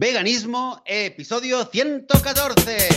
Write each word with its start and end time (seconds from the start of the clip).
Veganismo, 0.00 0.82
episodio 0.86 1.68
114. 1.70 2.88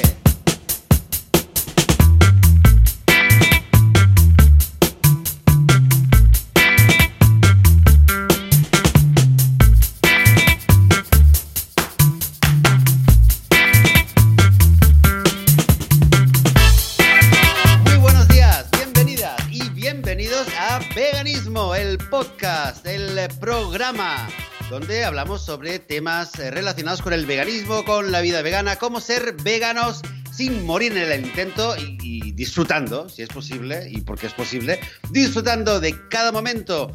Muy 17.83 17.97
buenos 17.97 18.29
días, 18.29 18.69
bienvenidas 18.71 19.41
y 19.51 19.69
bienvenidos 19.71 20.47
a 20.57 20.79
Veganismo, 20.95 21.75
el 21.75 21.97
podcast, 21.97 22.85
el 22.85 23.19
programa 23.41 24.29
donde 24.69 25.03
hablamos 25.03 25.43
sobre 25.43 25.79
temas 25.79 26.37
eh, 26.39 26.51
relacionados 26.51 27.01
con 27.01 27.13
el 27.13 27.25
veganismo, 27.25 27.83
con 27.85 28.11
la 28.11 28.21
vida 28.21 28.41
vegana, 28.41 28.77
cómo 28.77 28.99
ser 28.99 29.35
veganos 29.43 30.01
sin 30.31 30.65
morir 30.65 30.91
en 30.93 31.11
el 31.11 31.25
intento 31.25 31.75
y, 31.77 32.31
disfrutando, 32.31 33.07
si 33.09 33.21
es 33.21 33.29
posible, 33.29 33.87
y 33.89 34.01
porque 34.01 34.27
es 34.27 34.33
posible, 34.33 34.79
disfrutando 35.11 35.79
de 35.79 35.95
cada 36.09 36.31
momento. 36.31 36.91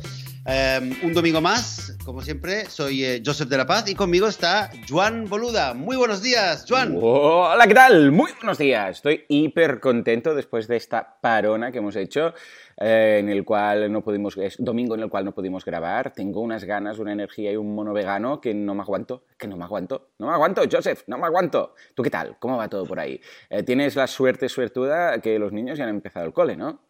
Eh, 0.51 0.99
un 1.03 1.13
domingo 1.13 1.41
más, 1.41 1.97
como 2.05 2.23
siempre, 2.23 2.65
soy 2.71 3.05
eh, 3.05 3.23
Joseph 3.25 3.49
de 3.49 3.57
la 3.59 3.67
Paz 3.67 3.89
y 3.89 3.95
conmigo 3.95 4.27
está 4.27 4.71
Juan 4.89 5.27
Boluda. 5.29 5.75
Muy 5.75 5.97
buenos 5.97 6.23
días, 6.23 6.65
Juan. 6.67 6.97
Hola, 7.01 7.67
¿qué 7.67 7.75
tal? 7.75 8.11
Muy 8.13 8.33
buenos 8.33 8.57
días. 8.57 8.97
Estoy 8.97 9.25
hiper 9.29 9.79
contento 9.79 10.35
después 10.35 10.67
de 10.67 10.77
esta 10.77 11.19
parona 11.21 11.71
que 11.71 11.79
hemos 11.79 11.97
hecho, 11.97 12.33
eh, 12.81 13.19
en 13.21 13.29
el 13.29 13.45
cual 13.45 13.91
no 13.91 14.03
pudimos, 14.03 14.37
es 14.37 14.57
domingo 14.59 14.95
en 14.95 15.03
el 15.03 15.11
cual 15.11 15.25
no 15.25 15.35
pudimos 15.35 15.65
grabar. 15.65 16.13
Tengo 16.13 16.41
unas 16.41 16.65
ganas, 16.65 16.99
una 16.99 17.13
energía 17.13 17.53
y 17.53 17.57
un 17.57 17.75
mono 17.75 17.93
vegano 17.93 18.41
que 18.41 18.55
no 18.55 18.75
me 18.75 18.83
aguanto, 18.83 19.25
que 19.37 19.49
no 19.49 19.57
me 19.57 19.65
aguanto, 19.65 20.11
no 20.19 20.29
me 20.29 20.33
aguanto, 20.33 20.63
Joseph, 20.71 21.03
no 21.09 21.19
me 21.19 21.27
aguanto. 21.27 21.75
¿Tú 21.95 22.03
qué 22.03 22.11
tal? 22.11 22.37
¿Cómo 22.39 22.57
va 22.57 22.69
todo 22.69 22.87
por 22.87 23.01
ahí? 23.01 23.21
Eh, 23.51 23.65
tienes 23.65 23.97
la 23.97 24.07
suerte 24.07 24.49
suertuda 24.49 25.21
que 25.21 25.39
los 25.39 25.53
niños 25.53 25.79
ya 25.79 25.85
han 25.85 25.91
empezado 25.91 26.27
el 26.27 26.33
cole, 26.33 26.57
¿no? 26.57 26.81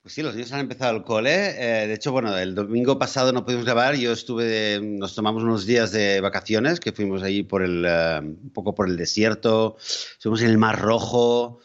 Pues 0.00 0.14
sí, 0.14 0.22
los 0.22 0.34
niños 0.34 0.52
han 0.52 0.60
empezado 0.60 0.96
el 0.96 1.04
cole. 1.04 1.50
Eh, 1.50 1.86
de 1.86 1.94
hecho, 1.94 2.10
bueno, 2.10 2.36
el 2.36 2.54
domingo 2.54 2.98
pasado 2.98 3.32
no 3.32 3.44
pudimos 3.44 3.66
grabar. 3.66 3.94
Yo 3.94 4.12
estuve, 4.12 4.80
nos 4.82 5.14
tomamos 5.14 5.44
unos 5.44 5.64
días 5.64 5.92
de 5.92 6.20
vacaciones, 6.20 6.80
que 6.80 6.90
fuimos 6.90 7.22
ahí 7.22 7.44
por 7.44 7.62
el, 7.62 7.86
un 8.20 8.50
poco 8.52 8.74
por 8.74 8.88
el 8.88 8.96
desierto, 8.96 9.76
estuvimos 9.78 10.42
en 10.42 10.48
el 10.48 10.58
Mar 10.58 10.80
Rojo. 10.80 11.60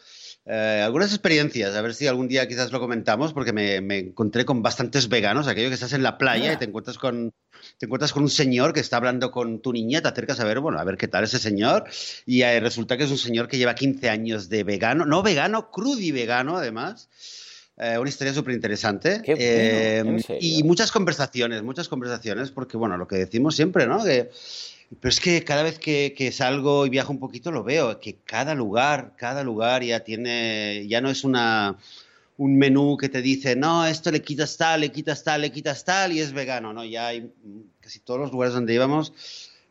Eh, 0.50 0.80
algunas 0.82 1.10
experiencias, 1.10 1.76
a 1.76 1.82
ver 1.82 1.94
si 1.94 2.06
algún 2.06 2.26
día 2.26 2.48
quizás 2.48 2.72
lo 2.72 2.80
comentamos, 2.80 3.34
porque 3.34 3.52
me, 3.52 3.82
me 3.82 3.98
encontré 3.98 4.46
con 4.46 4.62
bastantes 4.62 5.10
veganos, 5.10 5.46
aquello 5.46 5.68
que 5.68 5.74
estás 5.74 5.92
en 5.92 6.02
la 6.02 6.16
playa 6.16 6.54
y 6.54 6.56
te 6.56 6.64
encuentras 6.64 6.96
con, 6.96 7.34
te 7.76 7.84
encuentras 7.84 8.14
con 8.14 8.22
un 8.22 8.30
señor 8.30 8.72
que 8.72 8.80
está 8.80 8.96
hablando 8.96 9.30
con 9.30 9.60
tu 9.60 9.74
niña, 9.74 10.00
te 10.00 10.08
acercas 10.08 10.40
a 10.40 10.44
ver, 10.44 10.60
bueno, 10.60 10.78
a 10.78 10.84
ver 10.84 10.96
qué 10.96 11.06
tal 11.06 11.24
ese 11.24 11.38
señor, 11.38 11.84
y 12.24 12.40
eh, 12.40 12.60
resulta 12.60 12.96
que 12.96 13.04
es 13.04 13.10
un 13.10 13.18
señor 13.18 13.46
que 13.46 13.58
lleva 13.58 13.74
15 13.74 14.08
años 14.08 14.48
de 14.48 14.64
vegano, 14.64 15.04
no 15.04 15.22
vegano, 15.22 15.70
crudi 15.70 16.12
vegano 16.12 16.56
además. 16.56 17.10
Eh, 17.80 17.96
una 17.96 18.08
historia 18.08 18.34
súper 18.34 18.54
interesante. 18.54 19.20
Qué 19.22 19.34
bueno, 20.02 20.16
¿en 20.16 20.22
serio? 20.22 20.40
y 20.40 20.64
muchas 20.64 20.90
conversaciones, 20.90 21.62
muchas 21.62 21.88
conversaciones, 21.88 22.50
porque 22.50 22.76
bueno, 22.76 22.96
lo 22.96 23.06
que 23.06 23.16
decimos 23.16 23.54
siempre, 23.54 23.86
¿no? 23.86 24.02
Que, 24.02 24.30
pero 25.00 25.10
es 25.10 25.20
que 25.20 25.44
cada 25.44 25.62
vez 25.62 25.78
que, 25.78 26.14
que 26.16 26.32
salgo 26.32 26.86
y 26.86 26.90
viajo 26.90 27.12
un 27.12 27.18
poquito 27.18 27.50
lo 27.50 27.62
veo, 27.62 28.00
que 28.00 28.16
cada 28.24 28.54
lugar, 28.54 29.14
cada 29.16 29.42
lugar 29.44 29.82
ya 29.82 30.00
tiene, 30.00 30.86
ya 30.88 31.00
no 31.00 31.10
es 31.10 31.24
una, 31.24 31.76
un 32.38 32.56
menú 32.56 32.96
que 32.96 33.08
te 33.08 33.20
dice, 33.20 33.56
no, 33.56 33.84
esto 33.86 34.10
le 34.10 34.22
quitas 34.22 34.56
tal, 34.56 34.80
le 34.80 34.90
quitas 34.90 35.24
tal, 35.24 35.42
le 35.42 35.52
quitas 35.52 35.84
tal 35.84 36.12
y 36.12 36.20
es 36.20 36.32
vegano, 36.32 36.72
¿no? 36.72 36.84
Ya 36.84 37.08
hay 37.08 37.30
casi 37.80 38.00
todos 38.00 38.20
los 38.20 38.32
lugares 38.32 38.54
donde 38.54 38.74
íbamos 38.74 39.12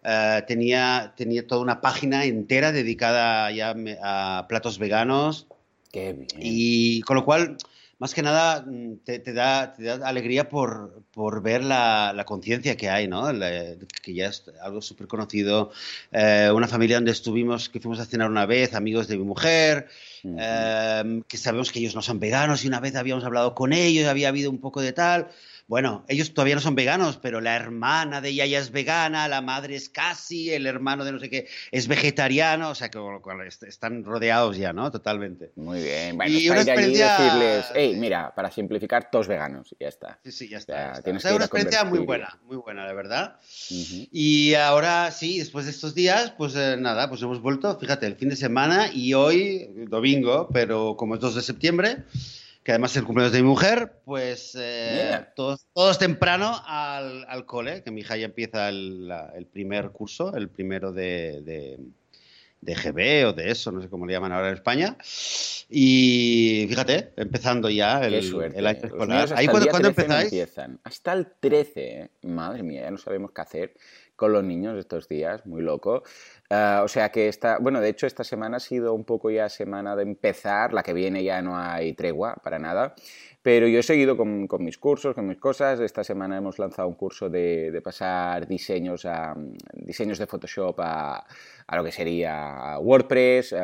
eh, 0.04 0.44
tenía, 0.48 1.14
tenía 1.18 1.46
toda 1.46 1.62
una 1.62 1.82
página 1.82 2.24
entera 2.24 2.72
dedicada 2.72 3.52
ya 3.52 3.76
a 4.02 4.46
platos 4.48 4.80
veganos 4.80 5.48
Qué 5.92 6.14
bien. 6.14 6.28
y 6.40 7.02
con 7.02 7.16
lo 7.16 7.26
cual, 7.26 7.58
más 8.00 8.14
que 8.14 8.22
nada, 8.22 8.64
mm, 8.66 8.98
te, 9.04 9.20
te 9.20 9.34
da, 9.34 9.74
te 9.74 9.84
da 9.84 10.08
alegría 10.08 10.50
por, 10.50 11.04
por 11.12 11.42
ver 11.42 11.64
la, 11.64 12.14
la 12.16 12.26
conciencia 12.26 12.78
que 12.78 12.90
hay, 12.90 13.08
¿no? 13.08 13.32
La- 13.34 13.76
que 14.04 14.14
ya 14.14 14.28
es 14.28 14.44
algo 14.62 14.82
súper 14.82 15.08
conocido. 15.08 15.72
Eh, 16.12 16.52
una 16.54 16.68
familia 16.68 16.98
donde 16.98 17.12
estuvimos, 17.12 17.70
que 17.70 17.80
fuimos 17.80 18.00
a 18.00 18.06
cenar 18.06 18.30
una 18.30 18.46
vez, 18.46 18.74
amigos 18.76 19.08
de 19.08 19.18
mi 19.18 19.24
mujer, 19.24 19.88
Ujú. 20.24 20.36
eh, 20.40 21.22
que 21.28 21.38
sabemos 21.38 21.72
que 21.72 21.80
ellos 21.80 21.96
no 21.96 22.02
son 22.02 22.20
veganos 22.20 22.64
y 22.64 22.68
una 22.68 22.80
vez 22.80 22.96
habíamos 22.96 23.24
hablado 23.24 23.56
con 23.56 23.74
ellos, 23.74 24.08
había 24.08 24.30
habido 24.30 24.50
un 24.52 24.60
poco 24.60 24.82
de 24.82 24.94
tal. 24.94 25.28
Bueno, 25.68 26.06
ellos 26.08 26.34
todavía 26.34 26.56
no 26.56 26.62
son 26.62 26.76
veganos, 26.76 27.18
pero 27.18 27.42
la 27.42 27.54
hermana 27.56 28.22
de 28.22 28.30
ella 28.30 28.46
ya 28.46 28.60
es 28.60 28.72
vegana, 28.72 29.28
la 29.28 29.42
madre 29.42 29.76
es 29.76 29.90
casi, 29.90 30.50
el 30.54 30.66
hermano 30.66 31.04
de 31.04 31.12
no 31.12 31.20
sé 31.20 31.30
qué 31.30 31.48
es 31.72 31.90
vegetariano, 31.90 32.70
o 32.70 32.76
sea 32.76 32.90
que 32.90 33.00
están 33.68 34.06
rodeados 34.06 34.56
ya, 34.56 34.72
¿no? 34.72 34.90
Totalmente. 34.92 35.52
Muy 35.58 35.84
bien. 35.84 36.16
Bueno, 36.16 36.32
Y 36.32 36.50
una 36.50 36.62
ir 36.62 36.70
allí 36.70 36.70
experiencia- 36.72 37.18
decirles, 37.18 37.66
hey, 37.76 37.96
mira, 37.98 38.34
para 38.34 38.50
simplificar, 38.50 39.12
todos 39.12 39.28
veganos, 39.28 39.76
y 39.78 39.84
ya 39.84 39.90
está. 39.90 40.20
Sí, 40.24 40.32
sí, 40.32 40.48
ya 40.48 40.58
está. 40.60 40.74
ya 40.74 40.88
está. 40.92 41.02
tienes 41.04 41.22
O 41.22 41.24
sea, 41.24 41.32
que 41.32 41.36
una 41.36 41.46
experiencia 41.46 41.84
muy 41.84 42.00
buena, 42.00 42.40
muy 42.46 42.56
buena, 42.58 42.86
la 42.86 42.94
verdad. 42.94 43.36
Y 43.70 44.54
ahora 44.54 45.12
sí, 45.12 45.40
después 45.40 45.66
de 45.66 45.72
estos 45.72 45.94
días, 45.94 46.32
pues 46.38 46.56
eh, 46.56 46.78
nada, 46.80 47.10
pues 47.10 47.22
hemos 47.22 47.42
vuelto, 47.42 47.78
fíjate, 47.78 48.06
el 48.08 48.16
fin 48.16 48.30
de 48.30 48.38
semana 48.38 48.90
y 48.94 49.14
hoy, 49.14 49.70
domingo, 49.90 50.48
pero 50.54 50.96
como 50.96 51.16
es 51.16 51.20
2 51.22 51.36
de 51.36 51.42
septiembre, 51.42 51.98
que 52.68 52.74
además 52.74 52.92
es 52.92 52.98
el 52.98 53.06
cumpleaños 53.06 53.32
de 53.32 53.42
mi 53.42 53.48
mujer, 53.48 53.94
pues 54.04 54.52
eh, 54.60 55.26
todos, 55.38 55.66
todos 55.74 55.98
temprano 55.98 56.54
al, 56.66 57.24
al 57.30 57.46
cole, 57.46 57.82
que 57.82 57.92
mi 57.92 58.02
hija 58.02 58.18
ya 58.18 58.26
empieza 58.26 58.68
el, 58.68 59.08
la- 59.08 59.32
el 59.38 59.46
primer 59.46 59.92
curso, 59.92 60.36
el 60.36 60.50
primero 60.50 60.92
de, 60.92 61.42
de, 61.44 61.80
de 62.60 62.76
GB 62.76 63.30
o 63.30 63.32
de 63.32 63.52
eso, 63.52 63.72
no 63.72 63.82
sé 63.82 63.88
cómo 63.88 64.06
le 64.06 64.12
llaman 64.12 64.34
ahora 64.34 64.50
en 64.50 64.56
España. 64.56 64.98
Y 65.70 66.66
fíjate, 66.68 67.14
empezando 67.16 67.70
ya 67.70 68.04
el, 68.06 68.16
Qué 68.16 68.22
suerte. 68.24 68.60
el 68.60 68.68
año 68.68 68.80
escolar. 68.84 69.30
¿Ahí 69.38 69.46
cuándo, 69.48 69.64
día 69.64 69.72
cuándo 69.72 69.94
13 69.94 70.08
no 70.10 70.14
empezáis? 70.16 70.34
empiezan. 70.34 70.80
Hasta 70.84 71.14
el 71.14 71.28
13, 71.40 71.82
¿eh? 72.02 72.10
Madre 72.24 72.64
mía, 72.64 72.82
ya 72.82 72.92
no 72.92 72.98
sabemos 72.98 73.32
qué 73.32 73.40
hacer 73.42 73.74
con 74.18 74.34
los 74.34 74.44
niños 74.44 74.78
estos 74.78 75.08
días, 75.08 75.46
muy 75.46 75.62
loco. 75.62 76.04
Ah, 76.50 76.82
o 76.84 76.90
sea 76.90 77.10
que 77.10 77.30
esta, 77.30 77.60
bueno, 77.60 77.80
de 77.80 77.90
hecho 77.90 78.08
esta 78.08 78.26
semana 78.26 78.58
ha 78.58 78.60
sido 78.60 78.94
un 78.94 79.06
poco 79.06 79.30
ya 79.32 79.48
semana 79.48 79.96
de 79.96 80.04
empezar, 80.04 80.74
la 80.74 80.84
que 80.84 80.94
viene 80.94 81.24
ya 81.24 81.42
no 81.42 81.58
hay 81.58 81.94
tregua 81.94 82.36
para 82.44 82.60
nada, 82.60 82.96
pero 83.42 83.68
yo 83.68 83.80
he 83.80 83.84
seguido 83.84 84.18
con, 84.18 84.48
con 84.48 84.66
mis 84.66 84.78
cursos, 84.78 85.16
con 85.16 85.28
mis 85.28 85.38
cosas. 85.38 85.80
Esta 85.80 86.04
semana 86.04 86.36
hemos 86.36 86.60
lanzado 86.60 86.88
un 86.90 86.96
curso 86.96 87.30
de, 87.30 87.72
de 87.72 87.82
pasar 87.82 88.48
diseños, 88.48 89.06
a, 89.06 89.36
diseños 89.74 90.18
de 90.18 90.28
Photoshop 90.28 90.76
a, 90.80 91.26
a 91.68 91.76
lo 91.76 91.84
que 91.84 91.92
sería 91.92 92.78
WordPress. 92.80 93.56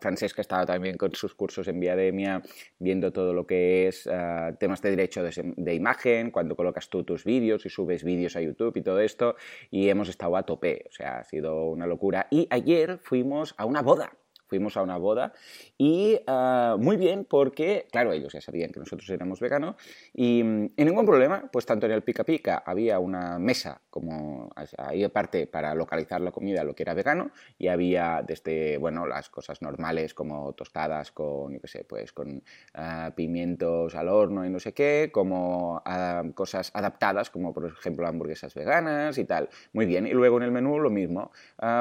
Francesca 0.00 0.42
estaba 0.42 0.66
también 0.66 0.96
con 0.96 1.14
sus 1.14 1.34
cursos 1.34 1.68
en 1.68 1.80
Viademia 1.80 2.42
viendo 2.78 3.12
todo 3.12 3.32
lo 3.32 3.46
que 3.46 3.88
es 3.88 4.06
ah, 4.06 4.52
temas 4.58 4.82
de 4.82 4.90
derecho 4.90 5.22
de, 5.22 5.54
de 5.56 5.74
imagen, 5.74 6.30
cuando 6.30 6.56
colocas 6.56 6.88
tú 6.88 7.04
tus 7.04 7.24
vídeos 7.24 7.64
y 7.64 7.68
subes 7.68 8.04
vídeos 8.04 8.36
a 8.36 8.40
YouTube 8.40 8.76
y 8.76 8.82
todo 8.82 9.00
esto, 9.00 9.36
y 9.70 9.88
hemos 9.88 10.08
estado 10.08 10.36
a 10.36 10.42
tope, 10.42 10.84
o 10.88 10.92
sea, 10.92 11.18
ha 11.18 11.24
sido 11.24 11.66
una 11.68 11.86
locura. 11.86 12.26
Y 12.30 12.46
ayer 12.50 12.98
fuimos 12.98 13.54
a 13.56 13.64
una 13.64 13.82
boda. 13.82 14.12
Fuimos 14.52 14.76
a 14.76 14.82
una 14.82 14.98
boda 14.98 15.32
y 15.78 16.20
ah, 16.26 16.76
muy 16.78 16.98
bien 16.98 17.24
porque, 17.24 17.86
claro, 17.90 18.12
ellos 18.12 18.34
ya 18.34 18.42
sabían 18.42 18.70
que 18.70 18.80
nosotros 18.80 19.08
éramos 19.08 19.40
veganos 19.40 19.76
y 20.12 20.42
mm, 20.44 20.72
y 20.76 20.84
ningún 20.84 21.06
problema, 21.06 21.48
pues 21.50 21.64
tanto 21.64 21.86
en 21.86 21.92
el 21.92 22.02
Pica 22.02 22.22
Pica 22.22 22.62
había 22.66 22.98
una 22.98 23.38
mesa 23.38 23.80
como 23.88 24.50
ahí 24.76 25.04
aparte 25.04 25.46
para 25.46 25.74
localizar 25.74 26.20
la 26.20 26.32
comida, 26.32 26.64
lo 26.64 26.74
que 26.74 26.82
era 26.82 26.92
vegano, 26.92 27.30
y 27.58 27.68
había 27.68 28.22
desde, 28.26 28.76
bueno, 28.76 29.06
las 29.06 29.30
cosas 29.30 29.62
normales 29.62 30.12
como 30.12 30.52
tostadas 30.52 31.12
con, 31.12 31.54
yo 31.54 31.60
qué 31.62 31.68
sé, 31.68 31.84
pues 31.84 32.12
con 32.12 32.42
ah, 32.74 33.12
pimientos 33.16 33.94
al 33.94 34.08
horno 34.08 34.44
y 34.44 34.50
no 34.50 34.58
sé 34.60 34.74
qué, 34.74 35.10
como 35.12 35.80
ah, 35.86 36.22
cosas 36.34 36.70
adaptadas 36.74 37.30
como 37.30 37.54
por 37.54 37.66
ejemplo 37.66 38.06
hamburguesas 38.06 38.54
veganas 38.54 39.16
y 39.16 39.24
tal. 39.24 39.48
Muy 39.72 39.86
bien, 39.86 40.06
y 40.06 40.10
luego 40.10 40.36
en 40.36 40.42
el 40.42 40.50
menú 40.52 40.78
lo 40.78 40.90
mismo. 40.90 41.30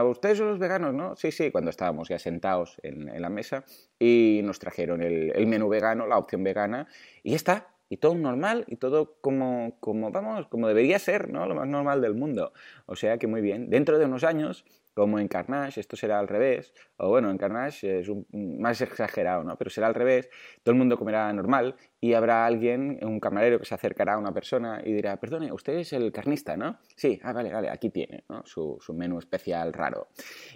¿Ustedes 0.05 0.37
son 0.37 0.49
los 0.49 0.59
veganos, 0.59 0.93
no? 0.93 1.15
Sí, 1.15 1.31
sí, 1.31 1.49
cuando 1.51 1.69
estábamos 1.71 2.07
ya 2.09 2.19
sentados 2.19 2.60
en, 2.83 3.21
la 3.21 3.29
mesa 3.29 3.63
y 3.99 4.41
nos 4.43 4.59
trajeron 4.59 5.01
el, 5.01 5.31
el 5.35 5.47
menú 5.47 5.69
vegano, 5.69 6.07
la 6.07 6.17
opción 6.17 6.43
vegana, 6.43 6.87
y 7.23 7.31
ya 7.31 7.35
está. 7.35 7.67
Y 7.89 7.97
todo 7.97 8.15
normal 8.15 8.63
y 8.67 8.77
todo 8.77 9.17
como, 9.19 9.75
como, 9.81 10.11
vamos, 10.11 10.47
como 10.47 10.69
debería 10.69 10.97
ser, 10.97 11.29
¿no? 11.29 11.45
Lo 11.45 11.55
más 11.55 11.67
normal 11.67 12.01
del 12.01 12.13
mundo. 12.13 12.53
O 12.85 12.95
sea 12.95 13.17
que 13.17 13.27
muy 13.27 13.41
bien. 13.41 13.69
Dentro 13.69 13.99
de 13.99 14.05
unos 14.05 14.23
años, 14.23 14.63
como 14.93 15.19
en 15.19 15.27
Carnage, 15.27 15.79
esto 15.79 15.95
será 15.95 16.19
al 16.19 16.27
revés, 16.27 16.73
o 16.97 17.09
bueno, 17.09 17.31
en 17.31 17.37
Carnage 17.37 17.99
es 17.99 18.09
un, 18.09 18.25
más 18.59 18.81
exagerado, 18.81 19.43
¿no? 19.43 19.57
Pero 19.57 19.69
será 19.69 19.87
al 19.87 19.95
revés, 19.95 20.29
todo 20.63 20.73
el 20.73 20.79
mundo 20.79 20.97
comerá 20.97 21.31
normal 21.33 21.75
y 21.99 22.13
habrá 22.13 22.45
alguien, 22.45 22.99
un 23.01 23.19
camarero 23.19 23.59
que 23.59 23.65
se 23.65 23.75
acercará 23.75 24.15
a 24.15 24.17
una 24.17 24.33
persona 24.33 24.81
y 24.83 24.91
dirá, 24.93 25.17
perdone, 25.19 25.51
usted 25.51 25.73
es 25.73 25.93
el 25.93 26.11
carnista, 26.11 26.57
¿no? 26.57 26.79
Sí, 26.95 27.19
ah, 27.23 27.31
vale, 27.33 27.51
vale, 27.51 27.69
aquí 27.69 27.89
tiene, 27.89 28.25
¿no? 28.29 28.43
Su, 28.45 28.77
su 28.81 28.93
menú 28.93 29.19
especial 29.19 29.71
raro. 29.73 30.09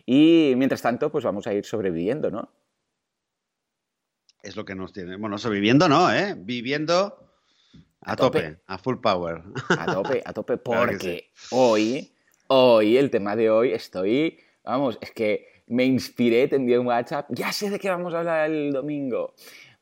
Y 0.06 0.54
mientras 0.58 0.82
tanto, 0.82 1.12
pues 1.12 1.24
vamos 1.24 1.48
a 1.48 1.54
ir 1.54 1.66
sobreviviendo, 1.66 2.30
¿no? 2.30 2.52
Es 4.44 4.56
lo 4.56 4.64
que 4.64 4.76
nos 4.76 4.94
tiene. 4.94 5.18
Bueno, 5.18 5.38
sobreviviendo 5.40 5.90
no, 5.90 6.12
¿eh? 6.14 6.36
Viviendo 6.38 7.26
a, 8.02 8.12
A 8.12 8.16
tope. 8.16 8.42
tope. 8.42 8.62
a 8.68 8.78
full 8.78 8.98
power. 8.98 9.42
A 9.70 9.86
tope, 9.94 10.22
a 10.24 10.34
tope, 10.34 10.60
Claro 10.64 10.92
porque 10.92 11.32
hoy 11.50 12.15
hoy, 12.48 12.98
el 12.98 13.10
tema 13.10 13.36
de 13.36 13.50
hoy, 13.50 13.72
estoy, 13.72 14.40
vamos, 14.64 14.98
es 15.02 15.12
que 15.12 15.48
me 15.68 15.86
inspiré, 15.86 16.48
te 16.48 16.58
envié 16.58 16.78
un 16.80 16.88
WhatsApp, 16.88 17.28
ya 17.30 17.52
sé 17.52 17.70
de 17.70 17.80
qué 17.80 17.90
vamos 17.90 18.14
a 18.14 18.20
hablar 18.20 18.50
el 18.50 18.72
domingo 18.72 19.34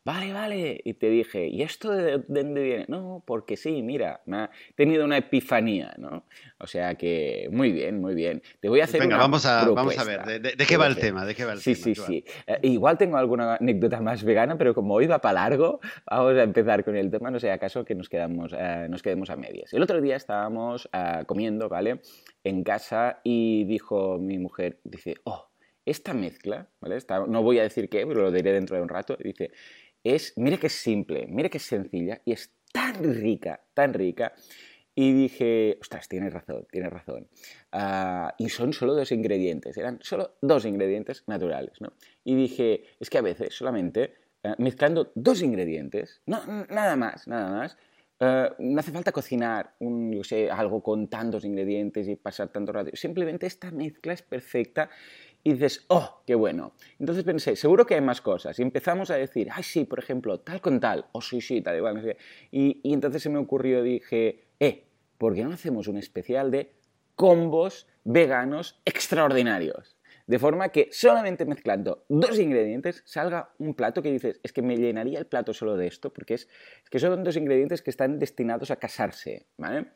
vale, 0.06 0.34
vale. 0.34 0.82
Y 0.84 0.94
te 0.94 1.10
dije, 1.10 1.48
¿y 1.48 1.62
esto 1.62 1.92
de, 1.92 2.24
dónde 2.28 2.62
viene? 2.62 2.86
No, 2.88 3.24
porque 3.26 3.58
sí, 3.58 3.82
mira, 3.82 4.22
me 4.26 4.38
ha 4.38 4.52
tenido 4.76 5.06
una 5.06 5.18
epifanía, 5.18 5.94
¿no? 5.98 6.26
O 6.60 6.68
sea 6.68 6.96
que, 6.96 7.48
muy 7.52 7.72
bien, 7.72 8.00
muy 8.02 8.16
bien. 8.16 8.42
Te 8.60 8.70
voy 8.70 8.82
a 8.82 8.86
hacer 8.86 9.02
Venga, 9.02 9.16
una 9.16 9.24
vamos 9.24 9.46
a, 9.46 9.68
vamos 9.70 9.98
a 9.98 10.04
ver, 10.04 10.42
¿de, 10.42 10.66
qué 10.66 10.78
va 10.78 10.88
el 10.88 10.98
tema? 10.98 11.26
¿De 11.26 11.36
qué 11.36 11.46
va 11.46 11.54
el 11.54 11.60
sí, 11.60 11.74
tema? 11.74 11.84
Sí, 11.84 11.96
sí, 11.96 12.02
sí. 12.06 12.26
Eh, 12.48 12.60
igual 12.64 12.98
tengo 12.98 13.18
alguna 13.18 13.56
anécdota 13.56 14.02
más 14.02 14.24
vegana, 14.24 14.58
pero 14.58 14.74
como 14.74 14.94
hoy 14.94 15.08
va 15.08 15.20
para 15.20 15.50
largo, 15.50 15.80
vamos 16.10 16.36
a 16.36 16.44
empezar 16.44 16.84
con 16.84 16.96
el 16.96 17.10
tema, 17.10 17.32
no 17.32 17.40
sé 17.40 17.52
acaso 17.52 17.86
que 17.86 17.96
nos, 17.96 18.10
quedamos, 18.10 18.54
eh, 18.58 18.88
nos 18.90 19.02
quedemos 19.02 19.30
a 19.30 19.36
medias. 19.36 19.74
El 19.74 19.84
otro 19.84 20.02
día 20.02 20.16
estábamos 20.16 20.90
eh, 20.94 21.24
comiendo, 21.26 21.70
¿vale? 21.70 22.02
En 22.44 22.64
casa 22.64 23.22
y 23.24 23.64
dijo 23.66 24.18
mi 24.20 24.38
mujer, 24.38 24.80
dice, 24.84 25.16
oh, 25.24 25.50
esta 25.86 26.14
mezcla, 26.14 26.70
¿vale? 26.80 26.98
no 27.28 27.44
voy 27.44 27.60
a 27.60 27.64
decir 27.64 27.90
qué, 27.90 28.06
pero 28.06 28.22
lo 28.22 28.32
diré 28.32 28.54
dentro 28.54 28.76
de 28.76 28.82
un 28.82 28.90
rato, 28.90 29.18
dice, 29.22 29.52
es, 30.04 30.34
mire 30.38 30.58
que 30.58 30.68
es 30.68 30.74
simple, 30.74 31.28
mire 31.28 31.50
que 31.50 31.58
es 31.58 31.64
sencilla 31.64 32.22
y 32.26 32.34
es 32.34 32.54
tan 32.72 33.04
rica, 33.16 33.62
tan 33.74 33.94
rica. 33.94 34.34
Y 34.96 35.12
dije, 35.12 35.78
ostras, 35.82 36.08
tienes 36.08 36.32
razón, 36.32 36.68
tienes 36.70 36.92
razón. 36.92 37.28
Ah, 37.72 38.36
y 38.38 38.50
son 38.50 38.74
solo 38.74 38.94
dos 38.94 39.12
ingredientes, 39.12 39.76
eran 39.78 40.00
solo 40.02 40.36
dos 40.42 40.66
ingredientes 40.66 41.24
naturales, 41.26 41.82
¿no? 41.82 41.94
Y 42.24 42.36
dije, 42.36 42.84
es 43.00 43.10
que 43.10 43.18
a 43.18 43.22
veces 43.22 43.56
solamente 43.56 44.14
eh, 44.44 44.54
mezclando 44.60 45.12
dos 45.16 45.42
ingredientes, 45.42 46.22
no, 46.28 46.46
nada 46.70 46.96
más, 46.96 47.28
nada 47.28 47.50
más, 47.50 47.78
eh, 48.26 48.50
no 48.60 48.80
hace 48.80 48.92
falta 48.92 49.12
cocinar 49.12 49.76
un, 49.80 50.14
yo 50.14 50.24
sé, 50.24 50.50
algo 50.50 50.82
con 50.82 51.10
tantos 51.10 51.44
ingredientes 51.44 52.08
y 52.08 52.16
pasar 52.16 52.48
tanto 52.50 52.72
rato. 52.72 52.92
Simplemente 52.94 53.46
esta 53.46 53.70
mezcla 53.70 54.14
es 54.14 54.22
perfecta 54.22 54.90
y 55.44 55.54
dices, 55.54 55.84
oh, 55.90 56.22
qué 56.26 56.36
bueno. 56.36 56.74
Entonces 57.00 57.26
pensé, 57.26 57.58
seguro 57.58 57.86
que 57.86 57.96
hay 57.96 58.02
más 58.02 58.22
cosas. 58.22 58.58
Y 58.60 58.62
empezamos 58.62 59.12
a 59.12 59.16
decir, 59.16 59.50
ay, 59.52 59.64
sí, 59.64 59.84
por 59.84 60.00
ejemplo, 60.00 60.40
tal 60.40 60.62
con 60.62 60.80
tal, 60.80 61.02
o 61.12 61.18
oh, 61.18 61.22
sí, 61.22 61.42
sí, 61.42 61.62
tal 61.62 61.76
igual. 61.76 62.16
Y, 62.50 62.80
y 62.82 62.94
entonces 62.94 63.22
se 63.22 63.30
me 63.30 63.40
ocurrió, 63.40 63.84
dije, 63.84 64.46
eh, 64.60 64.86
¿por 65.18 65.36
qué 65.36 65.44
no 65.44 65.52
hacemos 65.52 65.90
un 65.90 65.98
especial 65.98 66.50
de 66.50 66.72
combos 67.16 67.88
veganos 68.06 68.80
extraordinarios? 68.86 69.93
De 70.26 70.40
forma 70.40 70.70
que 70.70 70.88
solamente 70.92 71.46
mezclando 71.46 72.06
dos 72.08 72.40
ingredientes 72.40 73.04
salga 73.06 73.54
un 73.58 73.74
plato 73.74 74.02
que 74.02 74.12
dices, 74.12 74.40
es 74.44 74.54
que 74.54 74.62
me 74.62 74.78
llenaría 74.78 75.20
el 75.20 75.26
plato 75.26 75.54
solo 75.54 75.76
de 75.76 75.88
esto, 75.88 76.14
porque 76.14 76.36
es, 76.36 76.48
que 76.90 77.00
son 77.00 77.24
dos 77.24 77.36
ingredientes 77.36 77.82
que 77.82 77.90
están 77.90 78.20
destinados 78.20 78.72
a 78.72 78.78
casarse, 78.78 79.48
¿vale? 79.58 79.88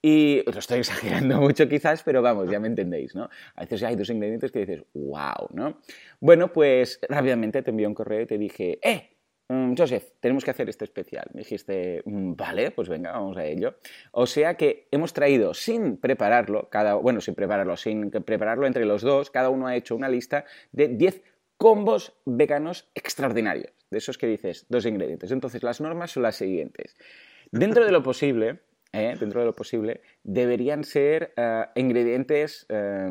Y 0.00 0.42
lo 0.50 0.58
estoy 0.58 0.78
exagerando 0.78 1.40
mucho 1.40 1.68
quizás, 1.68 2.02
pero 2.02 2.22
vamos, 2.22 2.50
ya 2.50 2.60
me 2.60 2.68
entendéis, 2.68 3.14
¿no? 3.14 3.28
A 3.54 3.62
veces 3.62 3.82
hay 3.82 3.96
dos 3.96 4.08
ingredientes 4.10 4.52
que 4.52 4.60
dices, 4.60 4.84
wow, 4.94 5.48
¿no? 5.52 5.80
Bueno, 6.20 6.52
pues 6.52 7.00
rápidamente 7.08 7.62
te 7.62 7.70
envié 7.70 7.86
un 7.86 7.94
correo 7.94 8.22
y 8.22 8.26
te 8.26 8.38
dije, 8.38 8.78
¡eh! 8.82 9.15
Mm, 9.48 9.74
Joseph, 9.76 10.04
tenemos 10.20 10.44
que 10.44 10.50
hacer 10.50 10.68
este 10.68 10.84
especial. 10.84 11.26
Me 11.32 11.40
dijiste, 11.40 12.02
mm, 12.04 12.34
vale, 12.34 12.72
pues 12.72 12.88
venga, 12.88 13.12
vamos 13.12 13.36
a 13.36 13.44
ello. 13.44 13.76
O 14.12 14.26
sea 14.26 14.54
que 14.56 14.88
hemos 14.90 15.12
traído 15.12 15.54
sin 15.54 15.98
prepararlo, 15.98 16.68
cada, 16.68 16.94
bueno, 16.94 17.20
sin 17.20 17.34
prepararlo, 17.34 17.76
sin 17.76 18.10
prepararlo 18.10 18.66
entre 18.66 18.84
los 18.84 19.02
dos, 19.02 19.30
cada 19.30 19.50
uno 19.50 19.66
ha 19.68 19.76
hecho 19.76 19.94
una 19.94 20.08
lista 20.08 20.44
de 20.72 20.88
10 20.88 21.22
combos 21.56 22.14
veganos 22.24 22.90
extraordinarios. 22.94 23.72
De 23.90 23.98
esos 23.98 24.18
que 24.18 24.26
dices, 24.26 24.66
dos 24.68 24.84
ingredientes. 24.84 25.30
Entonces, 25.30 25.62
las 25.62 25.80
normas 25.80 26.10
son 26.10 26.24
las 26.24 26.36
siguientes. 26.36 26.96
Dentro 27.52 27.84
de 27.84 27.92
lo 27.92 28.02
posible, 28.02 28.60
¿eh? 28.92 29.14
dentro 29.18 29.40
de 29.40 29.46
lo 29.46 29.54
posible, 29.54 30.00
deberían 30.22 30.84
ser 30.84 31.32
eh, 31.36 31.64
ingredientes 31.76 32.66
eh, 32.68 33.10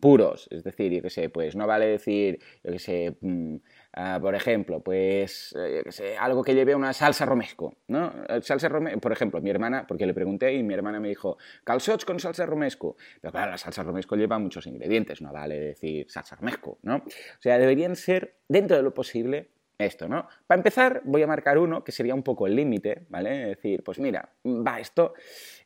puros. 0.00 0.48
Es 0.50 0.64
decir, 0.64 0.92
yo 0.92 1.02
que 1.02 1.10
sé, 1.10 1.28
pues 1.28 1.56
no 1.56 1.66
vale 1.66 1.86
decir, 1.86 2.40
yo 2.62 2.72
que 2.72 2.78
sé, 2.78 3.16
mm, 3.20 3.56
ah, 3.92 4.18
por 4.20 4.34
ejemplo, 4.34 4.80
pues, 4.80 5.54
sé, 5.88 6.16
algo 6.18 6.42
que 6.42 6.54
lleve 6.54 6.74
una 6.74 6.92
salsa 6.92 7.26
romesco, 7.26 7.74
¿no? 7.88 8.12
Salsa 8.42 8.68
romesco, 8.68 9.00
por 9.00 9.12
ejemplo, 9.12 9.40
mi 9.40 9.50
hermana, 9.50 9.86
porque 9.86 10.06
le 10.06 10.14
pregunté 10.14 10.52
y 10.54 10.62
mi 10.62 10.74
hermana 10.74 11.00
me 11.00 11.08
dijo, 11.08 11.38
calzots 11.64 12.04
con 12.04 12.20
salsa 12.20 12.46
romesco. 12.46 12.96
Pero 13.20 13.32
claro, 13.32 13.50
la 13.50 13.58
salsa 13.58 13.82
romesco 13.82 14.16
lleva 14.16 14.38
muchos 14.38 14.66
ingredientes, 14.66 15.20
no 15.20 15.32
vale 15.32 15.58
decir 15.58 16.06
salsa 16.10 16.36
romesco, 16.36 16.78
¿no? 16.82 16.96
O 16.96 17.40
sea, 17.40 17.58
deberían 17.58 17.96
ser, 17.96 18.36
dentro 18.48 18.76
de 18.76 18.82
lo 18.82 18.94
posible, 18.94 19.50
esto, 19.80 20.08
¿no? 20.08 20.28
Para 20.46 20.58
empezar, 20.58 21.02
voy 21.04 21.22
a 21.22 21.26
marcar 21.26 21.58
uno 21.58 21.82
que 21.82 21.92
sería 21.92 22.14
un 22.14 22.22
poco 22.22 22.46
el 22.46 22.54
límite, 22.54 23.06
¿vale? 23.08 23.42
Es 23.50 23.56
decir, 23.56 23.82
pues 23.82 23.98
mira, 23.98 24.30
va, 24.44 24.78
esto, 24.78 25.14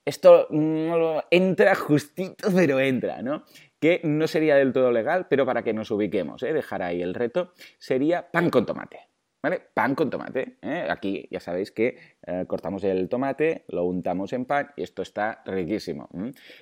esto 0.04 0.46
no 0.50 1.22
entra 1.30 1.74
justito, 1.74 2.48
pero 2.54 2.78
entra, 2.80 3.22
¿no? 3.22 3.44
Que 3.84 4.00
no 4.02 4.26
sería 4.26 4.56
del 4.56 4.72
todo 4.72 4.90
legal, 4.90 5.26
pero 5.28 5.44
para 5.44 5.62
que 5.62 5.74
nos 5.74 5.90
ubiquemos, 5.90 6.42
¿eh? 6.42 6.54
dejar 6.54 6.80
ahí 6.80 7.02
el 7.02 7.12
reto, 7.12 7.52
sería 7.78 8.30
pan 8.30 8.48
con 8.48 8.64
tomate. 8.64 8.98
¿Vale? 9.42 9.60
Pan 9.74 9.94
con 9.94 10.08
tomate. 10.08 10.56
¿eh? 10.62 10.86
Aquí 10.88 11.28
ya 11.30 11.38
sabéis 11.38 11.70
que 11.70 11.98
eh, 12.26 12.44
cortamos 12.46 12.82
el 12.84 13.10
tomate, 13.10 13.66
lo 13.68 13.84
untamos 13.84 14.32
en 14.32 14.46
pan 14.46 14.70
y 14.74 14.84
esto 14.84 15.02
está 15.02 15.42
riquísimo. 15.44 16.08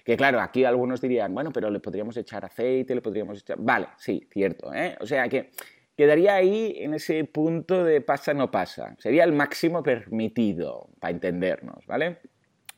Que 0.04 0.16
claro, 0.16 0.40
aquí 0.40 0.64
algunos 0.64 1.00
dirían, 1.00 1.32
bueno, 1.32 1.52
pero 1.52 1.70
le 1.70 1.78
podríamos 1.78 2.16
echar 2.16 2.44
aceite, 2.44 2.92
le 2.92 3.02
podríamos 3.02 3.38
echar... 3.38 3.56
Vale, 3.60 3.86
sí, 3.98 4.26
cierto. 4.28 4.74
¿eh? 4.74 4.96
O 5.00 5.06
sea 5.06 5.28
que 5.28 5.52
quedaría 5.96 6.34
ahí 6.34 6.74
en 6.78 6.94
ese 6.94 7.22
punto 7.22 7.84
de 7.84 8.00
pasa 8.00 8.34
no 8.34 8.50
pasa. 8.50 8.96
Sería 8.98 9.22
el 9.22 9.32
máximo 9.32 9.80
permitido, 9.84 10.88
para 10.98 11.12
entendernos, 11.12 11.86
¿vale? 11.86 12.18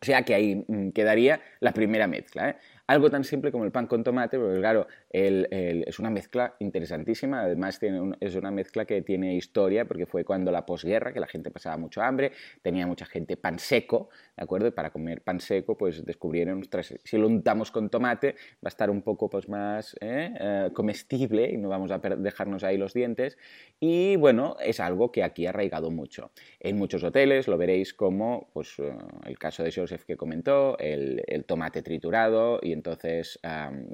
O 0.03 0.05
sea 0.05 0.23
que 0.23 0.35
ahí 0.35 0.63
mm, 0.69 0.91
quedaría 0.91 1.41
la 1.61 1.73
primera 1.73 2.07
mezcla. 2.07 2.51
¿eh? 2.51 2.57
Algo 2.87 3.11
tan 3.11 3.25
simple 3.25 3.51
como 3.51 3.65
el 3.65 3.73
pan 3.73 3.87
con 3.87 4.05
tomate, 4.05 4.39
porque 4.39 4.59
claro, 4.59 4.87
es 5.11 5.99
una 5.99 6.11
mezcla 6.11 6.55
interesantísima, 6.59 7.43
además 7.43 7.79
tiene 7.79 8.15
es 8.21 8.35
una 8.35 8.51
mezcla 8.51 8.85
que 8.85 9.01
tiene 9.03 9.35
historia, 9.37 9.87
porque 9.87 10.07
fue 10.07 10.25
cuando 10.25 10.53
la 10.53 10.67
posguerra, 10.67 11.13
que 11.13 11.21
la 11.21 11.27
gente 11.27 11.51
pasaba 11.51 11.77
mucho 11.79 12.03
hambre, 12.03 12.33
tenía 12.63 12.87
mucha 12.87 13.07
gente 13.07 13.37
pan 13.37 13.59
seco, 13.59 14.11
¿de 14.37 14.43
acuerdo? 14.43 14.69
Y 14.69 14.71
para 14.73 14.91
comer 14.91 15.23
pan 15.23 15.41
seco, 15.41 15.77
pues 15.77 16.05
descubrieron, 16.05 16.63
si 17.05 17.17
lo 17.17 17.27
untamos 17.27 17.71
con 17.71 17.89
tomate, 17.89 18.35
va 18.57 18.67
a 18.67 18.69
estar 18.69 18.91
un 18.91 19.03
poco 19.03 19.31
pues, 19.31 19.49
más 19.49 19.97
¿eh? 20.01 20.35
Eh, 20.39 20.71
comestible 20.75 21.51
y 21.51 21.57
no 21.57 21.69
vamos 21.69 21.91
a 21.91 21.99
dejarnos 21.99 22.65
ahí 22.65 22.77
los 22.77 22.93
dientes. 22.93 23.39
Y 23.81 24.17
bueno, 24.17 24.57
es 24.61 24.81
algo 24.81 25.11
que 25.11 25.23
aquí 25.23 25.47
ha 25.47 25.51
arraigado 25.51 25.91
mucho. 25.91 26.33
En 26.61 26.77
muchos 26.77 27.03
hoteles 27.03 27.49
lo 27.49 27.57
veréis 27.57 27.95
como 27.95 28.49
pues, 28.53 28.79
eh, 28.79 28.93
el 29.25 29.39
caso 29.39 29.63
de 29.63 29.73
Joseph 29.73 30.05
que 30.05 30.17
comentó, 30.17 30.77
el, 30.79 31.23
el 31.27 31.45
tomate 31.45 31.83
triturado 31.83 32.61
y 32.63 32.74
entonces, 32.75 33.39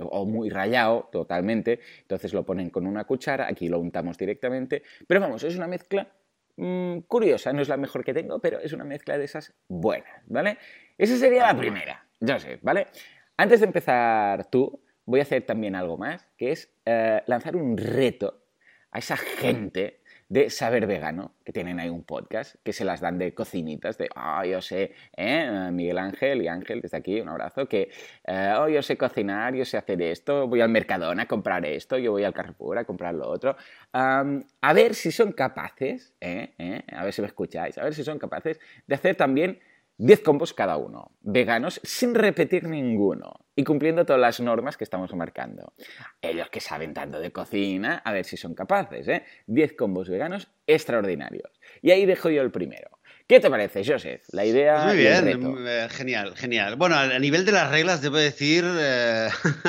o 0.01 0.27
muy 0.27 0.51
rayado 0.51 1.09
totalmente, 1.13 1.81
entonces 2.03 2.33
lo 2.33 2.45
ponen 2.45 2.71
con 2.71 2.87
una 2.87 3.05
cuchara, 3.05 3.47
aquí 3.49 3.69
lo 3.69 3.79
untamos 3.79 4.19
directamente, 4.19 4.83
pero 5.07 5.21
vamos, 5.21 5.45
es 5.45 5.57
una 5.57 5.69
mezcla 5.69 6.09
mm, 6.57 6.99
curiosa, 7.01 7.53
no 7.53 7.63
es 7.63 7.69
la 7.69 7.77
mejor 7.77 8.05
que 8.05 8.13
tengo, 8.13 8.41
pero 8.41 8.59
es 8.59 8.73
una 8.73 8.85
mezcla 8.85 9.17
de 9.17 9.25
esas 9.25 9.55
buenas, 9.69 10.23
¿vale? 10.27 10.59
Esa 10.99 11.17
sería 11.17 11.47
la 11.47 11.57
primera, 11.57 12.05
ya 12.19 12.39
sé, 12.39 12.59
¿vale? 12.63 12.89
Antes 13.37 13.61
de 13.61 13.67
empezar 13.67 14.51
tú, 14.51 14.83
voy 15.07 15.21
a 15.21 15.23
hacer 15.23 15.43
también 15.43 15.75
algo 15.75 15.97
más, 15.97 16.27
que 16.37 16.53
es 16.53 16.73
eh, 16.85 17.23
lanzar 17.27 17.57
un 17.57 17.77
reto 17.77 18.43
a 18.91 18.99
esa 18.99 19.17
gente 19.17 20.00
de 20.31 20.49
Saber 20.49 20.87
Vegano, 20.87 21.35
que 21.45 21.53
tienen 21.53 21.81
ahí 21.81 21.89
un 21.89 22.05
podcast, 22.05 22.55
que 22.63 22.73
se 22.73 22.85
las 22.85 23.01
dan 23.01 23.19
de 23.19 23.35
cocinitas, 23.35 23.99
de, 23.99 24.09
oh, 24.15 24.45
yo 24.45 24.63
sé, 24.63 24.93
¿eh? 25.17 25.69
Miguel 25.73 25.99
Ángel 25.99 26.41
y 26.41 26.47
Ángel, 26.47 26.81
desde 26.81 26.99
aquí, 26.99 27.21
un 27.21 27.29
abrazo, 27.29 27.67
que, 27.67 27.91
eh, 28.25 28.55
oh, 28.57 28.69
yo 28.69 28.81
sé 28.81 28.97
cocinar, 28.97 29.57
yo 29.57 29.65
sé 29.65 29.77
hacer 29.77 30.01
esto, 30.01 30.47
voy 30.47 30.61
al 30.61 30.69
Mercadona 30.69 31.25
a 31.25 31.27
comprar 31.27 31.67
esto, 31.67 31.99
yo 31.99 32.13
voy 32.13 32.23
al 32.23 32.33
Carrefour 32.33 32.79
a 32.79 32.85
comprar 32.85 33.13
lo 33.13 33.29
otro. 33.29 33.57
a 33.93 34.73
ver 34.73 34.95
si 34.95 35.11
son 35.11 35.33
capaces, 35.33 36.15
¿eh? 36.21 36.55
¿eh? 36.59 36.85
a 36.93 37.03
ver 37.03 37.13
si 37.13 37.23
me 37.23 37.27
escucháis, 37.27 37.77
a 37.77 37.83
ver 37.83 37.95
si 37.95 38.05
son 38.05 38.21
capaces 38.21 38.61
de 38.87 38.95
hacer 38.95 39.17
también 39.17 39.59
10 40.01 40.23
combos 40.23 40.55
cada 40.55 40.79
uno, 40.79 41.13
veganos 41.21 41.79
sin 41.85 42.15
repetir 42.15 42.65
ninguno 42.65 43.45
y 43.55 43.65
cumpliendo 43.65 44.07
todas 44.07 44.21
las 44.21 44.41
normas 44.41 44.79
que 44.79 44.85
estamos 44.85 45.15
marcando. 45.15 45.75
Ellos 46.23 46.49
que 46.49 46.61
saben 46.61 46.95
tanto 46.95 47.21
de 47.21 47.31
cocina, 47.33 48.01
a 48.03 48.11
ver 48.11 48.25
si 48.25 48.39
son 48.39 48.55
capaces, 48.55 49.07
¿eh? 49.09 49.25
10 49.47 49.75
combos 49.75 50.09
veganos 50.09 50.49
extraordinarios. 50.67 51.61
Y 51.83 51.91
ahí 51.91 52.07
dejo 52.07 52.31
yo 52.31 52.41
el 52.41 52.51
primero. 52.51 52.89
¿Qué 53.27 53.41
te 53.41 53.51
parece, 53.51 53.85
Joseph? 53.85 54.23
La 54.33 54.47
idea. 54.47 54.87
Muy 54.87 54.97
bien, 54.97 55.67
eh, 55.67 55.87
genial, 55.91 56.35
genial. 56.35 56.77
Bueno, 56.77 56.97
a 56.97 57.19
nivel 57.19 57.45
de 57.45 57.53
las 57.53 57.71
reglas, 57.71 58.01
debo 58.01 58.17
decir, 58.17 58.65
eh, 58.67 59.29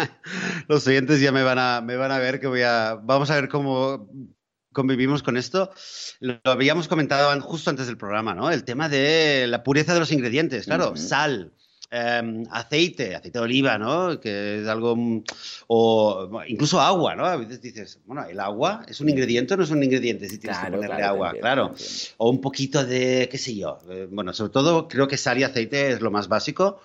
los 0.70 0.88
oyentes 0.88 1.20
ya 1.20 1.34
me 1.34 1.44
van, 1.44 1.60
a, 1.60 1.82
me 1.82 1.98
van 1.98 2.12
a 2.12 2.20
ver 2.20 2.40
que 2.40 2.48
voy 2.48 2.62
a. 2.62 2.98
Vamos 3.04 3.30
a 3.32 3.36
ver 3.36 3.50
cómo 3.50 4.10
convivimos 4.74 5.24
con 5.24 5.38
esto. 5.38 5.72
Lo 6.20 6.40
habíamos 6.44 6.88
comentado 6.88 7.40
justo 7.42 7.70
antes 7.70 7.88
del 7.88 7.98
programa, 7.98 8.34
¿no? 8.34 8.52
El 8.52 8.64
tema 8.64 8.90
de 8.90 9.46
la 9.48 9.64
pureza 9.64 9.94
de 9.94 10.00
los 10.00 10.12
ingredientes. 10.12 10.66
Claro, 10.66 10.96
sal, 10.96 11.54
em, 11.92 12.44
aceite, 12.50 13.16
aceite 13.16 13.38
de 13.38 13.44
oliva, 13.44 13.78
¿no? 13.78 14.20
Que 14.20 14.62
es 14.62 14.68
algo, 14.68 14.96
mm, 14.96 15.24
o 15.68 16.30
incluso 16.48 16.80
agua, 16.80 17.16
¿no? 17.16 17.26
A 17.26 17.36
veces 17.36 17.62
dices, 17.62 18.00
bueno, 18.06 18.26
el 18.26 18.40
agua 18.40 18.84
es 18.88 19.00
un 19.02 19.10
ingrediente 19.10 19.54
o 19.54 19.58
no 19.58 19.64
es 19.64 19.72
un 19.72 19.84
ingrediente 19.84 20.28
si 20.28 20.38
tienes 20.38 20.58
que 20.60 20.72
ponerle 20.72 21.04
agua, 21.04 21.34
claro. 21.40 21.76
O 22.18 22.30
un 22.30 22.42
poquito 22.42 22.86
de, 22.86 23.28
qué 23.30 23.38
sé 23.38 23.56
yo. 23.56 23.80
Eh, 23.90 24.08
bueno, 24.10 24.34
sobre 24.34 24.52
todo 24.52 24.88
creo 24.88 25.08
que 25.08 25.18
sal 25.18 25.38
y 25.38 25.44
aceite 25.44 25.92
es 25.92 26.02
lo 26.02 26.12
más 26.12 26.28
básico, 26.28 26.80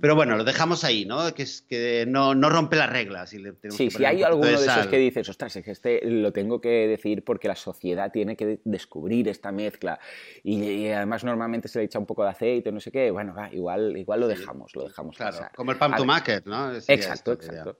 pero 0.00 0.14
bueno, 0.14 0.36
lo 0.36 0.44
dejamos 0.44 0.84
ahí, 0.84 1.04
¿no? 1.04 1.32
Que 1.34 1.42
es 1.42 1.62
que 1.62 2.04
no, 2.06 2.34
no 2.34 2.50
rompe 2.50 2.76
las 2.76 2.90
reglas. 2.90 3.30
sí, 3.30 3.90
si 3.90 4.04
hay 4.04 4.22
alguno 4.22 4.46
de, 4.46 4.54
esos 4.54 4.86
que 4.86 4.98
dices, 4.98 5.28
ostras, 5.28 5.56
es 5.56 5.64
que 5.64 5.70
este 5.70 6.00
lo 6.04 6.32
tengo 6.32 6.60
que 6.60 6.86
decir 6.88 7.24
porque 7.24 7.48
la 7.48 7.56
sociedad 7.56 8.10
tiene 8.12 8.36
que 8.36 8.60
descubrir 8.64 9.28
esta 9.28 9.52
mezcla 9.52 9.98
y, 10.42 10.88
además 10.88 11.24
normalmente 11.24 11.68
se 11.68 11.78
le 11.78 11.84
echa 11.86 11.98
un 11.98 12.06
poco 12.06 12.24
de 12.24 12.30
aceite, 12.30 12.72
no 12.72 12.80
sé 12.80 12.90
qué, 12.90 13.10
bueno, 13.10 13.34
va, 13.34 13.52
igual, 13.52 13.96
igual 13.96 14.20
lo 14.20 14.28
dejamos, 14.28 14.41
lo 14.74 14.84
dejamos 14.84 15.16
Claro, 15.16 15.48
como 15.54 15.72
el 15.72 15.78
pan 15.78 15.96
to 15.96 16.04
market, 16.04 16.46
¿no? 16.46 16.74
exacto, 16.74 17.32
exacto. 17.32 17.78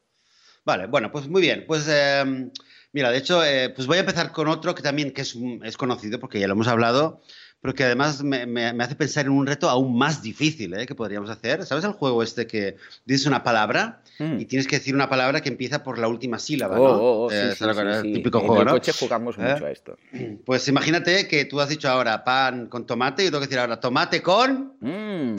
Vale, 0.65 0.87
bueno, 0.87 1.11
pues 1.11 1.29
muy 1.29 1.43
bien. 1.43 1.65
Pues 1.67 1.89
em, 1.89 2.51
mira, 2.93 3.11
de 3.11 3.19
hecho, 3.19 3.45
eh, 3.45 3.71
pues 3.71 3.87
voy 3.87 3.97
a 3.97 4.01
empezar 4.01 4.31
con 4.31 4.49
otro 4.49 4.75
que 4.75 4.83
también 4.83 5.13
que 5.13 5.23
es, 5.23 5.37
es 5.65 5.77
conocido 5.77 6.21
porque 6.21 6.39
ya 6.39 6.47
lo 6.47 6.53
hemos 6.53 6.69
hablado, 6.69 7.21
pero 7.63 7.75
que 7.75 7.85
además 7.85 8.25
me, 8.25 8.43
hace 8.81 8.97
pensar 8.97 9.27
en 9.27 9.31
un 9.31 9.47
reto 9.47 9.71
aún 9.71 9.97
más 9.97 10.21
difícil 10.21 10.75
¿eh? 10.75 10.85
que 10.85 10.97
podríamos 10.97 11.31
hacer. 11.31 11.65
¿Sabes 11.65 11.85
el 11.85 11.93
juego 11.93 12.25
este 12.25 12.49
que 12.49 12.77
dices 13.05 13.25
una 13.27 13.45
palabra 13.45 14.03
mm. 14.19 14.41
y 14.41 14.47
tienes 14.47 14.67
que 14.67 14.79
decir 14.79 14.97
una 14.97 15.09
palabra 15.09 15.41
que 15.41 15.49
empieza 15.49 15.85
por 15.85 15.97
la 15.99 16.09
última 16.09 16.41
sílaba? 16.41 16.75
¿no? 16.75 16.83
Oh, 16.83 16.97
oh, 16.97 17.27
oh 17.27 17.31
eh, 17.31 17.55
sí, 17.57 17.65
sí, 18.03 18.13
típico 18.15 18.41
juego, 18.41 18.63
en 18.63 18.69
el 18.69 18.75
coche 18.75 18.93
jugamos 18.93 19.39
¿Eh? 19.39 19.43
mucho 19.43 19.67
a 19.67 19.71
esto. 19.71 19.97
Pues 20.45 20.67
imagínate 20.67 21.29
que 21.29 21.45
tú 21.45 21.61
has 21.61 21.69
dicho 21.69 21.89
ahora 21.89 22.25
pan 22.25 22.67
con 22.67 22.85
tomate 22.85 23.23
y 23.23 23.27
yo 23.27 23.31
tengo 23.31 23.43
que 23.43 23.47
decir 23.47 23.61
ahora 23.61 23.79
tomate 23.79 24.21
con... 24.21 24.75
Mm, 24.81 25.37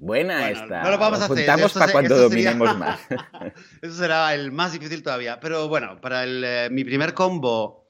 buena 0.00 0.50
esta. 0.50 0.82
No 0.82 0.90
lo 0.90 0.98
vamos 0.98 1.22
a 1.22 1.24
hacer. 1.24 1.46
para 1.72 1.92
cuando 1.92 2.18
dominemos 2.18 2.76
más. 2.78 3.00
eso 3.80 3.94
será 3.94 4.34
el 4.34 4.52
más 4.52 4.74
difícil 4.74 5.02
todavía. 5.02 5.40
Pero 5.40 5.66
bueno, 5.68 5.98
para 6.02 6.24
el, 6.24 6.70
mi 6.72 6.84
primer 6.84 7.14
combo 7.14 7.83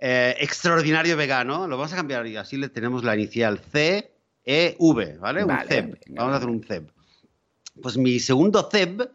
eh, 0.00 0.34
extraordinario 0.38 1.16
vegano, 1.16 1.68
lo 1.68 1.76
vamos 1.76 1.92
a 1.92 1.96
cambiar 1.96 2.26
y 2.26 2.36
así 2.36 2.56
le 2.56 2.68
tenemos 2.68 3.04
la 3.04 3.14
inicial 3.14 3.58
C, 3.58 4.10
E, 4.44 4.74
V, 4.78 5.18
¿vale? 5.18 5.44
Un 5.44 5.58
CEB. 5.68 5.98
Vamos 6.10 6.32
a 6.32 6.36
hacer 6.36 6.48
un 6.48 6.62
CEB. 6.62 6.90
Pues 7.82 7.96
mi 7.98 8.18
segundo 8.18 8.68
CEB 8.70 9.10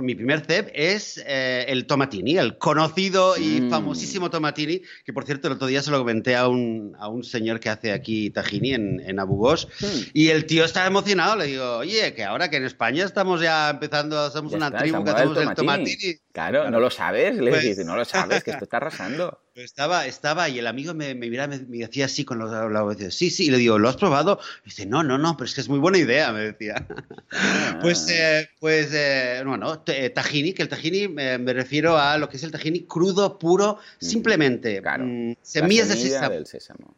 mi 0.00 0.14
primer 0.14 0.44
CEP 0.46 0.70
es 0.74 1.22
eh, 1.26 1.64
el 1.68 1.86
tomatini, 1.86 2.38
el 2.38 2.56
conocido 2.56 3.36
y 3.36 3.62
mm. 3.62 3.70
famosísimo 3.70 4.30
tomatini, 4.30 4.80
que 5.04 5.12
por 5.12 5.24
cierto 5.24 5.48
el 5.48 5.54
otro 5.54 5.66
día 5.66 5.82
se 5.82 5.90
lo 5.90 5.98
comenté 5.98 6.36
a 6.36 6.48
un, 6.48 6.94
a 6.98 7.08
un 7.08 7.24
señor 7.24 7.58
que 7.58 7.68
hace 7.68 7.92
aquí 7.92 8.30
tajini 8.30 8.74
en, 8.74 9.00
en 9.00 9.18
Abu 9.18 9.36
Ghosh, 9.36 9.66
mm. 9.66 10.10
y 10.14 10.28
el 10.28 10.46
tío 10.46 10.64
estaba 10.64 10.86
emocionado, 10.86 11.36
le 11.36 11.46
digo, 11.46 11.78
oye, 11.78 12.14
que 12.14 12.22
ahora 12.22 12.48
que 12.48 12.58
en 12.58 12.64
España 12.64 13.04
estamos 13.04 13.40
ya 13.40 13.70
empezando, 13.70 14.30
somos 14.30 14.52
una 14.52 14.70
tribu 14.70 15.02
que 15.02 15.10
hacemos 15.10 15.36
el 15.38 15.54
tomatini. 15.54 16.16
Claro, 16.32 16.70
no 16.70 16.80
lo 16.80 16.88
sabes, 16.88 17.36
le 17.36 17.50
pues 17.50 17.62
dices, 17.62 17.84
no 17.84 17.96
lo 17.96 18.04
sabes, 18.04 18.42
que 18.42 18.52
esto 18.52 18.64
está 18.64 18.76
arrasando. 18.78 19.40
Estaba, 19.54 20.06
estaba 20.06 20.48
y 20.48 20.58
el 20.58 20.66
amigo 20.66 20.94
me, 20.94 21.14
me 21.14 21.28
miraba, 21.28 21.48
me, 21.48 21.58
me, 21.66 21.78
decía 21.78 22.06
así 22.06 22.24
con 22.24 22.38
los 22.38 22.50
labios, 22.50 23.14
sí, 23.14 23.28
sí, 23.28 23.48
y 23.48 23.50
le 23.50 23.58
digo, 23.58 23.78
¿lo 23.78 23.90
has 23.90 23.96
probado? 23.96 24.40
Y 24.64 24.70
dice, 24.70 24.86
no, 24.86 25.02
no, 25.02 25.18
no, 25.18 25.36
pero 25.36 25.46
es 25.46 25.54
que 25.54 25.60
es 25.60 25.68
muy 25.68 25.78
buena 25.78 25.98
idea, 25.98 26.32
me 26.32 26.40
decía. 26.40 26.86
Pues, 27.80 28.06
ah. 28.08 28.12
eh, 28.12 28.48
pues, 28.60 28.90
eh, 28.92 29.31
bueno, 29.44 29.82
eh, 29.86 30.10
tahini, 30.10 30.52
que 30.52 30.62
el 30.62 30.68
tahini 30.68 31.08
me 31.08 31.52
refiero 31.52 31.98
a 31.98 32.18
lo 32.18 32.28
que 32.28 32.36
es 32.36 32.42
el 32.42 32.50
tahini 32.50 32.84
crudo, 32.84 33.38
puro, 33.38 33.78
simplemente 33.98 34.80
mm, 34.80 35.32
semillas 35.42 35.88
de 35.88 36.44
sésamo, 36.44 36.94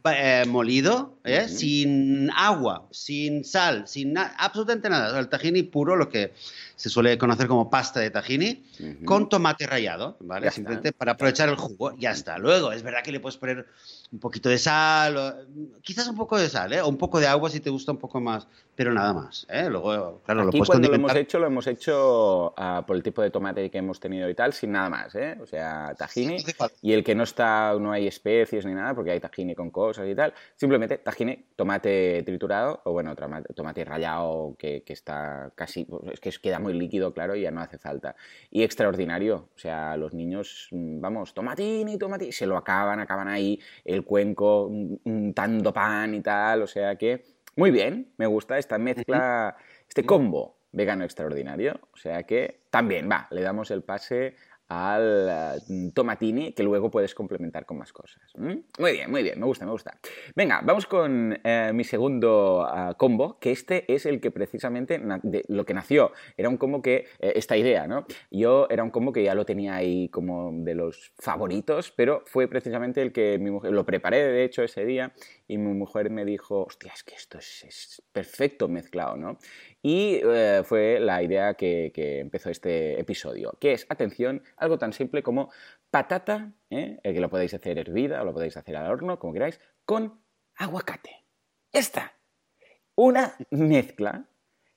molido, 0.46 1.18
sin 1.48 2.30
agua, 2.30 2.86
sin 2.90 3.44
sal, 3.44 3.86
sin 3.86 4.16
absolutamente 4.18 4.88
nada. 4.88 5.18
El 5.18 5.28
tahini 5.28 5.62
puro, 5.62 5.96
lo 5.96 6.08
que 6.08 6.32
se 6.76 6.88
suele 6.88 7.16
conocer 7.18 7.46
como 7.46 7.70
pasta 7.70 8.00
de 8.00 8.10
tahini, 8.10 8.64
con 9.04 9.28
tomate 9.28 9.66
rallado, 9.66 10.16
¿vale? 10.20 10.50
Simplemente 10.50 10.92
para 10.92 11.12
aprovechar 11.12 11.48
el 11.48 11.56
jugo, 11.56 11.96
ya 11.96 12.10
está. 12.10 12.38
Luego, 12.38 12.72
es 12.72 12.82
verdad 12.82 13.02
que 13.02 13.12
le 13.12 13.20
puedes 13.20 13.36
poner 13.36 13.66
un 14.12 14.18
poquito 14.20 14.48
de 14.48 14.58
sal, 14.58 15.46
quizás 15.82 16.06
un 16.08 16.16
poco 16.16 16.38
de 16.38 16.48
sal, 16.48 16.72
¿eh? 16.72 16.80
o 16.80 16.88
un 16.88 16.96
poco 16.96 17.20
de 17.20 17.26
agua 17.26 17.50
si 17.50 17.60
te 17.60 17.70
gusta 17.70 17.92
un 17.92 17.98
poco 17.98 18.20
más, 18.20 18.46
pero 18.76 18.92
nada 18.92 19.12
más. 19.12 19.46
¿eh? 19.48 19.68
Luego, 19.68 20.20
claro, 20.24 20.42
Aquí 20.42 20.46
lo 20.46 20.50
puedes 20.52 20.68
cuando 20.68 20.88
lo 20.88 20.94
hemos 20.94 21.14
hecho, 21.16 21.38
lo 21.38 21.46
hemos 21.46 21.66
hecho 21.66 22.54
ah, 22.56 22.84
por 22.86 22.96
el 22.96 23.02
tipo 23.02 23.22
de 23.22 23.30
tomate 23.30 23.70
que 23.70 23.78
hemos 23.78 23.98
tenido 23.98 24.28
y 24.28 24.34
tal, 24.34 24.52
sin 24.52 24.72
nada 24.72 24.88
más, 24.88 25.14
¿eh? 25.14 25.36
O 25.40 25.46
sea, 25.46 25.94
tahini, 25.96 26.36
y 26.82 26.92
el 26.92 27.02
que 27.02 27.14
no 27.14 27.24
está, 27.24 27.74
no 27.78 27.92
hay 27.92 28.06
especies 28.06 28.64
ni 28.66 28.74
nada, 28.74 28.94
porque 28.94 29.10
hay 29.12 29.20
tahini 29.20 29.54
con 29.54 29.70
cosas 29.70 30.06
y 30.08 30.14
tal, 30.14 30.32
simplemente 30.56 30.98
tahini, 30.98 31.46
tomate 31.56 32.22
triturado, 32.24 32.80
o 32.84 32.92
bueno, 32.92 33.14
tomate, 33.16 33.84
rallado 33.84 34.54
que, 34.58 34.82
que, 34.82 34.92
está 34.92 35.50
casi, 35.54 35.86
es 36.12 36.20
que 36.20 36.30
queda 36.30 36.60
muy 36.64 36.74
líquido, 36.74 37.12
claro, 37.12 37.36
y 37.36 37.42
ya 37.42 37.50
no 37.50 37.60
hace 37.60 37.78
falta. 37.78 38.16
Y 38.50 38.62
extraordinario, 38.62 39.50
o 39.54 39.58
sea, 39.58 39.96
los 39.96 40.12
niños, 40.14 40.68
mm, 40.72 41.00
vamos, 41.00 41.34
tomatini, 41.34 41.98
tomatini, 41.98 42.32
se 42.32 42.46
lo 42.46 42.56
acaban, 42.56 42.98
acaban 43.00 43.28
ahí, 43.28 43.60
el 43.84 44.04
cuenco, 44.04 44.66
untando 44.66 45.72
pan 45.72 46.14
y 46.14 46.20
tal, 46.20 46.62
o 46.62 46.66
sea 46.66 46.96
que 46.96 47.22
muy 47.56 47.70
bien, 47.70 48.12
me 48.16 48.26
gusta 48.26 48.58
esta 48.58 48.78
mezcla, 48.78 49.56
este 49.88 50.04
combo 50.04 50.56
vegano 50.72 51.04
extraordinario, 51.04 51.78
o 51.92 51.96
sea 51.96 52.24
que 52.24 52.62
también 52.70 53.08
va, 53.08 53.28
le 53.30 53.42
damos 53.42 53.70
el 53.70 53.82
pase 53.82 54.34
al 54.68 55.28
eh, 55.30 55.90
tomatini 55.94 56.52
que 56.52 56.62
luego 56.62 56.90
puedes 56.90 57.14
complementar 57.14 57.66
con 57.66 57.78
más 57.78 57.92
cosas. 57.92 58.22
Muy 58.36 58.92
bien, 58.92 59.10
muy 59.10 59.22
bien, 59.22 59.38
me 59.38 59.46
gusta, 59.46 59.64
me 59.64 59.72
gusta. 59.72 59.98
Venga, 60.34 60.60
vamos 60.64 60.86
con 60.86 61.38
eh, 61.44 61.70
mi 61.74 61.84
segundo 61.84 62.66
ah, 62.66 62.94
combo, 62.96 63.38
que 63.38 63.50
este 63.50 63.92
es 63.92 64.06
el 64.06 64.20
que 64.20 64.30
precisamente 64.30 65.00
de 65.22 65.44
lo 65.48 65.64
que 65.64 65.74
nació. 65.74 66.12
Era 66.36 66.48
un 66.48 66.56
combo 66.56 66.82
que, 66.82 67.06
eh, 67.18 67.32
esta 67.36 67.56
idea, 67.56 67.86
¿no? 67.86 68.06
Yo 68.30 68.66
era 68.70 68.82
un 68.82 68.90
combo 68.90 69.12
que 69.12 69.22
ya 69.22 69.34
lo 69.34 69.44
tenía 69.44 69.74
ahí 69.76 70.08
como 70.08 70.50
de 70.52 70.74
los 70.74 71.12
favoritos, 71.18 71.92
pero 71.92 72.22
fue 72.26 72.48
precisamente 72.48 73.02
el 73.02 73.12
que 73.12 73.38
mi 73.38 73.50
mujer, 73.50 73.72
lo 73.72 73.84
preparé 73.84 74.24
de 74.24 74.44
hecho 74.44 74.62
ese 74.62 74.84
día 74.84 75.12
y 75.46 75.58
mi 75.58 75.74
mujer 75.74 76.10
me 76.10 76.24
dijo, 76.24 76.64
hostia, 76.64 76.92
es 76.94 77.04
que 77.04 77.14
esto 77.14 77.38
es, 77.38 77.64
es 77.64 78.02
perfecto 78.12 78.68
mezclado, 78.68 79.16
¿no? 79.16 79.38
Y 79.86 80.18
eh, 80.24 80.62
fue 80.64 80.98
la 80.98 81.22
idea 81.22 81.52
que, 81.52 81.92
empezó 81.94 82.48
este 82.48 82.98
episodio, 82.98 83.54
que 83.60 83.74
es, 83.74 83.84
atención, 83.90 84.42
algo 84.56 84.78
tan 84.78 84.94
simple 84.94 85.22
como 85.22 85.50
patata, 85.90 86.52
¿eh? 86.70 86.98
que 87.02 87.20
lo 87.20 87.28
podéis 87.28 87.52
hacer 87.52 87.78
hervida 87.78 88.22
o 88.22 88.24
lo 88.24 88.32
podéis 88.32 88.56
hacer 88.56 88.78
al 88.78 88.90
horno, 88.90 89.18
como 89.18 89.34
queráis, 89.34 89.60
con 89.84 90.22
aguacate. 90.56 91.26
Esta, 91.70 92.14
una 92.94 93.34
mezcla 93.50 94.24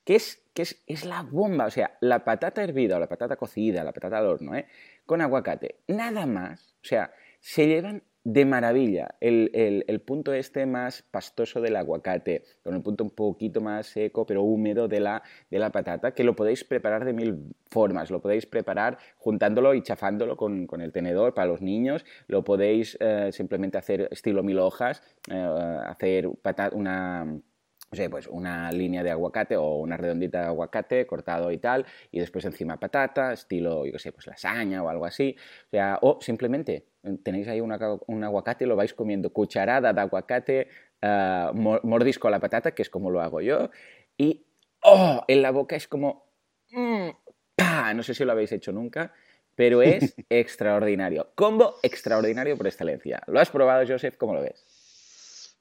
que 0.04 0.16
es, 0.16 0.44
que 0.54 0.64
es, 0.64 0.84
es, 0.88 1.06
la 1.06 1.22
bomba, 1.24 1.68
o 1.68 1.72
sea, 1.72 1.98
la 2.02 2.26
patata 2.26 2.62
hervida 2.62 2.98
o 2.98 3.00
la 3.00 3.08
patata 3.08 3.38
cocida, 3.38 3.86
la 3.86 3.94
patata 3.94 4.18
al 4.18 4.26
horno, 4.26 4.56
¿eh? 4.56 4.68
con 5.06 5.22
aguacate, 5.22 5.80
nada 5.88 6.26
más, 6.26 6.76
o 6.84 6.86
sea, 6.86 7.14
se 7.40 7.66
llevan 7.66 8.04
de 8.28 8.44
maravilla. 8.44 9.16
El, 9.22 10.02
punto 10.06 10.34
este 10.34 10.66
más 10.66 11.02
pastoso 11.02 11.62
del 11.62 11.78
aguacate, 11.78 12.44
con 12.62 12.76
el 12.76 12.82
punto 12.82 13.06
un 13.06 13.12
poquito 13.12 13.62
más 13.62 13.88
seco 13.88 14.26
pero 14.26 14.44
húmedo 14.44 14.90
de 14.90 15.00
la, 15.00 15.24
de 15.50 15.60
la 15.60 15.72
patata, 15.72 16.14
que 16.14 16.26
lo 16.26 16.36
podéis 16.36 16.66
preparar 16.66 17.06
de 17.06 17.14
mil 17.14 17.56
formas. 17.68 18.12
Lo 18.12 18.20
podéis 18.20 18.46
preparar 18.46 18.98
juntándolo 19.16 19.74
y 19.74 19.82
chafándolo 19.82 20.36
con, 20.36 20.68
el 20.82 20.92
tenedor 20.92 21.34
para 21.34 21.48
los 21.48 21.62
niños. 21.62 22.04
Lo 22.28 22.44
podéis 22.44 22.98
eh, 23.00 23.30
simplemente 23.32 23.78
hacer 23.78 24.10
estilo 24.12 24.44
mil 24.44 24.60
hojas, 24.60 25.02
eh, 25.32 25.80
hacer 25.86 26.30
una 26.74 27.40
o 27.90 27.96
sea, 27.96 28.10
pues 28.10 28.28
una 28.28 28.72
línea 28.72 29.04
de 29.04 29.12
aguacate 29.12 29.56
o 29.56 29.76
una 29.76 29.96
redondita 29.96 30.42
de 30.42 30.48
aguacate 30.48 31.08
cortado 31.08 31.52
y 31.52 31.58
tal, 31.58 31.86
y 32.12 32.20
después 32.20 32.44
encima 32.46 32.80
patata, 32.80 33.34
estilo, 33.34 33.86
yo 33.86 33.94
qué 33.94 34.00
sé, 34.00 34.12
pues 34.12 34.28
lasaña 34.28 34.84
o 34.84 34.90
algo 34.90 35.06
así. 35.06 35.36
O 35.68 35.70
sea, 35.72 36.00
o 36.02 36.20
simplemente 36.22 36.88
tenéis 37.24 37.48
ahí 37.48 37.62
un 37.62 38.24
aguacate 38.24 38.66
y 38.66 38.68
lo 38.68 38.76
vais 38.76 38.94
comiendo 38.94 39.32
cucharada 39.32 39.94
de 39.94 40.02
aguacate, 40.02 40.68
uh, 41.02 41.54
mordisco 41.54 42.28
a 42.28 42.32
la 42.32 42.40
patata, 42.40 42.72
que 42.72 42.82
es 42.82 42.90
como 42.90 43.10
lo 43.10 43.22
hago 43.22 43.40
yo, 43.42 43.70
y 44.18 44.46
¡oh! 44.84 45.24
En 45.28 45.42
la 45.42 45.52
boca 45.52 45.76
es 45.76 45.88
como... 45.88 46.26
Mm, 46.72 47.10
no 47.96 48.04
sé 48.04 48.14
si 48.14 48.26
lo 48.26 48.32
habéis 48.34 48.52
hecho 48.52 48.72
nunca, 48.72 49.14
pero 49.56 49.82
es 49.82 50.16
extraordinario. 50.30 51.32
Combo 51.36 51.76
extraordinario 51.84 52.58
por 52.58 52.68
excelencia. 52.68 53.22
¿Lo 53.28 53.40
has 53.40 53.50
probado, 53.50 53.86
Joseph? 53.88 54.18
¿Cómo 54.18 54.34
lo 54.34 54.42
ves? 54.42 54.66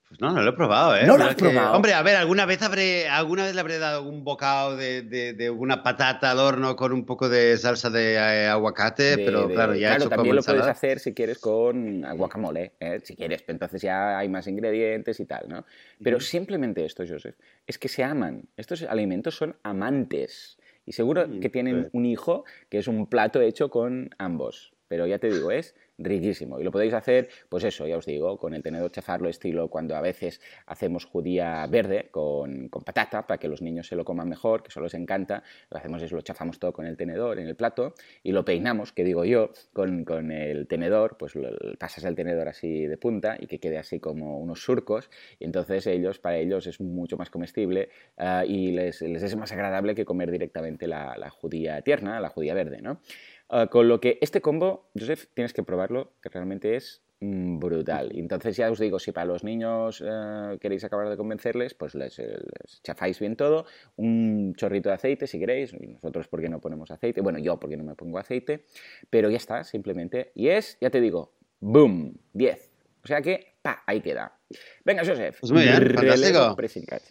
Pues 0.09 0.21
no, 0.21 0.31
no 0.31 0.41
lo 0.41 0.51
he 0.51 0.53
probado, 0.53 0.97
¿eh? 0.97 1.05
No 1.05 1.19
lo 1.19 1.25
has 1.25 1.35
probado. 1.35 1.75
Hombre, 1.75 1.93
a 1.93 2.03
ver, 2.03 2.15
alguna 2.15 2.47
vez 2.47 2.63
habré, 2.63 3.09
alguna 3.09 3.45
vez 3.45 3.55
le 3.55 3.61
habré 3.61 3.79
dado 3.79 4.05
un 4.05 4.23
bocado 4.23 4.77
de, 4.77 5.03
de, 5.03 5.51
una 5.51 5.83
patata 5.83 6.31
al 6.31 6.39
horno 6.39 6.77
con 6.77 6.93
un 6.93 7.05
poco 7.05 7.29
de 7.29 7.57
salsa 7.57 7.91
de 7.91 8.15
eh, 8.15 8.47
aguacate, 8.47 9.19
pero 9.19 9.49
claro, 9.49 9.75
ya 9.75 9.89
claro, 9.89 10.05
hecho 10.05 10.09
también 10.09 10.37
lo 10.37 10.43
puedes 10.43 10.67
hacer 10.67 11.01
si 11.01 11.13
quieres 11.13 11.39
con 11.39 12.03
guacamole, 12.17 12.75
¿eh? 12.79 13.01
si 13.03 13.17
quieres, 13.17 13.43
entonces 13.49 13.83
ya 13.83 14.17
hay 14.17 14.29
más 14.29 14.47
ingredientes 14.47 15.19
y 15.19 15.27
tal, 15.27 15.49
¿no? 15.49 15.65
Pero 16.01 16.21
simplemente 16.21 16.85
esto, 16.85 17.03
Joseph, 17.07 17.35
es 17.67 17.77
que 17.77 17.89
se 17.89 18.05
aman. 18.05 18.49
Estos 18.57 18.85
alimentos 18.85 19.37
son 19.37 19.57
amantes. 19.65 20.59
Y 20.85 20.93
seguro 20.93 21.27
mm, 21.27 21.41
que 21.41 21.51
tienen 21.51 21.91
un 21.93 22.07
hijo 22.07 22.45
que 22.69 22.79
es 22.79 22.87
un 22.87 23.09
plato 23.09 23.41
hecho 23.41 23.71
con 23.71 24.11
ambos. 24.19 24.73
pero 24.87 25.05
ya 25.09 25.19
te 25.19 25.29
digo, 25.29 25.51
es 25.51 25.75
riquísimo. 25.99 26.61
Y 26.61 26.65
lo 26.65 26.71
podéis 26.71 26.95
hacer, 26.95 27.29
pues 27.49 27.65
eso, 27.65 27.87
ya 27.87 27.97
os 27.97 28.07
digo, 28.07 28.39
con 28.39 28.55
el 28.55 28.63
tenedor 28.63 28.91
chafarlo 28.91 29.29
estilo 29.29 29.69
cuando 29.69 29.97
a 29.97 30.01
veces 30.01 30.41
hacemos 30.67 31.05
judía 31.05 31.67
verde 31.67 32.09
con, 32.11 32.69
con, 32.69 32.83
patata 32.85 33.27
para 33.27 33.39
que 33.39 33.49
los 33.49 33.63
niños 33.63 33.87
se 33.87 33.97
lo 33.97 34.05
coman 34.05 34.29
mejor, 34.29 34.63
que 34.63 34.69
eso 34.69 34.81
les 34.81 34.95
encanta. 34.95 35.43
Lo 35.71 35.79
hacemos 35.79 36.03
es 36.03 36.13
lo 36.13 36.21
chafamos 36.21 36.59
todo 36.59 36.73
con 36.73 36.87
el 36.87 36.97
tenedor 36.97 37.39
en 37.39 37.47
el 37.47 37.57
plato 37.57 37.95
y 38.23 38.33
lo 38.33 38.45
peinamos, 38.45 38.93
que 38.93 39.05
digo 39.05 39.25
yo, 39.25 39.51
con, 39.73 40.05
con 40.05 40.31
el 40.33 40.67
tenedor, 40.67 41.17
pues 41.19 41.35
lo, 41.35 41.49
pasas 41.79 42.05
el 42.05 42.15
tenedor 42.15 42.49
así 42.49 42.87
de 42.87 42.97
punta 42.97 43.37
y 43.39 43.47
que 43.47 43.59
quede 43.59 43.79
así 43.79 44.01
como 44.01 44.39
unos 44.39 44.63
surcos. 44.63 45.11
Y 45.39 45.45
entonces 45.45 45.87
ellos, 45.87 46.19
para 46.19 46.37
ellos 46.37 46.67
es 46.67 46.81
mucho 46.81 47.17
más 47.17 47.31
comestible 47.31 47.89
uh, 48.19 48.45
y 48.47 48.73
les, 48.73 49.01
les, 49.03 49.23
es 49.23 49.37
más 49.37 49.53
agradable 49.53 49.95
que 49.95 50.05
comer 50.05 50.31
directamente 50.31 50.87
la 50.87 51.31
judía 51.31 51.81
tierna, 51.83 52.21
la 52.21 52.29
judía 52.29 52.55
verde, 52.55 52.81
¿no? 52.83 53.01
Uh, 53.49 53.69
con 53.69 53.87
lo 53.89 54.01
que 54.01 54.19
este 54.21 54.41
combo, 54.41 54.91
Joseph, 54.99 55.27
tienes 55.35 55.53
que 55.53 55.63
probarlo, 55.63 56.15
que 56.21 56.29
realmente 56.31 56.75
es 56.75 57.03
mm, 57.21 57.61
brutal. 57.61 58.11
Entonces 58.15 58.57
ya 58.57 58.71
os 58.71 58.81
digo, 58.81 58.99
si 58.99 59.13
para 59.13 59.27
los 59.27 59.45
niños 59.45 60.01
uh, 60.01 60.59
queréis 60.59 60.83
acabar 60.83 61.09
de 61.09 61.17
convencerles, 61.17 61.75
pues 61.75 61.95
les, 61.95 62.19
les, 62.19 62.83
chafáis 62.83 63.21
bien 63.21 63.37
todo, 63.37 63.67
un 63.97 64.55
chorrito 64.57 64.89
de 64.89 64.97
aceite 64.97 65.29
si 65.29 65.39
queréis, 65.39 65.73
y 65.75 65.87
nosotros 65.87 66.27
porque 66.27 66.49
no 66.49 66.61
ponemos 66.61 66.91
aceite, 66.91 67.21
bueno, 67.21 67.39
yo 67.39 67.61
porque 67.61 67.77
no 67.77 67.85
me 67.85 67.95
pongo 67.95 68.19
aceite, 68.19 68.65
pero 69.11 69.31
ya 69.31 69.37
está, 69.37 69.63
simplemente. 69.63 70.33
Y 70.35 70.49
es, 70.49 70.77
ya 70.81 70.91
te 70.91 71.01
digo, 71.01 71.35
boom, 71.61 72.19
10. 72.33 72.73
O 73.05 73.07
sea 73.07 73.23
que, 73.23 73.55
pa, 73.63 73.85
ahí 73.87 74.01
queda. 74.01 74.37
Venga, 74.85 75.05
Joseph. 75.05 75.39
Pues 75.39 75.53
muy 75.53 75.63
bien, 75.63 75.95
fantástico. 75.95 76.57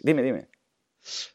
Dime, 0.02 0.22
dime. 0.22 0.48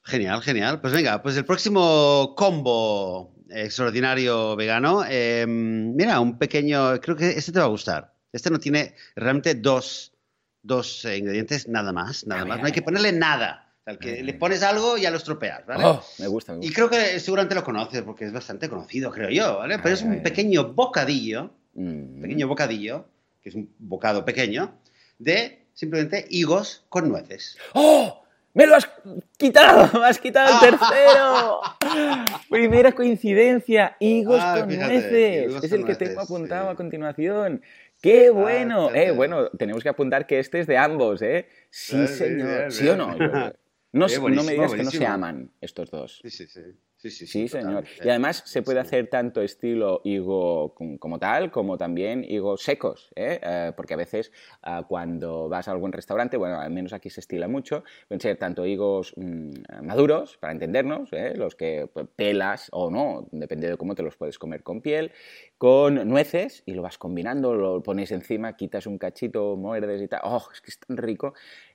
Genial, 0.03 0.41
genial. 0.41 0.81
Pues 0.81 0.93
venga, 0.93 1.21
pues 1.21 1.37
el 1.37 1.45
próximo 1.45 2.33
combo 2.35 3.33
extraordinario 3.49 4.55
vegano. 4.55 5.03
Eh, 5.07 5.45
mira, 5.47 6.19
un 6.19 6.37
pequeño, 6.37 6.99
creo 7.01 7.15
que 7.15 7.29
este 7.29 7.51
te 7.51 7.59
va 7.59 7.65
a 7.65 7.69
gustar. 7.69 8.13
Este 8.31 8.49
no 8.49 8.59
tiene 8.59 8.95
realmente 9.15 9.55
dos, 9.55 10.13
dos 10.61 11.05
eh, 11.05 11.17
ingredientes, 11.17 11.67
nada 11.67 11.91
más, 11.91 12.25
nada 12.25 12.45
más. 12.45 12.59
No 12.59 12.65
hay 12.65 12.71
que 12.71 12.81
ponerle 12.81 13.11
nada. 13.11 13.73
O 13.81 13.83
sea, 13.83 13.97
que 13.97 14.21
le 14.23 14.33
pones 14.35 14.61
algo 14.61 14.97
y 14.97 15.01
ya 15.01 15.11
lo 15.11 15.17
estropeas, 15.17 15.65
¿vale? 15.65 15.83
Oh, 15.85 16.03
me 16.19 16.27
gusta, 16.27 16.51
me 16.53 16.57
gusta. 16.59 16.69
Y 16.71 16.73
creo 16.73 16.89
que 16.89 17.19
seguramente 17.19 17.55
lo 17.55 17.63
conoces 17.63 18.03
porque 18.03 18.25
es 18.25 18.31
bastante 18.31 18.69
conocido, 18.69 19.09
creo 19.11 19.29
yo, 19.29 19.57
¿vale? 19.57 19.79
Pero 19.79 19.95
es 19.95 20.01
un 20.03 20.21
pequeño 20.21 20.73
bocadillo, 20.73 21.51
Mm. 21.73 22.21
pequeño 22.21 22.47
bocadillo, 22.49 23.05
que 23.41 23.47
es 23.49 23.55
un 23.55 23.73
bocado 23.79 24.25
pequeño, 24.25 24.77
de 25.17 25.67
simplemente 25.73 26.27
higos 26.29 26.83
con 26.89 27.07
nueces. 27.07 27.57
¡Oh! 27.73 28.20
¡Me 28.53 28.65
lo 28.67 28.75
has 28.75 28.89
quitado! 29.37 29.89
¡Me 29.99 30.05
has 30.07 30.19
quitado 30.19 30.53
el 30.53 30.69
tercero! 30.71 31.61
Primera 32.49 32.91
coincidencia, 32.91 33.95
higos 33.99 34.39
Ah, 34.41 34.57
con 34.59 34.69
fíjate, 34.69 34.93
nueces. 34.93 35.49
higos 35.51 35.63
es 35.63 35.71
el 35.71 35.85
que 35.85 35.95
tengo 35.95 36.21
apuntado 36.21 36.65
sí. 36.67 36.71
a 36.73 36.75
continuación. 36.75 37.61
¡Qué 38.01 38.29
bueno! 38.29 38.89
fíjate. 38.89 39.07
eh, 39.07 39.11
bueno, 39.11 39.49
tenemos 39.51 39.83
que 39.83 39.89
apuntar 39.89 40.25
que 40.27 40.39
este 40.39 40.59
es 40.59 40.67
de 40.67 40.77
ambos, 40.77 41.21
¿eh? 41.21 41.47
Sí, 41.69 41.95
Ah, 41.99 42.07
sí, 42.07 42.13
señor. 42.15 42.71
¿Sí 42.71 42.87
o 42.89 42.95
no? 42.97 43.15
No, 43.93 44.07
no 44.07 44.43
me 44.43 44.53
digas 44.53 44.73
que 44.73 44.83
no 44.83 44.89
se 44.91 45.05
aman 45.05 45.51
estos 45.59 45.91
dos. 45.91 46.19
Sí, 46.23 46.29
sí, 46.29 46.47
sí. 46.47 46.61
Sí, 47.01 47.09
sí, 47.09 47.25
Sí, 47.25 47.45
total. 47.47 47.61
señor. 47.63 47.85
Sí. 47.87 48.01
Y 48.05 48.09
además 48.09 48.43
se 48.45 48.61
puede 48.61 48.79
Sí. 48.81 48.85
hacer 48.87 49.07
tanto 49.09 49.41
estilo 49.41 50.01
higo 50.03 50.75
com- 50.75 50.97
como 50.99 51.17
tal, 51.17 51.49
como 51.49 51.75
también 51.77 52.23
higos 52.23 52.61
secos, 52.61 53.11
¿eh? 53.15 53.39
Eh, 53.41 53.71
porque 53.75 53.95
a 53.95 53.97
veces 53.97 54.31
ah, 54.61 54.85
cuando 54.87 55.49
vas 55.49 55.67
a 55.67 55.71
algún 55.71 55.91
restaurante, 55.91 56.37
bueno, 56.37 56.59
al 56.59 56.69
menos 56.69 56.93
aquí 56.93 57.09
se 57.09 57.21
estila 57.21 57.47
mucho, 57.47 57.83
pueden 58.07 58.21
ser 58.21 58.37
tanto 58.37 58.67
higos 58.67 59.13
mm, 59.17 59.51
maduros, 59.81 60.37
para 60.37 60.53
entendernos, 60.53 61.11
¿eh? 61.13 61.33
los 61.35 61.55
que 61.55 61.89
pues, 61.91 62.05
pelas 62.15 62.67
o 62.71 62.91
no, 62.91 63.27
depende 63.31 63.67
de 63.67 63.77
cómo 63.77 63.95
te 63.95 64.03
los 64.03 64.15
puedes 64.15 64.37
comer 64.37 64.61
con 64.61 64.81
piel, 64.81 65.11
con 65.57 66.07
nueces 66.07 66.61
y 66.67 66.73
lo 66.75 66.83
vas 66.83 66.99
combinando, 66.99 67.55
lo 67.55 67.81
pones 67.81 68.11
encima, 68.11 68.55
quitas 68.55 68.85
un 68.85 68.99
cachito, 68.99 69.55
muerdes 69.55 70.01
y 70.03 70.07
tal. 70.07 70.21
¡Oh, 70.23 70.43
es 70.53 70.61
que 70.61 70.69
es 70.69 70.79
tan 70.79 70.97
rico! 70.97 71.33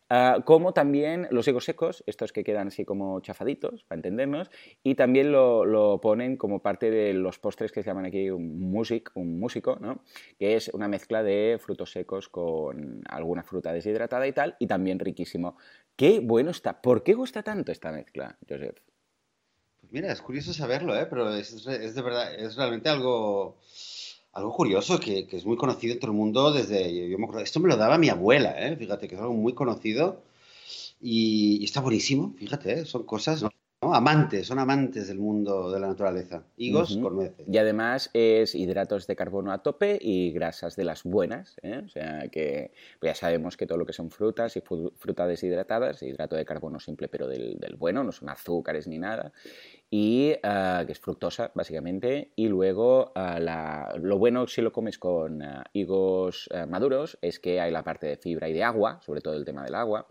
Ah, 0.08 0.38
como 0.44 0.72
también 0.72 1.26
los 1.32 1.48
higos 1.48 1.64
secos, 1.64 2.04
estos 2.06 2.32
que 2.32 2.44
quedan 2.44 2.68
así 2.68 2.84
como 2.84 3.20
chafaditos, 3.20 3.82
para 3.84 3.98
entendernos, 3.98 4.50
y 4.84 4.94
también 4.94 5.32
lo, 5.32 5.64
lo 5.64 6.00
ponen 6.00 6.36
como 6.36 6.62
parte 6.62 6.90
de 6.90 7.12
los 7.12 7.38
postres 7.40 7.72
que 7.72 7.82
se 7.82 7.90
llaman 7.90 8.06
aquí 8.06 8.30
un 8.30 8.60
music, 8.70 9.10
un 9.14 9.38
músico, 9.40 9.78
¿no? 9.80 10.04
que 10.38 10.54
es 10.54 10.68
una 10.68 10.86
mezcla 10.88 11.22
de 11.24 11.58
frutos 11.60 11.90
secos 11.90 12.28
con 12.28 13.02
alguna 13.08 13.42
fruta 13.42 13.72
deshidratada 13.72 14.26
y 14.28 14.32
tal, 14.32 14.56
y 14.60 14.66
también 14.68 15.00
riquísimo. 15.00 15.56
¡Qué 15.96 16.20
bueno 16.20 16.50
está! 16.52 16.80
¿Por 16.80 17.02
qué 17.02 17.14
gusta 17.14 17.42
tanto 17.42 17.72
esta 17.72 17.90
mezcla, 17.90 18.38
Joseph? 18.48 18.78
Pues 19.80 19.92
mira, 19.92 20.12
es 20.12 20.20
curioso 20.22 20.52
saberlo, 20.52 20.96
¿eh? 20.96 21.06
Pero 21.06 21.32
es, 21.34 21.66
es- 21.66 21.94
de 21.94 22.02
verdad, 22.02 22.34
es 22.34 22.56
realmente 22.56 22.88
algo, 22.88 23.58
algo 24.36 24.52
curioso 24.52 25.00
que, 25.00 25.26
que 25.26 25.38
es 25.38 25.46
muy 25.46 25.56
conocido 25.56 25.94
en 25.94 26.00
todo 26.00 26.10
el 26.10 26.16
mundo 26.16 26.52
desde, 26.52 27.08
yo, 27.08 27.18
me 27.18 27.24
acuerdo, 27.24 27.42
esto 27.42 27.58
me 27.58 27.68
lo 27.68 27.76
daba 27.76 27.96
mi 27.96 28.10
abuela, 28.10 28.54
¿eh? 28.58 28.76
Fíjate 28.76 29.08
que 29.08 29.14
es 29.14 29.20
algo 29.20 29.32
muy 29.32 29.54
conocido 29.54 30.22
y, 31.00 31.58
y 31.60 31.64
está 31.64 31.80
buenísimo, 31.80 32.34
fíjate, 32.36 32.80
¿eh? 32.80 32.84
Son 32.84 33.04
cosas, 33.04 33.42
¿no? 33.42 33.50
Amantes, 33.80 34.46
son 34.46 34.58
amantes 34.58 35.06
del 35.08 35.18
mundo 35.18 35.70
de 35.70 35.78
la 35.78 35.88
naturaleza. 35.88 36.44
Higos 36.56 36.96
con 36.96 37.14
nueces. 37.14 37.46
Y 37.46 37.56
además 37.58 38.10
es 38.14 38.54
hidratos 38.54 39.06
de 39.06 39.14
carbono 39.14 39.52
a 39.52 39.62
tope 39.62 39.98
y 40.00 40.32
grasas 40.32 40.76
de 40.76 40.84
las 40.84 41.04
buenas, 41.04 41.56
¿eh? 41.62 41.82
O 41.84 41.88
sea 41.88 42.26
que 42.28 42.72
pues 42.98 43.10
ya 43.10 43.14
sabemos 43.14 43.56
que 43.56 43.66
todo 43.66 43.78
lo 43.78 43.86
que 43.86 43.92
son 43.92 44.10
frutas 44.10 44.56
y 44.56 44.60
frutas 44.60 45.28
deshidratadas, 45.28 46.02
hidrato 46.02 46.36
de 46.36 46.44
carbono 46.44 46.80
simple 46.80 47.08
pero 47.08 47.28
del, 47.28 47.58
del 47.58 47.76
bueno, 47.76 48.02
no 48.02 48.12
son 48.12 48.28
azúcares 48.30 48.86
ni 48.86 48.98
nada, 48.98 49.32
y 49.90 50.34
ah, 50.42 50.82
que 50.86 50.92
es 50.92 51.00
fructosa 51.00 51.52
básicamente, 51.54 52.32
y 52.36 52.48
luego 52.48 53.12
ah, 53.14 53.38
la- 53.38 53.94
lo 54.00 54.18
bueno 54.18 54.46
si 54.46 54.60
lo 54.62 54.72
comes 54.72 54.98
con 54.98 55.42
ah, 55.42 55.64
higos 55.72 56.48
maduros 56.68 57.18
es 57.22 57.38
que 57.38 57.60
hay 57.60 57.70
la 57.70 57.82
parte 57.84 58.06
de 58.06 58.16
fibra 58.16 58.48
y 58.48 58.52
de 58.52 58.64
agua, 58.64 59.00
sobre 59.04 59.20
todo 59.20 59.34
el 59.34 59.44
tema 59.44 59.64
del 59.64 59.74
agua, 59.74 60.06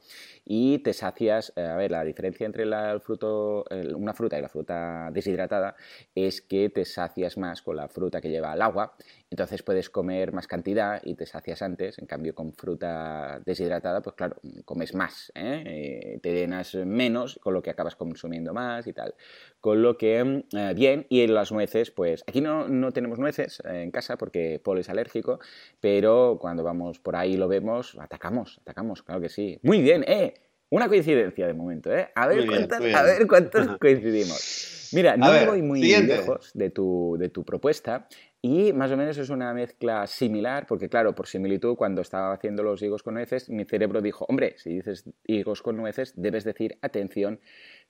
y 0.45 0.79
te 0.79 0.93
sacias, 0.93 1.51
eh, 1.55 1.61
a 1.61 1.75
ver, 1.75 1.91
la 1.91 2.03
diferencia 2.03 2.45
entre 2.45 2.63
el 2.63 3.01
fruto, 3.01 3.65
una 3.95 4.13
fruta 4.13 4.37
y 4.37 4.41
la 4.41 4.49
fruta 4.49 5.09
deshidratada 5.11 5.75
es 6.13 6.41
que 6.41 6.69
te 6.69 6.85
sacias 6.85 7.37
más 7.37 7.61
con 7.61 7.75
la 7.75 7.87
fruta 7.87 8.21
que 8.21 8.29
lleva 8.29 8.53
el 8.53 8.61
agua, 8.61 8.95
entonces 9.31 9.63
puedes 9.63 9.89
comer 9.89 10.31
más 10.33 10.47
cantidad 10.47 11.01
y 11.03 11.15
te 11.15 11.25
sacias 11.25 11.61
antes, 11.61 11.97
en 11.97 12.05
cambio 12.05 12.35
con 12.35 12.53
fruta 12.53 13.41
deshidratada, 13.45 14.01
pues 14.01 14.15
claro, 14.15 14.35
comes 14.65 14.93
más, 14.93 15.31
¿eh? 15.35 15.63
Eh, 15.65 16.19
te 16.21 16.33
llenas 16.33 16.75
menos, 16.75 17.39
con 17.41 17.53
lo 17.53 17.61
que 17.61 17.71
acabas 17.71 17.95
consumiendo 17.95 18.53
más 18.53 18.85
y 18.87 18.93
tal. 18.93 19.15
Con 19.59 19.81
lo 19.81 19.97
que, 19.97 20.43
eh, 20.53 20.73
bien, 20.75 21.07
y 21.09 21.21
en 21.21 21.33
las 21.33 21.51
nueces, 21.51 21.91
pues 21.91 22.23
aquí 22.27 22.39
no, 22.39 22.67
no 22.67 22.91
tenemos 22.91 23.17
nueces 23.17 23.61
eh, 23.65 23.81
en 23.81 23.91
casa 23.91 24.17
porque 24.17 24.61
Paul 24.63 24.79
es 24.79 24.89
alérgico, 24.89 25.39
pero 25.79 26.37
cuando 26.39 26.63
vamos 26.63 26.99
por 26.99 27.15
ahí 27.15 27.33
y 27.33 27.37
lo 27.37 27.47
vemos, 27.47 27.97
atacamos, 27.99 28.59
atacamos, 28.61 29.01
claro 29.01 29.21
que 29.21 29.29
sí. 29.29 29.59
Muy 29.63 29.81
bien, 29.81 30.03
¿eh? 30.07 30.35
Una 30.69 30.87
coincidencia 30.87 31.47
de 31.47 31.53
momento, 31.53 31.95
¿eh? 31.95 32.09
A 32.15 32.27
ver, 32.27 32.37
bien, 32.37 32.67
cuántas, 32.67 32.93
a 32.93 33.03
ver 33.03 33.27
cuántos 33.27 33.67
coincidimos. 33.79 34.89
Mira, 34.93 35.17
no 35.17 35.31
ver, 35.31 35.47
voy 35.47 35.61
muy 35.61 35.81
siguiente. 35.81 36.17
lejos 36.17 36.51
de 36.53 36.69
tu, 36.69 37.17
de 37.19 37.29
tu 37.29 37.43
propuesta 37.43 38.07
y 38.47 38.73
más 38.73 38.91
o 38.91 38.97
menos 38.97 39.17
es 39.17 39.29
una 39.29 39.53
mezcla 39.53 40.05
similar, 40.05 40.67
porque 40.67 40.87
claro, 40.89 41.15
por 41.15 41.27
similitud, 41.27 41.75
cuando 41.75 42.01
estaba 42.01 42.33
haciendo 42.33 42.61
los 42.63 42.81
higos 42.83 43.01
con 43.01 43.15
nueces, 43.15 43.49
mi 43.49 43.65
cerebro 43.65 44.01
dijo, 44.01 44.25
hombre, 44.29 44.55
si 44.57 44.69
dices 44.75 45.09
higos 45.25 45.61
con 45.63 45.77
nueces, 45.77 46.13
debes 46.15 46.43
decir, 46.43 46.77
atención, 46.81 47.39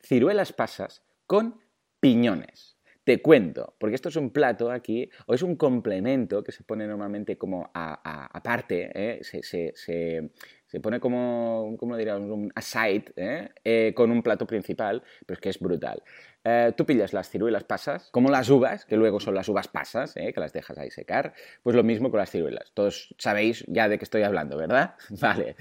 ciruelas 0.02 0.54
pasas 0.54 1.04
con 1.28 1.60
piñones. 2.00 2.78
Te 3.04 3.22
cuento, 3.22 3.76
porque 3.80 3.94
esto 3.96 4.10
es 4.10 4.16
un 4.16 4.32
plato 4.32 4.72
aquí, 4.72 5.10
o 5.28 5.34
es 5.36 5.44
un 5.44 5.56
complemento 5.58 6.44
que 6.44 6.52
se 6.52 6.64
pone 6.64 6.88
normalmente 6.88 7.38
como 7.38 7.70
aparte, 7.74 8.90
¿eh? 8.96 9.20
se, 9.24 9.44
se- 9.44 9.74
se- 9.76 10.80
pone 10.82 11.00
como, 11.00 11.76
¿cómo? 11.78 11.96
Un 11.96 12.52
aside, 12.56 13.06
¿eh? 13.16 13.50
Eh, 13.64 13.94
con 13.96 14.12
un 14.12 14.22
plato 14.24 14.46
principal, 14.48 15.04
pero 15.26 15.36
es 15.36 15.42
que 15.42 15.50
es 15.50 15.60
brutal. 15.60 16.02
Eh, 16.48 16.74
tú 16.78 16.86
pillas 16.86 17.12
las 17.12 17.28
ciruelas 17.28 17.64
pasas, 17.64 18.10
como 18.12 18.30
las 18.30 18.50
uvas, 18.52 18.86
que 18.86 18.98
luego 18.98 19.20
son 19.20 19.34
las 19.34 19.50
uvas 19.50 19.68
pasas, 19.68 20.16
¿eh? 20.16 20.32
que 20.32 20.40
las 20.40 20.54
dejas 20.54 20.78
ahí 20.78 20.92
secar, 20.92 21.34
pues 21.64 21.76
lo 21.76 21.84
mismo 21.84 22.12
con 22.12 22.20
las 22.20 22.30
ciruelas. 22.30 22.72
Todos 22.76 23.16
sabéis 23.18 23.66
ya 23.68 23.90
de 23.90 23.98
qué 23.98 24.06
estoy 24.06 24.22
hablando, 24.22 24.56
¿verdad? 24.56 24.94
Vale. 25.20 25.56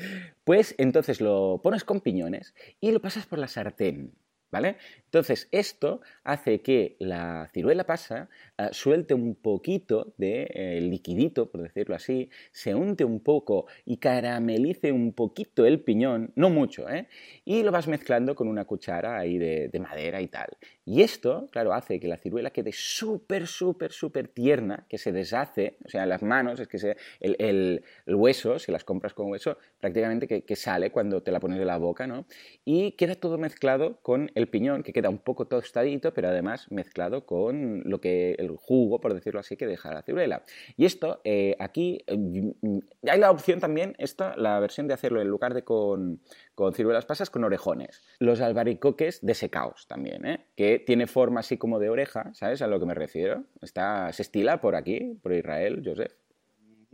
Pues 0.45 0.75
entonces 0.77 1.23
lo 1.23 1.61
pones 1.63 1.85
con 1.85 2.03
piñones 2.03 2.55
y 2.81 2.93
lo 2.93 3.01
pasas 3.01 3.25
por 3.25 3.39
la 3.39 3.49
sartén. 3.49 4.13
¿Vale? 4.51 4.77
Entonces, 5.07 5.49
esto 5.51 6.01
hace 6.23 6.61
que 6.61 6.95
la 7.01 7.51
ciruela 7.53 7.87
pasa 7.87 8.29
eh, 8.57 8.69
suelte 8.71 9.15
un 9.15 9.35
poquito 9.35 10.15
de 10.17 10.49
eh, 10.55 10.81
liquidito, 10.81 11.51
por 11.51 11.63
decirlo 11.63 11.97
así, 11.97 12.31
se 12.53 12.75
unte 12.75 13.05
un 13.05 13.21
poco 13.21 13.67
y 13.85 13.97
caramelice 13.97 14.93
un 14.93 15.13
poquito 15.13 15.67
el 15.67 15.81
piñón, 15.81 16.33
no 16.37 16.51
mucho, 16.51 16.89
¿eh? 16.89 17.09
Y 17.45 17.63
lo 17.63 17.73
vas 17.73 17.89
mezclando 17.89 18.35
con 18.35 18.47
una 18.47 18.65
cuchara 18.65 19.19
ahí 19.19 19.39
de, 19.39 19.69
de 19.69 19.81
madera 19.81 20.21
y 20.21 20.29
tal. 20.29 20.57
Y 20.85 21.03
esto, 21.03 21.49
claro, 21.51 21.73
hace 21.73 21.99
que 21.99 22.07
la 22.07 22.17
ciruela 22.17 22.51
quede 22.51 22.71
súper, 22.73 23.47
súper, 23.47 23.91
súper 23.91 24.29
tierna, 24.29 24.87
que 24.89 24.99
se 24.99 25.13
deshace, 25.13 25.77
o 25.85 25.89
sea, 25.89 26.07
las 26.07 26.23
manos, 26.23 26.61
es 26.61 26.69
que 26.69 26.79
se, 26.79 26.97
el 27.21 27.83
hueso, 28.07 28.59
si 28.59 28.71
las 28.71 28.85
compras 28.85 29.15
con 29.15 29.31
hueso, 29.31 29.59
prácticamente 29.81 30.29
que, 30.29 30.45
que 30.45 30.57
sale 30.57 30.91
cuando 30.91 31.23
te 31.23 31.33
la 31.33 31.41
pones 31.41 31.59
de 31.59 31.65
la 31.65 31.79
boca, 31.79 32.07
¿no? 32.07 32.27
Y 32.65 32.93
queda 32.93 33.15
todo 33.15 33.39
mezclado 33.39 33.99
con 34.03 34.31
el 34.35 34.49
piñón, 34.49 34.83
que 34.83 34.93
queda 34.93 35.09
un 35.09 35.19
poco 35.19 35.47
tostadito, 35.47 36.15
pero 36.15 36.29
además 36.29 36.71
mezclado 36.71 37.27
con 37.27 37.83
lo 37.85 38.01
que 38.01 38.37
el 38.45 38.57
jugo, 38.57 39.01
por 39.01 39.15
decirlo 39.15 39.41
así, 39.41 39.57
que 39.57 39.67
deja 39.67 39.93
la 39.93 40.03
ciruela. 40.03 40.45
Y 40.77 40.85
esto, 40.85 41.21
eh, 41.25 41.57
aquí, 41.59 42.05
eh, 42.07 42.53
hay 43.09 43.19
la 43.19 43.31
opción 43.31 43.61
también, 43.61 43.95
esta, 43.99 44.37
la 44.37 44.59
versión 44.61 44.89
de 44.89 44.95
hacerlo 44.95 45.21
en 45.21 45.29
lugar 45.29 45.55
de 45.55 45.65
con, 45.65 46.21
con 46.55 46.73
ciruelas 46.75 47.07
pasas, 47.07 47.31
con 47.31 47.45
orejones. 47.45 48.03
Los 48.19 48.41
albaricoques 48.41 49.25
desecados 49.25 49.87
también, 49.87 50.27
¿eh? 50.27 50.47
que 50.57 50.79
tiene 50.79 51.07
forma 51.07 51.41
así 51.41 51.59
como 51.59 51.79
de 51.79 51.91
oreja, 51.91 52.33
¿sabes 52.35 52.63
a 52.63 52.67
lo 52.67 52.79
que 52.81 52.87
me 52.87 52.95
refiero? 52.95 53.45
Está, 53.63 54.13
se 54.13 54.23
estila 54.23 54.61
por 54.61 54.75
aquí, 54.77 55.19
por 55.23 55.33
Israel, 55.33 55.83
Joseph. 55.85 56.13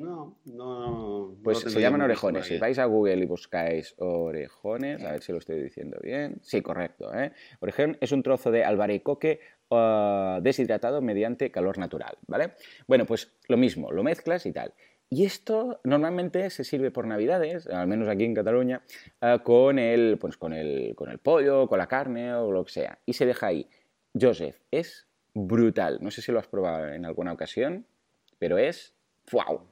No, 0.00 0.38
no. 0.46 1.36
Pues 1.44 1.58
se 1.58 1.78
llaman 1.78 2.00
orejones. 2.00 2.46
Si 2.46 2.56
vais 2.56 2.78
a 2.78 2.86
Google 2.86 3.16
y 3.16 3.26
buscáis 3.26 3.94
orejones, 3.98 5.04
a 5.04 5.12
ver 5.12 5.22
si 5.22 5.30
lo 5.30 5.38
estoy 5.38 5.62
diciendo 5.62 5.98
bien. 6.02 6.38
Sí, 6.40 6.62
correcto. 6.62 7.12
¿eh? 7.14 7.32
Orejón 7.60 7.98
es 8.00 8.10
un 8.10 8.22
trozo 8.22 8.50
de 8.50 8.64
albaricoque 8.64 9.40
uh, 9.70 10.40
deshidratado 10.42 11.00
mediante 11.00 11.50
calor 11.50 11.78
natural, 11.78 12.18
¿vale? 12.26 12.54
Bueno, 12.86 13.06
pues 13.06 13.32
lo 13.48 13.56
mismo, 13.56 13.90
lo 13.90 14.02
mezclas 14.02 14.46
y 14.46 14.52
tal. 14.52 14.74
Y 15.08 15.24
esto 15.24 15.80
normalmente 15.82 16.50
se 16.50 16.62
sirve 16.62 16.92
por 16.92 17.06
Navidades, 17.06 17.66
al 17.66 17.88
menos 17.88 18.08
aquí 18.08 18.24
en 18.24 18.34
Cataluña, 18.34 18.82
uh, 19.22 19.42
con, 19.42 19.78
el, 19.78 20.18
pues 20.18 20.36
con, 20.36 20.52
el, 20.52 20.94
con 20.94 21.10
el 21.10 21.18
pollo, 21.18 21.66
con 21.68 21.78
la 21.78 21.88
carne 21.88 22.34
o 22.34 22.52
lo 22.52 22.64
que 22.64 22.72
sea. 22.72 22.98
Y 23.06 23.14
se 23.14 23.26
deja 23.26 23.48
ahí. 23.48 23.68
Joseph, 24.18 24.56
es 24.70 25.08
brutal. 25.34 25.98
No 26.00 26.10
sé 26.10 26.22
si 26.22 26.32
lo 26.32 26.38
has 26.38 26.46
probado 26.46 26.88
en 26.88 27.04
alguna 27.04 27.32
ocasión, 27.32 27.86
pero 28.38 28.58
es 28.58 28.94
¡wow! 29.32 29.66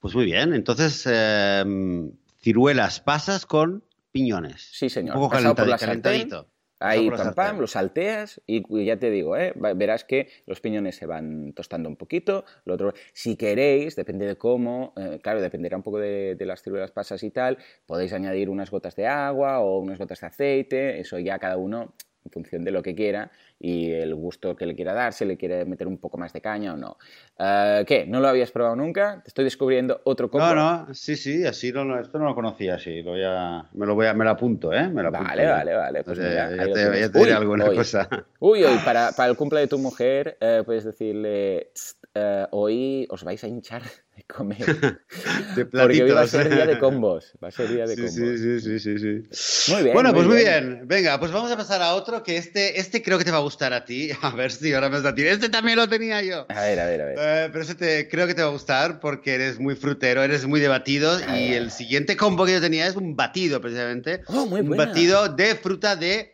Pues 0.00 0.14
muy 0.14 0.26
bien, 0.26 0.52
entonces 0.52 1.06
em, 1.06 2.12
ciruelas 2.40 3.00
pasas 3.00 3.46
con 3.46 3.84
piñones. 4.12 4.68
Sí, 4.72 4.90
señor. 4.90 5.16
Un 5.16 5.22
poco 5.22 5.36
calentadito. 5.76 6.53
Ahí, 6.84 7.10
pam, 7.10 7.34
pam, 7.34 7.58
lo 7.58 7.66
salteas 7.66 8.40
y 8.46 8.84
ya 8.84 8.98
te 8.98 9.10
digo, 9.10 9.36
¿eh? 9.36 9.52
verás 9.54 10.04
que 10.04 10.28
los 10.46 10.60
piñones 10.60 10.96
se 10.96 11.06
van 11.06 11.52
tostando 11.54 11.88
un 11.88 11.96
poquito. 11.96 12.44
Lo 12.64 12.74
otro, 12.74 12.92
si 13.12 13.36
queréis, 13.36 13.96
depende 13.96 14.26
de 14.26 14.36
cómo, 14.36 14.92
eh, 14.96 15.18
claro, 15.22 15.40
dependerá 15.40 15.76
un 15.76 15.82
poco 15.82 15.98
de, 15.98 16.34
de, 16.34 16.46
las 16.46 16.62
ciruelas 16.62 16.92
pasas 16.92 17.22
y 17.22 17.30
tal, 17.30 17.58
podéis 17.86 18.12
añadir 18.12 18.50
unas 18.50 18.70
gotas 18.70 18.96
de 18.96 19.06
agua 19.06 19.60
o 19.60 19.78
unas 19.78 19.98
gotas 19.98 20.20
de 20.20 20.26
aceite, 20.26 21.00
eso 21.00 21.18
ya 21.18 21.38
cada 21.38 21.56
uno 21.56 21.94
en 22.24 22.30
función 22.30 22.64
de 22.64 22.70
lo 22.70 22.82
que 22.82 22.94
quiera 22.94 23.30
y 23.60 23.90
el 23.92 24.14
gusto 24.14 24.56
que 24.56 24.66
le 24.66 24.74
quiera 24.74 24.92
dar, 24.92 25.12
si 25.12 25.24
le 25.24 25.36
quiere 25.36 25.64
meter 25.64 25.86
un 25.86 25.98
poco 25.98 26.18
más 26.18 26.32
de 26.32 26.40
caña 26.40 26.74
o 26.74 26.76
no. 26.76 26.96
Uh, 27.38 27.84
¿Qué? 27.86 28.06
¿No 28.06 28.20
lo 28.20 28.28
habías 28.28 28.50
probado 28.50 28.76
nunca? 28.76 29.20
Te 29.22 29.28
estoy 29.28 29.44
descubriendo 29.44 30.00
otro 30.04 30.30
combo. 30.30 30.46
No, 30.46 30.54
no, 30.54 30.94
sí, 30.94 31.16
sí, 31.16 31.44
así 31.44 31.72
no, 31.72 31.98
esto 31.98 32.18
no 32.18 32.24
lo 32.24 32.34
conocía, 32.34 32.78
sí, 32.78 33.02
lo 33.02 33.12
voy 33.12 33.22
a, 33.24 33.68
me 33.72 33.86
lo 33.86 33.94
voy 33.94 34.06
a, 34.06 34.14
me 34.14 34.24
lo 34.24 34.30
apunto, 34.30 34.72
¿eh? 34.72 34.88
Me 34.88 35.02
lo 35.02 35.08
apunto, 35.08 35.28
vale, 35.28 35.46
vale, 35.46 35.74
vale, 35.74 36.04
pues 36.04 36.18
ya, 36.18 36.50
ya, 36.50 36.72
te, 36.72 37.00
ya 37.00 37.10
te 37.10 37.18
diré 37.18 37.32
alguna 37.32 37.66
cosa. 37.66 38.08
Uy, 38.40 38.64
uy, 38.64 38.78
para, 38.84 39.12
para 39.12 39.30
el 39.30 39.36
cumple 39.36 39.60
de 39.60 39.66
tu 39.66 39.78
mujer 39.78 40.36
eh, 40.40 40.62
puedes 40.64 40.84
decirle, 40.84 41.70
uh, 42.14 42.46
hoy 42.50 43.06
os 43.10 43.24
vais 43.24 43.42
a 43.44 43.48
hinchar 43.48 43.82
de 44.16 44.24
comer. 44.24 44.64
de 45.56 45.66
Porque 45.66 46.02
hoy 46.04 46.10
va 46.10 46.22
a 46.22 46.26
ser 46.26 46.48
día 46.48 46.66
de 46.66 46.78
combos. 46.78 47.32
Va 47.42 47.48
a 47.48 47.50
ser 47.50 47.68
día 47.68 47.86
de 47.86 47.96
sí, 47.96 48.02
combos. 48.02 48.14
Sí, 48.14 48.38
sí, 48.38 48.60
sí, 48.60 48.78
sí, 48.78 48.98
sí. 49.30 49.72
Muy 49.72 49.82
bien. 49.82 49.94
Bueno, 49.94 50.10
muy 50.10 50.14
pues 50.18 50.26
muy 50.28 50.36
bien. 50.36 50.74
bien. 50.74 50.88
Venga, 50.88 51.18
pues 51.18 51.32
vamos 51.32 51.50
a 51.50 51.56
pasar 51.56 51.82
a 51.82 51.94
otro 51.94 52.22
que 52.22 52.36
este, 52.36 52.78
este 52.78 53.02
creo 53.02 53.18
que 53.18 53.24
te 53.24 53.30
va 53.32 53.38
a 53.38 53.40
gustar 53.40 53.72
a 53.72 53.84
ti. 53.84 54.10
A 54.22 54.30
ver 54.30 54.52
si 54.52 54.72
ahora 54.72 54.88
me 54.88 54.96
vas 54.96 55.06
a 55.06 55.12
decir, 55.12 55.26
este 55.26 55.48
también 55.48 55.76
lo 55.76 55.88
tenía 55.88 56.22
yo. 56.22 56.46
A 56.48 56.60
ver, 56.60 56.80
a 56.80 56.86
ver, 56.86 57.00
a 57.00 57.04
ver. 57.06 57.16
Eh, 57.18 57.48
pero 57.52 57.62
este 57.62 57.74
te, 57.74 58.08
creo 58.08 58.26
que 58.26 58.34
te 58.34 58.42
va 58.42 58.48
a 58.48 58.52
gustar 58.52 59.00
porque 59.00 59.34
eres 59.34 59.58
muy 59.58 59.74
frutero, 59.74 60.22
eres 60.22 60.46
muy 60.46 60.60
debatido 60.60 61.18
Ah. 61.26 61.38
y 61.38 61.52
el 61.54 61.70
siguiente 61.70 62.16
combo 62.16 62.46
que 62.46 62.52
yo 62.52 62.60
tenía 62.60 62.86
es 62.86 62.96
un 62.96 63.16
batido 63.16 63.60
precisamente. 63.60 64.22
Oh, 64.28 64.46
muy 64.46 64.60
un 64.60 64.76
batido 64.76 65.28
de 65.28 65.54
fruta 65.56 65.96
de... 65.96 66.33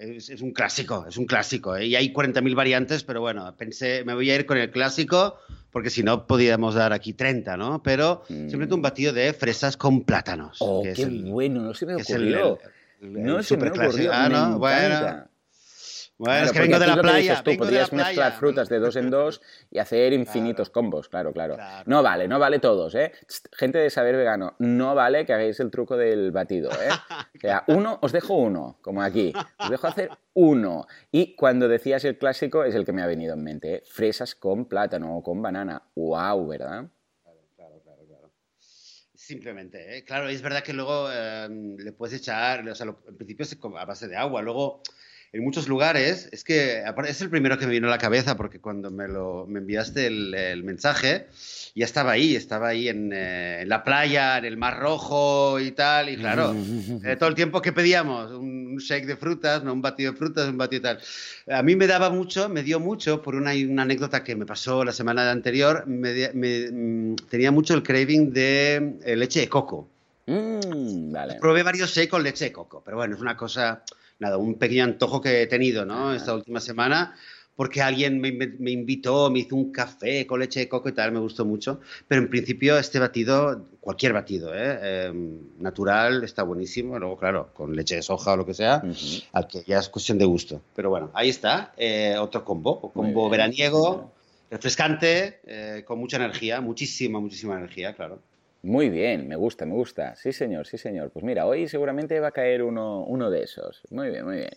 Es, 0.00 0.30
es 0.30 0.40
un 0.40 0.52
clásico, 0.52 1.04
es 1.06 1.18
un 1.18 1.26
clásico. 1.26 1.76
¿eh? 1.76 1.84
Y 1.86 1.94
hay 1.94 2.10
40.000 2.10 2.54
variantes, 2.54 3.04
pero 3.04 3.20
bueno, 3.20 3.54
pensé, 3.54 4.02
me 4.04 4.14
voy 4.14 4.30
a 4.30 4.34
ir 4.34 4.46
con 4.46 4.56
el 4.56 4.70
clásico 4.70 5.36
porque 5.70 5.90
si 5.90 6.02
no 6.02 6.26
podíamos 6.26 6.74
dar 6.74 6.94
aquí 6.94 7.12
30, 7.12 7.58
¿no? 7.58 7.82
Pero 7.82 8.22
Mm. 8.30 8.48
simplemente 8.48 8.74
un 8.74 8.80
batido 8.82 9.12
de 9.12 9.32
fresas 9.34 9.76
con 9.76 10.02
plátanos. 10.04 10.56
Oh, 10.60 10.82
qué 10.82 11.02
el- 11.02 11.24
bueno, 11.30 11.60
no 11.60 11.74
se 11.74 11.84
me 11.84 11.94
ocurrió. 11.96 12.58
el- 13.02 13.16
el 13.16 13.22
no 13.24 13.42
se 13.42 13.56
me 13.58 13.68
ocurrió. 13.68 14.10
Ah, 14.12 14.28
¿no? 14.30 14.58
Bueno. 14.58 15.26
Bueno, 16.20 16.44
es 16.44 16.52
que 16.52 16.60
vengo 16.60 16.78
de 16.78 16.86
la 16.86 17.00
playa. 17.00 17.42
tú, 17.42 17.56
podrías 17.56 17.92
mezclar 17.92 18.32
frutas 18.32 18.68
de 18.68 18.78
dos 18.78 18.94
en 18.96 19.10
dos 19.10 19.40
y 19.70 19.78
hacer 19.78 20.12
infinitos 20.12 20.68
combos, 20.68 21.08
claro, 21.08 21.32
claro. 21.32 21.56
No 21.86 22.02
vale, 22.02 22.28
no 22.28 22.38
vale 22.38 22.58
todos, 22.58 22.94
¿eh? 22.94 23.12
Gente 23.52 23.78
de 23.78 23.88
saber 23.90 24.16
vegano, 24.16 24.54
no 24.58 24.94
vale 24.94 25.24
que 25.24 25.32
hagáis 25.32 25.58
el 25.60 25.70
truco 25.70 25.96
del 25.96 26.30
batido, 26.30 26.70
¿eh? 26.72 26.88
O 27.36 27.40
sea, 27.40 27.64
uno, 27.68 27.98
os 28.02 28.12
dejo 28.12 28.34
uno, 28.34 28.78
como 28.82 29.02
aquí. 29.02 29.32
Os 29.58 29.70
dejo 29.70 29.86
hacer 29.86 30.10
uno. 30.34 30.86
Y 31.10 31.34
cuando 31.36 31.68
decías 31.68 32.04
el 32.04 32.18
clásico, 32.18 32.64
es 32.64 32.74
el 32.74 32.84
que 32.84 32.92
me 32.92 33.02
ha 33.02 33.06
venido 33.06 33.32
en 33.32 33.42
mente, 33.42 33.74
¿eh? 33.76 33.82
Fresas 33.90 34.34
con 34.34 34.66
plátano 34.66 35.16
o 35.16 35.22
con 35.22 35.40
banana. 35.40 35.82
¡Wow! 35.94 36.46
¿Verdad? 36.48 36.84
Claro, 37.56 37.80
claro, 37.82 38.04
claro. 38.06 38.30
Simplemente, 39.14 39.96
¿eh? 39.96 40.04
claro, 40.04 40.28
es 40.28 40.42
verdad 40.42 40.62
que 40.62 40.74
luego 40.74 41.08
eh, 41.10 41.48
le 41.78 41.92
puedes 41.92 42.14
echar, 42.20 42.68
o 42.68 42.74
sea, 42.74 42.84
lo- 42.84 43.00
en 43.08 43.16
principio 43.16 43.44
es 43.44 43.56
como 43.56 43.78
a 43.78 43.84
base 43.86 44.06
de 44.06 44.16
agua, 44.16 44.42
luego 44.42 44.82
en 45.32 45.44
muchos 45.44 45.68
lugares, 45.68 46.28
es 46.32 46.42
que 46.42 46.82
es 47.06 47.20
el 47.20 47.30
primero 47.30 47.56
que 47.58 47.66
me 47.66 47.72
vino 47.72 47.86
a 47.86 47.90
la 47.90 47.98
cabeza 47.98 48.36
porque 48.36 48.60
cuando 48.60 48.90
me, 48.90 49.06
lo, 49.06 49.46
me 49.46 49.60
enviaste 49.60 50.06
el, 50.06 50.34
el 50.34 50.64
mensaje, 50.64 51.28
ya 51.74 51.84
estaba 51.84 52.12
ahí, 52.12 52.34
estaba 52.34 52.68
ahí 52.68 52.88
en, 52.88 53.12
eh, 53.12 53.62
en 53.62 53.68
la 53.68 53.84
playa, 53.84 54.38
en 54.38 54.44
el 54.44 54.56
Mar 54.56 54.80
Rojo 54.80 55.60
y 55.60 55.70
tal, 55.70 56.08
y 56.08 56.16
claro, 56.16 56.52
eh, 57.04 57.16
todo 57.16 57.28
el 57.28 57.34
tiempo 57.34 57.62
que 57.62 57.72
pedíamos, 57.72 58.32
un 58.32 58.76
shake 58.78 59.06
de 59.06 59.16
frutas, 59.16 59.62
no 59.62 59.72
un 59.72 59.82
batido 59.82 60.12
de 60.12 60.18
frutas, 60.18 60.48
un 60.48 60.58
batido 60.58 60.82
tal. 60.82 61.00
A 61.48 61.62
mí 61.62 61.76
me 61.76 61.86
daba 61.86 62.10
mucho, 62.10 62.48
me 62.48 62.62
dio 62.62 62.80
mucho, 62.80 63.22
por 63.22 63.36
una, 63.36 63.52
una 63.52 63.82
anécdota 63.82 64.24
que 64.24 64.34
me 64.34 64.46
pasó 64.46 64.84
la 64.84 64.92
semana 64.92 65.30
anterior, 65.30 65.86
me, 65.86 66.30
me, 66.34 66.70
mm, 66.70 67.16
tenía 67.28 67.52
mucho 67.52 67.74
el 67.74 67.82
craving 67.82 68.32
de 68.32 68.96
eh, 69.04 69.16
leche 69.16 69.40
de 69.40 69.48
coco. 69.48 69.88
Mm, 70.26 71.12
vale. 71.12 71.36
Probé 71.40 71.62
varios 71.62 71.90
shakes 71.90 72.10
con 72.10 72.22
leche 72.22 72.46
de 72.46 72.52
coco, 72.52 72.82
pero 72.84 72.96
bueno, 72.96 73.14
es 73.14 73.20
una 73.20 73.36
cosa, 73.36 73.82
nada, 74.20 74.36
un 74.36 74.54
pequeño 74.54 74.84
antojo 74.84 75.20
que 75.20 75.42
he 75.42 75.46
tenido, 75.46 75.84
¿no? 75.84 76.14
Esta 76.14 76.34
última 76.34 76.60
semana, 76.60 77.16
porque 77.56 77.82
alguien 77.82 78.20
me, 78.20 78.30
me- 78.32 78.46
me 78.58 78.70
invitó, 78.70 79.30
me 79.30 79.40
hizo 79.40 79.56
un 79.56 79.72
café 79.72 80.26
con 80.26 80.38
leche 80.40 80.60
de 80.60 80.68
coco 80.68 80.88
y 80.88 80.92
tal, 80.92 81.10
me 81.12 81.18
gustó 81.20 81.44
mucho. 81.44 81.80
Pero 82.06 82.20
en 82.22 82.28
principio 82.30 82.78
este 82.78 82.98
batido, 82.98 83.66
cualquier 83.80 84.12
batido, 84.12 84.54
¿eh? 84.54 84.78
Eh, 84.80 85.12
natural, 85.58 86.22
está 86.24 86.42
buenísimo. 86.42 86.98
Luego, 86.98 87.16
claro, 87.18 87.50
con 87.54 87.74
leche 87.74 87.96
de 87.96 88.02
soja 88.02 88.32
o 88.34 88.36
lo 88.36 88.46
que 88.46 88.54
sea, 88.54 88.82
Ujú. 88.84 89.22
al 89.32 89.48
que 89.48 89.62
ya 89.66 89.78
es 89.78 89.88
cuestión 89.88 90.18
de 90.18 90.26
gusto. 90.26 90.62
Pero 90.76 90.90
bueno, 90.90 91.10
ahí 91.14 91.28
está, 91.30 91.72
eh, 91.76 92.16
otro 92.18 92.44
combo, 92.44 92.92
combo 92.92 93.28
veraniego, 93.30 94.12
refrescante, 94.50 95.40
eh, 95.46 95.82
con 95.86 95.98
mucha 95.98 96.16
energía, 96.18 96.60
muchísima, 96.60 97.20
muchísima 97.20 97.56
energía, 97.56 97.94
claro. 97.94 98.20
Muy 98.62 98.90
bien, 98.90 99.26
me 99.26 99.36
gusta, 99.36 99.64
me 99.64 99.72
gusta. 99.72 100.14
Sí, 100.16 100.32
señor, 100.32 100.66
sí, 100.66 100.76
señor. 100.76 101.10
Pues 101.10 101.24
mira, 101.24 101.46
hoy 101.46 101.66
seguramente 101.66 102.20
va 102.20 102.28
a 102.28 102.32
caer 102.32 102.62
uno, 102.62 103.04
uno 103.04 103.30
de 103.30 103.42
esos. 103.44 103.82
Muy 103.90 104.10
bien, 104.10 104.24
muy 104.24 104.36
bien. 104.36 104.50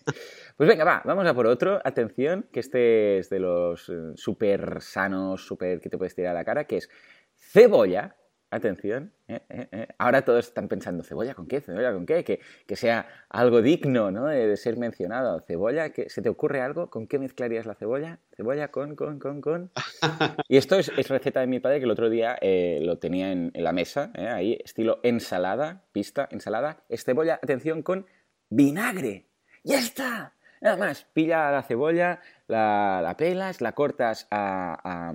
Pues 0.58 0.70
venga, 0.70 0.84
va, 0.84 1.02
vamos 1.06 1.26
a 1.26 1.34
por 1.34 1.48
otro. 1.48 1.82
Atención, 1.84 2.46
que 2.52 2.60
este 2.60 3.18
es 3.18 3.30
de 3.30 3.40
los 3.40 3.90
eh, 3.90 4.12
súper 4.16 4.82
sanos, 4.82 5.46
súper 5.46 5.80
que 5.80 5.90
te 5.90 5.98
puedes 5.98 6.14
tirar 6.14 6.32
a 6.32 6.40
la 6.40 6.46
cara, 6.46 6.66
que 6.66 6.78
es 6.78 6.90
cebolla. 7.38 8.16
Atención, 8.54 9.12
eh, 9.28 9.42
eh, 9.50 9.68
eh. 9.72 9.88
ahora 9.98 10.22
todos 10.24 10.46
están 10.46 10.68
pensando, 10.68 11.04
¿cebolla 11.04 11.34
con 11.34 11.48
qué? 11.48 11.60
¿Cebolla 11.60 11.92
con 11.92 12.06
qué? 12.06 12.24
Que, 12.24 12.40
que 12.68 12.76
sea 12.76 13.08
algo 13.30 13.64
digno 13.64 14.12
¿no? 14.12 14.28
de, 14.28 14.46
de 14.48 14.58
ser 14.58 14.78
mencionado. 14.78 15.40
¿Cebolla? 15.42 15.90
¿Qué- 15.90 16.08
¿Se 16.08 16.22
te 16.22 16.30
ocurre 16.30 16.62
algo? 16.62 16.92
¿Con 16.92 17.08
qué 17.08 17.18
mezclarías 17.18 17.66
la 17.66 17.74
cebolla? 17.74 18.20
¿Cebolla 18.38 18.68
con, 18.68 18.96
con, 18.96 19.18
con, 19.18 19.42
con? 19.42 19.72
Y 20.48 20.58
esto 20.58 20.78
es, 20.78 20.92
es 20.96 21.10
receta 21.10 21.40
de 21.40 21.48
mi 21.48 21.60
padre 21.60 21.80
que 21.80 21.86
el 21.86 21.92
otro 21.92 22.12
día 22.12 22.38
eh, 22.42 22.78
lo 22.84 23.00
tenía 23.00 23.32
en, 23.32 23.50
en 23.56 23.64
la 23.64 23.74
mesa, 23.74 24.12
eh, 24.14 24.28
ahí, 24.28 24.60
estilo 24.64 25.00
ensalada, 25.02 25.82
pista, 25.92 26.28
ensalada. 26.30 26.84
Es 26.90 27.04
cebolla, 27.06 27.40
atención, 27.42 27.82
con 27.82 28.06
vinagre. 28.50 29.26
¡Ya 29.64 29.80
está! 29.80 30.34
Nada 30.62 30.78
más, 30.78 31.06
pilla 31.12 31.52
la 31.52 31.64
cebolla, 31.64 32.22
la, 32.48 33.02
la 33.02 33.16
pelas, 33.18 33.62
la 33.62 33.74
cortas 33.74 34.28
a, 34.32 35.14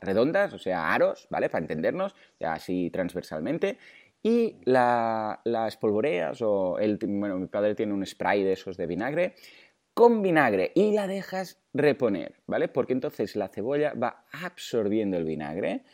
redondas, 0.00 0.52
o 0.52 0.58
sea, 0.58 0.92
aros, 0.92 1.26
¿vale? 1.30 1.48
Para 1.48 1.62
entendernos, 1.62 2.14
así 2.40 2.90
transversalmente. 2.90 3.78
Y 4.22 4.56
la, 4.64 5.40
la 5.44 5.66
espolvoreas, 5.66 6.40
o 6.42 6.76
bueno, 7.08 7.38
mi 7.38 7.48
padre 7.48 7.74
tiene 7.74 7.92
un 7.92 8.06
spray 8.06 8.44
de 8.44 8.52
esos 8.52 8.76
de 8.76 8.86
vinagre, 8.86 9.34
con 9.94 10.22
vinagre 10.22 10.72
y 10.74 10.92
la 10.92 11.06
dejas 11.06 11.60
reponer, 11.74 12.36
¿vale? 12.46 12.68
Porque 12.68 12.92
entonces 12.92 13.36
la 13.36 13.48
cebolla 13.48 13.92
va 13.94 14.24
absorbiendo 14.32 15.16
el 15.16 15.24
vinagre 15.24 15.84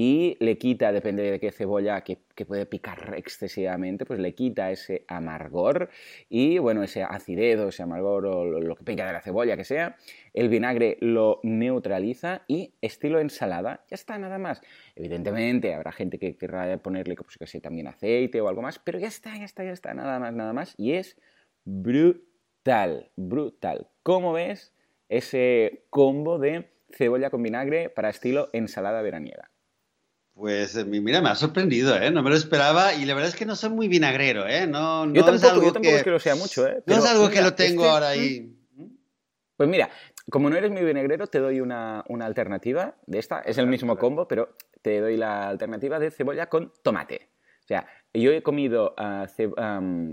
y 0.00 0.36
le 0.38 0.58
quita, 0.58 0.92
depende 0.92 1.28
de 1.28 1.40
qué 1.40 1.50
cebolla 1.50 2.02
que, 2.02 2.18
puede 2.46 2.66
picar 2.66 3.14
excesivamente, 3.16 4.06
pues 4.06 4.20
le 4.20 4.32
quita 4.32 4.70
ese 4.70 5.04
amargor 5.08 5.90
y, 6.28 6.58
bueno, 6.58 6.84
ese 6.84 7.02
acidez 7.02 7.58
o 7.58 7.70
ese 7.70 7.82
amargor 7.82 8.26
o 8.26 8.44
lo, 8.44 8.76
que 8.76 8.84
pica 8.84 9.08
de 9.08 9.12
la 9.12 9.20
cebolla 9.20 9.56
que 9.56 9.64
sea, 9.64 9.96
el 10.34 10.48
vinagre 10.48 10.98
lo 11.00 11.40
neutraliza 11.42 12.42
y 12.46 12.74
estilo 12.80 13.18
ensalada, 13.18 13.84
ya 13.90 13.96
está, 13.96 14.16
nada 14.18 14.38
más. 14.38 14.62
Evidentemente 14.94 15.74
habrá 15.74 15.90
gente 15.90 16.20
que 16.20 16.36
querrá 16.36 16.78
ponerle, 16.78 17.16
pues 17.16 17.36
que 17.36 17.60
también 17.60 17.88
aceite 17.88 18.40
o 18.40 18.46
algo 18.46 18.62
más, 18.62 18.78
pero 18.78 19.00
ya 19.00 19.08
está, 19.08 19.36
ya 19.36 19.46
está, 19.46 19.64
ya 19.64 19.72
está, 19.72 19.94
nada 19.94 20.20
más, 20.20 20.32
nada 20.32 20.52
más. 20.52 20.74
Y 20.78 20.92
es 20.92 21.16
brutal, 21.64 23.10
brutal. 23.16 23.88
¿Cómo 24.04 24.32
ves 24.32 24.72
ese 25.08 25.86
combo 25.90 26.38
de 26.38 26.68
cebolla 26.92 27.30
con 27.30 27.42
vinagre 27.42 27.90
para 27.90 28.10
estilo 28.10 28.48
ensalada 28.52 29.02
veraniega. 29.02 29.50
Pues 30.38 30.76
eh, 30.76 30.84
mira, 30.84 31.20
me 31.20 31.30
ha 31.30 31.34
sorprendido, 31.34 31.96
¿eh? 31.96 32.12
No 32.12 32.22
me 32.22 32.30
lo 32.30 32.36
esperaba 32.36 32.94
y 32.94 33.04
la 33.04 33.14
verdad 33.14 33.28
es 33.28 33.34
que 33.34 33.44
no 33.44 33.56
soy 33.56 33.70
muy 33.70 33.88
vinagrero, 33.88 34.46
¿eh? 34.46 34.68
No, 34.68 35.04
yo 35.12 35.24
tampoco, 35.24 35.34
es 35.34 35.44
algo 35.44 35.62
yo 35.64 35.72
tampoco 35.72 35.90
que, 35.90 35.96
es 35.96 36.02
que 36.04 36.10
lo 36.10 36.20
sea 36.20 36.36
mucho, 36.36 36.64
¿eh? 36.64 36.80
no 36.86 36.94
es 36.94 37.04
algo 37.06 37.28
que 37.28 37.42
lo 37.42 37.54
tengo 37.54 37.82
este 37.82 37.92
ahora 37.92 38.08
ahí. 38.10 38.54
Pues 39.56 39.68
mira, 39.68 39.90
como 40.30 40.48
no 40.48 40.54
eres 40.54 40.70
muy 40.70 40.84
vinagrero, 40.84 41.26
te 41.26 41.40
doy 41.40 41.60
una, 41.60 42.04
una 42.08 42.26
alternativa 42.26 42.94
de 43.06 43.18
esta. 43.18 43.40
Es 43.40 43.58
el 43.58 43.66
mismo 43.66 43.98
combo, 43.98 44.28
pero 44.28 44.54
te 44.80 45.00
doy 45.00 45.16
la 45.16 45.48
alternativa 45.48 45.98
de 45.98 46.12
cebolla 46.12 46.48
con 46.48 46.72
tomate. 46.84 47.30
O 47.64 47.66
sea, 47.66 47.88
yo 48.14 48.32
he 48.32 48.42
comido 48.42 48.94
uh, 48.98 49.26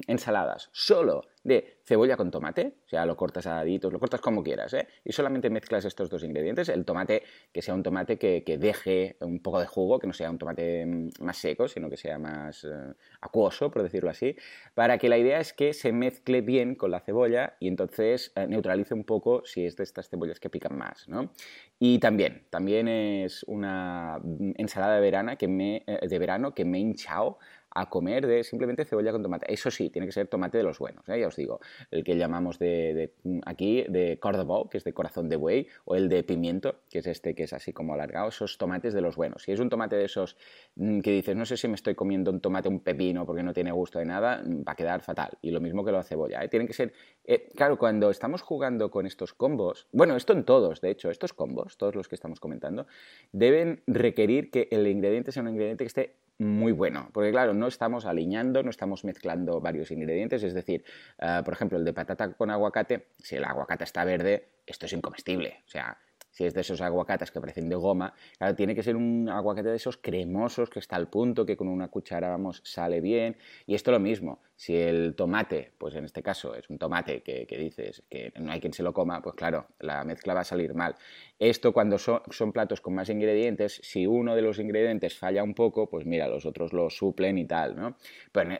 ensaladas 0.08 0.70
solo 0.72 1.24
de 1.46 1.78
cebolla 1.84 2.18
con 2.18 2.32
tomate, 2.32 2.74
o 2.86 2.90
sea, 2.90 3.06
lo 3.06 3.16
cortas 3.16 3.46
a 3.46 3.52
daditos, 3.52 3.94
lo 3.94 4.00
cortas 4.00 4.20
como 4.20 4.44
quieras, 4.44 4.74
¿eh? 4.74 4.88
y 5.04 5.12
solamente 5.12 5.52
mezclas 5.52 5.86
estos 5.86 6.10
dos 6.10 6.24
ingredientes, 6.24 6.70
el 6.70 6.84
tomate 6.86 7.22
que 7.54 7.62
sea 7.62 7.76
un 7.76 7.84
tomate 7.84 8.18
que, 8.18 8.58
deje 8.58 9.18
un 9.20 9.40
poco 9.40 9.60
de 9.60 9.68
jugo, 9.68 10.00
que 10.00 10.08
no 10.08 10.14
sea 10.14 10.32
un 10.32 10.40
tomate 10.40 10.86
mm, 10.88 11.10
más 11.20 11.38
seco, 11.38 11.68
sino 11.68 11.88
que 11.88 11.98
sea 11.98 12.18
más 12.18 12.64
eh, 12.64 12.94
acuoso, 13.22 13.70
por 13.70 13.84
decirlo 13.84 14.10
así, 14.10 14.36
para 14.74 14.98
que 14.98 15.08
la 15.08 15.20
idea 15.20 15.40
es 15.40 15.54
que 15.54 15.74
se 15.74 15.92
mezcle 15.92 16.42
bien 16.42 16.74
con 16.74 16.90
la 16.90 17.00
cebolla 17.00 17.56
y 17.60 17.68
entonces 17.68 18.32
eh, 18.36 18.48
neutralice 18.48 18.96
un 18.96 19.04
poco 19.04 19.44
si 19.46 19.66
es 19.66 19.76
de 19.76 19.84
estas 19.84 20.10
cebollas 20.10 20.40
que 20.40 20.50
pican 20.50 20.76
más, 20.76 21.08
¿no? 21.08 21.32
Y 21.78 22.00
también, 22.00 22.48
también 22.50 22.88
es 22.88 23.44
una 23.44 24.20
mm, 24.24 24.54
ensalada 24.58 24.96
de, 24.96 25.02
verano 25.02 25.38
que 25.38 25.48
me, 25.48 25.84
eh, 25.86 26.08
de 26.08 26.20
verano 26.20 26.56
que 26.56 26.66
me 26.66 26.80
he 26.80 26.82
hinchado 26.82 27.38
a 27.76 27.90
comer 27.90 28.26
de 28.26 28.44
simplemente 28.44 28.86
cebolla 28.86 29.12
con 29.12 29.22
tomate. 29.22 29.54
Eso 29.54 29.70
sí, 29.70 29.90
tiene 29.90 30.08
que 30.08 30.14
ser 30.14 30.28
tomate 30.28 30.58
de 30.58 30.64
los 30.64 30.80
buenos, 30.80 31.08
¿eh? 31.10 31.20
ya 31.20 31.28
os 31.28 31.36
digo. 31.36 31.60
El 31.92 32.04
que 32.04 32.16
llamamos 32.16 32.58
de, 32.58 33.12
aquí 33.46 33.84
de 33.90 34.18
cordobó, 34.18 34.70
que 34.70 34.78
es 34.78 34.84
de 34.86 34.94
corazón 34.94 35.28
de 35.28 35.36
buey, 35.36 35.68
o 35.84 35.96
el 35.96 36.08
de 36.08 36.24
pimiento, 36.24 36.76
que 36.90 37.00
es 37.00 37.08
este 37.08 37.36
que 37.36 37.44
es 37.44 37.54
así 37.54 37.74
como 37.74 37.94
alargado, 37.94 38.30
esos 38.30 38.58
tomates 38.58 38.94
de 38.94 39.02
los 39.02 39.18
buenos. 39.18 39.44
Si 39.44 39.52
es 39.52 39.60
un 39.60 39.70
tomate 39.70 39.98
de 39.98 40.06
esos 40.06 40.38
mm, 40.76 41.02
que 41.02 41.12
dices, 41.12 41.36
no 41.36 41.46
sé 41.46 41.58
si 41.58 41.68
me 41.68 41.76
estoy 41.76 41.96
comiendo 41.96 42.32
un 42.32 42.40
tomate, 42.40 42.70
un 42.70 42.80
pepino, 42.80 43.26
porque 43.26 43.44
no 43.44 43.54
tiene 43.54 43.74
gusto 43.74 44.00
de 44.00 44.06
nada, 44.06 44.42
mm, 44.44 44.64
va 44.68 44.72
a 44.72 44.76
quedar 44.76 45.02
fatal. 45.02 45.38
Y 45.42 45.52
lo 45.52 45.60
mismo 45.60 45.84
que 45.84 45.92
la 45.92 46.04
cebolla. 46.04 46.42
¿eh? 46.44 46.48
Tienen 46.48 46.68
que 46.68 46.74
ser, 46.74 46.94
eh, 47.26 47.52
claro, 47.56 47.78
cuando 47.78 48.10
estamos 48.10 48.42
jugando 48.42 48.90
con 48.90 49.06
estos 49.06 49.34
combos, 49.34 49.88
bueno, 49.92 50.16
esto 50.16 50.32
en 50.32 50.46
todos, 50.46 50.80
de 50.80 50.92
hecho, 50.92 51.10
estos 51.10 51.34
combos, 51.34 51.78
todos 51.78 51.94
los 51.94 52.08
que 52.08 52.16
estamos 52.16 52.40
comentando, 52.40 52.88
deben 53.34 53.84
requerir 53.86 54.50
que 54.50 54.70
el 54.72 54.88
ingrediente 54.88 55.34
sea 55.34 55.44
un 55.44 55.50
ingrediente 55.50 55.84
que 55.84 55.88
esté 55.88 56.16
muy 56.38 56.72
bueno, 56.72 57.10
porque 57.14 57.32
claro, 57.32 57.54
no 57.54 57.68
estamos 57.68 58.06
aliñando, 58.06 58.62
no 58.64 58.70
estamos 58.70 59.06
mezclando 59.06 59.62
varios 59.62 59.92
ingredientes, 59.92 60.44
es 60.44 60.54
decir, 60.54 60.84
eh, 61.20 61.42
por 61.44 61.54
ejemplo, 61.54 61.78
el 61.78 61.86
de 61.86 61.94
patata 61.94 62.34
con 62.34 62.52
aguacate, 62.52 63.08
si 63.20 63.36
el 63.36 63.46
aguacate 63.46 63.84
está 63.86 64.04
verde, 64.04 64.50
esto 64.66 64.86
es 64.86 64.94
incomestible, 64.94 65.64
o 65.66 65.70
sea, 65.70 65.98
si 66.36 66.44
es 66.44 66.54
de 66.54 66.62
esos 66.62 66.82
aguacates 66.82 67.32
que 67.32 67.40
parecen 67.40 67.70
de 67.70 67.78
goma, 67.78 68.14
claro, 68.38 68.56
tiene 68.56 68.76
que 68.76 68.84
ser 68.84 68.98
un 68.98 69.30
aguacate 69.30 69.70
de 69.70 69.78
esos 69.78 69.96
cremosos 69.96 70.70
que 70.70 70.80
está 70.80 70.98
al 70.98 71.08
punto, 71.08 71.46
que 71.46 71.56
con 71.56 71.70
una 71.70 71.88
cuchara, 71.88 72.28
vamos, 72.28 72.62
sale 72.66 73.00
bien. 73.00 73.38
Y 73.66 73.74
esto 73.74 73.90
lo 73.92 74.02
mismo, 74.02 74.42
si 74.58 74.76
el 74.76 75.16
tomate, 75.16 75.72
pues 75.78 75.96
en 75.96 76.04
este 76.04 76.22
caso 76.22 76.54
es 76.54 76.70
un 76.70 76.78
tomate 76.78 77.24
que, 77.24 77.48
dices 77.58 78.04
que 78.10 78.34
no 78.38 78.52
hay 78.52 78.60
quien 78.60 78.74
se 78.74 78.84
lo 78.84 78.94
coma, 78.94 79.22
pues 79.22 79.36
claro, 79.36 79.68
la 79.80 80.04
mezcla 80.04 80.34
va 80.34 80.42
a 80.42 80.44
salir 80.44 80.74
mal. 80.74 80.96
Esto 81.40 81.72
cuando 81.72 81.98
son, 81.98 82.22
platos 82.52 82.82
con 82.82 82.96
más 82.96 83.10
ingredientes, 83.10 83.80
si 83.82 84.06
uno 84.06 84.36
de 84.36 84.42
los 84.42 84.60
ingredientes 84.60 85.18
falla 85.18 85.42
un 85.42 85.54
poco, 85.54 85.90
pues 85.90 86.06
mira, 86.06 86.28
los 86.28 86.46
otros 86.46 86.74
lo 86.74 86.90
suplen 86.90 87.38
y 87.38 87.46
tal, 87.46 87.78
¿no? 87.78 87.96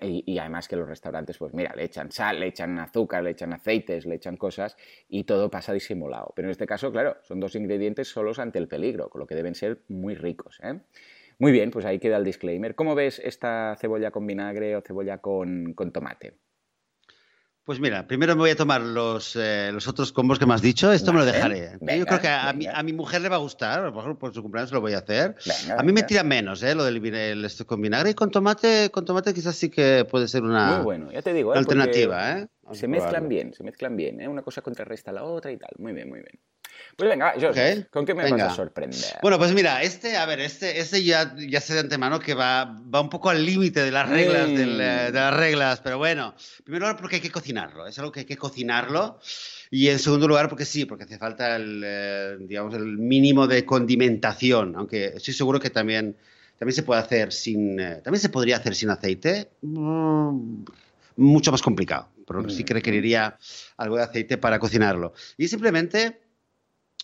y, 0.02 0.24
y, 0.26 0.38
además 0.38 0.70
que 0.70 0.78
los 0.78 0.88
restaurantes, 0.88 1.38
pues 1.38 1.54
mira, 1.54 1.74
le 1.76 1.84
echan 1.84 2.10
sal, 2.10 2.40
le 2.40 2.48
echan 2.48 2.80
azúcar, 2.80 3.22
le 3.22 3.32
echan 3.32 3.52
aceites, 3.52 4.06
le 4.06 4.16
echan 4.16 4.38
cosas 4.38 4.78
y 5.10 5.26
todo 5.26 5.52
pasa 5.52 5.74
disimulado. 5.74 6.32
Pero 6.38 6.48
en 6.48 6.52
este 6.52 6.66
caso, 6.66 6.90
claro, 6.90 7.18
son 7.24 7.42
dos 7.42 7.54
ingredientes 7.56 7.65
ingredientes 7.66 8.08
solos 8.08 8.40
ante 8.40 8.60
el 8.60 8.68
peligro, 8.68 9.10
con 9.10 9.20
lo 9.20 9.28
que 9.28 9.36
deben 9.36 9.56
ser 9.56 9.82
muy 9.88 10.16
ricos. 10.16 10.60
¿eh? 10.64 10.80
Muy 11.38 11.52
bien, 11.52 11.72
pues 11.72 11.86
ahí 11.86 12.00
queda 12.00 12.18
el 12.18 12.24
disclaimer. 12.24 12.76
¿Cómo 12.76 12.96
ves 12.96 13.20
esta 13.20 13.76
cebolla 13.80 14.12
con 14.12 14.26
vinagre 14.26 14.76
o 14.76 14.82
cebolla 14.82 15.18
con, 15.18 15.74
con 15.74 15.92
tomate? 15.92 16.38
Pues 17.66 17.80
mira, 17.80 18.06
primero 18.06 18.36
me 18.36 18.42
voy 18.42 18.52
a 18.52 18.56
tomar 18.56 18.80
los, 18.82 19.36
eh, 19.36 19.72
los 19.74 19.88
otros 19.88 20.12
combos 20.12 20.38
que 20.38 20.46
me 20.46 20.54
has 20.54 20.62
dicho. 20.62 20.92
Esto 20.92 21.12
me 21.12 21.18
lo 21.18 21.26
dejaré. 21.26 21.72
Yo 21.82 22.06
creo 22.06 22.22
que 22.22 22.28
a 22.28 22.54
mi, 22.54 22.68
a 22.68 22.84
mi, 22.84 22.94
mujer 22.94 23.22
le 23.22 23.30
va 23.30 23.38
a 23.38 23.40
gustar. 23.40 23.80
A 23.80 23.86
lo 23.86 23.92
mejor 23.92 24.20
por 24.20 24.32
su 24.36 24.44
cumpleaños 24.44 24.72
lo 24.72 24.82
voy 24.82 24.94
a 24.94 25.00
hacer. 25.00 25.36
a 25.76 25.82
mí 25.82 25.92
me 25.92 26.04
tira 26.04 26.22
menos, 26.24 26.62
¿eh? 26.62 26.76
Lo 26.76 26.84
del 26.84 27.44
esto 27.44 27.66
con 27.66 27.82
vinagre. 27.82 28.12
Y 28.12 28.14
con 28.14 28.30
tomate, 28.30 28.92
con 28.92 29.04
tomate 29.04 29.34
quizás 29.34 29.56
sí 29.56 29.72
que 29.72 30.06
puede 30.06 30.28
ser 30.28 30.44
una, 30.44 30.76
Muy 30.76 30.84
bueno, 30.84 31.12
ya 31.12 31.24
te 31.24 31.34
digo, 31.34 31.56
¿eh? 31.56 31.58
alternativa, 31.58 32.38
¿eh? 32.38 32.48
Se 32.74 32.88
mezclan 32.88 33.28
bien, 33.28 33.52
se 33.56 33.64
mezclan 33.64 33.96
bien. 33.96 34.28
Una 34.28 34.44
cosa 34.44 34.62
contrarresta 34.62 35.10
a 35.10 35.16
la 35.16 35.24
otra 35.24 35.52
y 35.52 35.58
tal. 35.58 35.72
Muy 35.80 35.94
bien, 35.94 36.08
muy 36.08 36.20
bien. 36.20 36.40
Pues 36.96 37.10
venga, 37.10 37.34
Joseph, 37.40 37.88
¿con 37.90 38.06
qué 38.06 38.14
me 38.14 38.30
vas 38.30 38.42
a 38.42 38.56
sorprender? 38.56 39.00
Bueno, 39.22 39.38
pues 39.38 39.54
mira, 39.54 39.84
este, 39.84 40.16
a 40.16 40.26
ver, 40.26 40.40
este, 40.40 40.80
este 40.80 41.04
ya, 41.04 41.36
ya 41.38 41.60
sé 41.60 41.74
de 41.74 41.82
antemano 41.82 42.20
que 42.20 42.34
va, 42.34 42.64
va 42.94 43.02
un 43.02 43.10
poco 43.10 43.30
al 43.30 43.46
límite 43.46 43.82
de 43.82 43.92
las 43.92 44.08
reglas, 44.08 44.48
eh, 44.50 44.56
de 44.56 45.12
las 45.12 45.34
reglas, 45.34 45.82
pero 45.82 45.98
bueno, 45.98 46.36
primero 46.64 46.96
porque 46.96 47.18
hay 47.18 47.22
que 47.22 47.32
cocinarlo, 47.32 47.86
es 47.86 48.00
algo 48.00 48.12
que 48.12 48.22
hay 48.22 48.26
que 48.26 48.38
cocinarlo. 48.38 49.20
Y 49.72 49.90
en 49.90 50.00
segundo 50.00 50.28
lugar, 50.28 50.48
porque 50.48 50.64
sí, 50.64 50.86
porque 50.86 51.04
hace 51.04 51.18
falta 51.18 51.56
el, 51.56 51.82
eh, 51.84 52.38
digamos, 52.40 52.74
el 52.76 52.98
mínimo 52.98 53.48
de 53.48 53.66
condimentación, 53.66 54.76
aunque 54.78 55.14
estoy 55.16 55.34
seguro 55.34 55.60
que 55.60 55.70
también, 55.70 56.16
también 56.58 56.76
se 56.76 56.84
puede 56.84 57.02
hacer 57.02 57.34
sin, 57.34 57.80
eh, 57.80 58.02
también 58.04 58.22
se 58.22 58.30
podría 58.30 58.58
hacer 58.58 58.76
sin 58.76 58.90
aceite, 58.90 59.50
mm, 59.62 60.64
mucho 61.18 61.52
más 61.52 61.62
complicado, 61.62 62.10
pero 62.28 62.48
sí 62.50 62.64
que 62.64 62.74
mm. 62.74 62.78
requeriría 62.78 63.38
algo 63.78 63.98
de 63.98 64.04
aceite 64.04 64.38
para 64.38 64.60
cocinarlo. 64.60 65.14
Y 65.38 65.48
simplemente 65.48 66.22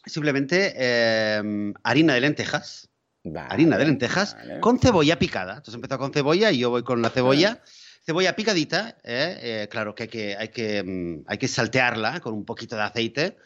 simplemente 0.06 0.74
em, 0.78 1.74
harina 1.84 2.14
de 2.14 2.22
lentejas. 2.22 2.90
harina 3.36 3.78
de 3.78 3.86
lentejas 3.86 4.36
con 4.62 4.80
cebolla 4.80 5.20
picada. 5.20 5.54
Entonces 5.54 5.76
empezó 5.76 5.98
con 6.00 6.12
cebolla 6.12 6.52
y 6.52 6.60
yo 6.60 6.70
voy 6.70 6.84
con 6.84 7.02
la 7.02 7.10
cebolla. 7.10 7.62
Cebolla 8.04 8.36
picadita, 8.36 8.98
¿eh? 9.04 9.38
Eh, 9.42 9.68
claro 9.70 9.94
que 9.94 10.04
hay 10.04 10.10
que, 10.10 10.36
hay, 10.36 10.48
que, 10.48 10.82
mm, 10.82 11.26
hay 11.28 11.38
que 11.38 11.48
saltearla 11.48 12.20
con 12.20 12.34
un 12.34 12.46
poquito 12.46 12.76
de 12.76 12.82
aceite 12.82 13.38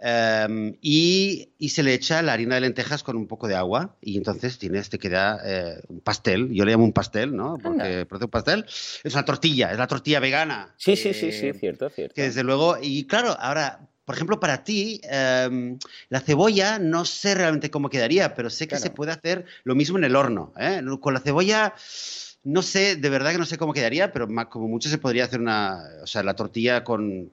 em, 0.00 0.76
y, 0.80 1.52
se 1.68 1.84
le 1.84 1.94
echa 1.94 2.20
la 2.20 2.32
harina 2.32 2.56
de 2.56 2.62
lentejas 2.62 3.04
con 3.04 3.16
un 3.16 3.28
poco 3.28 3.46
de 3.46 3.54
agua 3.54 3.96
y 4.00 4.16
entonces 4.16 4.58
tienes, 4.58 4.90
te 4.90 4.98
queda 4.98 5.38
eh, 5.44 5.80
un 5.86 6.00
pastel, 6.00 6.50
yo 6.50 6.64
le 6.64 6.72
llamo 6.72 6.82
un 6.82 6.92
pastel, 6.92 7.36
¿no? 7.36 7.56
Porque 7.62 8.04
parece 8.04 8.24
un 8.24 8.30
pastel, 8.32 8.64
es 9.04 9.14
una 9.14 9.24
tortilla, 9.24 9.70
es 9.70 9.78
la 9.78 9.86
tortilla 9.86 10.18
vegana. 10.18 10.74
Sí, 10.76 10.96
sí, 10.96 11.14
sí, 11.14 11.30
sí, 11.30 11.52
cierto, 11.52 11.88
cierto. 11.88 12.12
Que 12.16 12.22
desde 12.22 12.42
luego, 12.42 12.78
y 12.82 13.06
claro, 13.06 13.36
ahora 13.38 13.89
por 14.10 14.16
ejemplo, 14.16 14.40
para 14.40 14.64
ti, 14.64 15.00
em, 15.04 15.78
la 16.08 16.18
cebolla 16.18 16.80
no 16.80 17.04
sé 17.04 17.36
realmente 17.36 17.70
cómo 17.70 17.88
quedaría, 17.88 18.34
pero 18.34 18.50
sé 18.50 18.66
que 18.66 18.76
se 18.76 18.90
puede 18.90 19.12
hacer 19.12 19.44
lo 19.62 19.76
mismo 19.76 19.98
en 19.98 20.02
el 20.02 20.16
horno. 20.16 20.52
¿eh? 20.58 20.82
Con 20.98 21.14
la 21.14 21.20
cebolla, 21.20 21.74
no 22.42 22.62
sé, 22.62 22.96
de 22.96 23.08
verdad 23.08 23.30
que 23.30 23.38
no 23.38 23.46
sé 23.46 23.56
cómo 23.56 23.72
quedaría, 23.72 24.10
pero 24.10 24.26
como 24.48 24.66
mucho 24.66 24.88
se 24.88 24.98
podría 24.98 25.26
hacer 25.26 25.38
una, 25.38 25.78
o 26.02 26.08
sea, 26.08 26.24
la 26.24 26.34
tortilla 26.34 26.82
con, 26.82 27.30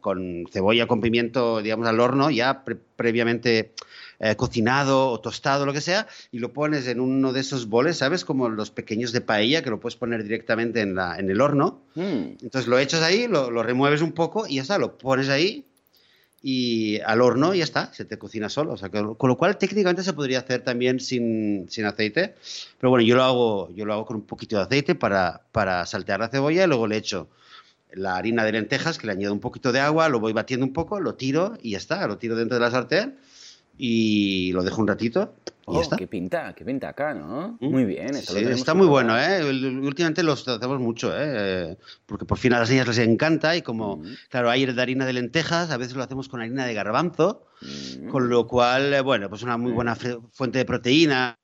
cebolla, 0.51 0.85
con 0.85 1.01
pimiento, 1.01 1.63
digamos, 1.63 1.87
al 1.87 1.99
horno, 1.99 2.29
ya 2.29 2.63
previamente 2.95 3.73
eh, 4.19 4.35
cocinado 4.35 5.09
o 5.09 5.19
tostado, 5.19 5.65
lo 5.65 5.73
que 5.73 5.81
sea, 5.81 6.05
y 6.31 6.37
lo 6.37 6.53
pones 6.53 6.85
en 6.85 6.99
uno 6.99 7.33
de 7.33 7.39
esos 7.39 7.69
boles, 7.69 7.97
¿sabes? 7.97 8.23
Como 8.23 8.49
los 8.49 8.69
pequeños 8.69 9.13
de 9.13 9.21
paella, 9.21 9.63
que 9.63 9.71
lo 9.71 9.79
puedes 9.79 9.95
poner 9.95 10.21
directamente 10.21 10.81
en, 10.81 10.93
la, 10.93 11.17
en 11.17 11.31
el 11.31 11.41
horno. 11.41 11.81
Mm. 11.95 12.37
Entonces 12.43 12.67
lo 12.67 12.77
echas 12.77 13.01
ahí, 13.01 13.27
lo, 13.27 13.49
lo 13.49 13.63
remueves 13.63 14.03
un 14.03 14.11
poco 14.11 14.45
y 14.47 14.57
ya 14.57 14.61
está, 14.61 14.77
lo 14.77 14.99
pones 14.99 15.29
ahí 15.29 15.66
y 16.41 16.99
al 17.01 17.21
horno 17.21 17.53
y 17.53 17.59
ya 17.59 17.63
está, 17.63 17.93
se 17.93 18.05
te 18.05 18.17
cocina 18.17 18.49
solo. 18.49 18.75
Con 19.17 19.29
lo 19.29 19.37
cual 19.37 19.57
técnicamente 19.57 20.03
se 20.03 20.13
podría 20.13 20.39
hacer 20.39 20.61
también 20.61 20.99
sin, 20.99 21.67
sin, 21.69 21.85
aceite, 21.85 22.35
pero 22.79 22.89
bueno, 22.89 23.05
yo 23.05 23.15
lo 23.15 23.23
hago, 23.23 23.69
yo 23.75 23.85
lo 23.85 23.93
hago 23.93 24.05
con 24.05 24.17
un 24.17 24.25
poquito 24.25 24.57
de 24.57 24.63
aceite 24.63 24.95
para, 24.95 25.41
para 25.51 25.85
saltear 25.85 26.19
la 26.19 26.29
cebolla 26.29 26.63
y 26.63 26.67
luego 26.67 26.87
le 26.87 26.97
echo 26.97 27.27
la 27.93 28.15
harina 28.15 28.43
de 28.43 28.51
lentejas, 28.51 28.97
que 28.97 29.07
le 29.07 29.13
añado 29.13 29.33
un 29.33 29.39
poquito 29.39 29.71
de 29.71 29.79
agua, 29.79 30.09
lo 30.09 30.19
voy 30.19 30.33
batiendo 30.33 30.65
un 30.65 30.73
poco, 30.73 30.99
lo 30.99 31.15
tiro 31.15 31.57
y 31.61 31.71
ya 31.71 31.77
está, 31.77 32.05
lo 32.07 32.17
tiro 32.17 32.35
dentro 32.35 32.55
de 32.55 32.61
la 32.61 32.71
sartén 32.71 33.17
y 33.77 34.51
lo 34.53 34.63
dejo 34.63 34.81
un 34.81 34.87
ratito 34.87 35.35
y 35.45 35.51
oh, 35.75 35.81
está. 35.81 35.97
Qué 35.97 36.07
pinta, 36.07 36.53
qué 36.55 36.63
pinta 36.63 36.89
acá, 36.89 37.13
¿no? 37.13 37.57
Mm. 37.59 37.69
Muy 37.69 37.83
bien. 37.83 38.15
está 38.15 38.73
muy 38.73 38.87
bueno, 38.87 39.19
¿eh? 39.19 39.43
Últimamente 39.43 40.23
los 40.23 40.47
hacemos 40.47 40.79
mucho, 40.79 41.11
¿eh? 41.13 41.77
Porque 42.05 42.23
por 42.23 42.37
fin 42.37 42.53
a 42.53 42.59
las 42.59 42.69
niñas 42.69 42.87
les 42.87 42.99
encanta 42.99 43.55
y 43.55 43.61
como, 43.61 43.97
mm. 43.97 44.05
claro, 44.29 44.49
hay 44.49 44.65
de 44.65 44.81
harina 44.81 45.05
de 45.05 45.13
lentejas, 45.13 45.69
a 45.71 45.77
veces 45.77 45.95
lo 45.95 46.03
hacemos 46.03 46.29
con 46.29 46.39
harina 46.39 46.65
de 46.65 46.73
garbanzo, 46.73 47.47
mm. 47.61 48.07
con 48.07 48.29
lo 48.29 48.47
cual, 48.47 48.93
eh, 48.93 49.01
bueno, 49.01 49.29
pues 49.29 49.43
una 49.43 49.57
muy 49.57 49.73
buena 49.73 49.95
fuente 50.31 50.59
de 50.59 50.65
proteína 50.65 51.37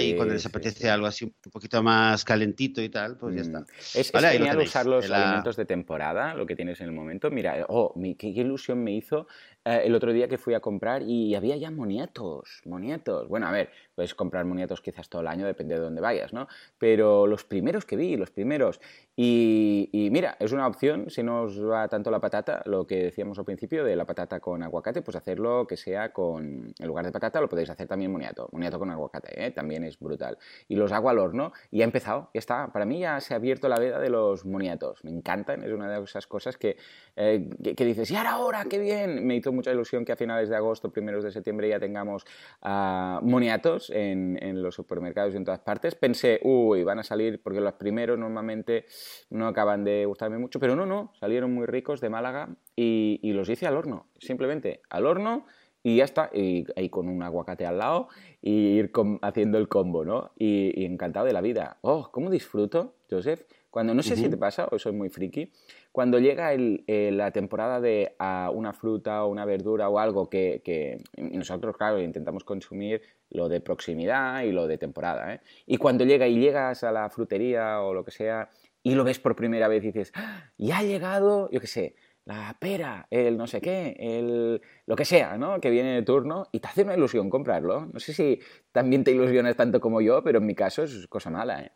y 0.00 0.14
cuando 0.14 0.34
les 0.34 0.46
apetece 0.46 0.88
algo 0.88 1.06
así 1.06 1.24
un 1.24 1.34
poquito 1.50 1.82
más 1.82 2.24
calentito 2.24 2.80
y 2.80 2.88
tal, 2.88 3.16
pues 3.16 3.34
ya 3.34 3.42
está. 3.42 3.64
Es, 3.94 4.12
Vale, 4.12 4.28
es 4.28 4.34
lo 4.34 4.46
genial 4.46 4.58
usar 4.58 4.86
los 4.86 5.08
La- 5.08 5.24
alimentos 5.24 5.56
de 5.56 5.64
temporada, 5.64 6.34
lo 6.34 6.46
que 6.46 6.54
tienes 6.54 6.80
en 6.80 6.86
el 6.86 6.92
momento. 6.92 7.30
Mira, 7.30 7.66
oh, 7.68 7.92
mi- 7.96 8.14
qué 8.14 8.28
ilusión 8.28 8.84
me 8.84 8.94
hizo 8.94 9.26
eh, 9.64 9.82
el 9.84 9.94
otro 9.94 10.12
día 10.12 10.28
que 10.28 10.38
fui 10.38 10.54
a 10.54 10.60
comprar 10.60 11.02
y 11.02 11.34
había 11.34 11.56
ya 11.56 11.70
moniatos, 11.70 12.62
moniatos. 12.64 13.28
Bueno, 13.28 13.46
a 13.46 13.52
ver, 13.52 13.70
puedes 13.94 14.14
comprar 14.14 14.44
moniatos 14.44 14.80
quizás 14.80 15.08
todo 15.08 15.22
el 15.22 15.28
año, 15.28 15.46
depende 15.46 15.74
de 15.74 15.80
dónde 15.80 16.00
vayas, 16.00 16.32
¿no? 16.32 16.48
Pero 16.78 17.26
los 17.26 17.44
primeros 17.44 17.84
que 17.84 17.96
vi, 17.96 18.16
los 18.16 18.30
primeros. 18.30 18.80
Y, 19.16 19.88
y 19.92 20.10
mira, 20.10 20.36
es 20.40 20.52
una 20.52 20.66
opción, 20.66 21.08
si 21.08 21.22
no 21.22 21.42
os 21.42 21.62
va 21.64 21.88
tanto 21.88 22.10
la 22.10 22.20
patata, 22.20 22.62
lo 22.66 22.86
que 22.86 23.04
decíamos 23.04 23.38
al 23.38 23.44
principio 23.44 23.84
de 23.84 23.96
la 23.96 24.04
patata 24.04 24.40
con 24.40 24.62
aguacate, 24.62 25.02
pues 25.02 25.16
hacerlo 25.16 25.66
que 25.66 25.76
sea 25.76 26.12
con, 26.12 26.74
en 26.78 26.86
lugar 26.86 27.04
de 27.06 27.12
patata, 27.12 27.40
lo 27.40 27.48
podéis 27.48 27.70
hacer 27.70 27.86
también 27.86 28.10
moniato, 28.10 28.48
moniato 28.52 28.78
con 28.78 28.90
aguacate, 28.90 29.46
¿eh? 29.46 29.50
también 29.50 29.84
es 29.84 29.98
brutal. 29.98 30.36
Y 30.68 30.76
los 30.76 30.92
hago 30.92 31.10
al 31.10 31.18
horno 31.18 31.52
y 31.70 31.82
ha 31.82 31.84
empezado, 31.84 32.30
ya 32.34 32.40
está. 32.40 32.72
Para 32.72 32.84
mí 32.84 33.00
ya 33.00 33.20
se 33.20 33.34
ha 33.34 33.36
abierto 33.36 33.68
la 33.68 33.78
veda 33.78 34.00
de 34.00 34.10
los 34.10 34.44
moniatos, 34.44 35.04
me 35.04 35.10
encantan, 35.10 35.62
es 35.62 35.72
una 35.72 35.88
de 35.88 36.02
esas 36.02 36.26
cosas 36.26 36.56
que, 36.56 36.76
eh, 37.16 37.48
que, 37.62 37.74
que 37.74 37.84
dices, 37.84 38.10
y 38.10 38.16
ahora, 38.16 38.32
ahora, 38.32 38.64
qué 38.68 38.78
bien. 38.78 39.26
Me 39.26 39.36
hizo 39.36 39.53
mucha 39.54 39.72
ilusión 39.72 40.04
que 40.04 40.12
a 40.12 40.16
finales 40.16 40.48
de 40.48 40.56
agosto, 40.56 40.92
primeros 40.92 41.24
de 41.24 41.30
septiembre 41.30 41.68
ya 41.68 41.80
tengamos 41.80 42.24
ah, 42.62 43.20
moniatos 43.22 43.90
en, 43.90 44.38
en 44.42 44.62
los 44.62 44.74
supermercados 44.74 45.34
y 45.34 45.36
en 45.36 45.44
todas 45.44 45.60
partes. 45.60 45.94
Pensé, 45.94 46.40
uy, 46.42 46.84
van 46.84 46.98
a 46.98 47.02
salir, 47.04 47.42
porque 47.42 47.60
los 47.60 47.74
primeros 47.74 48.18
normalmente 48.18 48.86
no 49.30 49.46
acaban 49.46 49.84
de 49.84 50.04
gustarme 50.06 50.38
mucho, 50.38 50.60
pero 50.60 50.76
no, 50.76 50.86
no, 50.86 51.12
salieron 51.18 51.52
muy 51.52 51.66
ricos 51.66 52.00
de 52.00 52.10
Málaga 52.10 52.48
y, 52.76 53.20
y 53.22 53.32
los 53.32 53.48
hice 53.48 53.66
al 53.66 53.76
horno, 53.76 54.08
simplemente 54.18 54.82
al 54.90 55.06
horno 55.06 55.46
y 55.86 55.96
ya 55.96 56.04
está, 56.04 56.30
y 56.32 56.64
ahí 56.76 56.88
con 56.88 57.08
un 57.10 57.22
aguacate 57.22 57.66
al 57.66 57.78
lado 57.78 58.08
y 58.40 58.78
ir 58.78 58.90
haciendo 59.20 59.58
el 59.58 59.68
combo, 59.68 60.02
¿no? 60.02 60.32
Y, 60.38 60.72
y 60.80 60.86
encantado 60.86 61.26
de 61.26 61.34
la 61.34 61.42
vida. 61.42 61.76
Oh, 61.82 62.10
¿cómo 62.10 62.30
disfruto, 62.30 62.94
Joseph? 63.10 63.42
Cuando, 63.70 63.92
no 63.92 64.02
sé 64.02 64.16
si 64.16 64.28
te 64.30 64.36
pasa, 64.38 64.66
o 64.70 64.78
soy 64.78 64.92
muy 64.92 65.10
friki, 65.10 65.52
cuando 65.94 66.18
llega 66.18 66.52
el- 66.52 66.82
eh, 66.88 67.12
la 67.12 67.30
temporada 67.30 67.80
de 67.80 68.16
ah, 68.18 68.50
una 68.52 68.72
fruta 68.72 69.24
o 69.24 69.28
una 69.28 69.44
verdura 69.44 69.88
o 69.88 70.00
algo 70.00 70.28
que, 70.28 70.98
nosotros, 71.16 71.76
claro, 71.76 72.00
intentamos 72.02 72.42
consumir 72.42 73.00
lo 73.30 73.48
de 73.48 73.60
proximidad 73.60 74.42
y 74.42 74.50
lo 74.50 74.66
de 74.66 74.76
temporada, 74.76 75.34
¿eh? 75.34 75.40
Y 75.66 75.76
cuando 75.76 76.04
llega 76.04 76.26
y 76.26 76.40
llegas 76.40 76.82
a 76.82 76.90
la 76.90 77.08
frutería 77.10 77.80
o 77.80 77.94
lo 77.94 78.04
que 78.04 78.10
sea 78.10 78.50
y 78.82 78.96
lo 78.96 79.04
ves 79.04 79.20
por 79.20 79.36
primera 79.36 79.68
vez 79.68 79.84
y 79.84 79.92
dices, 79.92 80.10
¡Ah! 80.16 80.50
ya 80.58 80.78
ha 80.78 80.82
llegado, 80.82 81.48
yo 81.52 81.60
qué 81.60 81.68
sé, 81.68 81.94
la 82.24 82.56
pera, 82.58 83.06
el 83.10 83.36
no 83.36 83.46
sé 83.46 83.60
qué, 83.60 83.94
el 84.00 84.62
lo 84.86 84.96
que 84.96 85.04
sea, 85.04 85.38
¿no? 85.38 85.60
Que 85.60 85.70
viene 85.70 85.94
de 85.94 86.02
turno 86.02 86.46
y 86.50 86.58
te 86.58 86.66
hace 86.66 86.82
una 86.82 86.96
ilusión 86.96 87.30
comprarlo. 87.30 87.86
No 87.86 88.00
sé 88.00 88.12
si 88.14 88.40
también 88.72 89.04
te 89.04 89.12
ilusionas 89.12 89.54
tanto 89.54 89.80
como 89.80 90.00
yo, 90.00 90.24
pero 90.24 90.38
en 90.38 90.46
mi 90.46 90.56
caso 90.56 90.82
es 90.82 91.06
cosa 91.06 91.30
mala, 91.30 91.62
¿eh? 91.62 91.70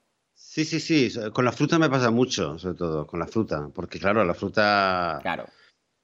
Sí, 0.50 0.64
sí, 0.64 0.80
sí. 0.80 1.12
Con 1.34 1.44
la 1.44 1.52
fruta 1.52 1.78
me 1.78 1.90
pasa 1.90 2.10
mucho, 2.10 2.58
sobre 2.58 2.74
todo, 2.74 3.06
con 3.06 3.20
la 3.20 3.26
fruta. 3.26 3.68
Porque, 3.72 3.98
claro, 3.98 4.24
la 4.24 4.32
fruta. 4.32 5.18
Claro. 5.20 5.44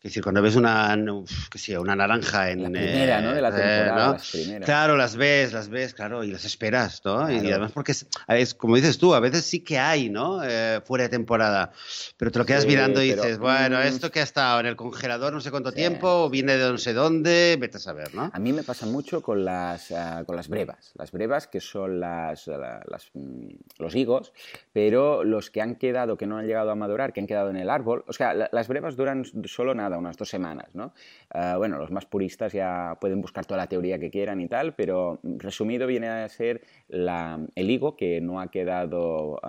Es 0.04 0.10
decir, 0.10 0.22
cuando 0.22 0.42
ves 0.42 0.54
una, 0.54 0.94
uf, 1.14 1.48
qué 1.48 1.56
sé, 1.56 1.78
una 1.78 1.96
naranja 1.96 2.50
en. 2.50 2.62
La 2.62 2.68
primera, 2.68 3.22
¿no? 3.22 3.32
De 3.32 3.40
la 3.40 3.48
eh, 3.48 3.52
temporada, 3.52 4.06
¿no? 4.08 4.12
las 4.12 4.30
primeras. 4.30 4.66
Claro, 4.66 4.96
las 4.98 5.16
ves, 5.16 5.54
las 5.54 5.70
ves, 5.70 5.94
claro, 5.94 6.22
y 6.22 6.30
las 6.30 6.44
esperas, 6.44 7.00
¿no? 7.06 7.22
Y 7.30 7.40
Claro. 7.40 7.48
además 7.48 7.72
porque, 7.72 7.92
es, 7.92 8.06
veces, 8.28 8.54
como 8.54 8.76
dices 8.76 8.98
tú, 8.98 9.14
a 9.14 9.20
veces 9.20 9.46
sí 9.46 9.60
que 9.60 9.78
hay, 9.78 10.10
¿no? 10.10 10.44
Eh, 10.44 10.82
fuera 10.84 11.04
de 11.04 11.08
temporada. 11.08 11.72
Pero 12.18 12.30
te 12.30 12.38
lo 12.38 12.44
quedas 12.44 12.64
Sí, 12.64 12.68
mirando 12.68 13.02
y 13.02 13.08
pero, 13.12 13.22
dices, 13.22 13.38
bueno, 13.38 13.78
mm, 13.78 13.82
esto 13.82 14.10
que 14.10 14.20
ha 14.20 14.24
estado 14.24 14.60
en 14.60 14.66
el 14.66 14.76
congelador 14.76 15.32
no 15.32 15.40
sé 15.40 15.50
cuánto 15.50 15.70
Sí. 15.70 15.76
tiempo, 15.76 16.06
o 16.24 16.28
viene 16.28 16.58
de 16.58 16.70
no 16.70 16.76
sé 16.76 16.92
dónde, 16.92 17.56
vete 17.58 17.78
a 17.78 17.80
saber, 17.80 18.14
¿no? 18.14 18.30
A 18.30 18.38
mí 18.38 18.52
me 18.52 18.62
pasa 18.62 18.84
mucho 18.84 19.22
con 19.22 19.42
las, 19.42 19.90
ah, 19.90 20.22
con 20.26 20.36
las 20.36 20.48
brevas. 20.48 20.92
Las 20.96 21.12
brevas, 21.12 21.46
que 21.46 21.60
son 21.60 21.98
las, 21.98 22.46
la- 22.46 22.82
las, 22.86 23.08
mm, 23.14 23.48
los 23.78 23.94
higos, 23.94 24.34
pero 24.74 25.24
los 25.24 25.48
que 25.50 25.62
han 25.62 25.76
quedado, 25.76 26.18
que 26.18 26.26
no 26.26 26.36
han 26.36 26.46
llegado 26.46 26.70
a 26.70 26.74
madurar, 26.74 27.14
que 27.14 27.20
han 27.20 27.26
quedado 27.26 27.48
en 27.48 27.56
el 27.56 27.70
árbol. 27.70 28.04
O 28.06 28.12
sea, 28.12 28.34
la- 28.34 28.50
las 28.52 28.68
brevas 28.68 28.96
duran 28.96 29.24
solo 29.46 29.74
nada, 29.74 29.93
unas 29.96 30.16
dos 30.16 30.28
semanas, 30.28 30.74
¿no? 30.74 30.92
Ah, 31.30 31.56
bueno, 31.56 31.78
los 31.78 31.90
más 31.90 32.06
puristas 32.06 32.52
ya 32.52 32.96
pueden 33.00 33.20
buscar 33.20 33.46
toda 33.46 33.58
la 33.58 33.66
teoría 33.66 33.98
que 33.98 34.10
quieran 34.10 34.40
y 34.40 34.48
tal, 34.48 34.74
pero 34.74 35.20
mm, 35.22 35.38
resumido 35.38 35.86
viene 35.86 36.08
a 36.08 36.28
ser 36.28 36.62
el 36.88 37.70
higo 37.70 37.96
que 37.96 38.20
no 38.20 38.40
ha 38.40 38.50
quedado, 38.50 39.40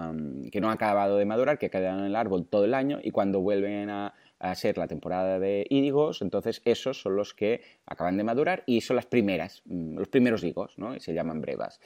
que 0.51 0.61
no 0.61 0.69
ha 0.69 0.73
acabado 0.73 1.17
de 1.17 1.25
madurar, 1.25 1.57
que 1.57 1.67
ha 1.67 1.69
quedado 1.69 1.99
en 1.99 2.05
el 2.05 2.15
árbol 2.15 2.47
todo 2.47 2.65
el 2.65 2.73
año 2.73 2.99
y 3.01 3.11
cuando 3.11 3.41
vuelven 3.41 3.89
a 3.89 4.13
a 4.39 4.53
ser 4.55 4.77
la 4.77 4.87
temporada 4.87 5.39
de 5.39 5.65
higos, 5.69 6.21
entonces 6.21 6.61
esos 6.65 7.01
son 7.01 7.15
los 7.15 7.33
que 7.33 7.61
acaban 7.85 8.17
de 8.17 8.23
madurar 8.23 8.63
y 8.65 8.81
son 8.81 8.97
las 8.97 9.05
primeras, 9.05 9.63
mm, 9.65 9.97
los 9.97 10.07
primeros 10.07 10.43
higos, 10.43 10.77
¿no? 10.77 10.95
Y 10.95 10.99
se 10.99 11.13
llaman 11.13 11.41
brevas. 11.41 11.79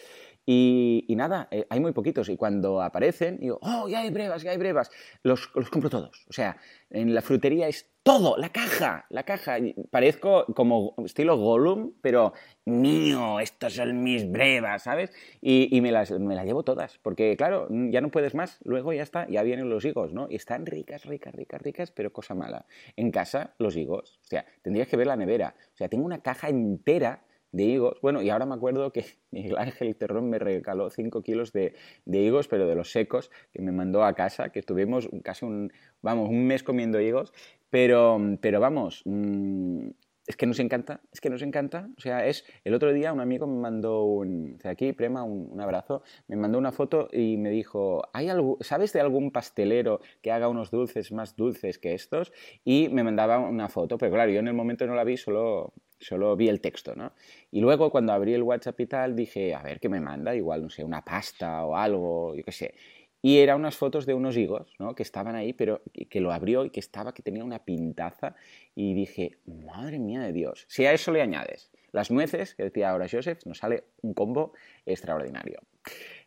Y, 0.52 1.06
y 1.08 1.16
nada, 1.16 1.48
eh, 1.52 1.68
hay 1.70 1.80
muy 1.80 1.92
poquitos 1.92 2.28
y 2.28 2.36
cuando 2.36 2.82
aparecen, 2.82 3.38
digo, 3.38 3.60
oh, 3.62 3.88
ya 3.88 4.00
hay 4.00 4.10
brevas, 4.10 4.42
ya 4.42 4.50
hay 4.50 4.58
brevas, 4.58 4.90
los, 5.22 5.52
los 5.54 5.70
compro 5.70 5.92
todos. 5.92 6.26
O 6.28 6.34
sea, 6.34 6.58
en 6.90 7.14
la 7.14 7.22
frutería 7.22 7.68
es 7.68 7.88
todo, 8.02 8.36
la 8.36 8.50
caja, 8.50 9.06
la 9.12 9.22
caja. 9.22 9.58
Parezco 9.92 10.48
como 10.56 10.96
estilo 11.06 11.38
Gollum, 11.38 11.94
pero 12.02 12.34
mío, 12.66 13.40
estos 13.40 13.74
son 13.74 14.02
mis 14.02 14.28
brevas, 14.28 14.82
¿sabes? 14.82 15.12
Y, 15.40 15.70
y 15.78 15.82
me, 15.82 15.92
las, 15.92 16.10
me 16.10 16.34
las 16.34 16.46
llevo 16.46 16.64
todas, 16.64 16.98
porque 16.98 17.38
claro, 17.38 17.68
ya 17.70 18.02
no 18.02 18.10
puedes 18.10 18.34
más, 18.34 18.58
luego 18.64 18.92
ya 18.92 19.04
está, 19.04 19.28
ya 19.30 19.44
vienen 19.44 19.70
los 19.70 19.86
higos, 19.86 20.14
¿no? 20.14 20.26
Y 20.32 20.36
están 20.36 20.66
ricas, 20.66 21.06
ricas, 21.06 21.36
ricas, 21.36 21.62
ricas, 21.62 21.92
pero 21.92 22.12
cosa 22.12 22.34
mala. 22.34 22.66
En 22.96 23.12
casa, 23.12 23.54
los 23.60 23.78
higos, 23.78 24.20
o 24.24 24.26
sea, 24.26 24.48
tendrías 24.64 24.88
que 24.88 24.98
ver 24.98 25.06
la 25.06 25.16
nevera. 25.16 25.54
O 25.76 25.78
sea, 25.78 25.90
tengo 25.90 26.06
una 26.06 26.24
caja 26.24 26.50
entera 26.50 27.24
de 27.52 27.64
higos. 27.64 28.00
Bueno, 28.02 28.22
y 28.22 28.30
ahora 28.30 28.46
me 28.46 28.56
acuerdo 28.56 28.92
que 28.92 29.06
Miguel 29.32 29.58
Ángel 29.58 29.96
Terrón 29.96 30.30
me 30.30 30.40
regaló 30.40 30.90
5 30.90 31.22
kilos 31.22 31.54
de, 31.54 31.74
de 32.06 32.20
higos, 32.20 32.48
pero 32.48 32.68
de 32.68 32.76
los 32.76 32.92
secos, 32.92 33.32
que 33.52 33.62
me 33.62 33.72
mandó 33.72 34.04
a 34.04 34.14
casa, 34.14 34.50
que 34.52 34.60
estuvimos 34.60 35.10
casi 35.24 35.46
un, 35.46 35.72
vamos, 36.02 36.30
un 36.30 36.46
mes 36.48 36.64
comiendo 36.64 37.00
higos. 37.00 37.34
Pero, 37.70 38.20
pero 38.42 38.60
vamos, 38.60 39.04
mm, 39.06 39.90
es 40.30 40.36
que 40.36 40.46
nos 40.46 40.60
encanta, 40.60 41.02
es 41.12 41.22
que 41.22 41.30
nos 41.32 41.42
encanta. 41.42 41.90
O 41.98 42.02
sea, 42.02 42.28
es 42.28 42.46
el 42.64 42.76
otro 42.76 42.94
día 42.94 43.12
un 43.12 43.20
amigo 43.20 43.48
me 43.48 43.60
mandó 43.60 44.04
un, 44.04 44.58
o 44.58 44.62
sea, 44.62 44.72
aquí, 44.72 44.94
Prema, 44.94 45.24
un, 45.24 45.50
un 45.52 45.60
abrazo, 45.60 46.04
me 46.28 46.36
mandó 46.36 46.60
una 46.60 46.72
foto 46.72 47.10
y 47.12 47.38
me 47.38 47.50
dijo, 47.50 48.04
¿Hay 48.14 48.30
algo, 48.30 48.58
¿sabes 48.62 48.94
de 48.94 49.02
algún 49.02 49.32
pastelero 49.32 50.02
que 50.22 50.32
haga 50.32 50.48
unos 50.48 50.70
dulces 50.70 51.12
más 51.12 51.36
dulces 51.36 51.80
que 51.80 51.96
estos? 51.96 52.32
Y 52.64 52.90
me 52.90 53.04
mandaba 53.04 53.40
una 53.40 53.70
foto, 53.70 53.98
pero 53.98 54.12
claro, 54.14 54.30
yo 54.32 54.40
en 54.40 54.48
el 54.48 54.54
momento 54.54 54.86
no 54.86 54.94
la 54.94 55.04
vi, 55.04 55.18
solo, 55.18 55.74
solo 56.00 56.36
vi 56.36 56.50
el 56.50 56.62
texto, 56.62 56.96
¿no? 56.96 57.14
Y 57.52 57.62
luego 57.62 57.92
cuando 57.92 58.14
abrí 58.14 58.34
el 58.34 58.44
WhatsApp 58.44 58.80
y 58.80 58.86
tal, 58.86 59.16
dije, 59.16 59.54
a 59.54 59.62
ver 59.62 59.80
qué 59.80 59.90
me 59.90 60.00
manda, 60.00 60.36
igual, 60.36 60.64
no 60.64 60.70
sé, 60.70 60.84
una 60.84 61.04
pasta 61.04 61.66
o 61.66 61.76
algo, 61.76 62.36
yo 62.36 62.44
qué 62.44 62.52
sé. 62.52 62.74
Y 63.22 63.40
eran 63.40 63.60
unas 63.60 63.76
fotos 63.76 64.06
de 64.06 64.14
unos 64.14 64.38
higos, 64.38 64.74
¿no? 64.80 64.96
Que 64.96 65.04
estaban 65.04 65.36
ahí, 65.36 65.52
pero 65.52 65.82
que 66.10 66.22
lo 66.22 66.32
abrió 66.32 66.64
y 66.64 66.70
que 66.70 66.80
estaba, 66.80 67.14
que 67.14 67.22
tenía 67.22 67.44
una 67.44 67.60
pintaza. 67.60 68.36
Y 68.76 68.94
dije, 68.94 69.40
madre 69.46 70.00
mía 70.00 70.22
de 70.22 70.32
Dios. 70.32 70.66
Si 70.70 70.86
a 70.86 70.94
eso 70.94 71.12
le 71.12 71.22
añades 71.22 71.70
las 71.92 72.12
nueces, 72.12 72.56
que 72.56 72.64
decía 72.64 72.92
ahora 72.92 73.08
Joseph, 73.12 73.40
nos 73.46 73.58
sale 73.58 73.84
un 74.02 74.14
combo 74.14 74.54
extraordinario. 74.86 75.60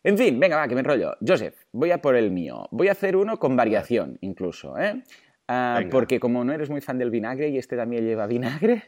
En 0.03 0.17
fin, 0.17 0.39
venga, 0.39 0.57
va, 0.57 0.67
que 0.67 0.75
me 0.75 0.81
enrollo. 0.81 1.15
Joseph, 1.25 1.55
voy 1.71 1.91
a 1.91 2.01
por 2.01 2.15
el 2.15 2.31
mío. 2.31 2.67
Voy 2.71 2.89
a 2.89 2.91
hacer 2.91 3.15
uno 3.15 3.39
con 3.39 3.55
variación, 3.55 4.17
incluso, 4.21 4.77
¿eh? 4.77 5.01
Ah, 5.47 5.81
porque 5.91 6.19
como 6.19 6.43
no 6.43 6.53
eres 6.53 6.69
muy 6.69 6.81
fan 6.81 6.97
del 6.97 7.09
vinagre 7.09 7.49
y 7.49 7.57
este 7.57 7.75
también 7.75 8.05
lleva 8.05 8.27
vinagre, 8.27 8.83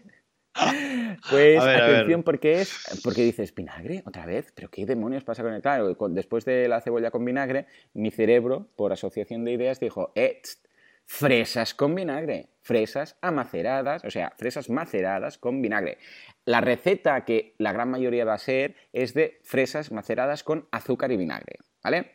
pues 1.29 1.63
ver. 1.63 1.81
atención 1.81 2.23
porque 2.23 2.61
es 2.61 2.99
porque 3.03 3.23
dices 3.23 3.53
vinagre 3.53 4.03
otra 4.05 4.25
vez, 4.25 4.51
pero 4.55 4.69
qué 4.69 4.85
demonios 4.85 5.23
pasa 5.23 5.43
con 5.43 5.53
el 5.53 5.61
claro, 5.61 5.95
con- 5.97 6.13
después 6.15 6.45
de 6.45 6.67
la 6.67 6.81
cebolla 6.81 7.11
con 7.11 7.25
vinagre, 7.25 7.65
mi 7.93 8.11
cerebro 8.11 8.67
por 8.75 8.91
asociación 8.93 9.43
de 9.45 9.51
ideas 9.51 9.79
dijo, 9.79 10.11
eh, 10.15 10.39
tst, 10.41 10.65
fresas 11.05 11.73
con 11.73 11.93
vinagre, 11.93 12.47
fresas 12.61 13.17
amaceradas, 13.21 14.03
o 14.05 14.09
sea, 14.09 14.33
fresas 14.37 14.69
maceradas 14.69 15.37
con 15.37 15.61
vinagre. 15.61 15.97
La 16.45 16.61
receta 16.61 17.25
que 17.25 17.53
la 17.57 17.73
gran 17.73 17.89
mayoría 17.89 18.25
va 18.25 18.33
a 18.33 18.39
ser 18.39 18.75
es 18.93 19.13
de 19.13 19.39
fresas 19.43 19.91
maceradas 19.91 20.43
con 20.43 20.67
azúcar 20.71 21.11
y 21.11 21.17
vinagre, 21.17 21.57
¿vale? 21.83 22.11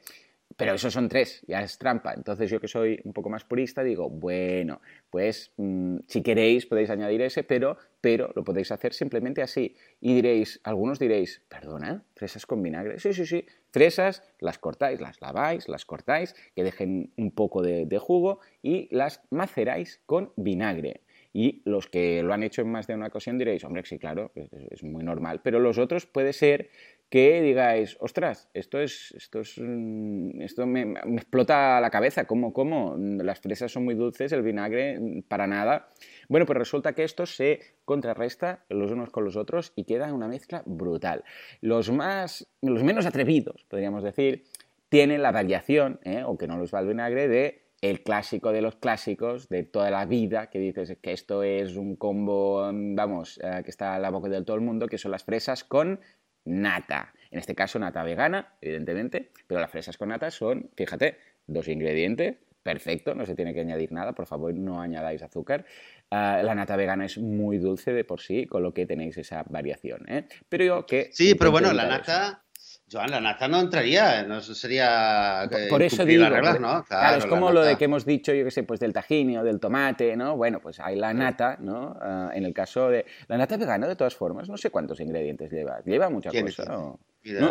Pero 0.56 0.74
esos 0.74 0.92
son 0.92 1.08
tres, 1.08 1.42
ya 1.46 1.62
es 1.62 1.78
trampa. 1.78 2.12
Entonces 2.12 2.50
yo 2.50 2.60
que 2.60 2.68
soy 2.68 3.00
un 3.04 3.12
poco 3.12 3.30
más 3.30 3.44
purista 3.44 3.82
digo, 3.82 4.10
bueno, 4.10 4.80
pues 5.08 5.52
mm, 5.56 5.98
si 6.06 6.22
queréis 6.22 6.66
podéis 6.66 6.90
añadir 6.90 7.22
ese, 7.22 7.44
pero, 7.44 7.76
pero 8.00 8.32
lo 8.34 8.44
podéis 8.44 8.70
hacer 8.72 8.92
simplemente 8.92 9.42
así. 9.42 9.76
Y 10.00 10.14
diréis, 10.14 10.60
algunos 10.64 10.98
diréis, 10.98 11.42
perdona, 11.48 12.04
fresas 12.14 12.46
con 12.46 12.62
vinagre. 12.62 12.98
Sí, 12.98 13.14
sí, 13.14 13.26
sí. 13.26 13.46
Fresas 13.70 14.22
las 14.40 14.58
cortáis, 14.58 15.00
las 15.00 15.20
laváis, 15.20 15.68
las 15.68 15.84
cortáis, 15.84 16.34
que 16.54 16.64
dejen 16.64 17.12
un 17.16 17.30
poco 17.30 17.62
de, 17.62 17.86
de 17.86 17.98
jugo 17.98 18.40
y 18.60 18.88
las 18.94 19.22
maceráis 19.30 20.02
con 20.04 20.32
vinagre. 20.36 21.02
Y 21.32 21.62
los 21.64 21.86
que 21.86 22.22
lo 22.22 22.34
han 22.34 22.42
hecho 22.42 22.62
en 22.62 22.72
más 22.72 22.88
de 22.88 22.94
una 22.94 23.06
ocasión 23.06 23.38
diréis, 23.38 23.64
hombre, 23.64 23.84
sí, 23.84 23.98
claro, 23.98 24.32
es, 24.34 24.52
es 24.52 24.82
muy 24.82 25.04
normal. 25.04 25.40
Pero 25.44 25.60
los 25.60 25.78
otros 25.78 26.06
puede 26.06 26.32
ser 26.32 26.70
que 27.10 27.42
digáis, 27.42 27.96
ostras, 27.98 28.48
esto 28.54 28.78
es, 28.78 29.12
esto 29.16 29.40
es, 29.40 29.60
esto 30.38 30.66
me, 30.66 30.92
explota 31.16 31.80
la 31.80 31.90
cabeza, 31.90 32.24
¿cómo, 32.24 32.52
cómo? 32.52 32.96
Las 32.96 33.40
fresas 33.40 33.72
son 33.72 33.84
muy 33.84 33.96
dulces, 33.96 34.30
el 34.30 34.42
vinagre 34.42 35.24
para 35.26 35.48
nada. 35.48 35.92
Bueno, 36.28 36.46
pues 36.46 36.56
resulta 36.56 36.92
que 36.92 37.02
esto 37.02 37.26
se 37.26 37.60
contrarresta 37.84 38.64
los 38.68 38.92
unos 38.92 39.10
con 39.10 39.24
los 39.24 39.36
otros 39.36 39.72
y 39.74 39.84
queda 39.84 40.14
una 40.14 40.28
mezcla 40.28 40.62
brutal. 40.64 41.24
Los 41.60 41.90
más, 41.90 42.46
los 42.62 42.84
menos 42.84 43.06
atrevidos, 43.06 43.66
podríamos 43.68 44.04
decir, 44.04 44.44
tienen 44.88 45.22
la 45.22 45.32
variación, 45.32 45.98
¿eh? 46.04 46.22
o 46.24 46.38
que 46.38 46.46
no 46.46 46.58
los 46.58 46.72
va 46.72 46.78
el 46.78 46.86
vinagre, 46.86 47.26
de 47.26 47.70
el 47.80 48.02
clásico 48.02 48.52
de 48.52 48.60
los 48.60 48.76
clásicos 48.76 49.48
de 49.48 49.62
toda 49.62 49.90
la 49.90 50.04
vida, 50.04 50.48
que 50.50 50.58
dices 50.58 50.96
que 51.00 51.12
esto 51.12 51.42
es 51.42 51.76
un 51.76 51.96
combo, 51.96 52.70
vamos, 52.72 53.40
eh, 53.42 53.62
que 53.64 53.70
está 53.70 53.94
a 53.94 53.98
la 53.98 54.10
boca 54.10 54.28
de 54.28 54.42
todo 54.44 54.56
el 54.56 54.62
mundo, 54.62 54.86
que 54.86 54.98
son 54.98 55.12
las 55.12 55.24
fresas 55.24 55.64
con 55.64 56.00
nata. 56.44 57.12
En 57.30 57.38
este 57.38 57.54
caso, 57.54 57.78
nata 57.78 58.02
vegana, 58.02 58.54
evidentemente, 58.60 59.30
pero 59.46 59.60
las 59.60 59.70
fresas 59.70 59.96
con 59.96 60.08
nata 60.08 60.30
son, 60.30 60.70
fíjate, 60.76 61.18
dos 61.46 61.68
ingredientes, 61.68 62.36
perfecto, 62.62 63.14
no 63.14 63.24
se 63.24 63.34
tiene 63.34 63.54
que 63.54 63.60
añadir 63.60 63.92
nada, 63.92 64.12
por 64.12 64.26
favor 64.26 64.54
no 64.54 64.80
añadáis 64.80 65.22
azúcar. 65.22 65.64
Ah, 66.10 66.42
la 66.44 66.54
nata 66.54 66.76
vegana 66.76 67.04
es 67.04 67.18
muy 67.18 67.58
dulce 67.58 67.92
de 67.92 68.04
por 68.04 68.20
sí, 68.20 68.46
con 68.46 68.62
lo 68.62 68.74
que 68.74 68.86
tenéis 68.86 69.16
esa 69.18 69.44
variación. 69.48 70.08
¿eh? 70.08 70.26
Pero 70.48 70.64
yo 70.64 70.86
que... 70.86 71.10
Sí, 71.12 71.34
pero 71.34 71.50
bueno, 71.50 71.72
la 71.72 71.86
nata... 71.86 72.44
Joan, 72.90 73.10
la 73.10 73.20
nata 73.20 73.46
no 73.46 73.60
entraría, 73.60 74.24
no 74.24 74.40
sería. 74.40 75.48
Por, 75.68 75.82
eso 75.82 76.04
digo. 76.04 76.28
¿no? 76.58 76.84
Claro, 76.84 77.18
es 77.18 77.26
como 77.26 77.52
lo 77.52 77.62
de 77.62 77.76
que 77.76 77.84
hemos 77.84 78.04
dicho, 78.04 78.32
yo 78.32 78.44
qué 78.44 78.50
sé, 78.50 78.64
pues 78.64 78.80
del 78.80 78.92
tajín 78.92 79.36
o 79.38 79.44
del 79.44 79.60
tomate, 79.60 80.16
¿no? 80.16 80.36
Bueno, 80.36 80.60
pues 80.60 80.80
hay 80.80 80.96
la 80.96 81.14
nata, 81.14 81.56
¿no? 81.60 81.96
Ah, 82.00 82.30
en 82.34 82.44
el 82.44 82.52
caso 82.52 82.88
de. 82.88 83.06
La 83.28 83.36
nata 83.36 83.56
vegana, 83.56 83.86
de 83.86 83.94
todas 83.94 84.14
formas, 84.14 84.48
no 84.48 84.56
sé 84.56 84.70
cuántos 84.70 84.98
ingredientes 85.00 85.52
lleva. 85.52 85.80
Lleva 85.84 86.10
muchas 86.10 86.32
cosas, 86.32 86.68
¿no? 86.68 86.98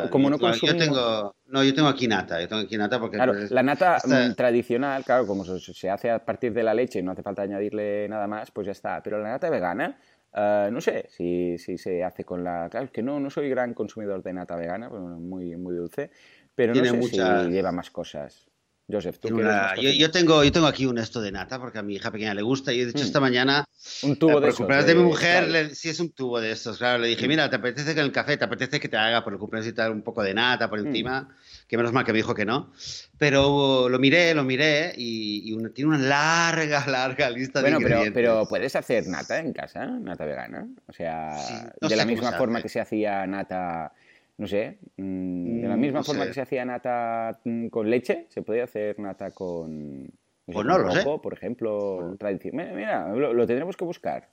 como 0.09 0.29
no 0.29 0.39
consumimos... 0.39 0.79
Yo 0.79 0.85
tengo, 0.85 1.35
no, 1.47 1.63
yo 1.63 1.73
tengo 1.73 1.87
aquí 1.87 2.07
nata, 2.07 2.41
yo 2.41 2.47
tengo 2.47 2.63
aquí 2.63 2.77
nata 2.77 2.99
porque... 2.99 3.17
Claro, 3.17 3.33
la 3.49 3.63
nata 3.63 3.97
mm, 4.03 4.33
tradicional, 4.33 5.03
claro, 5.03 5.27
como 5.27 5.45
se, 5.45 5.89
hace 5.89 6.09
a 6.09 6.25
partir 6.25 6.53
de 6.53 6.63
la 6.63 6.73
leche 6.73 6.99
y 6.99 7.03
no 7.03 7.11
hace 7.11 7.21
falta 7.21 7.43
añadirle 7.43 8.07
nada 8.09 8.27
más, 8.27 8.51
pues 8.51 8.65
ya 8.65 8.71
está. 8.71 9.01
Pero 9.03 9.21
la 9.21 9.29
nata 9.29 9.49
vegana, 9.49 9.97
Ah, 10.33 10.69
no 10.71 10.81
sé 10.81 11.07
si, 11.09 11.57
si, 11.57 11.77
se 11.77 12.03
hace 12.03 12.23
con 12.23 12.43
la... 12.43 12.67
Claro, 12.69 12.85
es 12.85 12.91
que 12.91 13.01
no, 13.01 13.19
no 13.19 13.29
soy 13.29 13.49
gran 13.49 13.73
consumidor 13.73 14.21
de 14.21 14.33
nata 14.33 14.55
vegana, 14.55 14.89
muy, 14.89 15.55
muy 15.55 15.75
dulce, 15.75 16.11
pero 16.55 16.73
no 16.73 16.83
sé 16.83 17.01
si 17.01 17.17
lleva 17.49 17.71
más 17.71 17.89
cosas. 17.89 18.48
Joseph, 18.91 19.19
¿tú 19.19 19.29
yo, 19.29 19.91
yo, 19.91 20.11
tengo, 20.11 20.43
yo 20.43 20.51
tengo 20.51 20.65
aquí 20.65 20.87
un 20.87 20.97
esto 20.97 21.21
de 21.21 21.31
nata 21.31 21.59
porque 21.59 21.77
a 21.77 21.83
mi 21.83 21.95
hija 21.95 22.09
pequeña 22.11 22.33
le 22.33 22.41
gusta 22.41 22.73
y 22.73 22.83
de 22.83 22.89
hecho 22.89 23.03
mm. 23.03 23.07
esta 23.07 23.19
mañana 23.19 23.65
un 24.01 24.17
tubo 24.17 24.39
eh, 24.39 24.41
de 24.41 24.49
esos, 24.49 24.67
de, 24.67 24.95
mi 24.95 25.03
mujer 25.03 25.75
si 25.75 25.89
es 25.89 25.99
un 25.99 26.11
tubo 26.11 26.41
de 26.41 26.51
estos 26.51 26.79
claro 26.79 26.97
le 26.97 27.07
dije 27.07 27.25
mm. 27.25 27.29
mira 27.29 27.49
te 27.49 27.57
apetece 27.57 27.93
que 27.93 27.99
en 27.99 28.07
el 28.07 28.11
café 28.11 28.37
te 28.37 28.45
apetece 28.45 28.79
que 28.79 28.89
te 28.89 28.97
haga 28.97 29.23
por 29.23 29.33
el 29.33 29.39
cumpleaños 29.39 29.67
y 29.67 29.73
te 29.73 29.87
un 29.87 30.01
poco 30.01 30.23
de 30.23 30.33
nata 30.33 30.69
por 30.69 30.81
mm. 30.81 30.87
encima 30.87 31.29
que 31.67 31.77
menos 31.77 31.93
mal 31.93 32.03
que 32.03 32.13
me 32.13 32.17
dijo 32.17 32.33
que 32.33 32.45
no 32.45 32.71
pero 33.19 33.89
lo 33.89 33.99
miré 33.99 34.33
lo 34.33 34.43
miré 34.43 34.93
y, 34.97 35.55
tiene 35.73 35.89
una 35.89 35.99
larga 35.99 36.83
larga 36.87 37.29
lista 37.29 37.61
de 37.61 37.69
ingredientes 37.69 38.11
pero, 38.13 38.33
pero 38.33 38.49
puedes 38.49 38.75
hacer 38.75 39.05
nata 39.05 39.37
en 39.39 39.53
casa 39.53 39.85
nata 39.85 40.25
vegana 40.25 40.67
o 40.87 40.93
sea 40.93 41.71
de 41.79 41.95
la 41.95 42.05
misma 42.05 42.31
forma 42.31 42.61
que 42.61 42.69
se 42.69 42.79
hacía 42.79 43.27
nata 43.27 43.93
no 44.39 44.47
sé, 44.47 44.79
mm, 44.95 45.61
de 45.61 45.67
la 45.67 45.75
mm, 45.75 45.79
misma 45.79 46.03
forma 46.03 46.25
que 46.25 46.33
se 46.33 46.41
hacía 46.41 46.63
nata 46.63 47.41
mm, 47.43 47.67
con 47.67 47.89
leche, 47.89 48.25
se 48.29 48.41
puede 48.41 48.61
hacer 48.61 48.97
nata 48.97 49.31
con, 49.31 50.09
pues 50.45 50.65
no 50.65 50.77
lo 50.77 50.91
sé. 50.91 51.03
por 51.03 51.33
ejemplo, 51.33 52.15
tradición. 52.17 52.55
Mira, 52.55 53.13
lo, 53.13 53.45
tendremos 53.45 53.75
que 53.75 53.83
buscar. 53.83 54.29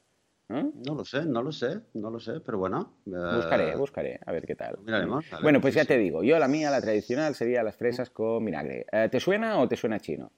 ¿no? 0.49 0.73
lo 0.95 1.05
sé, 1.05 1.25
no 1.25 1.43
lo 1.43 1.51
sé, 1.51 1.81
no 1.95 2.09
lo 2.09 2.21
sé, 2.21 2.39
pero 2.39 2.57
bueno. 2.59 2.99
Buscaré, 3.05 3.71
eh, 3.71 3.77
buscaré, 3.77 4.21
a 4.25 4.31
ver 4.31 4.47
qué 4.47 4.55
tal. 4.55 4.79
Miraremos, 4.85 5.25
bueno, 5.43 5.61
pues 5.61 5.75
ya 5.75 5.85
te 5.85 5.99
digo, 5.99 6.23
yo 6.23 6.39
la 6.39 6.47
mía, 6.47 6.71
la 6.71 6.81
tradicional, 6.81 7.35
sería 7.35 7.65
las 7.65 7.75
fresas 7.75 8.09
con 8.11 8.45
vinagre. 8.45 8.87
Eh, 8.93 9.09
¿Te 9.11 9.19
suena 9.19 9.59
o 9.59 9.67
te 9.67 9.77
suena 9.77 9.99
chino? 9.99 10.31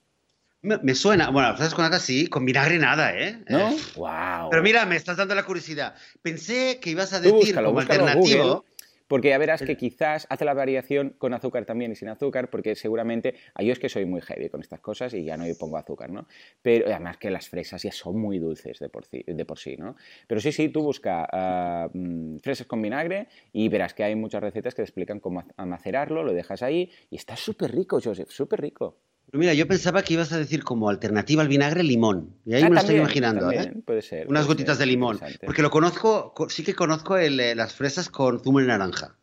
Me, 0.62 0.94
suena, 0.94 1.30
bueno, 1.30 1.50
las 1.50 1.58
fresas 1.58 1.74
con 1.74 1.84
nata 1.84 2.00
sí, 2.00 2.26
con 2.26 2.46
vinagre 2.46 2.78
nada, 2.78 3.16
¿eh? 3.16 3.44
¿No? 3.48 3.68
¡Wow! 3.96 4.46
Eh, 4.46 4.48
pero 4.50 4.62
mira, 4.62 4.86
me 4.86 4.96
estás 4.96 5.18
dando 5.18 5.34
la 5.34 5.44
curiosidad. 5.44 5.94
Pensé 6.22 6.80
que 6.80 6.90
ibas 6.90 7.12
a 7.12 7.20
decir 7.20 7.54
como 7.54 7.78
alternativo. 7.78 8.64
Porque 9.08 9.30
ya 9.30 9.38
verás 9.38 9.62
que 9.62 9.76
quizás 9.76 10.26
hace 10.30 10.44
la 10.44 10.54
variación 10.54 11.14
con 11.18 11.34
azúcar 11.34 11.64
también 11.64 11.92
y 11.92 11.96
sin 11.96 12.08
azúcar, 12.08 12.50
porque 12.50 12.74
seguramente, 12.74 13.34
a 13.54 13.62
yo 13.62 13.72
es 13.72 13.78
que 13.78 13.88
soy 13.88 14.04
muy 14.04 14.20
heavy 14.20 14.48
con 14.48 14.60
estas 14.60 14.80
cosas 14.80 15.14
y 15.14 15.24
ya 15.24 15.36
no 15.36 15.44
pongo 15.58 15.78
azúcar, 15.78 16.10
¿no? 16.10 16.26
Pero 16.62 16.86
además 16.86 17.16
que 17.16 17.30
las 17.30 17.48
fresas 17.48 17.82
ya 17.82 17.92
son 17.92 18.18
muy 18.18 18.38
dulces 18.38 18.78
de 18.78 18.88
por, 18.88 19.04
sí, 19.04 19.24
de 19.26 19.44
por 19.44 19.58
sí 19.58 19.76
¿no? 19.76 19.96
Pero 20.26 20.40
sí, 20.40 20.52
sí, 20.52 20.68
tú 20.68 20.82
busca 20.82 21.26
ah, 21.30 21.88
mm, 21.92 22.38
fresas 22.38 22.66
con 22.66 22.80
vinagre 22.82 23.28
y 23.52 23.68
verás 23.68 23.94
que 23.94 24.04
hay 24.04 24.14
muchas 24.14 24.42
recetas 24.42 24.74
que 24.74 24.82
te 24.82 24.84
explican 24.84 25.20
cómo 25.20 25.44
macerarlo, 25.56 26.22
lo 26.22 26.32
dejas 26.32 26.62
ahí 26.62 26.90
y 27.10 27.16
está 27.16 27.36
súper 27.36 27.72
rico, 27.72 28.00
Joseph, 28.02 28.30
súper 28.30 28.60
rico. 28.60 28.96
Mira, 29.32 29.52
yo 29.52 29.66
pensaba 29.68 30.02
que 30.02 30.14
ibas 30.14 30.32
a 30.32 30.38
decir 30.38 30.64
como 30.64 30.88
alternativa 30.88 31.42
al 31.42 31.48
vinagre 31.48 31.82
limón. 31.82 32.34
Y 32.46 32.54
ahí 32.54 32.62
me 32.64 32.70
lo 32.70 32.80
estoy 32.80 32.96
imaginando. 32.96 33.50
¿eh? 33.50 33.72
Puede 33.84 34.02
ser. 34.02 34.26
Unas 34.28 34.46
gotitas 34.46 34.78
de 34.78 34.86
limón. 34.86 35.20
Porque 35.44 35.62
lo 35.62 35.70
conozco, 35.70 36.34
sí 36.48 36.64
que 36.64 36.74
conozco 36.74 37.16
eh, 37.18 37.54
las 37.54 37.74
fresas 37.74 38.08
con 38.08 38.40
zumo 38.40 38.60
de 38.60 38.66
naranja. 38.66 39.16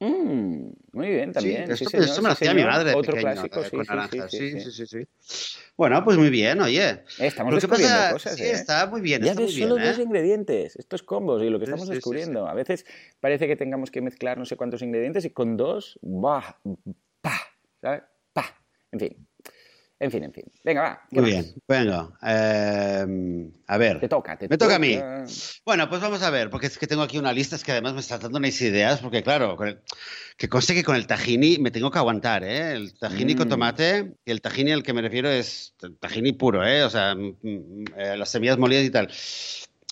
Mm, 0.00 0.70
muy 0.92 1.08
bien, 1.08 1.32
también. 1.32 1.70
esto, 1.70 1.88
me 2.20 2.28
lo 2.28 2.32
hacía 2.32 2.52
mi 2.52 2.64
madre 2.64 2.94
Otro 2.94 3.14
pequeño, 3.14 3.48
clásico, 3.48 3.62
con 3.70 3.86
naranja. 3.86 4.28
Sí 4.28 4.60
sí 4.60 4.86
sí, 4.86 5.06
Bueno, 5.76 6.02
pues 6.04 6.18
muy 6.18 6.30
bien, 6.30 6.60
oye. 6.60 6.90
Eh, 6.90 7.04
estamos 7.20 7.54
descubriendo 7.54 8.12
cosas, 8.12 8.34
Sí, 8.34 8.42
¿eh? 8.42 8.50
está 8.50 8.86
muy 8.86 9.00
bien. 9.00 9.22
Ya 9.22 9.30
está 9.30 9.42
ves, 9.42 9.52
muy 9.52 9.62
solo 9.62 9.76
bien, 9.76 9.88
dos 9.88 9.98
¿eh? 9.98 10.02
ingredientes. 10.02 10.76
Estos 10.76 11.02
combos 11.04 11.42
y 11.42 11.48
lo 11.48 11.58
que 11.58 11.64
estamos 11.64 11.88
descubriendo. 11.88 12.48
A 12.48 12.54
veces 12.54 12.84
parece 13.20 13.46
que 13.46 13.56
tengamos 13.56 13.90
que 13.90 14.00
mezclar 14.00 14.36
no 14.36 14.44
sé 14.44 14.56
cuántos 14.56 14.82
ingredientes 14.82 15.24
y 15.24 15.30
con 15.30 15.56
dos, 15.56 15.98
¡bah! 16.02 16.58
¡pa! 17.20 17.40
¿Sabes? 17.80 18.02
¡pa! 18.32 18.44
En 18.90 18.98
fin. 18.98 19.23
En 20.00 20.10
fin, 20.10 20.24
en 20.24 20.32
fin. 20.32 20.44
Venga, 20.64 20.82
va. 20.82 21.02
Muy 21.10 21.24
bien. 21.24 21.54
Bueno, 21.68 22.16
eh, 22.26 23.06
a 23.66 23.78
ver. 23.78 24.00
Te 24.00 24.08
toca, 24.08 24.36
te 24.36 24.48
Me 24.48 24.58
toca 24.58 24.76
a 24.76 24.78
mí. 24.78 24.98
Bueno, 25.64 25.88
pues 25.88 26.00
vamos 26.00 26.22
a 26.22 26.30
ver, 26.30 26.50
porque 26.50 26.66
es 26.66 26.78
que 26.78 26.86
tengo 26.86 27.02
aquí 27.02 27.16
una 27.16 27.32
lista, 27.32 27.56
es 27.56 27.62
que 27.62 27.72
además 27.72 27.94
me 27.94 28.00
está 28.00 28.18
dando 28.18 28.38
unas 28.38 28.60
ideas, 28.60 29.00
porque 29.00 29.22
claro, 29.22 29.56
que 30.36 30.48
conste 30.48 30.74
que 30.74 30.82
con 30.82 30.96
el 30.96 31.06
tahini 31.06 31.58
me 31.58 31.70
tengo 31.70 31.90
que 31.90 31.98
aguantar, 31.98 32.42
¿eh? 32.42 32.72
El 32.72 32.98
tahini 32.98 33.36
con 33.36 33.46
mm. 33.46 33.50
tomate, 33.50 34.14
y 34.24 34.30
el 34.30 34.40
tahini 34.40 34.72
al 34.72 34.82
que 34.82 34.92
me 34.92 35.02
refiero 35.02 35.30
es 35.30 35.74
tahini 36.00 36.32
puro, 36.32 36.66
¿eh? 36.66 36.82
O 36.82 36.90
sea, 36.90 37.14
mm, 37.14 37.36
mm, 37.42 37.84
eh, 37.96 38.16
las 38.16 38.28
semillas 38.30 38.58
molidas 38.58 38.84
y 38.84 38.90
tal 38.90 39.08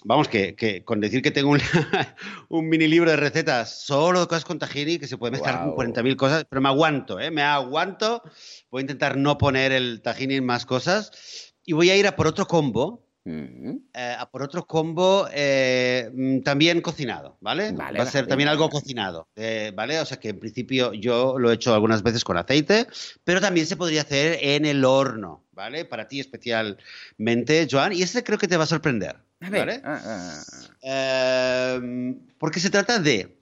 vamos, 0.04 0.28
que, 0.28 0.82
con 0.84 1.00
decir 1.00 1.22
que 1.22 1.30
tengo 1.30 1.50
un, 1.50 1.60
un, 2.48 2.68
mini 2.68 2.88
libro 2.88 3.10
de 3.10 3.16
recetas 3.16 3.84
solo 3.84 4.20
de 4.20 4.26
cosas 4.26 4.44
con 4.44 4.58
tahini, 4.58 4.98
que 4.98 5.06
se 5.06 5.18
puede 5.18 5.32
mezclar 5.32 5.64
con 5.74 5.92
40.000 5.92 6.16
cosas, 6.16 6.46
pero 6.48 6.60
me 6.60 6.68
aguanto, 6.68 7.20
¿eh? 7.20 7.30
Me 7.30 7.42
aguanto. 7.42 8.22
Voy 8.70 8.80
a 8.80 8.82
intentar 8.82 9.16
no 9.16 9.38
poner 9.38 9.72
el 9.72 10.02
tahini 10.02 10.36
en 10.36 10.46
más 10.46 10.66
cosas. 10.66 11.52
Y 11.64 11.72
voy 11.72 11.90
a 11.90 11.96
ir 11.96 12.06
a 12.06 12.16
por 12.16 12.26
otro 12.26 12.46
combo. 12.46 13.06
Mm. 13.24 13.76
Eh, 13.94 14.16
a 14.18 14.28
por 14.28 14.42
otro 14.42 14.66
combo 14.66 15.28
eh, 15.32 16.10
mm, 16.12 16.40
también 16.40 16.80
cocinado, 16.80 17.38
¿vale? 17.40 17.70
Va 17.70 17.86
a 17.86 18.06
ser 18.06 18.26
también 18.26 18.48
algo 18.48 18.68
cocinado, 18.68 19.28
eh, 19.36 19.70
¿vale? 19.72 20.00
O 20.00 20.04
sea 20.04 20.18
que 20.18 20.30
en 20.30 20.40
principio 20.40 20.92
yo 20.92 21.38
lo 21.38 21.50
he 21.50 21.54
hecho 21.54 21.72
algunas 21.72 22.02
veces 22.02 22.24
con 22.24 22.36
aceite, 22.36 22.88
pero 23.22 23.40
también 23.40 23.66
se 23.66 23.76
podría 23.76 24.02
hacer 24.02 24.38
en 24.42 24.66
el 24.66 24.84
horno, 24.84 25.44
¿vale? 25.52 25.84
Para 25.84 26.08
ti 26.08 26.20
especialmente, 26.20 27.68
Joan, 27.70 27.92
y 27.92 28.02
este 28.02 28.24
creo 28.24 28.38
que 28.38 28.48
te 28.48 28.56
va 28.56 28.64
a 28.64 28.66
sorprender. 28.66 29.16
¿Vale? 29.40 29.80
Ah, 29.84 30.00
ah, 30.04 30.42
ah. 30.82 31.74
Em, 31.76 32.18
porque 32.38 32.60
se 32.60 32.70
trata 32.70 32.98
de 32.98 33.36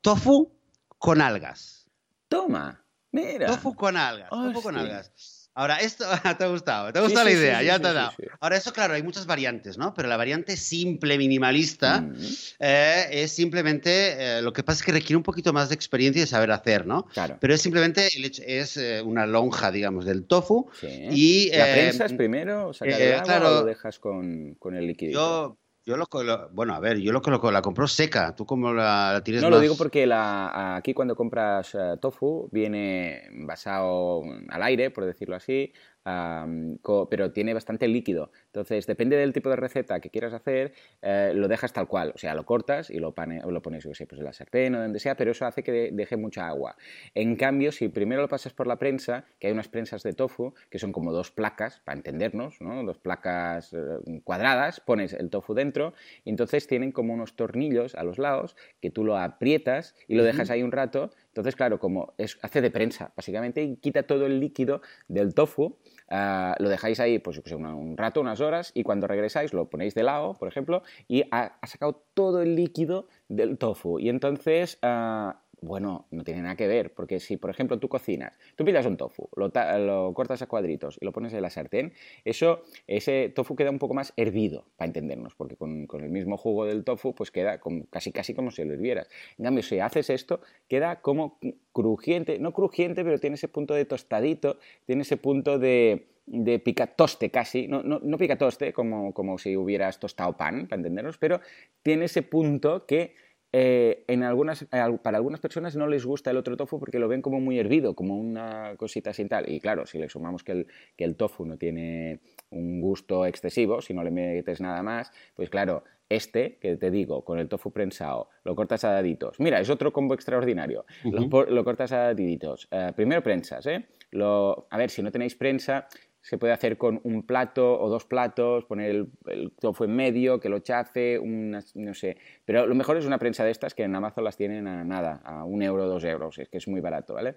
tofu 0.00 0.52
con 0.98 1.20
algas. 1.20 1.86
Toma, 2.28 2.84
mira. 3.10 3.46
Tofu 3.46 3.74
con 3.74 3.96
algas. 3.96 4.30
tofu 4.30 4.62
con 4.62 4.76
algas. 4.76 5.12
Ahora, 5.54 5.76
esto 5.76 6.04
te 6.38 6.44
ha 6.44 6.48
gustado, 6.48 6.92
te 6.92 6.98
ha 6.98 7.02
gustado 7.02 7.26
la 7.26 7.30
idea, 7.30 7.62
ya 7.62 7.78
te 7.78 7.88
ha 7.88 7.92
dado. 7.92 8.12
Ahora, 8.40 8.56
eso, 8.56 8.72
claro, 8.72 8.94
hay 8.94 9.02
muchas 9.02 9.26
variantes, 9.26 9.76
¿no? 9.76 9.92
Pero 9.94 10.08
la 10.08 10.16
variante 10.16 10.56
simple, 10.56 11.18
minimalista, 11.18 12.00
mm. 12.00 12.14
eh, 12.60 13.06
es 13.10 13.32
simplemente, 13.32 14.38
eh, 14.38 14.42
lo 14.42 14.52
que 14.52 14.62
pasa 14.62 14.80
es 14.80 14.86
que 14.86 14.92
requiere 14.92 15.16
un 15.16 15.22
poquito 15.22 15.52
más 15.52 15.68
de 15.68 15.74
experiencia 15.74 16.20
y 16.20 16.22
de 16.22 16.26
saber 16.26 16.50
hacer, 16.52 16.86
¿no? 16.86 17.04
Claro. 17.12 17.36
Pero 17.40 17.54
es 17.54 17.60
simplemente, 17.60 18.08
es 18.46 18.76
eh, 18.76 19.02
una 19.02 19.26
lonja, 19.26 19.70
digamos, 19.70 20.06
del 20.06 20.24
tofu. 20.24 20.70
Y, 20.82 21.50
¿La 21.50 21.64
prensas 21.64 22.12
primero? 22.14 22.72
¿Sacas 22.72 22.98
el 22.98 23.12
agua 23.12 23.24
claro, 23.24 23.48
o 23.48 23.50
lo 23.60 23.64
dejas 23.64 23.98
con, 23.98 24.54
con 24.54 24.74
el 24.74 24.86
líquido? 24.86 25.12
Yo 25.12 25.58
yo 25.84 25.96
lo, 25.96 26.06
bueno, 26.52 26.74
a 26.74 26.80
ver, 26.80 26.98
yo 26.98 27.12
lo 27.12 27.20
coloco, 27.22 27.50
la 27.50 27.60
compro 27.60 27.88
seca. 27.88 28.34
¿Tú 28.36 28.46
cómo 28.46 28.72
la, 28.72 29.20
tienes 29.24 29.42
No, 29.42 29.50
lo 29.50 29.58
digo 29.58 29.76
porque 29.76 30.06
la, 30.06 30.76
aquí 30.76 30.94
cuando 30.94 31.16
compras 31.16 31.74
eh, 31.74 31.96
tofu 32.00 32.48
viene 32.52 33.22
basado 33.44 34.22
al 34.48 34.62
aire, 34.62 34.90
por 34.90 35.04
decirlo 35.04 35.34
así, 35.34 35.72
pero 36.04 37.32
tiene 37.32 37.54
bastante 37.54 37.88
líquido. 37.88 38.30
Entonces, 38.46 38.86
depende 38.86 39.16
del 39.16 39.32
tipo 39.32 39.50
de 39.50 39.56
receta 39.56 40.00
que 40.00 40.10
quieras 40.10 40.32
hacer, 40.32 40.72
eh, 41.00 41.32
lo 41.34 41.48
dejas 41.48 41.72
tal 41.72 41.86
cual. 41.86 42.12
O 42.14 42.18
sea, 42.18 42.34
lo 42.34 42.44
cortas 42.44 42.90
y 42.90 42.98
lo, 42.98 43.14
lo 43.46 43.62
pones, 43.62 43.84
yo 43.84 43.94
sé, 43.94 44.06
pues 44.06 44.18
en 44.18 44.24
la 44.24 44.32
sartén 44.32 44.74
o 44.74 44.80
donde 44.80 44.98
sea, 44.98 45.16
pero 45.16 45.30
eso 45.30 45.46
hace 45.46 45.62
que 45.62 45.90
deje 45.92 46.16
mucha 46.16 46.48
agua. 46.48 46.76
En 47.14 47.36
cambio, 47.36 47.72
si 47.72 47.88
primero 47.88 48.22
lo 48.22 48.28
pasas 48.28 48.52
por 48.52 48.66
la 48.66 48.78
prensa, 48.78 49.24
que 49.38 49.46
hay 49.46 49.52
unas 49.52 49.68
prensas 49.68 50.02
de 50.02 50.12
tofu 50.12 50.54
que 50.70 50.78
son 50.78 50.92
como 50.92 51.12
dos 51.12 51.30
placas, 51.30 51.80
para 51.84 51.96
entendernos, 51.96 52.60
¿no? 52.60 52.82
Dos 52.84 52.98
placas 52.98 53.72
eh, 53.72 54.20
cuadradas, 54.24 54.80
pones 54.80 55.12
el 55.12 55.30
tofu 55.30 55.54
dentro 55.54 55.94
y 56.24 56.30
entonces 56.30 56.66
tienen 56.66 56.92
como 56.92 57.14
unos 57.14 57.34
tornillos 57.36 57.94
a 57.94 58.04
los 58.04 58.18
lados 58.18 58.56
que 58.80 58.90
tú 58.90 59.04
lo 59.04 59.16
aprietas 59.16 59.94
y 60.08 60.14
lo 60.14 60.24
dejas 60.24 60.50
ahí 60.50 60.62
un 60.62 60.72
rato. 60.72 61.10
Entonces, 61.28 61.56
claro, 61.56 61.78
como 61.78 62.14
es, 62.18 62.38
hace 62.42 62.60
de 62.60 62.70
prensa, 62.70 63.12
básicamente, 63.16 63.62
y 63.62 63.76
quita 63.76 64.02
todo 64.04 64.26
el 64.26 64.40
líquido 64.40 64.82
del 65.08 65.34
tofu 65.34 65.78
Ah, 66.08 66.54
lo 66.58 66.68
dejáis 66.68 67.00
ahí 67.00 67.18
pues, 67.18 67.40
un 67.52 67.96
rato, 67.96 68.20
unas 68.20 68.40
horas, 68.40 68.72
y 68.74 68.82
cuando 68.82 69.06
regresáis 69.06 69.52
lo 69.52 69.70
ponéis 69.70 69.94
de 69.94 70.02
lado, 70.02 70.34
por 70.34 70.48
ejemplo, 70.48 70.82
y 71.08 71.24
ha, 71.30 71.58
sacado 71.66 72.04
todo 72.14 72.42
el 72.42 72.56
líquido 72.56 73.06
del 73.28 73.58
tofu. 73.58 73.98
Y 73.98 74.08
entonces 74.08 74.78
ah, 74.82 75.40
bueno, 75.62 76.06
no 76.10 76.24
tiene 76.24 76.42
nada 76.42 76.56
que 76.56 76.66
ver, 76.66 76.92
porque 76.92 77.20
si, 77.20 77.36
por 77.36 77.48
ejemplo, 77.48 77.78
tú 77.78 77.88
cocinas, 77.88 78.36
tú 78.56 78.64
pillas 78.64 78.84
un 78.84 78.96
tofu, 78.96 79.28
lo, 79.36 80.12
cortas 80.12 80.42
a 80.42 80.46
cuadritos 80.46 80.98
y 81.00 81.04
lo 81.04 81.12
pones 81.12 81.32
en 81.32 81.40
la 81.40 81.50
sartén, 81.50 81.92
eso, 82.24 82.64
ese 82.88 83.28
tofu 83.28 83.54
queda 83.54 83.70
un 83.70 83.78
poco 83.78 83.94
más 83.94 84.12
hervido, 84.16 84.66
para 84.76 84.88
entendernos, 84.88 85.34
porque 85.36 85.56
con, 85.56 85.86
el 85.92 86.10
mismo 86.10 86.36
jugo 86.36 86.66
del 86.66 86.82
tofu, 86.82 87.14
pues 87.14 87.30
queda 87.30 87.60
casi 87.90 88.10
casi 88.10 88.34
como 88.34 88.50
si 88.50 88.64
lo 88.64 88.74
hirvieras. 88.74 89.08
En 89.38 89.44
cambio, 89.44 89.62
si 89.62 89.78
haces 89.78 90.10
esto, 90.10 90.40
queda 90.68 91.00
como 91.00 91.38
crujiente, 91.72 92.40
no 92.40 92.52
crujiente, 92.52 93.04
pero 93.04 93.18
tiene 93.18 93.34
ese 93.34 93.48
punto 93.48 93.74
de 93.74 93.84
tostadito, 93.84 94.58
tiene 94.84 95.02
ese 95.02 95.16
punto 95.16 95.60
de, 95.60 96.08
de 96.26 96.58
picatoste 96.58 97.30
casi, 97.30 97.68
no, 97.68 97.84
no, 97.84 98.00
no 98.02 98.18
picatoste 98.18 98.72
como, 98.72 99.14
como 99.14 99.38
si 99.38 99.56
hubieras 99.56 100.00
tostado 100.00 100.36
pan, 100.36 100.66
para 100.66 100.80
entendernos, 100.80 101.18
pero 101.18 101.40
tiene 101.82 102.06
ese 102.06 102.22
punto 102.22 102.84
que 102.84 103.14
eh, 103.52 104.04
en 104.08 104.22
algunas, 104.22 104.64
para 105.02 105.18
algunas 105.18 105.40
personas 105.40 105.76
no 105.76 105.86
les 105.86 106.06
gusta 106.06 106.30
el 106.30 106.38
otro 106.38 106.56
tofu 106.56 106.78
porque 106.78 106.98
lo 106.98 107.08
ven 107.08 107.20
como 107.20 107.38
muy 107.40 107.58
hervido, 107.58 107.94
como 107.94 108.16
una 108.16 108.74
cosita 108.76 109.12
sin 109.12 109.28
tal. 109.28 109.48
Y 109.50 109.60
claro, 109.60 109.86
si 109.86 109.98
le 109.98 110.08
sumamos 110.08 110.42
que 110.42 110.52
el, 110.52 110.66
que 110.96 111.04
el 111.04 111.16
tofu 111.16 111.44
no 111.44 111.58
tiene 111.58 112.20
un 112.50 112.80
gusto 112.80 113.26
excesivo, 113.26 113.82
si 113.82 113.92
no 113.92 114.02
le 114.02 114.10
metes 114.10 114.60
nada 114.60 114.82
más, 114.82 115.12
pues 115.34 115.50
claro, 115.50 115.84
este, 116.08 116.58
que 116.60 116.76
te 116.76 116.90
digo, 116.90 117.24
con 117.24 117.38
el 117.38 117.48
tofu 117.48 117.70
prensado, 117.70 118.28
lo 118.44 118.54
cortas 118.54 118.84
a 118.84 118.92
daditos. 118.92 119.38
Mira, 119.40 119.60
es 119.60 119.70
otro 119.70 119.92
combo 119.92 120.14
extraordinario. 120.14 120.84
lo, 121.04 121.64
cortas 121.64 121.92
a 121.92 121.98
daditos. 121.98 122.68
Eh, 122.70 122.92
primero 122.94 123.22
prensas, 123.22 123.66
¿eh? 123.66 123.86
Lo, 124.10 124.66
a 124.70 124.76
ver, 124.76 124.90
si 124.90 125.02
no 125.02 125.10
tenéis 125.10 125.34
prensa, 125.34 125.88
se 126.22 126.38
puede 126.38 126.52
hacer 126.52 126.78
con 126.78 127.00
un 127.02 127.26
plato 127.26 127.80
o 127.80 127.88
dos 127.88 128.06
platos, 128.06 128.64
poner 128.64 129.06
el, 129.26 129.52
tofu 129.60 129.84
en 129.84 129.94
medio, 129.94 130.38
que 130.38 130.48
lo 130.48 130.60
chafe, 130.60 131.20
no 131.20 131.94
sé. 131.94 132.16
Pero 132.44 132.66
lo 132.66 132.74
mejor 132.76 132.96
es 132.96 133.04
una 133.04 133.18
prensa 133.18 133.44
de 133.44 133.50
estas 133.50 133.74
que 133.74 133.82
en 133.82 133.94
Amazon 133.94 134.22
las 134.22 134.36
tienen 134.36 134.68
a 134.68 134.84
nada, 134.84 135.20
a 135.24 135.44
un 135.44 135.62
euro, 135.62 135.86
dos 135.86 136.04
euros, 136.04 136.38
es 136.38 136.48
que 136.48 136.58
es 136.58 136.68
muy 136.68 136.80
barato, 136.80 137.14
¿vale? 137.14 137.36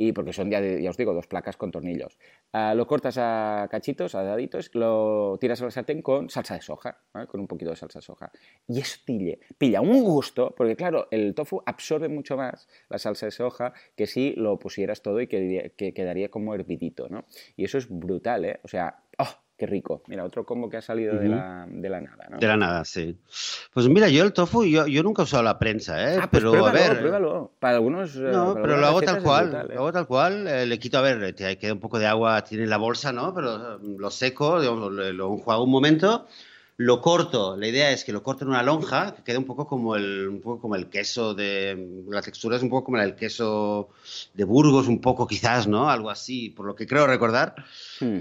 Y 0.00 0.12
porque 0.12 0.32
son, 0.32 0.50
ya, 0.50 0.62
ya 0.62 0.88
os 0.88 0.96
digo, 0.96 1.12
dos 1.12 1.26
placas 1.26 1.58
con 1.58 1.70
tornillos. 1.70 2.16
Ah, 2.52 2.74
lo 2.74 2.86
cortas 2.86 3.18
a 3.18 3.68
cachitos, 3.70 4.14
a 4.14 4.22
daditos, 4.22 4.70
lo 4.74 5.36
tiras 5.38 5.60
a 5.60 5.70
sartén 5.70 6.00
con 6.00 6.30
salsa 6.30 6.54
de 6.54 6.62
soja, 6.62 7.02
con 7.28 7.38
un 7.38 7.46
poquito 7.46 7.68
de 7.70 7.76
salsa 7.76 7.98
de 7.98 8.02
soja. 8.02 8.32
Y 8.66 8.80
eso 8.80 8.98
pilla 9.58 9.82
un 9.82 10.02
gusto, 10.02 10.54
porque 10.56 10.74
claro, 10.74 11.06
el 11.10 11.34
tofu 11.34 11.62
absorbe 11.66 12.08
mucho 12.08 12.38
más 12.38 12.66
la 12.88 12.96
salsa 12.96 13.26
de 13.26 13.32
soja 13.32 13.74
que 13.94 14.06
si 14.06 14.32
lo 14.36 14.58
pusieras 14.58 15.02
todo 15.02 15.20
y 15.20 15.26
que 15.26 15.74
quedaría 15.76 16.30
como 16.30 16.54
hervidito, 16.54 17.10
¿no? 17.10 17.26
Y 17.54 17.64
eso 17.64 17.76
es 17.76 17.86
brutal, 17.90 18.46
¿eh? 18.46 18.60
O 18.62 18.68
sea, 18.68 19.04
¡oh! 19.18 19.49
Qué 19.60 19.66
rico. 19.66 20.02
Mira, 20.06 20.24
otro 20.24 20.46
combo 20.46 20.70
que 20.70 20.78
ha 20.78 20.80
salido 20.80 21.18
de, 21.18 21.28
la, 21.28 21.66
de, 21.68 21.90
la, 21.90 22.00
nada, 22.00 22.28
¿no? 22.30 22.38
De 22.38 22.46
la 22.46 22.56
nada, 22.56 22.82
sí. 22.86 23.18
Pues 23.74 23.86
mira, 23.90 24.08
yo 24.08 24.24
el 24.24 24.32
tofu, 24.32 24.64
yo, 24.64 24.86
yo 24.86 25.02
nunca 25.02 25.20
he 25.20 25.24
usado 25.24 25.42
la 25.42 25.58
prensa, 25.58 26.02
¿eh? 26.02 26.16
Ah, 26.18 26.30
pues 26.30 26.42
pero 26.42 26.64
a 26.64 26.72
ver. 26.72 26.98
Pruébalo. 26.98 27.52
Para 27.58 27.76
algunos. 27.76 28.16
Eh, 28.16 28.20
no, 28.20 28.54
pero 28.54 28.78
lo 28.78 28.86
hago 28.86 29.02
tal 29.02 29.22
cual. 29.22 29.54
¿eh? 29.54 29.74
Lo 29.74 29.80
hago 29.80 29.92
tal 29.92 30.06
cual. 30.06 30.46
Eh, 30.48 30.64
le 30.64 30.78
quito, 30.78 30.96
a 30.96 31.02
ver, 31.02 31.34
te 31.34 31.58
queda 31.58 31.74
un 31.74 31.78
poco 31.78 31.98
de 31.98 32.06
agua, 32.06 32.42
tiene 32.42 32.66
la 32.66 32.78
bolsa, 32.78 33.12
¿no? 33.12 33.34
Pero 33.34 33.76
lo 33.76 34.10
seco, 34.10 34.62
digamos, 34.62 34.90
lo, 34.90 35.12
lo 35.12 35.34
enjuago 35.34 35.64
un 35.64 35.70
momento 35.70 36.26
lo 36.80 37.02
corto, 37.02 37.58
la 37.58 37.66
idea 37.66 37.90
es 37.90 38.04
que 38.04 38.12
lo 38.12 38.22
corto 38.22 38.44
en 38.44 38.50
una 38.52 38.62
lonja, 38.62 39.14
que 39.14 39.22
quede 39.22 39.36
un 39.36 39.44
poco 39.44 39.66
como 39.66 39.96
el, 39.96 40.26
un 40.26 40.40
poco 40.40 40.62
como 40.62 40.76
el 40.76 40.88
queso 40.88 41.34
de... 41.34 42.04
La 42.08 42.22
textura 42.22 42.56
es 42.56 42.62
un 42.62 42.70
poco 42.70 42.84
como 42.84 42.98
el 43.02 43.16
queso 43.16 43.90
de 44.32 44.44
Burgos, 44.44 44.88
un 44.88 44.98
poco 44.98 45.26
quizás, 45.26 45.66
¿no? 45.66 45.90
Algo 45.90 46.08
así, 46.08 46.48
por 46.48 46.64
lo 46.64 46.74
que 46.74 46.86
creo 46.86 47.06
recordar. 47.06 47.54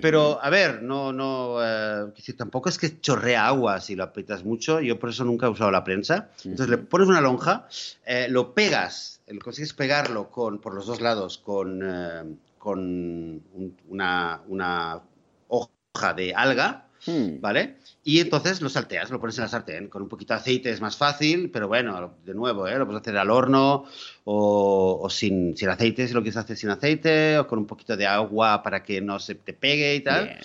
Pero, 0.02 0.44
a 0.44 0.50
ver, 0.50 0.84
no, 0.84 1.14
no... 1.14 1.56
Eh, 1.64 2.12
tampoco 2.38 2.68
es 2.68 2.78
que 2.78 3.00
chorrea 3.00 3.48
agua 3.48 3.80
si 3.80 3.96
lo 3.96 4.04
aprietas 4.04 4.44
mucho. 4.44 4.82
Yo 4.82 5.00
por 5.00 5.12
eso 5.12 5.24
nunca 5.24 5.46
he 5.46 5.50
usado 5.50 5.72
la 5.72 5.86
prensa. 5.86 6.30
Entonces 6.44 6.68
le 6.68 6.80
pones 6.80 7.08
una 7.08 7.22
lonja, 7.22 7.66
eh, 8.06 8.28
lo 8.30 8.54
pegas, 8.54 9.22
lo 9.28 9.40
consigues 9.40 9.72
pegarlo 9.72 10.30
con, 10.30 10.60
por 10.60 10.74
los 10.74 10.86
dos 10.86 11.00
lados 11.00 11.38
con, 11.38 11.80
eh, 11.82 12.36
con 12.58 13.42
una, 13.88 14.42
una 14.50 15.02
hoja 15.48 16.14
de 16.14 16.34
alga, 16.36 16.89
Hmm. 17.06 17.40
¿Vale? 17.40 17.78
Y 18.04 18.20
entonces 18.20 18.62
lo 18.62 18.70
salteas, 18.70 19.10
lo 19.10 19.20
pones 19.20 19.38
en 19.38 19.44
la 19.44 19.48
sartén. 19.48 19.88
Con 19.88 20.02
un 20.02 20.10
poquito 20.10 20.34
de 20.34 20.40
aceite 20.40 20.70
es 20.70 20.82
más 20.82 20.98
fácil, 20.98 21.50
pero 21.52 21.68
bueno, 21.68 22.16
de 22.26 22.34
nuevo, 22.34 22.68
¿eh? 22.68 22.78
lo 22.78 22.86
puedes 22.86 23.02
hacer 23.02 23.18
al 23.18 23.30
horno 23.30 23.86
o, 24.26 25.08
sin, 25.10 25.56
sin, 25.56 25.70
aceite, 25.70 26.08
si 26.08 26.14
lo 26.14 26.22
quieres 26.22 26.38
hacer 26.38 26.58
sin 26.58 26.70
aceite, 26.70 27.38
o 27.38 27.48
con 27.48 27.60
un 27.60 27.66
poquito 27.66 27.96
de 27.96 28.08
agua 28.08 28.64
para 28.64 28.84
que 28.84 29.02
no 29.02 29.20
se 29.20 29.36
te 29.36 29.54
pegue 29.54 29.96
y 29.96 30.02
tal. 30.02 30.38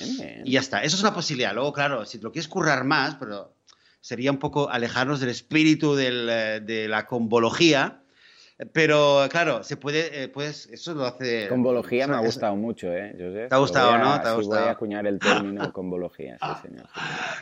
Y 0.45 0.53
ya 0.53 0.61
está. 0.61 0.83
Eso 0.83 0.97
es 0.97 1.03
una 1.03 1.15
posibilidad. 1.15 1.55
Luego, 1.55 1.73
claro, 1.73 2.07
si 2.07 2.19
lo 2.19 2.33
quieres 2.33 2.49
currar 2.49 2.85
más, 2.85 3.17
pero 3.17 3.55
sería 4.01 4.31
un 4.31 4.39
poco 4.39 4.69
alejarnos 4.69 5.21
del 5.21 5.31
espíritu 5.31 5.99
eh, 5.99 6.61
de 6.61 6.89
la 6.89 7.07
combología 7.07 8.04
pero 8.73 9.27
claro, 9.31 9.65
se 9.65 9.77
puede, 9.77 10.23
eh, 10.23 10.29
pues 10.29 10.67
eso 10.67 10.95
lo 10.95 11.05
hace. 11.05 11.49
Convología 11.49 12.07
me 12.07 12.15
ha 12.15 12.21
gustado 12.21 12.55
mucho, 12.55 12.93
¿eh? 12.93 13.13
Te 13.49 13.55
ha 13.55 13.59
gustado, 13.59 13.99
¿no? 13.99 14.21
Te 14.21 14.29
ha 14.29 14.35
gustado. 14.35 14.61
voy 14.61 14.69
a 14.69 14.73
acuñar 14.73 15.07
el 15.09 15.19
término 15.19 15.73
convología, 15.73 16.39
sí, 16.41 16.69
señor. 16.69 16.87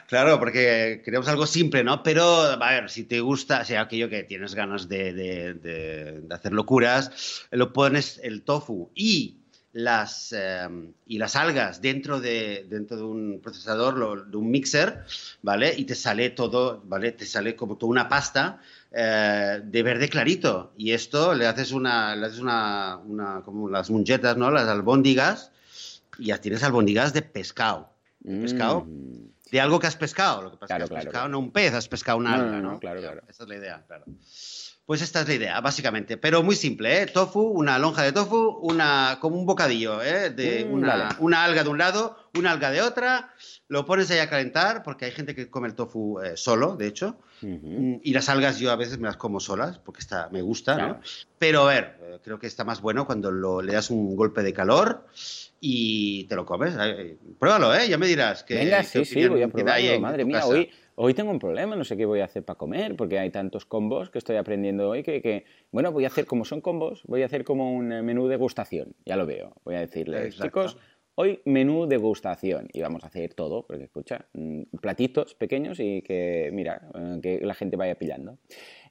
Claro, 0.08 0.38
porque 0.38 1.02
queremos 1.04 1.28
algo 1.28 1.46
simple, 1.46 1.84
¿no? 1.84 2.02
Pero, 2.02 2.24
a 2.24 2.70
ver, 2.70 2.88
si 2.88 3.04
te 3.04 3.20
gusta, 3.20 3.60
o 3.60 3.64
sea, 3.64 3.82
aquello 3.82 4.08
que 4.08 4.22
tienes 4.22 4.54
ganas 4.54 4.88
de, 4.88 5.12
de, 5.12 5.54
de, 5.54 6.22
hacer 6.34 6.52
locuras, 6.52 7.46
lo 7.50 7.74
pones 7.74 8.18
el 8.22 8.42
tofu 8.42 8.90
y 8.94 9.42
las, 9.72 10.32
em, 10.32 10.92
y 11.06 11.18
las 11.18 11.36
algas 11.36 11.82
dentro 11.82 12.20
de, 12.20 12.66
dentro 12.68 12.96
de 12.96 13.02
un 13.02 13.40
procesador, 13.42 14.30
de 14.30 14.36
un 14.36 14.50
mixer, 14.50 15.04
¿vale? 15.42 15.74
Y 15.76 15.84
te 15.84 15.94
sale 15.94 16.30
todo, 16.30 16.82
¿vale? 16.86 17.12
Te 17.12 17.26
sale 17.26 17.54
como 17.54 17.76
toda 17.76 17.90
una 17.90 18.08
pasta 18.08 18.60
eh, 18.94 19.60
de 19.64 19.82
verde 19.82 20.08
clarito. 20.08 20.72
Y 20.76 20.92
esto 20.92 21.34
le 21.34 21.46
haces 21.46 21.72
una, 21.72 22.14
le 22.14 22.26
haces 22.26 22.40
una, 22.40 22.98
una 23.04 23.42
como 23.42 23.68
las 23.68 23.90
munchetas, 23.90 24.36
¿no? 24.36 24.50
Las 24.50 24.68
albóndigas, 24.68 25.50
y 26.18 26.26
ya 26.26 26.38
tienes 26.38 26.62
albóndigas 26.62 27.12
de 27.12 27.22
pescado. 27.22 27.92
De 28.20 28.42
pescado. 28.42 28.84
Mm. 28.84 29.32
De 29.50 29.60
algo 29.60 29.78
que 29.78 29.86
has 29.86 29.96
pescado. 29.96 30.42
Lo 30.42 30.50
que 30.50 30.56
pasa 30.56 30.76
es 30.76 30.88
que 30.88 30.96
has 30.96 31.04
pescado 31.04 31.28
no 31.28 31.38
un 31.38 31.50
pez, 31.50 31.74
has 31.74 31.88
pescado 31.88 32.18
un 32.18 32.26
alga, 32.26 32.60
¿no? 32.60 32.78
Claro, 32.80 33.00
claro. 33.00 33.22
Esa 33.28 33.42
es 33.42 33.48
la 33.48 33.56
idea, 33.56 33.84
claro. 33.86 34.04
Pues 34.84 35.00
esta 35.00 35.20
es 35.20 35.28
la 35.28 35.34
idea, 35.34 35.60
básicamente. 35.60 36.16
Pero 36.16 36.42
muy 36.42 36.56
simple, 36.56 37.02
¿eh? 37.02 37.06
Tofu, 37.06 37.40
una 37.40 37.78
lonja 37.78 38.02
de 38.02 38.12
tofu, 38.12 38.58
una, 38.62 39.18
como 39.20 39.38
un 39.38 39.46
bocadillo, 39.46 40.02
¿eh? 40.02 40.30
De 40.30 40.64
mm, 40.64 40.72
una, 40.72 41.16
una, 41.20 41.44
alga 41.44 41.62
de 41.62 41.68
un 41.68 41.78
lado, 41.78 42.16
una 42.36 42.50
alga 42.50 42.70
de 42.72 42.82
otra. 42.82 43.32
Lo 43.68 43.86
pones 43.86 44.10
ahí 44.10 44.18
a 44.18 44.28
calentar, 44.28 44.82
porque 44.82 45.04
hay 45.04 45.12
gente 45.12 45.36
que 45.36 45.48
come 45.48 45.68
el 45.68 45.76
tofu 45.76 46.20
eh, 46.20 46.36
solo, 46.36 46.74
de 46.76 46.88
hecho. 46.88 47.16
Mm, 47.42 47.96
y 48.02 48.12
las 48.12 48.28
algas 48.28 48.58
yo 48.58 48.72
a 48.72 48.76
veces 48.76 48.98
me 48.98 49.06
las 49.06 49.16
como 49.16 49.38
solas, 49.38 49.78
porque 49.78 50.00
está, 50.00 50.28
me 50.32 50.42
gusta, 50.42 50.76
¿no? 50.76 51.00
Pero 51.38 51.62
a 51.62 51.66
ver, 51.72 51.98
eh, 52.02 52.18
creo 52.22 52.40
que 52.40 52.48
está 52.48 52.64
más 52.64 52.80
bueno 52.80 53.06
cuando 53.06 53.30
lo, 53.30 53.62
le 53.62 53.74
das 53.74 53.88
un 53.88 54.16
golpe 54.16 54.42
de 54.42 54.52
calor 54.52 55.06
y 55.60 56.24
te 56.24 56.34
lo 56.34 56.44
comes. 56.44 56.74
Pruébalo, 57.38 57.72
¿eh? 57.72 57.88
Ya 57.88 57.98
me 57.98 58.08
dirás. 58.08 58.42
Que, 58.42 58.56
Venga, 58.56 58.82
sí, 58.82 59.04
sí, 59.04 59.28
voy 59.28 59.42
a 59.42 59.48
probarlo. 59.48 60.00
Madre 60.00 60.24
mía, 60.24 60.44
hoy 60.44 60.70
hoy 60.96 61.14
tengo 61.14 61.30
un 61.30 61.38
problema, 61.38 61.76
no 61.76 61.84
sé 61.84 61.96
qué 61.96 62.04
voy 62.04 62.20
a 62.20 62.24
hacer 62.24 62.44
para 62.44 62.58
comer, 62.58 62.96
porque 62.96 63.18
hay 63.18 63.30
tantos 63.30 63.64
combos 63.66 64.10
que 64.10 64.18
estoy 64.18 64.36
aprendiendo 64.36 64.88
hoy 64.88 65.02
que, 65.02 65.44
bueno, 65.70 65.92
voy 65.92 66.04
a 66.04 66.08
hacer, 66.08 66.26
como 66.26 66.44
son 66.44 66.60
combos, 66.60 67.02
voy 67.04 67.22
a 67.22 67.26
hacer 67.26 67.44
como 67.44 67.72
un 67.72 67.92
eh, 67.92 68.02
menú 68.02 68.28
degustación, 68.28 68.94
ya 69.04 69.16
lo 69.16 69.26
veo. 69.26 69.54
Voy 69.64 69.76
a 69.76 69.80
decirles, 69.80 70.36
chicos, 70.36 70.76
hoy 71.14 71.40
menú 71.44 71.86
degustación 71.86 72.68
y 72.72 72.80
vamos 72.80 73.04
a 73.04 73.08
hacer 73.08 73.34
todo, 73.34 73.66
porque 73.66 73.84
escucha, 73.84 74.26
mm, 74.32 74.62
platitos 74.80 75.34
pequeños 75.34 75.80
y 75.80 76.02
que, 76.02 76.50
mira, 76.52 76.88
eh, 76.94 77.18
que 77.22 77.40
la 77.40 77.54
gente 77.54 77.76
vaya 77.76 77.94
pillando. 77.94 78.38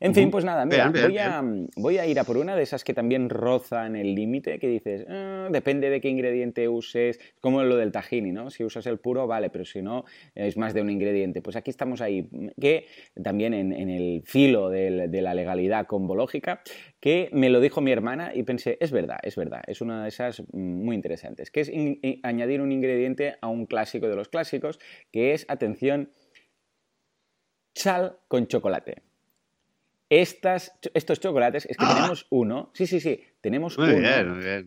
En 0.01 0.15
fin, 0.15 0.31
pues 0.31 0.43
nada, 0.43 0.65
mira, 0.65 0.89
voy, 0.89 1.17
a, 1.19 1.43
voy, 1.75 1.97
a, 1.99 2.07
ir 2.07 2.19
a 2.19 2.23
por 2.23 2.37
una 2.37 2.55
de 2.55 2.63
esas 2.63 2.83
que 2.83 2.95
también 2.95 3.29
rozan 3.29 3.95
el 3.95 4.15
límite, 4.15 4.57
que 4.57 4.67
dices, 4.67 5.05
ah, 5.07 5.47
depende 5.51 5.91
de 5.91 6.01
qué 6.01 6.09
ingrediente 6.09 6.67
uses, 6.67 7.19
como 7.39 7.61
lo 7.61 7.77
del 7.77 7.91
tahini, 7.91 8.31
¿no? 8.31 8.49
Si 8.49 8.63
usas 8.63 8.87
el 8.87 8.97
puro, 8.97 9.27
vale, 9.27 9.51
pero 9.51 9.63
si 9.63 9.83
no, 9.83 10.05
es 10.33 10.57
más 10.57 10.73
de 10.73 10.81
un 10.81 10.89
ingrediente. 10.89 11.43
Pues 11.43 11.55
aquí 11.55 11.69
estamos 11.69 12.01
ahí, 12.01 12.27
que 12.59 12.87
también 13.21 13.53
en, 13.53 13.71
el 13.71 14.23
filo 14.25 14.69
de 14.69 15.21
la 15.21 15.35
legalidad 15.35 15.85
combológica, 15.85 16.63
que 16.99 17.29
me 17.31 17.51
lo 17.51 17.59
dijo 17.59 17.79
mi 17.79 17.91
hermana 17.91 18.31
y 18.33 18.41
pensé, 18.41 18.79
es 18.81 18.91
verdad, 18.91 19.19
es 19.21 19.35
verdad, 19.35 19.61
es 19.67 19.81
una 19.81 20.01
de 20.01 20.09
esas 20.09 20.41
muy 20.51 20.95
interesantes, 20.95 21.51
que 21.51 21.61
es 21.61 21.71
añadir 22.23 22.61
un 22.61 22.71
ingrediente 22.71 23.35
a 23.39 23.49
un 23.49 23.67
clásico 23.67 24.07
de 24.07 24.15
los 24.15 24.29
clásicos, 24.29 24.79
que 25.11 25.33
es, 25.33 25.45
atención, 25.47 26.11
sal 27.75 28.17
con 28.27 28.47
chocolate. 28.47 29.10
Estas, 30.11 30.73
estos 30.93 31.21
chocolates, 31.21 31.65
es 31.67 31.77
que 31.77 31.85
¡Ah! 31.87 31.95
tenemos 31.95 32.27
uno, 32.31 32.69
sí, 32.73 32.85
sí, 32.85 32.99
sí, 32.99 33.23
tenemos 33.39 33.77
uno, 33.77 33.93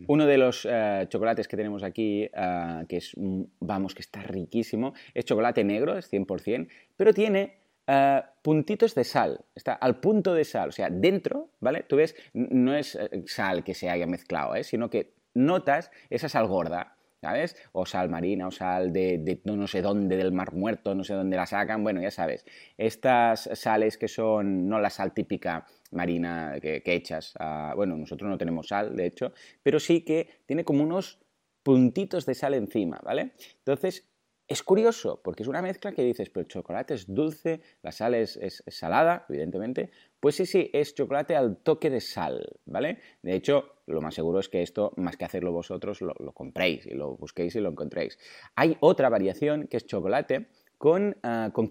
uno 0.07 0.25
de 0.25 0.37
los 0.39 0.67
eh, 0.67 1.05
chocolates 1.07 1.47
que 1.47 1.55
tenemos 1.55 1.83
aquí, 1.83 2.23
eh, 2.23 2.85
que 2.89 2.97
es, 2.97 3.11
vamos, 3.59 3.93
que 3.93 4.01
está 4.01 4.23
riquísimo, 4.23 4.95
es 5.13 5.23
chocolate 5.23 5.63
negro, 5.63 5.99
es 5.99 6.11
100%, 6.11 6.67
pero 6.97 7.13
tiene 7.13 7.59
eh, 7.85 8.23
puntitos 8.41 8.95
de 8.95 9.03
sal, 9.03 9.45
está 9.53 9.73
al 9.73 9.99
punto 9.99 10.33
de 10.33 10.45
sal, 10.45 10.69
o 10.69 10.71
sea, 10.71 10.89
dentro, 10.89 11.51
¿vale? 11.59 11.83
Tú 11.83 11.97
ves, 11.97 12.15
no 12.33 12.75
es 12.75 12.97
sal 13.27 13.63
que 13.63 13.75
se 13.75 13.87
haya 13.87 14.07
mezclado, 14.07 14.55
sino 14.63 14.89
que 14.89 15.13
notas 15.35 15.91
esa 16.09 16.27
sal 16.27 16.47
gorda, 16.47 16.94
¿sabes? 17.25 17.55
O 17.71 17.87
sal 17.87 18.07
marina 18.07 18.45
o 18.45 18.51
sal 18.51 18.93
de, 18.93 19.41
no 19.45 19.65
sé 19.65 19.81
dónde, 19.81 20.15
del 20.15 20.31
mar 20.31 20.53
muerto, 20.53 20.93
no 20.93 21.03
sé 21.03 21.15
dónde 21.15 21.35
la 21.35 21.47
sacan, 21.47 21.83
bueno, 21.83 21.99
ya 21.99 22.11
sabes. 22.11 22.45
Estas 22.77 23.49
sales 23.53 23.97
que 23.97 24.07
son, 24.07 24.69
no 24.69 24.79
la 24.79 24.91
sal 24.91 25.11
típica 25.11 25.65
marina 25.91 26.59
que, 26.61 26.83
echas, 26.85 27.33
bueno, 27.75 27.97
nosotros 27.97 28.29
no 28.29 28.37
tenemos 28.37 28.67
sal, 28.67 28.95
de 28.95 29.07
hecho, 29.07 29.33
pero 29.63 29.79
sí 29.79 30.01
que 30.01 30.29
tiene 30.45 30.63
como 30.63 30.83
unos 30.83 31.19
puntitos 31.63 32.27
de 32.27 32.35
sal 32.35 32.53
encima, 32.53 32.99
¿vale? 33.03 33.31
Entonces, 33.57 34.07
es 34.47 34.61
curioso, 34.61 35.21
porque 35.23 35.41
es 35.41 35.49
una 35.49 35.63
mezcla 35.63 35.93
que 35.93 36.03
dices, 36.03 36.29
pero 36.29 36.41
el 36.41 36.47
chocolate 36.47 36.93
es 36.93 37.11
dulce, 37.11 37.61
la 37.81 37.91
sal 37.91 38.13
es, 38.13 38.63
salada, 38.67 39.25
evidentemente. 39.29 39.89
Pues 40.19 40.35
sí, 40.35 40.45
sí, 40.45 40.69
es 40.73 40.93
chocolate 40.93 41.35
al 41.35 41.57
toque 41.57 41.89
de 41.89 42.01
sal, 42.01 42.59
¿vale? 42.67 42.99
De 43.23 43.33
hecho, 43.33 43.74
lo 43.87 44.01
más 44.01 44.15
seguro 44.15 44.39
es 44.39 44.49
que 44.49 44.61
esto, 44.61 44.91
más 44.97 45.17
que 45.17 45.25
hacerlo 45.25 45.51
vosotros, 45.51 46.01
lo, 46.01 46.13
compréis 46.33 46.85
y 46.85 46.93
lo 46.93 47.15
busquéis 47.17 47.55
y 47.55 47.59
lo 47.59 47.69
encontréis. 47.69 48.17
Hay 48.55 48.77
otra 48.79 49.09
variación 49.09 49.67
que 49.67 49.77
es 49.77 49.85
chocolate 49.85 50.47
con, 50.77 51.15
uh, 51.23 51.51
con 51.51 51.69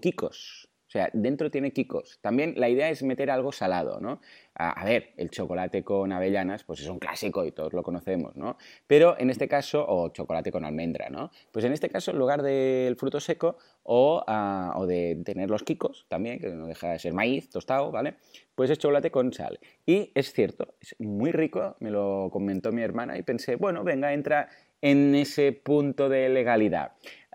sea, 0.95 1.09
dentro 1.13 1.51
tiene 1.51 1.71
kikos. 1.71 2.19
También 2.21 2.53
la 2.55 2.69
idea 2.69 2.89
es 2.89 3.03
meter 3.03 3.29
algo 3.29 3.51
salado, 3.51 3.99
¿no? 3.99 4.21
A, 4.57 4.85
ver, 4.85 5.11
el 5.17 5.29
chocolate 5.29 5.83
con 5.83 6.13
avellanas, 6.13 6.63
pues 6.63 6.79
es 6.79 6.87
un 6.87 6.97
clásico 6.97 7.45
y 7.45 7.51
todos 7.51 7.73
lo 7.73 7.83
conocemos, 7.83 8.37
¿no? 8.37 8.57
Pero 8.87 9.19
en 9.19 9.29
este 9.29 9.49
caso, 9.49 9.85
o 9.85 10.07
chocolate 10.09 10.49
con 10.49 10.63
almendra, 10.63 11.09
¿no? 11.09 11.29
Pues 11.51 11.65
en 11.65 11.73
este 11.73 11.89
caso, 11.89 12.11
en 12.11 12.17
lugar 12.17 12.41
del 12.41 12.95
fruto 12.95 13.19
seco 13.19 13.57
o, 13.83 14.23
ah, 14.27 14.73
o 14.77 14.85
de 14.85 15.21
tener 15.25 15.49
los 15.49 15.63
kikos 15.63 16.05
también, 16.07 16.39
que 16.39 16.47
no 16.51 16.67
deja 16.67 16.91
de 16.91 16.99
ser 16.99 17.11
maíz 17.11 17.49
tostado, 17.49 17.91
¿vale? 17.91 18.15
Pues 18.55 18.69
es 18.69 18.77
chocolate 18.77 19.11
con 19.11 19.33
sal. 19.33 19.59
Y 19.85 20.13
es 20.15 20.31
cierto, 20.31 20.75
es 20.79 20.95
muy 20.99 21.33
rico, 21.33 21.75
me 21.81 21.91
lo 21.91 22.29
comentó 22.31 22.71
mi 22.71 22.81
hermana 22.81 23.17
y 23.17 23.23
pensé, 23.23 23.57
bueno, 23.57 23.83
venga, 23.83 24.13
entra 24.13 24.47
en 24.85 25.15
ese 25.15 25.51
punto 25.51 26.09
de 26.09 26.29
legalidad. 26.29 26.91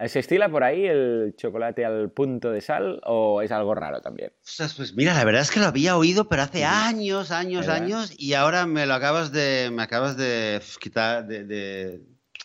¿Se 0.06 0.20
estila 0.20 0.48
por 0.48 0.62
ahí 0.62 0.86
el 0.86 1.34
chocolate 1.36 1.84
al 1.84 2.10
punto 2.10 2.52
de 2.52 2.60
sal 2.60 3.00
o 3.04 3.42
es 3.42 3.50
algo 3.50 3.74
raro 3.74 4.00
también? 4.00 4.32
pues 4.76 4.94
mira, 4.94 5.14
la 5.14 5.24
verdad 5.24 5.42
es 5.42 5.50
que 5.50 5.58
lo 5.58 5.66
había 5.66 5.96
oído, 5.96 6.28
pero 6.28 6.42
hace 6.42 6.64
años, 6.64 7.32
años, 7.32 7.66
años, 7.66 8.14
y 8.16 8.34
ahora 8.34 8.66
me 8.66 8.86
lo 8.86 8.94
acabas 8.94 9.32
de, 9.32 9.68
me 9.72 9.82
acabas 9.82 10.16
de 10.16 10.60
quitar, 10.80 11.26
de, 11.26 11.44
de, 11.44 12.00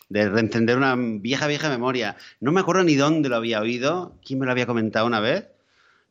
de, 0.08 0.28
reencender 0.28 0.76
una 0.76 0.96
vieja, 0.96 1.46
vieja 1.46 1.70
memoria. 1.70 2.16
No 2.40 2.50
me 2.50 2.60
acuerdo 2.60 2.82
ni 2.82 2.96
dónde 2.96 3.28
lo 3.28 3.36
había 3.36 3.60
oído, 3.60 4.18
quién 4.26 4.40
me 4.40 4.46
lo 4.46 4.50
había 4.50 4.66
comentado 4.66 5.06
una 5.06 5.20
vez. 5.20 5.48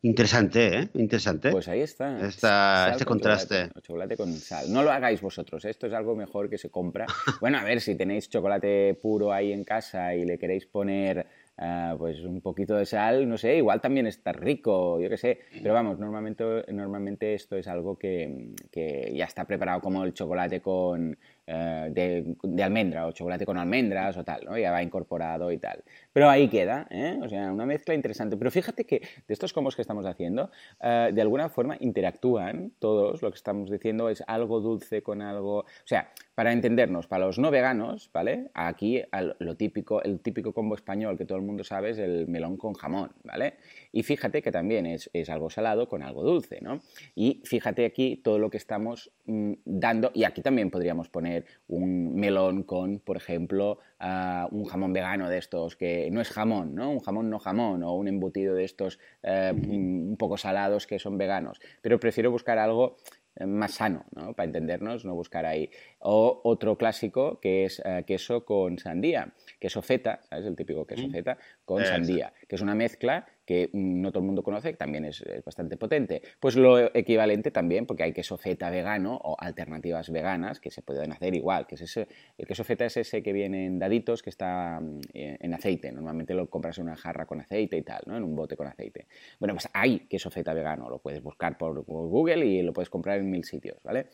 Interesante, 0.02 0.78
¿eh? 0.78 0.88
Interesante. 0.94 1.50
Pues 1.50 1.68
ahí 1.68 1.80
está. 1.80 2.26
este 2.28 3.04
contraste. 3.04 3.70
Chocolate, 3.82 4.16
con 4.16 4.32
sal. 4.34 4.72
No 4.72 4.82
lo 4.82 4.90
hagáis 4.90 5.20
vosotros, 5.20 5.64
¿eh? 5.64 5.70
esto 5.70 5.86
es 5.86 5.92
algo 5.94 6.14
mejor 6.14 6.48
que 6.50 6.58
se 6.58 6.70
compra. 6.70 7.06
bueno, 7.40 7.58
a 7.58 7.64
ver, 7.64 7.80
si 7.80 7.94
tenéis 7.96 8.28
chocolate 8.28 8.94
puro 9.00 9.32
ahí 9.32 9.52
en 9.52 9.64
casa 9.64 10.14
y 10.14 10.24
le 10.24 10.38
queréis 10.38 10.66
poner 10.66 11.26
ah, 11.58 11.94
pues 11.98 12.20
un 12.20 12.40
poquito 12.40 12.76
de 12.76 12.84
sal, 12.84 13.28
no 13.28 13.38
sé, 13.38 13.56
igual 13.56 13.80
también 13.80 14.06
está 14.06 14.32
rico, 14.32 15.00
yo 15.00 15.08
qué 15.08 15.16
sé. 15.16 15.40
Pero 15.62 15.74
vamos, 15.74 15.98
normalmente, 15.98 16.44
normalmente 16.72 17.34
esto 17.34 17.56
es 17.56 17.66
algo 17.66 17.98
que, 17.98 18.52
que 18.70 19.12
ya 19.14 19.24
está 19.24 19.44
preparado 19.44 19.80
como 19.80 20.04
el 20.04 20.12
chocolate 20.12 20.60
con, 20.60 21.16
eh, 21.48 22.34
de, 22.42 22.62
almendra 22.62 23.06
o 23.06 23.12
chocolate 23.12 23.46
con 23.46 23.56
almendras 23.56 24.16
o 24.16 24.24
tal, 24.24 24.44
¿no? 24.44 24.58
Ya 24.58 24.72
va 24.72 24.82
incorporado 24.82 25.52
y 25.52 25.58
tal. 25.58 25.84
Pero 26.12 26.28
ahí 26.28 26.48
queda, 26.48 26.88
¿eh? 26.90 27.18
O 27.22 27.28
sea, 27.28 27.52
una 27.52 27.64
mezcla 27.64 27.94
interesante. 27.94 28.36
Pero 28.36 28.50
fíjate 28.50 28.84
que 28.84 29.00
de 29.00 29.32
estos 29.32 29.52
combos 29.52 29.76
que 29.76 29.82
estamos 29.82 30.06
haciendo, 30.06 30.50
eh, 30.80 31.10
de 31.12 31.22
alguna 31.22 31.48
forma 31.48 31.76
interactúan 31.78 32.72
todos, 32.80 33.22
lo 33.22 33.30
que 33.30 33.36
estamos 33.36 33.70
diciendo 33.70 34.08
es 34.08 34.24
algo 34.26 34.60
dulce 34.60 35.02
con 35.02 35.22
algo... 35.22 35.58
O 35.58 35.66
sea, 35.84 36.10
para 36.36 36.52
entendernos, 36.52 37.06
para 37.06 37.24
los 37.24 37.38
no 37.38 37.50
veganos, 37.50 38.10
¿vale? 38.12 38.50
Aquí 38.52 39.02
lo 39.38 39.56
típico, 39.56 40.02
el 40.02 40.20
típico 40.20 40.52
combo 40.52 40.74
español 40.74 41.16
que 41.16 41.24
todo 41.24 41.38
el 41.38 41.44
mundo 41.44 41.64
sabe 41.64 41.90
es 41.90 41.98
el 41.98 42.28
melón 42.28 42.58
con 42.58 42.74
jamón, 42.74 43.12
¿vale? 43.24 43.54
Y 43.90 44.02
fíjate 44.02 44.42
que 44.42 44.52
también 44.52 44.84
es, 44.84 45.08
algo 45.30 45.48
salado 45.48 45.88
con 45.88 46.02
algo 46.02 46.22
dulce, 46.22 46.60
¿no? 46.60 46.82
Y 47.14 47.40
fíjate 47.46 47.86
aquí 47.86 48.20
todo 48.22 48.38
lo 48.38 48.50
que 48.50 48.58
estamos 48.58 49.10
mm, 49.24 49.52
dando, 49.64 50.10
y 50.12 50.24
aquí 50.24 50.42
también 50.42 50.70
podríamos 50.70 51.08
poner 51.08 51.46
un 51.68 52.14
melón 52.14 52.64
con, 52.64 52.98
por 52.98 53.16
ejemplo, 53.16 53.78
ah, 53.98 54.46
un 54.50 54.66
jamón 54.66 54.92
vegano 54.92 55.30
de 55.30 55.38
estos, 55.38 55.74
que 55.74 56.10
no 56.10 56.20
es 56.20 56.28
jamón, 56.28 56.74
¿no? 56.74 56.90
Un 56.90 57.00
jamón 57.00 57.30
no 57.30 57.38
jamón, 57.38 57.82
o 57.82 57.94
un 57.94 58.08
embutido 58.08 58.54
de 58.54 58.64
estos 58.64 58.98
eh, 59.22 59.54
un 59.54 60.16
poco 60.18 60.36
salados 60.36 60.86
que 60.86 60.98
son 60.98 61.16
veganos. 61.16 61.62
Pero 61.80 61.98
prefiero 61.98 62.30
buscar 62.30 62.58
algo 62.58 62.98
eh, 63.36 63.46
más 63.46 63.74
sano, 63.74 64.04
¿no? 64.14 64.32
Para 64.32 64.46
entendernos, 64.46 65.04
no 65.04 65.14
buscar 65.14 65.44
ahí. 65.44 65.70
O 66.08 66.40
otro 66.44 66.78
clásico 66.78 67.40
que 67.40 67.64
es 67.64 67.82
eh, 67.84 68.04
queso 68.06 68.44
con 68.44 68.78
sandía, 68.78 69.32
queso 69.58 69.82
feta, 69.82 70.20
¿sabes? 70.22 70.46
El 70.46 70.54
típico 70.54 70.86
queso 70.86 71.08
feta 71.10 71.36
con 71.64 71.84
sandía, 71.84 72.32
que 72.46 72.54
es 72.54 72.62
una 72.62 72.76
mezcla 72.76 73.26
que 73.44 73.70
no 73.72 74.10
todo 74.10 74.20
el 74.20 74.26
mundo 74.26 74.42
conoce, 74.42 74.72
que 74.72 74.76
también 74.76 75.04
es, 75.04 75.24
bastante 75.44 75.76
potente. 75.76 76.20
Pues 76.40 76.56
lo 76.56 76.94
equivalente 76.94 77.50
también, 77.52 77.86
porque 77.86 78.02
hay 78.02 78.12
queso 78.12 78.36
feta 78.36 78.70
vegano 78.70 79.16
o 79.22 79.36
alternativas 79.38 80.10
veganas 80.10 80.58
que 80.58 80.70
se 80.70 80.82
pueden 80.82 81.12
hacer 81.12 81.34
igual, 81.34 81.66
que 81.66 81.76
es 81.76 81.82
ese, 81.82 82.08
el 82.36 82.46
queso 82.46 82.64
feta 82.64 82.84
es 82.84 82.96
ese 82.96 83.22
que 83.22 83.32
viene 83.32 83.66
en 83.66 83.78
daditos, 83.78 84.22
que 84.22 84.30
está 84.30 84.80
mm, 84.80 85.00
en 85.12 85.54
aceite, 85.54 85.92
normalmente 85.92 86.34
lo 86.34 86.50
compras 86.50 86.78
en 86.78 86.84
una 86.84 86.96
jarra 86.96 87.26
con 87.26 87.40
aceite 87.40 87.76
y 87.76 87.82
tal, 87.82 88.02
¿no? 88.06 88.16
en 88.16 88.24
un 88.24 88.34
bote 88.34 88.56
con 88.56 88.66
aceite. 88.66 89.06
Bueno, 89.38 89.54
pues 89.54 89.68
hay 89.72 90.00
queso 90.00 90.30
feta 90.30 90.52
vegano, 90.52 90.90
lo 90.90 90.98
puedes 90.98 91.22
buscar 91.22 91.56
por 91.56 91.84
Google 91.84 92.44
y 92.44 92.62
lo 92.62 92.72
puedes 92.72 92.90
comprar 92.90 93.18
en 93.18 93.30
mil 93.30 93.44
sitios, 93.44 93.78
¿vale? 93.84 94.06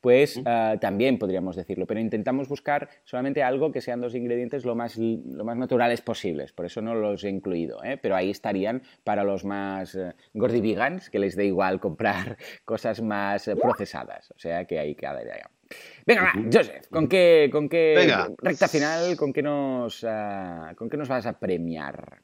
pues 0.00 0.40
ah, 0.44 0.76
también 0.80 1.18
podríamos 1.38 1.56
decirlo, 1.56 1.86
pero 1.86 2.00
intentamos 2.00 2.48
buscar 2.48 2.88
solamente 3.04 3.44
algo 3.44 3.70
que 3.70 3.80
sean 3.80 4.00
dos 4.00 4.14
ingredientes 4.16 4.64
lo 4.64 4.74
más, 4.74 4.96
lo 4.96 5.44
más 5.44 5.56
naturales 5.56 6.00
posibles, 6.00 6.52
por 6.52 6.66
eso 6.66 6.82
no 6.82 6.96
los 6.96 7.22
he 7.22 7.28
incluido, 7.28 7.82
¿eh? 7.84 7.96
pero 7.96 8.16
ahí 8.16 8.30
estarían 8.30 8.82
para 9.04 9.22
los 9.22 9.44
más 9.44 9.94
uh, 9.94 10.10
gordivigans, 10.34 11.10
que 11.10 11.20
les 11.20 11.36
dé 11.36 11.46
igual 11.46 11.78
comprar 11.78 12.36
cosas 12.64 13.00
más 13.02 13.46
eh, 13.46 13.54
procesadas, 13.54 14.32
o 14.32 14.38
sea 14.38 14.64
que 14.64 14.80
ahí 14.80 14.96
quedaría. 14.96 15.48
Venga, 16.04 16.22
va, 16.22 16.32
Joseph, 16.52 16.88
¿con 16.90 17.06
qué, 17.06 17.48
con 17.52 17.68
qué 17.68 18.10
recta 18.38 18.66
final, 18.66 19.16
con 19.16 19.32
qué, 19.32 19.42
nos, 19.42 20.04
ah, 20.08 20.72
con 20.76 20.90
qué 20.90 20.96
nos 20.96 21.08
vas 21.08 21.26
a 21.26 21.38
premiar? 21.38 22.22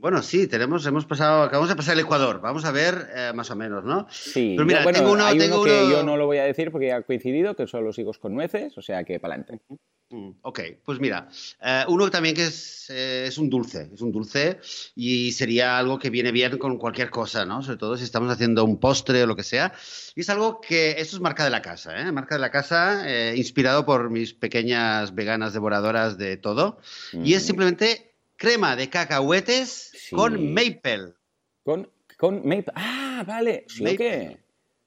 Bueno, 0.00 0.22
sí, 0.22 0.46
tenemos, 0.46 0.86
hemos 0.86 1.06
pasado, 1.06 1.42
acabamos 1.42 1.68
de 1.68 1.74
pasar 1.74 1.94
el 1.94 2.00
Ecuador. 2.00 2.40
Vamos 2.40 2.64
a 2.64 2.70
ver 2.70 3.08
eh, 3.16 3.32
más 3.34 3.50
o 3.50 3.56
menos, 3.56 3.84
¿no? 3.84 4.06
Sí. 4.10 4.54
Pero 4.56 4.64
mira, 4.64 4.92
tengo 4.92 5.12
uno, 5.12 5.24
hay 5.24 5.40
uno 5.40 5.64
que 5.64 5.90
yo 5.90 6.04
no 6.04 6.16
lo 6.16 6.26
voy 6.26 6.38
a 6.38 6.44
decir 6.44 6.70
porque 6.70 6.92
ha 6.92 7.02
coincidido, 7.02 7.56
que 7.56 7.66
son 7.66 7.84
los 7.84 7.98
higos 7.98 8.18
con 8.18 8.32
nueces, 8.32 8.78
o 8.78 8.82
sea 8.82 9.02
que 9.02 9.18
para 9.18 9.34
adelante. 9.34 9.60
Mm, 10.10 10.30
ok, 10.42 10.60
pues 10.84 11.00
mira, 11.00 11.28
eh, 11.60 11.84
uno 11.88 12.08
también 12.10 12.36
que 12.36 12.44
es, 12.44 12.88
eh, 12.90 13.24
es, 13.26 13.38
un 13.38 13.50
dulce, 13.50 13.90
es 13.92 14.00
un 14.00 14.12
dulce 14.12 14.60
y 14.94 15.32
sería 15.32 15.76
algo 15.76 15.98
que 15.98 16.10
viene 16.10 16.30
bien 16.30 16.58
con 16.58 16.78
cualquier 16.78 17.10
cosa, 17.10 17.44
¿no? 17.44 17.60
Sobre 17.62 17.78
todo 17.78 17.96
si 17.96 18.04
estamos 18.04 18.30
haciendo 18.30 18.64
un 18.64 18.78
postre 18.78 19.24
o 19.24 19.26
lo 19.26 19.34
que 19.34 19.42
sea. 19.42 19.72
Y 20.14 20.20
es 20.20 20.30
algo 20.30 20.60
que, 20.60 20.92
esto 20.92 21.16
es 21.16 21.20
marca 21.20 21.42
de 21.42 21.50
la 21.50 21.60
casa, 21.60 22.00
¿eh? 22.00 22.12
Marca 22.12 22.36
de 22.36 22.40
la 22.40 22.52
casa, 22.52 23.04
inspirado 23.34 23.84
por 23.84 24.10
mis 24.10 24.32
pequeñas 24.32 25.12
veganas 25.12 25.52
devoradoras 25.54 26.16
de 26.18 26.36
todo. 26.36 26.78
Y 27.12 27.34
es 27.34 27.44
simplemente 27.44 28.07
crema 28.38 28.76
de 28.76 28.88
cacahuetes 28.88 29.92
con 30.12 30.54
maple. 30.54 31.12
Con, 31.64 31.90
con 32.16 32.36
maple. 32.36 32.72
Ah, 32.74 33.24
vale. 33.26 33.66
¿Sí 33.68 33.96
qué? 33.96 34.38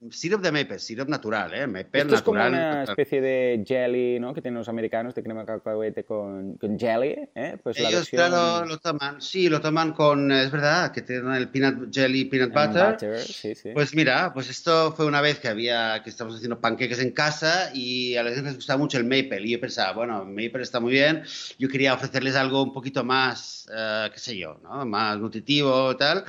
Sirop 0.09 0.41
de 0.41 0.51
maple, 0.51 0.79
sirop 0.79 1.07
natural, 1.09 1.53
¿eh? 1.53 1.67
Maple 1.67 2.01
Esto 2.01 2.15
es 2.15 2.21
como 2.23 2.43
una 2.43 2.83
especie 2.83 3.21
de 3.21 3.63
jelly, 3.63 4.19
¿no? 4.19 4.33
Que 4.33 4.41
tienen 4.41 4.57
los 4.57 4.67
americanos 4.67 5.13
de 5.13 5.21
crema 5.21 5.45
cacahuete 5.45 6.03
con, 6.03 6.57
con 6.57 6.79
jelly, 6.79 7.29
¿eh? 7.35 7.57
Pues 7.61 7.77
Ellos, 7.77 7.91
la 7.91 7.97
versión... 7.99 8.29
claro, 8.29 8.65
lo 8.65 8.77
toman, 8.79 9.21
sí, 9.21 9.47
lo 9.47 9.61
toman 9.61 9.93
con, 9.93 10.31
es 10.31 10.49
verdad, 10.49 10.91
que 10.91 11.03
tienen 11.03 11.31
el 11.33 11.49
peanut 11.49 11.93
jelly, 11.93 12.25
peanut 12.25 12.51
butter. 12.51 13.19
Sí, 13.19 13.53
sí. 13.53 13.69
Pues 13.75 13.93
mira, 13.93 14.33
pues 14.33 14.49
esto 14.49 14.91
fue 14.93 15.05
una 15.05 15.21
vez 15.21 15.37
que 15.37 15.49
había, 15.49 16.01
que 16.03 16.09
estábamos 16.09 16.37
haciendo 16.37 16.59
panqueques 16.59 16.99
en 16.99 17.11
casa 17.11 17.69
y 17.71 18.15
a 18.15 18.23
la 18.23 18.31
gente 18.31 18.45
les 18.45 18.55
gustaba 18.55 18.79
mucho 18.79 18.97
el 18.97 19.03
maple 19.03 19.41
y 19.43 19.51
yo 19.51 19.59
pensaba, 19.59 19.93
bueno, 19.93 20.25
maple 20.25 20.63
está 20.63 20.79
muy 20.79 20.93
bien, 20.93 21.21
yo 21.59 21.69
quería 21.69 21.93
ofrecerles 21.93 22.35
algo 22.35 22.63
un 22.63 22.73
poquito 22.73 23.03
más, 23.03 23.67
uh, 23.69 24.11
qué 24.11 24.17
sé 24.17 24.35
yo, 24.35 24.59
¿no? 24.63 24.83
Más 24.83 25.19
nutritivo 25.19 25.91
y 25.91 25.97
tal. 25.97 26.25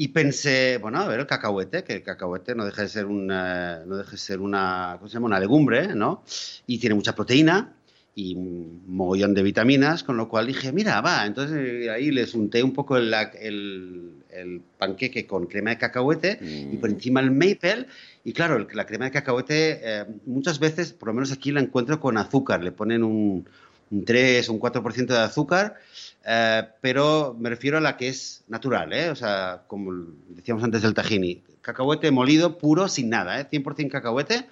Y 0.00 0.08
pensé, 0.08 0.78
bueno, 0.80 0.98
a 1.00 1.06
ver, 1.08 1.20
el 1.20 1.26
cacahuete, 1.26 1.84
que 1.84 1.92
el 1.96 2.02
cacahuete 2.02 2.54
no 2.54 2.64
deja 2.64 2.80
de 2.80 2.88
ser 2.88 3.04
una, 3.04 3.84
no 3.84 3.98
deja 3.98 4.12
de 4.12 4.16
ser 4.16 4.40
una, 4.40 4.94
¿cómo 4.98 5.10
se 5.10 5.14
llama? 5.14 5.26
Una 5.26 5.38
legumbre, 5.38 5.94
¿no? 5.94 6.22
Y 6.66 6.78
tiene 6.78 6.94
mucha 6.94 7.14
proteína. 7.14 7.74
y 8.14 8.34
un 8.34 8.82
mogollón 8.88 9.34
de 9.34 9.42
vitaminas, 9.42 10.02
con 10.02 10.16
lo 10.16 10.28
cual 10.28 10.46
dije, 10.46 10.72
mira, 10.72 11.00
va, 11.00 11.24
entonces 11.26 11.56
eh, 11.56 11.90
ahí 11.90 12.10
les 12.10 12.34
unté 12.34 12.62
un 12.62 12.72
poco 12.72 12.96
el, 12.96 13.14
el, 13.40 14.14
el 14.30 14.60
panqueque 14.78 15.26
con 15.26 15.46
crema 15.46 15.70
de 15.70 15.78
cacahuete 15.78 16.38
y 16.72 16.76
por 16.78 16.90
Mm. 16.90 16.94
encima 16.94 17.20
el 17.20 17.30
maple. 17.30 17.86
Y 18.24 18.32
claro, 18.32 18.66
la 18.72 18.84
crema 18.86 19.04
de 19.06 19.10
cacahuete 19.12 19.80
eh, 19.82 20.04
muchas 20.26 20.58
veces, 20.58 20.92
por 20.92 21.08
lo 21.08 21.14
menos 21.14 21.30
aquí 21.30 21.52
la 21.52 21.60
encuentro 21.60 22.00
con 22.00 22.16
azúcar, 22.18 22.64
le 22.64 22.72
ponen 22.72 23.04
un, 23.04 23.46
un 23.90 24.04
3 24.04 24.48
o 24.48 24.52
un 24.54 24.60
4% 24.60 25.06
de 25.14 25.18
azúcar, 25.20 25.76
eh, 26.24 26.62
pero 26.80 27.36
me 27.38 27.48
refiero 27.48 27.78
a 27.78 27.80
la 27.80 27.96
que 27.96 28.08
es 28.08 28.44
natural, 28.48 28.92
¿eh? 28.92 29.10
o 29.10 29.16
sea, 29.16 29.62
como 29.66 29.92
decíamos 30.28 30.62
antes 30.64 30.82
del 30.82 30.94
tahini, 30.94 31.42
cacahuete 31.60 32.10
molido 32.10 32.58
puro, 32.58 32.88
sin 32.88 33.08
nada, 33.10 33.40
¿eh? 33.40 33.46
100% 33.50 33.90
cacahuete, 33.90 34.46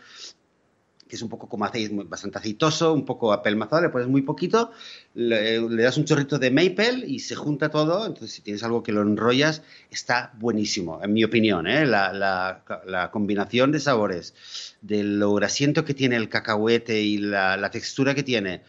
que 1.09 1.17
es 1.17 1.23
un 1.23 1.31
poco 1.31 1.49
como 1.49 1.67
muy- 1.91 2.05
bastante 2.05 2.37
aceitoso, 2.39 2.93
un 2.93 3.07
poco 3.07 3.33
apelmazado, 3.33 3.81
le 3.81 3.89
pones 3.89 4.09
muy 4.09 4.21
poquito, 4.23 4.73
le, 5.15 5.59
le 5.59 5.83
das 5.83 5.97
un 5.97 6.05
chorrito 6.05 6.39
de 6.39 6.51
maple 6.51 7.05
y 7.07 7.21
se 7.21 7.35
junta 7.35 7.71
todo, 7.71 8.07
entonces 8.07 8.33
si 8.33 8.43
tienes 8.43 8.63
algo 8.63 8.83
que 8.83 8.93
lo 8.93 9.01
enrollas, 9.01 9.63
está 9.91 10.33
buenísimo, 10.39 11.01
en 11.03 11.15
mi 11.15 11.25
opinión, 11.25 11.67
¿eh? 11.67 11.87
la, 11.87 12.13
la- 12.13 12.63
la 12.87 13.11
combinación 13.11 13.73
de 13.73 13.81
sabores, 13.81 14.35
de 14.83 15.03
lo 15.03 15.33
grasiento 15.35 15.85
que 15.87 15.95
tiene 15.95 16.17
el 16.17 16.29
cacahuete 16.29 17.01
y 17.01 17.17
la, 17.17 17.57
la 17.57 17.71
textura 17.71 18.15
que 18.15 18.23
tiene, 18.23 18.63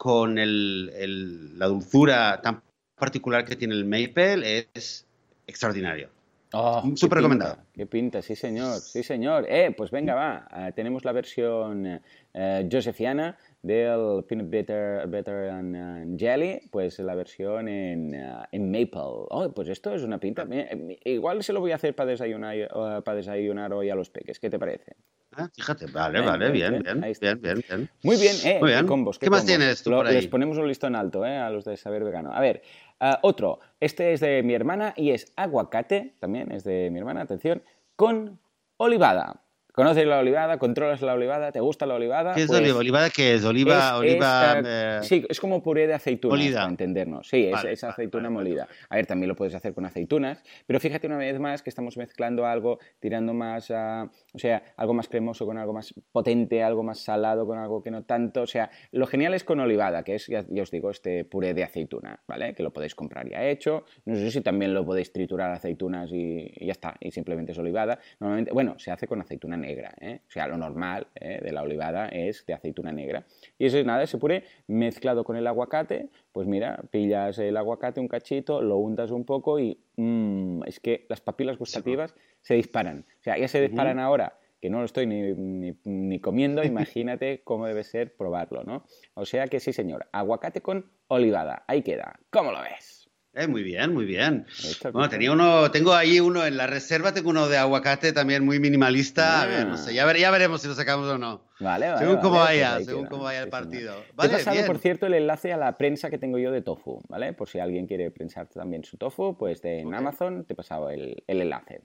con 0.00 0.38
el- 0.38 0.90
el- 0.96 1.58
la 1.58 1.66
dulzura 1.66 2.40
tan 2.40 2.62
particular 2.94 3.44
que 3.44 3.54
tiene 3.54 3.74
el 3.74 3.84
maple, 3.84 4.66
es 4.72 5.06
extraordinario. 5.46 6.08
Oh, 6.54 6.80
Súper 6.96 7.18
recomendado. 7.18 7.56
pinta, 7.56 7.70
Qué 7.74 7.86
pinta, 7.86 8.22
sí 8.22 8.34
señor, 8.34 8.80
sí 8.80 9.02
señor. 9.02 9.44
Eh, 9.46 9.74
pues 9.76 9.90
venga, 9.90 10.14
va. 10.14 10.48
Ah, 10.50 10.72
tenemos 10.72 11.04
la 11.04 11.12
versión 11.12 12.00
eh, 12.32 12.68
josefiana 12.72 13.36
del 13.62 14.24
peanut 14.26 14.46
butter, 14.50 15.06
butter 15.06 15.50
and, 15.50 15.76
and 15.76 16.18
jelly, 16.18 16.62
pues 16.72 16.98
la 16.98 17.14
versión 17.14 17.68
en, 17.68 18.14
ah, 18.14 18.48
en 18.52 18.70
maple. 18.70 19.28
Oh, 19.28 19.52
pues 19.54 19.68
esto 19.68 19.94
es 19.94 20.02
una 20.02 20.18
pinta. 20.18 20.46
Eh, 20.50 20.98
eh, 21.04 21.10
igual 21.12 21.42
se 21.44 21.52
lo 21.52 21.60
voy 21.60 21.72
a 21.72 21.74
hacer 21.74 21.94
para 21.94 22.10
desayunar, 22.10 22.56
eh, 22.56 22.68
para 23.04 23.16
desayunar 23.16 23.70
hoy 23.74 23.90
a 23.90 23.94
los 23.94 24.08
peques. 24.08 24.40
¿Qué 24.40 24.48
te 24.48 24.58
parece? 24.58 24.96
Ah, 25.36 25.48
fíjate, 25.54 25.86
vale, 25.86 26.20
Bien, 26.20 26.30
vale, 26.30 26.50
bien, 26.50 26.82
bien, 26.82 27.00
bien, 27.00 27.40
bien, 27.40 27.64
bien. 27.68 27.90
Muy 28.02 28.16
bien, 28.16 28.34
eh, 28.44 28.58
Muy 28.60 28.70
qué 28.70 28.74
bien. 28.74 28.86
combos. 28.86 29.18
¿Qué 29.18 29.30
más 29.30 29.40
combos. 29.40 29.56
tienes 29.56 29.82
tú 29.82 29.90
por 29.90 30.06
ahí? 30.06 30.14
Les 30.14 30.26
ponemos 30.26 30.58
un 30.58 30.66
listón 30.66 30.96
alto, 30.96 31.24
eh, 31.24 31.36
a 31.36 31.50
los 31.50 31.64
de 31.64 31.76
saber 31.76 32.02
vegano. 32.02 32.32
A 32.32 32.40
ver, 32.40 32.62
ah, 32.98 33.20
otro. 33.22 33.60
Este 33.78 34.12
es 34.12 34.20
de 34.20 34.42
mi 34.42 34.54
hermana 34.54 34.92
y 34.96 35.10
es 35.10 35.32
aguacate, 35.36 36.14
también 36.18 36.50
es 36.50 36.64
de 36.64 36.90
mi 36.90 36.98
hermana, 36.98 37.22
atención, 37.22 37.62
con 37.94 38.40
olivada. 38.76 39.40
¿Conoces 39.80 40.06
la 40.06 40.18
olivada? 40.18 40.58
¿Controlas 40.58 41.00
la 41.00 41.14
olivada? 41.14 41.52
¿Te 41.52 41.60
gusta 41.60 41.86
la 41.86 41.94
olivada? 41.94 42.34
¿Qué 42.34 42.42
es 42.42 42.48
Pues 42.48 42.60
oliva? 42.60 42.76
¿Olivada 42.80 43.08
qué 43.08 43.32
es? 43.32 43.44
Oliva, 43.46 43.78
es- 43.78 43.92
oliva... 43.94 44.58
es, 44.58 44.66
eh, 44.68 44.98
sí, 45.04 45.26
es 45.26 45.40
como 45.40 45.62
puré 45.62 45.86
de 45.86 45.94
aceitunas, 45.94 46.38
molida. 46.38 46.58
para 46.58 46.68
entendernos. 46.70 47.26
Sí, 47.26 47.46
es, 47.46 47.52
Vale, 47.52 47.72
es 47.72 47.82
aceituna 47.82 48.24
vale, 48.28 48.34
vale. 48.36 48.50
molida. 48.50 48.68
A 48.90 48.96
ver, 48.96 49.06
también 49.06 49.28
lo 49.28 49.36
puedes 49.36 49.54
hacer 49.54 49.72
con 49.72 49.86
aceitunas, 49.86 50.44
pero 50.66 50.78
fíjate 50.80 51.06
una 51.06 51.16
vez 51.16 51.40
más 51.40 51.62
que 51.62 51.70
estamos 51.70 51.96
mezclando 51.96 52.44
algo, 52.44 52.78
tirando 52.98 53.32
más 53.32 53.70
a, 53.70 54.10
o 54.34 54.38
sea, 54.38 54.62
algo 54.76 54.92
más 54.92 55.08
cremoso 55.08 55.46
con 55.46 55.56
algo 55.56 55.72
más 55.72 55.94
potente, 56.12 56.62
algo 56.62 56.82
más 56.82 56.98
salado 56.98 57.46
con 57.46 57.56
algo 57.56 57.82
que 57.82 57.90
no 57.90 58.02
tanto. 58.02 58.42
O 58.42 58.46
sea, 58.46 58.70
lo 58.92 59.06
genial 59.06 59.32
es 59.32 59.44
con 59.44 59.60
olivada, 59.60 60.02
que 60.02 60.16
es, 60.16 60.26
ya, 60.26 60.44
ya 60.50 60.62
os 60.62 60.70
digo, 60.70 60.90
este 60.90 61.24
puré 61.24 61.54
de 61.54 61.64
aceituna, 61.64 62.20
¿vale? 62.28 62.52
Que 62.54 62.62
lo 62.62 62.70
podéis 62.70 62.94
comprar 62.94 63.30
ya 63.30 63.46
hecho. 63.46 63.86
No 64.04 64.14
sé 64.14 64.30
si 64.30 64.42
también 64.42 64.74
lo 64.74 64.84
podéis 64.84 65.10
triturar 65.10 65.50
aceitunas 65.52 66.10
y, 66.12 66.52
y 66.54 66.66
ya 66.66 66.72
está, 66.72 66.96
y 67.00 67.10
simplemente 67.12 67.52
es 67.52 67.58
olivada. 67.58 67.98
Normalmente, 68.18 68.52
bueno, 68.52 68.78
se 68.78 68.90
hace 68.90 69.06
con 69.06 69.22
aceituna 69.22 69.56
negra, 69.56 69.69
¿eh? 70.00 70.20
O 70.26 70.30
sea, 70.30 70.46
lo 70.48 70.56
normal 70.56 71.06
¿eh? 71.14 71.40
de 71.42 71.52
la 71.52 71.62
olivada 71.62 72.08
es 72.08 72.44
de 72.46 72.54
aceituna 72.54 72.92
negra. 72.92 73.24
Y 73.58 73.66
eso 73.66 73.78
es 73.78 73.86
nada, 73.86 74.02
ese 74.02 74.18
puré 74.18 74.44
mezclado 74.66 75.24
con 75.24 75.36
el 75.36 75.46
aguacate, 75.46 76.08
pues 76.32 76.46
mira, 76.46 76.82
pillas 76.90 77.38
el 77.38 77.56
aguacate 77.56 78.00
un 78.00 78.08
cachito, 78.08 78.62
lo 78.62 78.76
untas 78.78 79.10
un 79.10 79.24
poco 79.24 79.58
y 79.58 79.78
mm, 79.96 80.62
es 80.66 80.80
que 80.80 81.06
las 81.08 81.20
papilas 81.20 81.58
gustativas 81.58 82.14
se 82.42 82.54
disparan. 82.54 83.06
O 83.20 83.22
sea, 83.22 83.38
ya 83.38 83.48
se 83.48 83.60
disparan 83.60 83.98
ahora 83.98 84.36
que 84.60 84.68
no 84.68 84.80
lo 84.80 84.84
estoy 84.84 85.06
ni, 85.06 85.32
ni- 85.32 85.76
ni 85.84 86.20
comiendo, 86.20 86.62
imagínate 86.64 87.42
cómo 87.44 87.66
debe 87.66 87.82
ser 87.84 88.14
probarlo, 88.16 88.62
¿no? 88.64 88.84
O 89.14 89.24
sea 89.24 89.46
que 89.48 89.58
sí, 89.60 89.72
señor, 89.72 90.06
aguacate 90.12 90.60
con 90.60 90.90
olivada, 91.08 91.64
ahí 91.66 91.82
queda. 91.82 92.20
¿Cómo 92.30 92.52
lo 92.52 92.60
ves? 92.60 92.89
Eh, 93.34 93.46
muy 93.46 93.62
bien, 93.62 93.92
muy 93.94 94.04
bien. 94.04 94.46
Bueno, 94.92 95.08
tenía 95.08 95.32
uno, 95.32 95.70
tengo 95.70 95.94
ahí 95.94 96.20
uno 96.20 96.44
en 96.44 96.56
la 96.56 96.66
reserva, 96.66 97.12
tengo 97.14 97.30
uno 97.30 97.48
de 97.48 97.56
aguacate 97.58 98.12
también 98.12 98.44
muy 98.44 98.58
minimalista. 98.58 99.42
A 99.42 99.46
ver, 99.46 99.66
no 99.66 99.76
sé, 99.76 99.94
ya, 99.94 100.04
ver- 100.04 100.18
ya 100.18 100.30
veremos 100.30 100.62
si 100.62 100.68
lo 100.68 100.74
sacamos 100.74 101.08
o 101.08 101.18
no. 101.18 101.44
Vale, 101.60 101.86
vale. 101.88 101.98
según 101.98 102.14
vale, 102.16 102.22
cómo 102.22 102.36
pues 102.36 102.48
vaya, 102.48 102.74
ahí 102.76 102.84
según 102.84 103.06
cómo 103.06 103.22
vaya 103.24 103.42
el 103.42 103.50
señor. 103.50 103.64
partido. 103.64 103.94
Te 104.18 104.26
he 104.26 104.30
pasado, 104.30 104.54
bien. 104.56 104.66
por 104.66 104.78
cierto, 104.78 105.06
el 105.06 105.14
enlace 105.14 105.52
a 105.52 105.56
la 105.56 105.76
prensa 105.78 106.10
que 106.10 106.18
tengo 106.18 106.38
yo 106.38 106.50
de 106.50 106.62
tofu, 106.62 107.02
¿vale? 107.08 107.32
Por 107.34 107.48
si 107.48 107.58
alguien 107.58 107.86
quiere 107.86 108.10
prensar 108.10 108.48
también 108.48 108.82
su 108.84 108.96
tofu, 108.96 109.36
pues 109.36 109.62
de- 109.62 109.80
en. 109.80 109.94
Amazon 109.94 110.44
te 110.44 110.54
he 110.54 110.56
pasado 110.56 110.90
el, 110.90 111.22
el 111.26 111.40
enlace. 111.42 111.82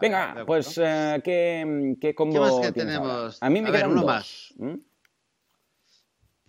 Venga, 0.00 0.44
pues, 0.46 0.78
eh, 0.82 1.20
¿qué, 1.24 1.96
qué 2.00 2.14
combo 2.14 2.34
¿Qué 2.34 2.40
más 2.40 2.50
que 2.52 2.56
ahora? 2.58 2.72
tenemos? 2.72 3.38
A 3.42 3.50
mí 3.50 3.60
me 3.60 3.68
A 3.68 3.72
ver, 3.72 3.86
uno 3.88 3.96
dos. 3.96 4.06
más. 4.06 4.54
¿Mm? 4.56 4.74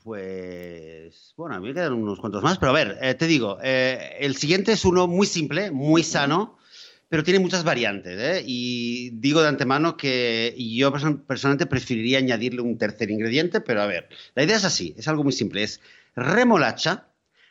Pues 0.03 1.33
bueno, 1.37 1.55
a 1.55 1.59
mí 1.59 1.67
me 1.67 1.73
quedan 1.75 1.93
unos 1.93 2.19
cuantos 2.19 2.41
más, 2.41 2.57
pero 2.57 2.71
a 2.71 2.75
ver, 2.75 2.97
eh, 3.01 3.13
te 3.13 3.27
digo, 3.27 3.59
eh, 3.61 4.17
el 4.19 4.35
siguiente 4.35 4.71
es 4.71 4.83
uno 4.83 5.07
muy 5.07 5.27
simple, 5.27 5.69
muy 5.69 6.03
sano, 6.03 6.57
pero 7.07 7.23
tiene 7.23 7.39
muchas 7.39 7.63
variantes, 7.63 8.19
¿eh? 8.19 8.43
Y 8.45 9.11
digo 9.11 9.41
de 9.41 9.49
antemano 9.49 9.97
que 9.97 10.55
yo 10.57 10.91
perso- 10.91 11.23
personalmente 11.25 11.67
preferiría 11.67 12.17
añadirle 12.17 12.61
un 12.61 12.77
tercer 12.79 13.11
ingrediente, 13.11 13.61
pero 13.61 13.81
a 13.81 13.85
ver, 13.87 14.09
la 14.33 14.43
idea 14.43 14.57
es 14.57 14.65
así, 14.65 14.95
es 14.97 15.07
algo 15.07 15.23
muy 15.23 15.33
simple, 15.33 15.61
es 15.63 15.79
remolacha 16.15 17.07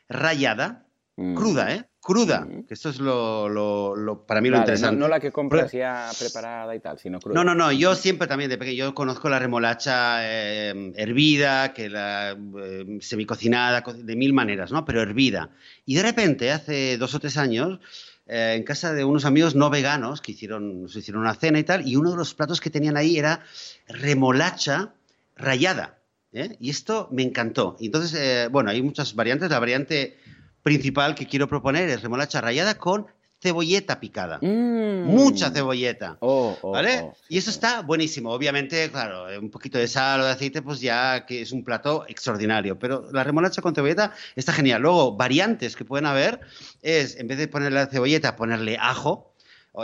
rallada. 0.09 0.87
Cruda, 1.17 1.75
¿eh? 1.75 1.85
Cruda, 2.03 2.41
Mm. 2.41 2.65
que 2.67 2.73
esto 2.75 2.89
es 2.89 2.99
lo, 2.99 3.47
lo- 3.49 3.95
lo- 3.95 4.25
para 4.27 4.41
mí 4.41 4.49
lo 4.49 4.55
Vale, 4.57 4.61
no, 4.67 4.73
interesante. 4.73 4.99
no 5.01 5.07
la 5.09 5.21
que 5.21 5.31
compras 5.31 5.71
ya 5.71 6.11
preparada 6.19 6.75
y 6.75 6.81
tal, 6.81 6.99
sino 6.99 7.21
cruda. 7.21 7.35
No, 7.35 7.45
no, 7.45 7.55
no, 7.55 7.71
yo 7.73 7.95
siempre 7.95 8.27
también 8.27 8.49
de 8.49 8.57
pequeño, 8.57 8.87
yo 8.87 8.95
conozco 8.95 9.29
la 9.29 9.39
remolacha 9.39 10.21
eh, 10.23 10.93
hervida, 10.97 11.75
que 11.75 11.91
la 11.91 12.31
eh, 12.63 12.99
semicocinada, 13.03 13.83
co- 13.83 13.93
de 13.93 14.17
mil 14.17 14.33
maneras, 14.33 14.73
¿no? 14.73 14.85
Pero 14.87 15.03
hervida. 15.03 15.51
Y 15.85 15.95
de 15.97 16.03
repente, 16.03 16.51
hace 16.53 16.97
dos 16.97 17.15
o 17.15 17.21
tres 17.21 17.37
años, 17.37 17.81
eh, 18.27 18.55
en 18.57 18.63
casa 18.63 18.95
de 18.95 19.05
unos 19.05 19.27
amigos 19.27 19.55
no 19.55 19.69
veganos 19.69 20.23
que 20.23 20.33
hicieron, 20.33 20.83
nos 20.85 20.97
hicieron 20.97 21.21
una 21.21 21.35
cena 21.35 21.59
y 21.59 21.65
tal, 21.65 21.87
y 21.87 21.97
uno 21.97 22.13
de 22.13 22.17
los 22.17 22.33
platos 22.33 22.63
que 22.63 22.71
tenían 22.71 22.97
ahí 22.97 23.19
era 23.19 23.43
remolacha 23.89 24.95
rallada. 25.37 25.99
¿eh? 26.33 26.57
Y 26.61 26.71
esto 26.71 27.09
me 27.13 27.23
encantó. 27.25 27.77
Y 27.79 27.87
entonces, 27.87 28.49
bueno, 28.51 28.71
hay 28.71 28.81
muchas 28.83 29.15
variantes. 29.15 29.51
La 29.51 29.59
variante 29.59 30.17
principal 30.63 31.15
que 31.15 31.27
quiero 31.27 31.49
proponer 31.49 31.89
es 31.89 32.03
remolacha 32.03 32.41
rallada 32.41 32.77
con 32.77 33.07
cebolleta 33.41 34.01
picada. 34.01 34.39
Mm. 34.43 35.05
Mucha 35.07 35.51
cebolleta. 35.51 36.19
Oh, 36.21 36.57
oh, 36.61 36.73
¿Vale? 36.73 37.01
oh, 37.05 37.17
y 37.29 37.39
eso 37.39 37.51
está 37.51 37.81
buenísimo. 37.83 38.31
Obviamente, 38.31 38.91
claro, 38.91 39.27
un 39.41 39.51
poquito 39.51 39.79
de 39.79 39.89
sal 39.89 40.21
o 40.21 40.25
de 40.25 40.33
aceite, 40.33 40.63
pues 40.63 40.81
ya 40.81 41.25
que 41.25 41.41
es 41.41 41.53
un 41.53 41.65
plato 41.65 42.05
extraordinario. 42.07 42.79
Pero 42.79 43.09
la 43.13 43.25
remolacha 43.25 43.63
con 43.63 43.75
cebolleta 43.75 44.13
está 44.37 44.53
genial. 44.53 44.83
Luego, 44.83 45.17
variantes 45.17 45.75
que 45.75 45.85
pueden 45.85 46.07
haber 46.07 46.41
es, 46.83 47.17
en 47.17 47.29
vez 47.29 47.39
de 47.39 47.49
ponerle 47.49 47.81
la 47.81 47.87
cebolleta, 47.87 48.37
ponerle 48.37 48.77
ajo, 48.79 49.33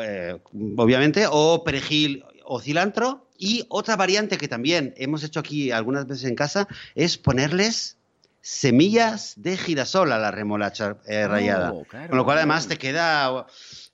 eh, 0.01 0.39
obviamente, 0.77 1.27
o 1.31 1.64
perejil 1.64 2.24
o 2.45 2.61
cilantro. 2.61 3.27
Y 3.39 3.64
otra 3.68 3.97
variante 3.97 4.39
que 4.39 4.49
también 4.49 4.95
hemos 4.97 5.22
hecho 5.22 5.41
aquí 5.41 5.70
algunas 5.70 6.07
veces 6.07 6.24
en 6.24 6.37
casa 6.37 6.68
es 6.95 7.18
ponerles 7.18 7.95
semillas 8.47 9.34
de 9.36 9.57
girasol 9.57 10.12
a 10.12 10.20
la 10.20 10.30
remolacha 10.30 10.99
eh, 11.07 11.26
rallada. 11.26 11.72
Oh, 11.72 11.82
claro, 11.82 12.11
Con 12.11 12.16
lo 12.16 12.24
cual, 12.24 12.38
además, 12.38 12.68
te 12.68 12.76
queda, 12.76 13.44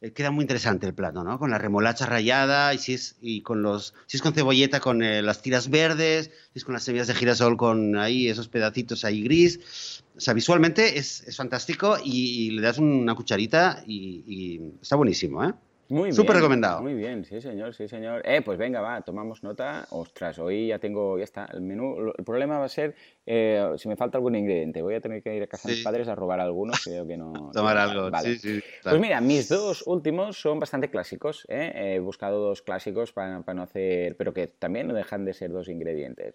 eh, 0.03 0.12
queda 0.12 0.30
muy 0.30 0.42
interesante 0.42 0.86
el 0.86 0.92
plato, 0.92 1.24
¿no? 1.24 1.38
Con 1.38 1.50
la 1.50 1.57
remolacha 1.57 2.05
rallada 2.05 2.74
y 2.74 2.78
si 2.78 2.92
es, 2.92 3.16
y 3.22 3.40
con 3.40 3.62
los, 3.62 3.94
si 4.07 4.18
es 4.18 4.22
con 4.22 4.34
cebolleta, 4.34 4.78
con 4.78 5.03
eh, 5.03 5.22
las 5.22 5.40
tiras 5.40 5.70
verdes, 5.70 6.30
si 6.53 6.59
es 6.59 6.64
con 6.66 6.74
las 6.74 6.82
semillas 6.82 7.07
de 7.07 7.14
girasol, 7.14 7.57
con 7.57 7.96
ahí 7.96 8.28
esos 8.28 8.48
pedacitos 8.48 9.07
ahí 9.07 9.22
gris. 9.22 10.03
O 10.18 10.20
sea, 10.20 10.34
visualmente 10.34 10.98
es, 10.98 11.22
es 11.26 11.34
fantástico 11.34 11.96
y, 12.05 12.48
y 12.48 12.50
le 12.50 12.61
das 12.61 12.76
una 12.76 13.14
cucharita 13.14 13.82
y, 13.86 14.22
y 14.26 14.61
está 14.82 14.96
buenísimo, 14.96 15.42
¿eh? 15.44 15.55
Muy 15.93 16.05
bien. 16.05 16.14
Súper 16.14 16.36
recomendado. 16.36 16.80
Muy 16.80 16.95
bien, 16.95 17.22
sí, 17.26 17.38
señor, 17.43 17.74
sí, 17.74 17.86
señor. 17.86 18.22
Eh, 18.24 18.40
pues 18.43 18.57
venga, 18.57 18.80
va, 18.80 19.03
tomamos 19.03 19.43
nota. 19.43 19.86
Ostras, 19.90 20.38
hoy 20.38 20.68
ya 20.68 20.78
tengo, 20.78 21.18
ya 21.18 21.24
está, 21.24 21.47
el 21.53 21.61
menú. 21.61 22.12
El 22.16 22.24
problema 22.24 22.59
va 22.59 22.64
a 22.64 22.68
ser 22.70 22.95
eh, 23.26 23.72
si 23.76 23.88
me 23.88 23.97
falta 23.97 24.16
algún 24.16 24.34
ingrediente. 24.34 24.80
Voy 24.80 24.95
a 24.95 25.03
tener 25.03 25.22
que 25.22 25.36
ir 25.36 25.43
a 25.43 25.47
casa 25.47 25.68
de 25.68 25.74
mis 25.74 25.84
padres 25.84 26.09
a 26.09 26.14
robar 26.14 26.40
algunos, 26.40 26.82
creo 26.82 27.07
que 27.07 27.18
no. 27.18 27.51
Tomar 27.53 27.76
no- 27.76 27.82
algo, 27.82 28.11
vale. 28.11 28.36
sí, 28.36 28.38
sí. 28.38 28.62
Pues 28.82 28.99
mira, 28.99 29.20
mis 29.20 29.51
dos 29.51 29.82
últimos 29.86 30.40
son 30.40 30.59
bastante 30.59 30.88
clásicos. 30.88 31.45
¿eh? 31.51 31.95
He 31.97 31.99
buscado 31.99 32.38
dos 32.40 32.62
clásicos 32.62 33.12
para, 33.12 33.43
para 33.43 33.55
no 33.57 33.62
hacer, 33.62 34.16
pero 34.16 34.32
que 34.32 34.47
también 34.47 34.88
no 34.88 34.95
dejan 34.95 35.26
de 35.26 35.34
ser 35.34 35.53
dos 35.53 35.68
ingredientes. 35.68 36.34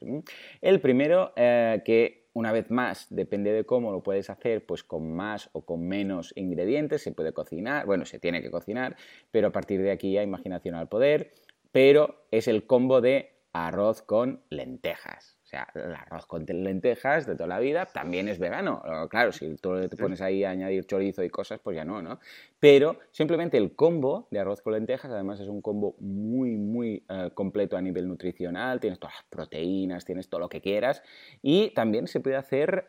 El 0.61 0.79
primero, 0.81 1.33
eh, 1.35 1.81
que 1.83 2.26
una 2.37 2.51
vez 2.51 2.69
más, 2.69 3.07
depende 3.09 3.51
de 3.51 3.65
cómo 3.65 3.91
lo 3.91 4.03
puedes 4.03 4.29
hacer, 4.29 4.63
pues 4.63 4.83
con 4.83 5.11
más 5.11 5.49
o 5.53 5.65
con 5.65 5.87
menos 5.87 6.33
ingredientes, 6.35 7.01
se 7.01 7.11
puede 7.11 7.33
cocinar, 7.33 7.87
bueno, 7.87 8.05
se 8.05 8.19
tiene 8.19 8.43
que 8.43 8.51
cocinar, 8.51 8.95
pero 9.31 9.47
a 9.47 9.51
partir 9.51 9.81
de 9.81 9.89
aquí 9.89 10.13
ya 10.13 10.21
imaginación 10.21 10.75
al 10.75 10.87
poder, 10.87 11.33
pero 11.71 12.27
es 12.29 12.47
el 12.47 12.67
combo 12.67 13.01
de 13.01 13.31
arroz 13.53 14.03
con 14.03 14.43
lentejas. 14.51 15.36
O 15.47 15.49
sea, 15.49 15.65
el 15.75 15.95
arroz 15.95 16.25
con 16.25 16.45
lentejas 16.45 17.25
de 17.25 17.35
toda 17.35 17.47
la 17.47 17.59
vida 17.59 17.85
también 17.85 18.27
es 18.27 18.37
vegano. 18.37 18.83
Claro, 19.09 19.31
si 19.31 19.55
tú 19.55 19.87
te 19.87 19.95
pones 19.95 20.19
ahí 20.19 20.43
a 20.43 20.49
añadir 20.49 20.85
chorizo 20.85 21.23
y 21.23 21.29
cosas, 21.29 21.61
pues 21.63 21.77
ya 21.77 21.85
no, 21.85 22.01
¿no? 22.01 22.19
Pero 22.59 22.99
simplemente 23.11 23.55
el 23.55 23.73
combo 23.73 24.27
de 24.29 24.39
arroz 24.39 24.61
con 24.61 24.73
lentejas, 24.73 25.09
además 25.09 25.39
es 25.39 25.47
un 25.47 25.61
combo 25.61 25.95
muy, 26.01 26.57
muy 26.57 27.05
eh, 27.07 27.31
completo 27.33 27.77
a 27.77 27.81
nivel 27.81 28.09
nutricional. 28.09 28.81
Tienes 28.81 28.99
todas 28.99 29.15
las 29.15 29.23
proteínas, 29.29 30.03
tienes 30.03 30.27
todo 30.27 30.41
lo 30.41 30.49
que 30.49 30.59
quieras. 30.59 31.01
Y 31.41 31.69
también 31.69 32.07
se 32.07 32.19
puede 32.19 32.35
hacer, 32.35 32.85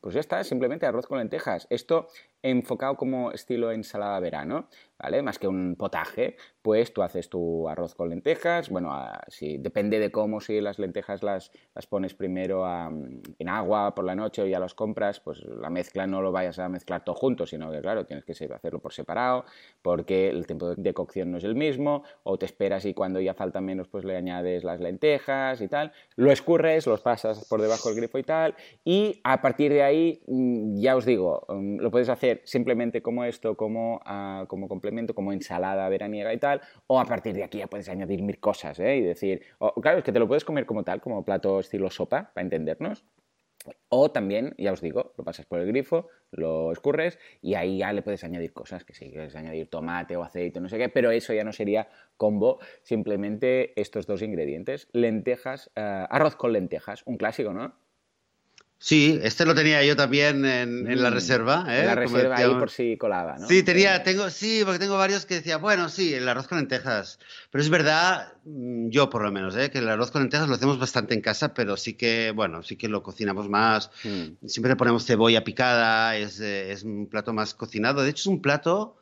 pues 0.00 0.14
ya 0.14 0.20
está, 0.20 0.42
simplemente 0.42 0.86
arroz 0.86 1.06
con 1.06 1.18
lentejas. 1.18 1.66
Esto 1.68 2.08
enfocado 2.44 2.96
como 2.96 3.32
estilo 3.32 3.72
ensalada 3.72 4.20
verano, 4.20 4.68
¿vale? 4.98 5.22
Más 5.22 5.38
que 5.38 5.48
un 5.48 5.76
potaje, 5.76 6.36
pues 6.60 6.92
tú 6.92 7.02
haces 7.02 7.30
tu 7.30 7.68
arroz 7.70 7.94
con 7.94 8.10
lentejas, 8.10 8.68
bueno, 8.68 8.94
si, 9.28 9.56
depende 9.56 9.98
de 9.98 10.10
cómo, 10.10 10.42
si 10.42 10.60
las 10.60 10.78
lentejas 10.78 11.22
las, 11.22 11.50
las 11.74 11.86
pones 11.86 12.12
primero 12.12 12.64
en 13.38 13.48
agua 13.48 13.94
por 13.94 14.04
la 14.04 14.14
noche 14.14 14.42
o 14.42 14.46
ya 14.46 14.60
las 14.60 14.74
compras, 14.74 15.20
pues 15.20 15.42
la 15.42 15.70
mezcla 15.70 16.06
no 16.06 16.20
lo 16.20 16.32
vayas 16.32 16.58
a 16.58 16.68
mezclar 16.68 17.02
todo 17.02 17.14
junto, 17.14 17.46
sino 17.46 17.70
que 17.70 17.80
claro, 17.80 18.04
tienes 18.04 18.26
que 18.26 18.32
hacerlo 18.32 18.78
por 18.78 18.92
separado, 18.92 19.46
porque 19.80 20.28
el 20.28 20.46
tiempo 20.46 20.74
de 20.74 20.94
cocción 20.94 21.32
no 21.32 21.38
es 21.38 21.44
el 21.44 21.54
mismo, 21.54 22.02
o 22.24 22.38
te 22.38 22.44
esperas 22.44 22.84
y 22.84 22.92
cuando 22.92 23.20
ya 23.20 23.32
falta 23.32 23.62
menos, 23.62 23.88
pues 23.88 24.04
le 24.04 24.16
añades 24.16 24.64
las 24.64 24.80
lentejas 24.80 25.62
y 25.62 25.68
tal, 25.68 25.92
lo 26.16 26.30
escurres, 26.30 26.86
los 26.86 27.00
pasas 27.00 27.46
por 27.48 27.62
debajo 27.62 27.88
del 27.88 27.96
grifo 27.96 28.18
y 28.18 28.22
tal, 28.22 28.54
y 28.84 29.20
a 29.24 29.40
partir 29.40 29.72
de 29.72 29.82
ahí, 29.82 30.22
mm, 30.26 30.78
ya 30.78 30.94
os 30.94 31.06
digo, 31.06 31.46
mm, 31.48 31.78
lo 31.78 31.90
puedes 31.90 32.10
hacer 32.10 32.33
simplemente 32.44 33.02
como 33.02 33.24
esto, 33.24 33.56
como, 33.56 34.00
ah, 34.04 34.44
como 34.48 34.68
complemento, 34.68 35.14
como 35.14 35.32
ensalada 35.32 35.88
veraniega 35.88 36.32
y 36.32 36.38
tal, 36.38 36.60
o 36.86 37.00
a 37.00 37.04
partir 37.04 37.34
de 37.34 37.44
aquí 37.44 37.58
ya 37.58 37.66
puedes 37.66 37.88
añadir 37.88 38.22
mil 38.22 38.40
cosas, 38.40 38.78
¿eh? 38.80 38.96
Y 38.96 39.02
decir, 39.02 39.42
claro, 39.80 39.98
es 39.98 40.04
que 40.04 40.12
te 40.12 40.18
lo 40.18 40.28
puedes 40.28 40.44
comer 40.44 40.66
como 40.66 40.84
tal, 40.84 41.00
como 41.00 41.24
plato 41.24 41.60
estilo 41.60 41.90
sopa, 41.90 42.32
para 42.34 42.44
entendernos. 42.44 43.04
O 43.88 44.10
también, 44.10 44.54
ya 44.58 44.72
os 44.72 44.80
digo, 44.80 45.14
lo 45.16 45.24
pasas 45.24 45.46
por 45.46 45.58
el 45.58 45.66
grifo, 45.66 46.08
lo 46.30 46.70
escurres 46.70 47.18
y 47.40 47.54
ahí 47.54 47.78
ya 47.78 47.92
le 47.92 48.02
puedes 48.02 48.22
añadir 48.22 48.52
cosas, 48.52 48.84
que 48.84 48.92
si 48.92 49.10
quieres 49.10 49.34
añadir 49.36 49.68
tomate 49.68 50.16
o 50.16 50.22
aceite, 50.22 50.60
no 50.60 50.68
sé 50.68 50.76
qué, 50.76 50.90
pero 50.90 51.10
eso 51.10 51.32
ya 51.32 51.44
no 51.44 51.52
sería 51.52 51.88
combo, 52.16 52.58
simplemente 52.82 53.78
estos 53.80 54.06
dos 54.06 54.20
ingredientes, 54.20 54.88
lentejas, 54.92 55.70
eh, 55.76 55.80
arroz 56.10 56.36
con 56.36 56.52
lentejas, 56.52 57.02
un 57.06 57.16
clásico, 57.16 57.54
¿no? 57.54 57.74
Sí, 58.84 59.18
este 59.22 59.46
lo 59.46 59.54
tenía 59.54 59.82
yo 59.82 59.96
también 59.96 60.44
en, 60.44 61.00
la 61.00 61.10
mm, 61.10 61.14
reserva. 61.14 61.64
¿eh? 61.70 61.80
En 61.80 61.86
la 61.86 61.94
reserva 61.94 62.36
ahí 62.36 62.50
por 62.50 62.68
si 62.68 62.98
colaba, 62.98 63.38
¿no? 63.38 63.48
Sí, 63.48 63.62
tenía, 63.62 64.02
tengo, 64.02 64.28
sí, 64.28 64.60
porque 64.62 64.78
tengo 64.78 64.98
varios 64.98 65.24
que 65.24 65.36
decía, 65.36 65.56
bueno, 65.56 65.88
sí, 65.88 66.12
el 66.12 66.28
arroz 66.28 66.48
con 66.48 66.58
lentejas. 66.58 67.18
Pero 67.50 67.64
es 67.64 67.70
verdad, 67.70 68.34
mm, 68.44 68.90
yo 68.90 69.08
por 69.08 69.22
lo 69.22 69.32
menos, 69.32 69.56
¿eh? 69.56 69.70
que 69.70 69.78
el 69.78 69.88
arroz 69.88 70.10
con 70.10 70.20
lentejas 70.20 70.50
lo 70.50 70.56
hacemos 70.56 70.78
bastante 70.78 71.14
en 71.14 71.22
casa, 71.22 71.54
pero 71.54 71.78
sí 71.78 71.94
que, 71.94 72.30
bueno, 72.36 72.62
sí 72.62 72.76
que 72.76 72.88
lo 72.88 73.02
cocinamos 73.02 73.48
más. 73.48 73.90
Mm. 74.04 74.46
Siempre 74.46 74.76
ponemos 74.76 75.06
cebolla 75.06 75.44
picada, 75.44 76.18
es, 76.18 76.38
eh, 76.40 76.70
es, 76.70 76.82
un 76.82 77.06
plato 77.06 77.32
más 77.32 77.54
cocinado. 77.54 78.02
De 78.02 78.10
hecho, 78.10 78.20
es 78.20 78.26
un 78.26 78.42
plato 78.42 78.98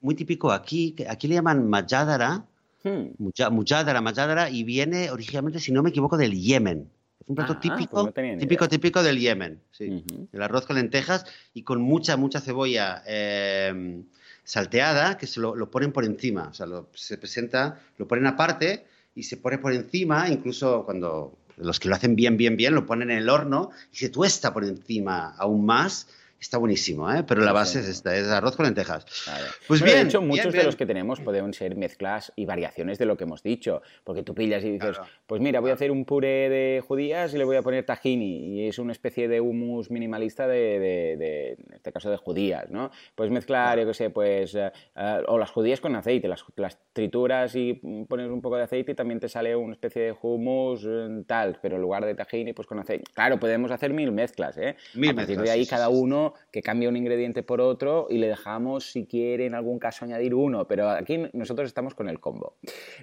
muy 0.00 0.14
típico 0.14 0.52
aquí, 0.52 0.92
que 0.92 1.08
aquí 1.08 1.26
le 1.26 1.34
llaman 1.34 1.68
majadara, 1.68 2.44
mujadara, 3.18 4.00
majadara, 4.00 4.48
y 4.48 4.62
viene 4.62 5.10
originalmente, 5.10 5.58
si 5.58 5.72
no 5.72 5.82
me 5.82 5.90
equivoco, 5.90 6.16
del 6.16 6.40
Yemen. 6.40 6.88
Es 7.22 7.28
un 7.28 7.36
plato 7.36 7.54
ah, 7.54 7.60
típico, 7.60 8.12
pues 8.12 8.38
típico, 8.38 8.68
típico 8.68 9.02
del 9.02 9.18
Yemen. 9.18 9.60
Sí. 9.70 10.04
El 10.32 10.42
arroz 10.42 10.66
con 10.66 10.76
lentejas 10.76 11.24
y 11.54 11.62
con 11.62 11.80
mucha, 11.80 12.16
mucha 12.16 12.40
cebolla 12.40 13.02
em, 13.06 14.04
salteada 14.42 15.16
que 15.16 15.28
se 15.28 15.38
lo, 15.40 15.70
ponen 15.70 15.92
por 15.92 16.04
encima. 16.04 16.48
O 16.48 16.54
sea, 16.54 16.66
se 16.94 17.18
presenta, 17.18 17.80
lo 17.96 18.08
ponen 18.08 18.26
aparte 18.26 18.86
y 19.14 19.22
se 19.22 19.36
pone 19.36 19.58
por 19.58 19.72
encima, 19.72 20.28
incluso 20.28 20.84
cuando 20.84 21.38
los 21.56 21.78
que 21.78 21.88
lo 21.88 21.94
hacen 21.94 22.16
bien, 22.16 22.36
bien, 22.36 22.56
bien, 22.56 22.74
lo 22.74 22.86
ponen 22.86 23.10
en 23.10 23.18
el 23.18 23.28
horno 23.28 23.70
y 23.92 23.96
se 23.96 24.08
tuesta 24.08 24.52
por 24.52 24.64
encima 24.64 25.34
aún 25.36 25.64
más 25.64 26.08
Está 26.42 26.58
buenísimo, 26.58 27.08
¿eh? 27.08 27.22
pero 27.22 27.42
la 27.42 27.52
base 27.52 27.78
es 27.78 27.88
esta, 27.88 28.16
es 28.16 28.26
arroz 28.26 28.56
con 28.56 28.66
lentejas. 28.66 29.06
Pues 29.68 29.80
bien. 29.80 29.94
De 29.94 30.02
hecho, 30.02 30.20
muchos 30.20 30.52
de 30.52 30.64
los 30.64 30.74
que 30.74 30.86
tenemos 30.86 31.20
pueden 31.20 31.54
ser 31.54 31.76
mezclas 31.76 32.32
y 32.34 32.46
variaciones 32.46 32.98
de 32.98 33.06
lo 33.06 33.16
que 33.16 33.22
hemos 33.22 33.44
dicho. 33.44 33.80
Porque 34.02 34.24
tú 34.24 34.34
pillas 34.34 34.64
y 34.64 34.72
dices, 34.72 34.96
pues 35.28 35.40
mira, 35.40 35.60
voy 35.60 35.70
a 35.70 35.74
hacer 35.74 35.92
un 35.92 36.04
puré 36.04 36.48
de 36.50 36.82
judías 36.84 37.32
y 37.32 37.38
le 37.38 37.44
voy 37.44 37.54
a 37.54 37.62
poner 37.62 37.86
tahini. 37.86 38.56
Y 38.56 38.66
es 38.66 38.80
una 38.80 38.90
especie 38.90 39.28
de 39.28 39.40
humus 39.40 39.88
minimalista 39.92 40.48
de, 40.48 41.52
en 41.52 41.74
este 41.74 41.92
caso, 41.92 42.10
de 42.10 42.16
judías, 42.16 42.68
¿no? 42.70 42.90
Puedes 43.14 43.32
mezclar, 43.32 43.78
yo 43.78 43.86
qué 43.86 43.94
sé, 43.94 44.10
pues, 44.10 44.56
eh, 44.56 44.72
o 45.28 45.38
las 45.38 45.52
judías 45.52 45.80
con 45.80 45.94
aceite, 45.94 46.26
las, 46.26 46.44
las, 46.56 46.76
trituras 46.92 47.54
y 47.54 47.74
pones 48.08 48.28
un 48.28 48.42
poco 48.42 48.56
de 48.56 48.64
aceite 48.64 48.92
y 48.92 48.94
también 48.96 49.20
te 49.20 49.28
sale 49.28 49.54
una 49.54 49.72
especie 49.72 50.02
de 50.02 50.14
hummus 50.20 50.84
eh, 50.84 51.22
tal, 51.24 51.58
pero 51.62 51.76
en 51.76 51.82
lugar 51.82 52.04
de 52.04 52.16
tahini, 52.16 52.52
pues 52.52 52.66
con 52.66 52.80
aceite. 52.80 53.04
Claro, 53.14 53.38
podemos 53.38 53.70
hacer 53.70 53.92
mil 53.92 54.10
mezclas, 54.10 54.58
¿eh? 54.58 54.76
Mil 54.94 55.10
a 55.10 55.14
partir 55.14 55.40
de 55.40 55.50
ahí, 55.50 55.64
cada 55.66 55.88
uno 55.88 56.31
que 56.50 56.62
cambia 56.62 56.88
un 56.88 56.96
ingrediente 56.96 57.42
por 57.42 57.60
otro 57.60 58.06
y 58.10 58.18
le 58.18 58.28
dejamos, 58.28 58.90
si 58.90 59.06
quiere, 59.06 59.46
en 59.46 59.54
algún 59.54 59.78
caso 59.78 60.04
añadir 60.04 60.34
uno, 60.34 60.66
pero 60.66 60.90
aquí 60.90 61.18
nosotros 61.32 61.66
estamos 61.66 61.94
con 61.94 62.08
el 62.08 62.20
combo. 62.20 62.56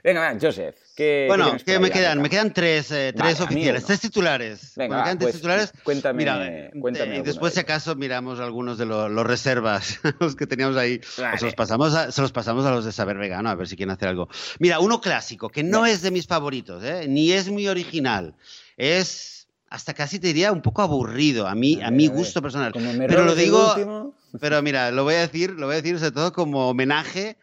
Venga, 0.03 0.21
va, 0.21 0.39
Joseph, 0.39 0.75
¿qué 0.95 1.25
Bueno, 1.27 1.55
¿qué, 1.65 1.79
me 1.79 1.89
quedan? 1.89 2.21
Me 2.21 2.29
quedan 2.29 2.53
tres, 2.53 2.91
eh, 2.91 3.13
tres 3.15 3.39
oficiales, 3.41 3.85
tres 3.85 4.01
titulares. 4.01 4.73
Venga, 4.75 4.97
me 4.97 5.03
quedan 5.03 5.17
tres 5.17 5.25
pues, 5.27 5.35
titulares. 5.35 5.73
Cuéntame, 5.83 6.17
Mira, 6.17 6.47
eh, 6.47 6.71
cuéntame 6.79 7.17
y 7.17 7.21
después, 7.21 7.53
si 7.53 7.59
acaso, 7.59 7.95
miramos 7.95 8.39
algunos 8.39 8.77
de 8.77 8.85
los, 8.85 9.25
reservas, 9.25 9.99
los 10.19 10.35
que 10.35 10.47
teníamos 10.47 10.77
ahí. 10.77 10.99
se, 11.03 11.45
los 11.45 11.55
pasamos 11.55 11.93
a, 11.95 12.11
se 12.11 12.21
los 12.21 12.31
pasamos 12.31 12.65
a 12.65 12.71
los 12.71 12.85
de 12.85 12.91
Saber 12.91 13.17
Vegano, 13.17 13.49
a 13.49 13.55
ver 13.55 13.67
si 13.67 13.75
quieren 13.75 13.93
hacer 13.93 14.09
algo. 14.09 14.29
Mira, 14.59 14.79
uno 14.79 15.01
clásico, 15.01 15.49
que 15.49 15.63
no 15.63 15.85
es 15.85 16.01
de 16.01 16.11
mis 16.11 16.27
favoritos, 16.27 16.83
¿eh? 16.83 17.05
ni 17.07 17.31
es 17.31 17.49
muy 17.49 17.67
original. 17.67 18.35
Es 18.77 19.38
hasta 19.69 19.93
casi 19.93 20.19
te 20.19 20.27
diría 20.27 20.51
un 20.51 20.61
poco 20.61 20.81
aburrido 20.81 21.47
a 21.47 21.55
mí, 21.55 21.79
a 21.81 21.91
mi 21.91 22.07
gusto 22.07 22.41
personal. 22.41 22.73
Pero 23.07 23.23
lo 23.23 23.35
digo, 23.35 24.13
pero 24.39 24.61
mira, 24.61 24.91
lo 24.91 25.03
voy 25.03 25.15
a 25.15 25.19
decir, 25.19 25.51
lo 25.51 25.67
voy 25.67 25.73
a 25.73 25.81
decir 25.81 25.99
sobre 25.99 26.11
todo 26.11 26.33
como 26.33 26.69
homenaje, 26.69 27.37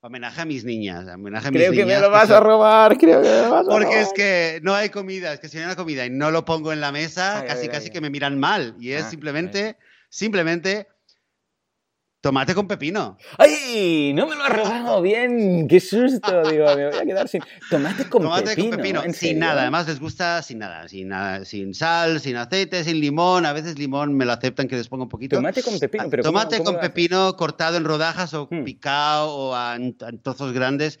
homenaje 0.00 0.40
a 0.40 0.44
mis 0.44 0.64
niñas, 0.64 1.06
homenaje 1.12 1.48
a 1.48 1.50
mis 1.50 1.60
creo 1.60 1.72
que 1.72 1.84
me 1.84 1.98
lo 1.98 2.10
vas 2.10 2.30
a 2.30 2.40
robar, 2.40 2.96
creo 2.98 3.20
que 3.20 3.28
me 3.28 3.42
lo 3.42 3.50
vas 3.50 3.66
a 3.66 3.70
Porque 3.70 4.00
es 4.00 4.12
que 4.12 4.60
no 4.62 4.74
hay 4.74 4.90
comida, 4.90 5.32
es 5.32 5.40
que 5.40 5.48
si 5.48 5.58
hay 5.58 5.64
una 5.64 5.76
comida 5.76 6.06
y 6.06 6.10
no 6.10 6.30
lo 6.30 6.44
pongo 6.44 6.72
en 6.72 6.80
la 6.80 6.92
mesa, 6.92 7.44
casi 7.46 7.68
casi 7.68 7.90
que 7.90 8.00
me 8.00 8.10
miran 8.10 8.38
mal 8.38 8.76
y 8.78 8.92
es 8.92 9.04
ah, 9.04 9.10
simplemente, 9.10 9.76
simplemente 10.08 10.86
Tomate 12.22 12.54
con 12.54 12.68
pepino. 12.68 13.18
¡Ay! 13.36 14.12
No 14.14 14.28
me 14.28 14.36
lo 14.36 14.44
has 14.44 14.52
robado 14.52 15.02
bien. 15.02 15.66
¡Qué 15.66 15.80
susto! 15.80 16.48
Digo, 16.48 16.66
me 16.76 16.88
voy 16.88 16.96
a 16.96 17.04
quedar 17.04 17.26
sin. 17.26 17.42
Tomate 17.68 18.08
con 18.08 18.22
Tomate 18.22 18.56
con 18.56 18.70
pepino. 18.70 19.02
Sin 19.12 19.40
nada. 19.40 19.62
Además, 19.62 19.88
les 19.88 19.98
gusta 19.98 20.40
sin 20.40 20.60
nada. 20.60 20.86
Sin 20.86 21.08
nada. 21.08 21.44
Sin 21.44 21.74
sal, 21.74 22.20
sin 22.20 22.36
aceite, 22.36 22.84
sin 22.84 23.00
limón. 23.00 23.44
A 23.44 23.52
veces 23.52 23.76
limón 23.76 24.14
me 24.14 24.24
lo 24.24 24.30
aceptan 24.30 24.68
que 24.68 24.76
les 24.76 24.86
ponga 24.86 25.02
un 25.02 25.08
poquito. 25.08 25.34
Tomate 25.34 25.64
con 25.64 25.76
pepino. 25.80 26.04
Pero 26.08 26.22
Tomate 26.22 26.62
con 26.62 26.78
pepino 26.78 27.34
cortado 27.34 27.76
en 27.76 27.84
rodajas 27.84 28.32
o 28.34 28.46
hmm. 28.48 28.62
picado 28.62 29.34
o 29.34 29.74
en 29.74 29.96
trozos 30.22 30.52
grandes 30.52 31.00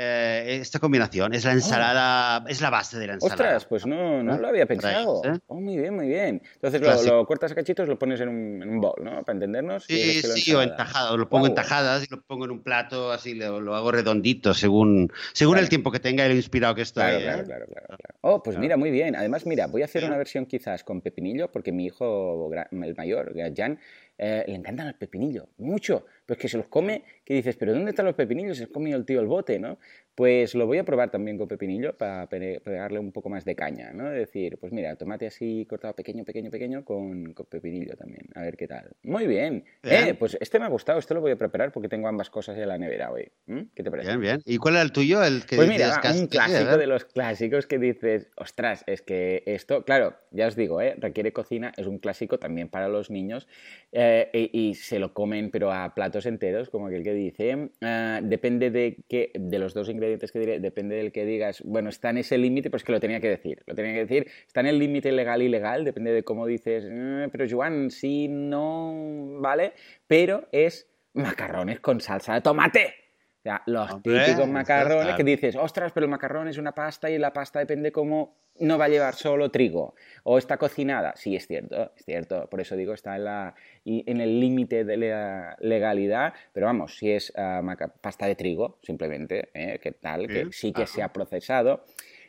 eh, 0.00 0.58
esta 0.60 0.78
combinación. 0.78 1.34
Es 1.34 1.44
la 1.44 1.52
ensalada, 1.52 2.44
es 2.48 2.60
la 2.60 2.70
base 2.70 3.00
de 3.00 3.08
la 3.08 3.14
ensalada. 3.14 3.34
Ostras, 3.34 3.64
pues 3.64 3.84
no, 3.84 4.22
no 4.22 4.38
lo 4.38 4.46
había 4.46 4.64
pensado. 4.64 5.22
¿eh? 5.24 5.38
Oh, 5.48 5.60
muy 5.60 5.76
bien, 5.76 5.96
muy 5.96 6.06
bien. 6.06 6.40
Entonces 6.54 6.80
lo, 7.04 7.26
cortas 7.26 7.50
a 7.50 7.56
cachitos, 7.56 7.88
lo 7.88 7.98
pones 7.98 8.20
en 8.20 8.28
un, 8.28 8.62
en 8.62 8.68
un 8.68 8.80
bowl, 8.80 9.02
¿no? 9.02 9.24
Para 9.24 9.32
entendernos. 9.32 9.84
Sí, 9.84 10.22
sí, 10.22 10.54
o 10.54 10.62
en 10.62 10.76
tajadas. 10.76 11.16
Lo 11.18 11.28
pongo 11.28 11.48
en 11.48 11.54
tajadas 11.56 12.04
y 12.04 12.14
lo 12.14 12.22
pongo 12.22 12.44
en 12.44 12.52
un 12.52 12.62
plato, 12.62 13.10
así 13.10 13.34
lo, 13.34 13.74
hago 13.74 13.90
redondito 13.90 14.54
según, 14.54 15.12
según 15.32 15.58
el 15.58 15.68
tiempo 15.68 15.90
que 15.90 15.98
tenga 15.98 16.24
y 16.26 16.28
lo 16.28 16.34
inspirado 16.36 16.76
que 16.76 16.82
estoy. 16.82 17.02
Claro, 17.02 17.44
claro, 17.44 17.66
claro, 17.66 17.86
claro, 17.86 18.14
Oh, 18.20 18.42
pues 18.42 18.56
mira, 18.56 18.76
muy 18.76 18.92
bien. 18.92 19.16
Además, 19.16 19.46
mira, 19.46 19.66
voy 19.66 19.82
a 19.82 19.86
hacer 19.86 20.04
una 20.04 20.16
versión 20.16 20.46
quizás 20.46 20.84
con 20.84 21.00
pepinillo, 21.00 21.50
porque 21.50 21.72
mi 21.72 21.86
hijo, 21.86 22.48
el 22.70 22.94
mayor, 22.94 23.34
Jan, 23.56 23.80
eh, 24.20 24.44
le 24.46 24.54
encantan 24.54 24.86
los 24.88 24.96
pepinillos, 24.96 25.46
mucho. 25.58 26.04
Pues 26.26 26.38
que 26.38 26.48
se 26.48 26.58
los 26.58 26.68
come, 26.68 27.04
que 27.28 27.34
dices, 27.34 27.56
pero 27.56 27.74
¿dónde 27.74 27.90
están 27.90 28.06
los 28.06 28.14
pepinillos? 28.14 28.58
Ha 28.62 28.68
comido 28.68 28.96
el 28.96 29.04
tío 29.04 29.20
el 29.20 29.26
bote, 29.26 29.58
¿no? 29.58 29.78
Pues 30.14 30.54
lo 30.54 30.66
voy 30.66 30.78
a 30.78 30.84
probar 30.84 31.10
también 31.10 31.36
con 31.36 31.46
pepinillo 31.46 31.94
para 31.94 32.26
pegarle 32.26 32.98
un 32.98 33.12
poco 33.12 33.28
más 33.28 33.44
de 33.44 33.54
caña, 33.54 33.92
¿no? 33.92 34.10
Es 34.10 34.16
decir, 34.16 34.56
pues 34.58 34.72
mira, 34.72 34.96
tomate 34.96 35.26
así 35.26 35.66
cortado 35.68 35.94
pequeño, 35.94 36.24
pequeño, 36.24 36.50
pequeño 36.50 36.86
con, 36.86 37.34
pepinillo 37.50 37.96
también. 37.96 38.30
A 38.34 38.40
ver 38.40 38.56
qué 38.56 38.66
tal. 38.66 38.96
Muy 39.02 39.26
bien. 39.26 39.62
Eh, 39.82 40.14
pues 40.18 40.38
este 40.40 40.58
me 40.58 40.64
ha 40.64 40.68
gustado, 40.68 40.98
este 40.98 41.12
lo 41.12 41.20
voy 41.20 41.32
a 41.32 41.36
preparar 41.36 41.70
porque 41.70 41.90
tengo 41.90 42.08
ambas 42.08 42.30
cosas 42.30 42.56
en 42.56 42.66
la 42.66 42.78
nevera 42.78 43.12
hoy. 43.12 43.30
¿Qué 43.74 43.82
te 43.82 43.90
parece? 43.90 44.08
Bien, 44.08 44.20
bien. 44.22 44.42
¿Y 44.46 44.56
cuál 44.56 44.76
era 44.76 44.82
el 44.82 44.92
tuyo? 44.92 45.22
El 45.22 45.44
que 45.44 45.56
pues 45.56 45.68
mira, 45.68 46.00
un 46.18 46.28
clásico 46.28 46.78
de 46.78 46.86
los 46.86 47.04
clásicos 47.04 47.66
que 47.66 47.78
dices, 47.78 48.30
ostras, 48.38 48.84
es 48.86 49.02
que 49.02 49.42
esto, 49.44 49.84
claro, 49.84 50.14
ya 50.30 50.46
os 50.46 50.56
digo, 50.56 50.80
¿eh? 50.80 50.94
requiere 50.98 51.34
cocina, 51.34 51.74
es 51.76 51.86
un 51.86 51.98
clásico 51.98 52.38
también 52.38 52.70
para 52.70 52.88
los 52.88 53.10
niños 53.10 53.46
eh, 53.92 54.30
y, 54.32 54.74
se 54.76 54.98
lo 54.98 55.12
comen 55.12 55.50
pero 55.50 55.72
a 55.72 55.94
platos 55.94 56.24
enteros, 56.24 56.70
como 56.70 56.86
aquel 56.86 57.02
que 57.02 57.17
dice, 57.18 57.70
ah, 57.82 58.20
depende 58.22 58.70
de, 58.70 59.04
qué, 59.08 59.32
de 59.34 59.58
los 59.58 59.74
dos 59.74 59.88
ingredientes 59.88 60.32
que 60.32 60.38
diré, 60.38 60.60
depende 60.60 60.96
del 60.96 61.12
que 61.12 61.24
digas, 61.24 61.62
bueno, 61.64 61.88
está 61.88 62.10
en 62.10 62.18
ese 62.18 62.38
límite, 62.38 62.70
pues 62.70 62.84
que 62.84 62.92
lo 62.92 63.00
tenía 63.00 63.20
que 63.20 63.28
decir. 63.28 63.62
Lo 63.66 63.74
tenía 63.74 63.92
que 63.92 64.06
decir, 64.06 64.30
está 64.46 64.60
en 64.60 64.66
el 64.66 64.78
límite 64.78 65.12
legal 65.12 65.42
y 65.42 65.46
ilegal, 65.46 65.84
depende 65.84 66.12
de 66.12 66.22
cómo 66.22 66.46
dices, 66.46 66.84
eh, 66.88 67.28
pero 67.30 67.46
Joan, 67.48 67.90
sí, 67.90 68.28
no, 68.28 69.38
¿vale? 69.40 69.72
Pero 70.06 70.48
es 70.52 70.88
macarrones 71.14 71.80
con 71.80 72.00
salsa 72.00 72.34
de 72.34 72.40
tomate. 72.40 73.07
Sea, 73.48 73.62
los 73.66 74.02
típicos 74.02 74.48
macarrones 74.48 75.14
que 75.14 75.24
dices, 75.24 75.56
ostras, 75.56 75.92
pero 75.92 76.04
el 76.04 76.10
macarrón 76.10 76.48
es 76.48 76.58
una 76.58 76.72
pasta 76.72 77.10
y 77.10 77.18
la 77.18 77.32
pasta 77.32 77.58
depende 77.58 77.92
cómo 77.92 78.36
no 78.60 78.76
va 78.76 78.86
a 78.86 78.88
llevar 78.88 79.14
solo 79.14 79.50
trigo 79.50 79.94
o 80.24 80.38
está 80.38 80.56
cocinada. 80.56 81.14
Sí, 81.16 81.36
es 81.36 81.46
cierto, 81.46 81.92
es 81.96 82.04
cierto. 82.04 82.48
Por 82.50 82.60
eso 82.60 82.76
digo, 82.76 82.92
está 82.92 83.16
en, 83.16 83.24
la, 83.24 83.54
en 83.84 84.20
el 84.20 84.40
límite 84.40 84.84
de 84.84 84.96
la 84.96 85.56
legalidad. 85.60 86.34
Pero 86.52 86.66
vamos, 86.66 86.98
si 86.98 87.12
es 87.12 87.32
ah, 87.36 87.62
pasta 88.00 88.26
de 88.26 88.34
trigo, 88.34 88.78
simplemente, 88.82 89.50
¿eh? 89.54 89.78
que 89.80 89.92
tal, 89.92 90.26
que 90.26 90.48
sí 90.50 90.72
que 90.72 90.86
se 90.86 91.02
ha 91.02 91.12
procesado 91.12 91.84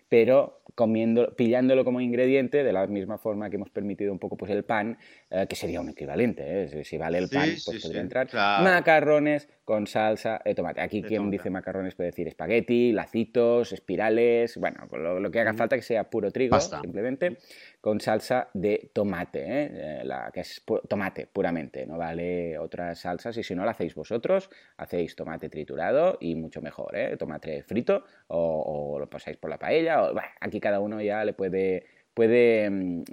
pero 0.10 0.64
comiendo, 0.74 1.36
pillándolo 1.36 1.86
como 1.86 2.02
ingrediente 2.02 2.64
de 2.64 2.74
la 2.74 2.88
misma 2.88 3.18
forma 3.18 3.50
que 3.50 3.58
hemos 3.58 3.70
permitido 3.70 4.12
un 4.12 4.20
poco 4.20 4.36
pues 4.36 4.52
el 4.52 4.64
pan, 4.64 4.98
eh, 5.30 5.46
que 5.48 5.56
sería 5.56 5.80
un 5.80 5.90
equivalente, 5.90 6.64
¿eh? 6.64 6.84
si 6.84 6.98
vale 6.98 7.20
el 7.20 7.30
pan, 7.30 7.50
pues 7.64 7.82
podría 7.82 8.02
entrar. 8.02 8.28
Macarrones 8.34 9.48
con 9.70 9.86
salsa 9.86 10.42
de 10.44 10.56
tomate. 10.56 10.82
Aquí 10.82 11.04
quien 11.04 11.30
dice 11.30 11.52
macarrones 11.52 11.94
puede 11.94 12.10
decir 12.10 12.28
espagueti, 12.28 12.92
lacitos, 12.92 13.72
espirales, 13.72 14.58
bueno, 14.58 14.88
lo, 15.20 15.30
que 15.30 15.42
haga 15.42 15.54
falta 15.54 15.76
que 15.76 15.84
sea 15.84 16.10
puro 16.10 16.32
trigo, 16.32 16.60
simplemente 16.60 17.38
con 17.80 18.02
salsa 18.02 18.50
de 18.56 18.90
tomate, 18.94 19.42
¿eh? 19.42 19.70
Eh, 19.72 20.02
la, 20.06 20.32
que 20.34 20.40
es 20.40 20.66
tomate 20.88 21.28
puramente, 21.28 21.86
no 21.86 22.00
vale 22.00 22.58
otras 22.58 23.02
salsas 23.02 23.38
y 23.38 23.44
si 23.44 23.54
no 23.54 23.64
la 23.64 23.70
hacéis 23.70 23.94
vosotros, 23.94 24.50
hacéis 24.78 25.16
tomate 25.16 25.50
triturado 25.50 26.18
y 26.20 26.34
mucho 26.34 26.64
mejor, 26.64 26.96
¿eh? 26.96 27.16
tomate 27.16 27.62
frito 27.62 28.06
o, 28.26 28.98
lo 29.00 29.08
pasáis 29.08 29.38
por 29.38 29.52
la 29.52 29.60
paella, 29.60 30.02
o, 30.02 30.16
aquí 30.40 30.60
cada 30.60 30.80
uno 30.80 31.00
ya 31.00 31.24
le 31.24 31.34
puede, 31.34 31.86
puede 32.16 32.68
mm, 32.72 33.04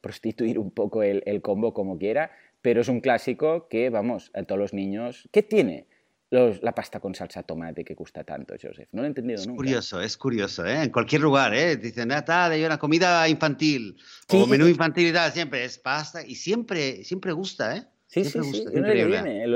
prostituir 0.00 0.58
un 0.58 0.70
poco 0.70 1.02
el, 1.02 1.22
el 1.26 1.42
combo 1.42 1.74
como 1.74 1.98
quiera, 1.98 2.30
pero 2.62 2.80
es 2.80 2.88
un 2.88 3.00
clásico 3.00 3.68
que, 3.68 3.90
vamos, 3.90 4.30
a 4.34 4.44
todos 4.44 4.58
los 4.58 4.72
niños, 4.72 5.28
¿qué 5.32 5.42
tiene? 5.42 5.86
la 6.32 6.74
pasta 6.74 6.98
con 6.98 7.14
salsa 7.14 7.42
tomate 7.42 7.84
que 7.84 7.92
gusta 7.92 8.24
tanto, 8.24 8.54
Joseph. 8.54 8.88
No 8.92 9.02
lo 9.02 9.06
he 9.06 9.08
entendido 9.08 9.38
es 9.38 9.46
nunca. 9.46 9.58
Curioso, 9.58 10.00
es 10.00 10.16
curioso, 10.16 10.64
¿eh? 10.64 10.84
En 10.84 10.90
cualquier 10.90 11.20
lugar, 11.20 11.52
¿eh? 11.52 11.76
Dicen, 11.76 12.10
ah, 12.10 12.24
tal, 12.24 12.52
hay 12.52 12.64
una 12.64 12.78
comida 12.78 13.28
infantil 13.28 13.98
o 14.28 14.46
menú 14.46 14.66
infantil 14.66 15.08
y 15.08 15.12
tal, 15.12 15.30
siempre 15.30 15.62
es 15.62 15.78
pasta 15.78 16.26
y 16.26 16.34
siempre, 16.36 17.04
siempre 17.04 17.32
gusta, 17.32 17.76
¿eh? 17.76 17.82
Sí, 18.06 18.24
sí, 18.24 18.40
sí, 18.42 18.64
viene. 18.70 19.46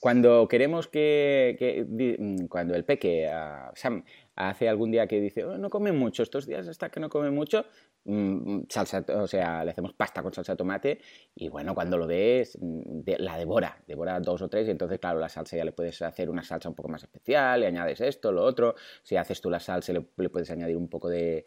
cuando 0.00 0.46
queremos 0.48 0.86
que, 0.86 2.16
mm, 2.18 2.46
cuando 2.46 2.74
el 2.74 2.84
peque, 2.84 3.26
Sam, 3.74 4.04
hace 4.34 4.68
algún 4.68 4.90
día 4.90 5.06
que 5.06 5.18
dice, 5.20 5.44
oh, 5.44 5.56
no 5.56 5.70
come 5.70 5.92
mucho, 5.92 6.22
estos 6.22 6.46
días 6.46 6.68
hasta 6.68 6.90
que 6.90 7.00
no 7.00 7.08
come 7.08 7.30
mucho, 7.30 7.64
mm, 8.06 8.62
salsa, 8.68 9.04
o 9.08 9.26
sea, 9.26 9.64
le 9.64 9.72
hacemos 9.72 9.92
pasta 9.92 10.22
con 10.22 10.32
salsa 10.32 10.52
de 10.52 10.56
tomate 10.56 11.00
y 11.34 11.48
bueno, 11.48 11.74
cuando 11.74 11.98
lo 11.98 12.06
ves, 12.06 12.56
mm, 12.60 13.00
la 13.18 13.36
devora, 13.36 13.78
devora 13.86 14.18
dos 14.20 14.42
o 14.42 14.48
tres 14.48 14.68
y 14.68 14.70
entonces, 14.70 14.98
claro, 14.98 15.18
la 15.18 15.28
salsa 15.28 15.56
ya 15.56 15.64
le 15.64 15.72
puedes 15.72 16.00
hacer 16.02 16.30
una 16.30 16.42
salsa 16.42 16.68
un 16.68 16.74
poco 16.74 16.88
más 16.88 17.02
especial, 17.02 17.60
le 17.60 17.66
añades 17.66 18.00
esto, 18.00 18.32
lo 18.32 18.44
otro, 18.44 18.74
si 19.02 19.16
haces 19.16 19.40
tú 19.40 19.50
la 19.50 19.60
salsa 19.60 19.92
le, 19.92 20.28
puedes 20.28 20.50
añadir 20.50 20.76
un 20.76 20.88
poco 20.88 21.08
de, 21.08 21.44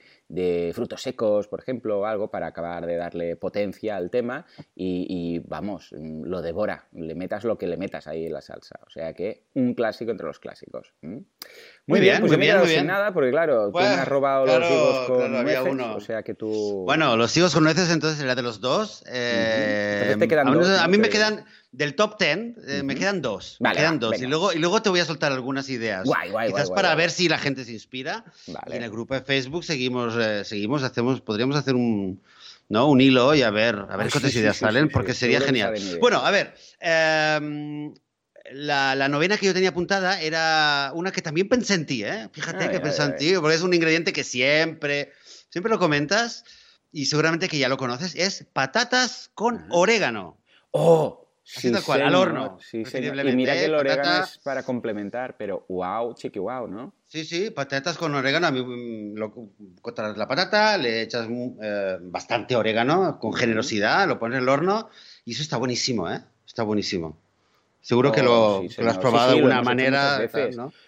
frutos 0.74 1.02
secos, 1.02 1.48
por 1.48 1.62
ejemplo, 1.62 2.00
o 2.00 2.06
algo 2.06 2.30
para 2.30 2.48
acabar 2.48 2.86
de 2.86 2.96
darle 2.96 3.36
potencia 3.36 3.96
al 3.96 4.10
tema 4.10 4.46
y, 4.76 5.40
vamos, 5.40 5.94
mm, 5.98 6.24
lo 6.24 6.42
devora, 6.42 6.88
le 6.94 7.16
metas 7.16 7.44
lo 7.44 7.58
que 7.58 7.68
le 7.68 7.78
metas 7.78 8.08
ahí 8.08 8.26
en 8.26 8.34
la 8.34 8.42
salsa, 8.42 8.80
o 8.86 8.90
sea 8.90 9.14
que 9.14 9.46
un 9.54 9.74
clásico 9.74 10.12
entre 10.12 10.28
los 10.28 10.40
clásicos. 10.40 10.94
Muy, 11.02 12.00
bien, 12.00 12.20
pues 12.20 12.32
muy 12.32 12.40
bien, 12.40 12.58
muy 12.60 12.68
bien. 12.68 12.88
nada 12.88 13.14
porque 13.14 13.32
claro, 13.32 13.72
tú 13.72 13.80
me 13.80 13.86
has 13.86 14.08
robado 14.08 14.46
los 14.46 14.72
higos 14.72 15.08
con 15.08 15.32
nueces, 15.32 15.96
o 15.96 16.00
sea 16.00 16.24
que 16.24 16.34
tú... 16.34 16.49
Bueno, 16.86 17.18
los 17.18 17.36
higos 17.36 17.54
con 17.54 17.64
nueces 17.64 17.90
entonces 17.90 18.22
era 18.22 18.36
de 18.36 18.42
los 18.42 18.60
dos. 18.62 19.04
Eh, 19.08 20.16
te 20.18 20.28
quedan 20.28 20.48
a, 20.48 20.54
dos, 20.54 20.80
a 20.80 20.88
mí 20.88 20.98
me 20.98 21.10
quedan, 21.10 21.46
del 21.72 21.96
top 21.96 22.18
ten, 22.18 22.56
eh, 22.68 22.84
me 22.84 22.96
quedan 22.96 23.22
dos. 23.22 23.58
me 23.60 23.72
quedan 23.74 24.00
dos. 24.00 24.22
Y 24.22 24.26
luego, 24.26 24.54
y 24.54 24.60
luego 24.60 24.82
te 24.82 24.90
voy 24.90 25.00
a 25.00 25.06
soltar 25.06 25.32
algunas 25.32 25.70
ideas. 25.70 26.06
Guay, 26.06 26.32
guay, 26.32 26.52
Quizás 26.52 26.72
para 26.72 26.94
ver 26.96 27.12
si 27.12 27.30
la 27.30 27.38
gente 27.38 27.66
se 27.66 27.74
inspira. 27.74 28.26
Y 28.48 28.76
en 28.76 28.84
el 28.84 28.92
grupo 28.92 29.14
de 29.14 29.22
Facebook 29.22 29.64
seguimos, 29.64 30.16
eh, 30.18 30.44
seguimos 30.44 30.84
hacemos, 30.84 31.22
podríamos 31.22 31.56
hacer 31.56 31.76
un... 31.76 32.22
¿no? 32.70 32.88
Un 32.88 33.02
hilo 33.02 33.34
y 33.34 33.42
a 33.42 33.50
ver, 33.50 33.76
a 33.90 33.98
ver 33.98 34.12
cuántas 34.12 34.36
ideas 34.36 34.58
salen, 34.58 34.90
porque 34.90 35.16
sería 35.16 35.42
genial. 35.42 35.74
Bueno, 36.00 36.20
a 36.20 36.30
ver, 36.30 36.54
eh, 36.80 37.92
la, 38.52 39.08
novena 39.08 39.38
que 39.38 39.46
yo 39.46 39.54
tenía 39.54 39.70
apuntada 39.70 40.22
era 40.22 40.92
una 40.94 41.12
que 41.12 41.22
también 41.22 41.50
pensé 41.50 41.76
en 41.76 41.86
ti, 41.86 42.04
¿eh? 42.04 42.30
Fíjate 42.32 42.70
que 42.70 42.80
pensé 42.80 43.04
en 43.04 43.16
ti, 43.16 43.34
porque 43.40 43.56
es 43.56 43.62
un 43.62 43.74
ingrediente 43.74 44.14
que 44.14 44.24
siempre, 44.24 45.12
siempre 45.50 45.72
lo 45.72 45.80
comentas 45.80 46.44
y 46.92 47.06
seguramente 47.06 47.50
que 47.50 47.60
ya 47.60 47.70
lo 47.70 47.78
conoces, 47.78 48.16
es 48.16 48.46
patatas 48.52 49.32
con 49.34 49.66
orégano. 49.70 50.38
¡Oh! 50.72 51.26
Sí, 51.52 51.72
tal 51.72 51.84
cual, 51.84 52.04
al 52.04 52.14
horno. 52.14 52.60
Sí, 52.62 52.84
y 52.84 53.36
mira 53.36 53.54
que 53.54 53.66
el 53.66 53.74
orégano 53.74 54.24
es 54.24 54.38
para 54.38 54.62
complementar, 54.62 55.36
pero 55.36 55.66
wow, 55.68 56.14
chiqui 56.14 56.38
wow, 56.38 56.68
¿no? 56.68 56.94
Sí, 57.08 57.26
sí, 57.26 57.50
patatas 57.50 57.98
con 57.98 58.14
orégano. 58.14 58.46
A 58.46 58.52
mí, 58.52 58.62
mm, 58.62 59.18
lo, 59.18 59.34
cortas 59.82 60.16
la 60.16 60.28
patata, 60.28 60.78
le 60.78 61.02
echas 61.02 61.28
eh, 61.28 61.98
bastante 62.02 62.56
orégano 62.56 63.18
con 63.18 63.34
generosidad, 63.34 64.08
lo 64.08 64.20
pones 64.20 64.38
en 64.38 64.44
el 64.44 64.50
horno 64.50 64.90
y 65.26 65.32
eso 65.32 65.42
está 65.42 65.58
buenísimo, 65.58 66.08
¿eh? 66.08 66.22
Está 66.46 66.62
buenísimo. 66.62 67.18
Seguro 67.82 68.12
que, 68.12 68.22
lo, 68.22 68.64
has 68.86 68.98
probado 68.98 69.32
de 69.32 69.38
alguna 69.38 69.62
manera. 69.62 70.28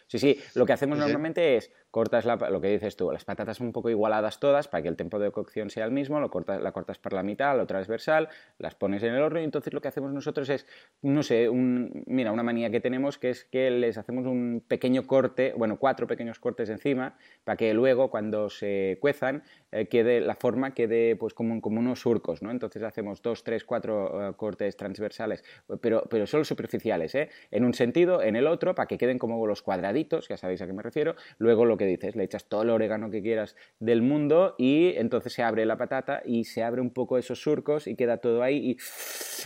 Sí, 0.07 0.19
sí. 0.19 0.39
Lo 0.55 0.65
que 0.65 0.73
hacemos 0.73 0.97
normalmente 0.97 1.55
es 1.55 1.71
cortas 1.91 2.25
la, 2.25 2.37
lo 2.37 2.61
que 2.61 2.69
dices 2.69 2.95
tú, 2.95 3.11
las 3.11 3.25
patatas 3.25 3.59
un 3.59 3.73
poco 3.73 3.89
igualadas 3.89 4.39
todas 4.39 4.69
para 4.69 4.81
que 4.81 4.87
el 4.87 4.95
tiempo 4.95 5.19
de 5.19 5.29
cocción 5.31 5.69
sea 5.69 5.85
el 5.85 5.91
mismo, 5.91 6.19
lo 6.19 6.31
cortas, 6.31 6.61
la 6.61 6.71
cortas 6.71 6.97
por 6.97 7.11
la 7.11 7.21
mitad, 7.21 7.55
la 7.57 7.65
transversal, 7.65 8.29
las 8.57 8.75
pones 8.75 9.03
en 9.03 9.13
el 9.13 9.21
horno 9.21 9.41
y 9.41 9.43
entonces 9.43 9.73
lo 9.73 9.81
que 9.81 9.89
hacemos 9.89 10.11
nosotros 10.13 10.49
es, 10.49 10.65
no 11.01 11.21
sé, 11.21 11.49
un, 11.49 12.03
mira, 12.07 12.31
una 12.31 12.43
manía 12.43 12.71
que 12.71 12.79
tenemos 12.79 13.17
que 13.17 13.29
es 13.29 13.43
que 13.43 13.69
les 13.69 13.97
hacemos 13.97 14.25
un 14.25 14.63
pequeño 14.65 15.05
corte, 15.05 15.53
bueno, 15.57 15.77
cuatro 15.77 16.07
pequeños 16.07 16.39
cortes 16.39 16.69
encima 16.69 17.17
para 17.43 17.57
que 17.57 17.73
luego 17.73 18.09
cuando 18.09 18.49
se 18.49 18.97
cuezan 19.01 19.43
eh, 19.71 19.87
quede 19.87 20.21
la 20.21 20.35
forma 20.35 20.73
quede 20.73 21.17
pues 21.17 21.33
como, 21.33 21.59
como 21.59 21.81
unos 21.81 21.99
surcos, 21.99 22.41
¿no? 22.41 22.51
Entonces 22.51 22.83
hacemos 22.83 23.21
dos, 23.21 23.43
tres, 23.43 23.65
cuatro 23.65 24.29
eh, 24.29 24.33
cortes 24.35 24.77
transversales, 24.77 25.43
pero, 25.81 26.03
pero 26.09 26.25
solo 26.25 26.45
¿eh? 26.85 27.29
En 27.51 27.65
un 27.65 27.73
sentido, 27.73 28.21
en 28.21 28.35
el 28.35 28.47
otro, 28.47 28.75
para 28.75 28.87
que 28.87 28.97
queden 28.97 29.17
como 29.19 29.45
los 29.47 29.61
cuadraditos, 29.61 30.27
ya 30.27 30.37
sabéis 30.37 30.61
a 30.61 30.67
qué 30.67 30.73
me 30.73 30.83
refiero, 30.83 31.15
luego 31.37 31.65
lo 31.65 31.77
que 31.77 31.85
dices, 31.85 32.15
le 32.15 32.23
echas 32.23 32.45
todo 32.45 32.63
el 32.63 32.69
orégano 32.69 33.09
que 33.09 33.21
quieras 33.21 33.55
del 33.79 34.01
mundo 34.01 34.55
y 34.57 34.93
entonces 34.97 35.33
se 35.33 35.43
abre 35.43 35.65
la 35.65 35.77
patata 35.77 36.21
y 36.25 36.45
se 36.45 36.63
abre 36.63 36.81
un 36.81 36.91
poco 36.91 37.17
esos 37.17 37.41
surcos 37.41 37.87
y 37.87 37.95
queda 37.95 38.17
todo 38.17 38.43
ahí 38.43 38.71
y 38.71 38.77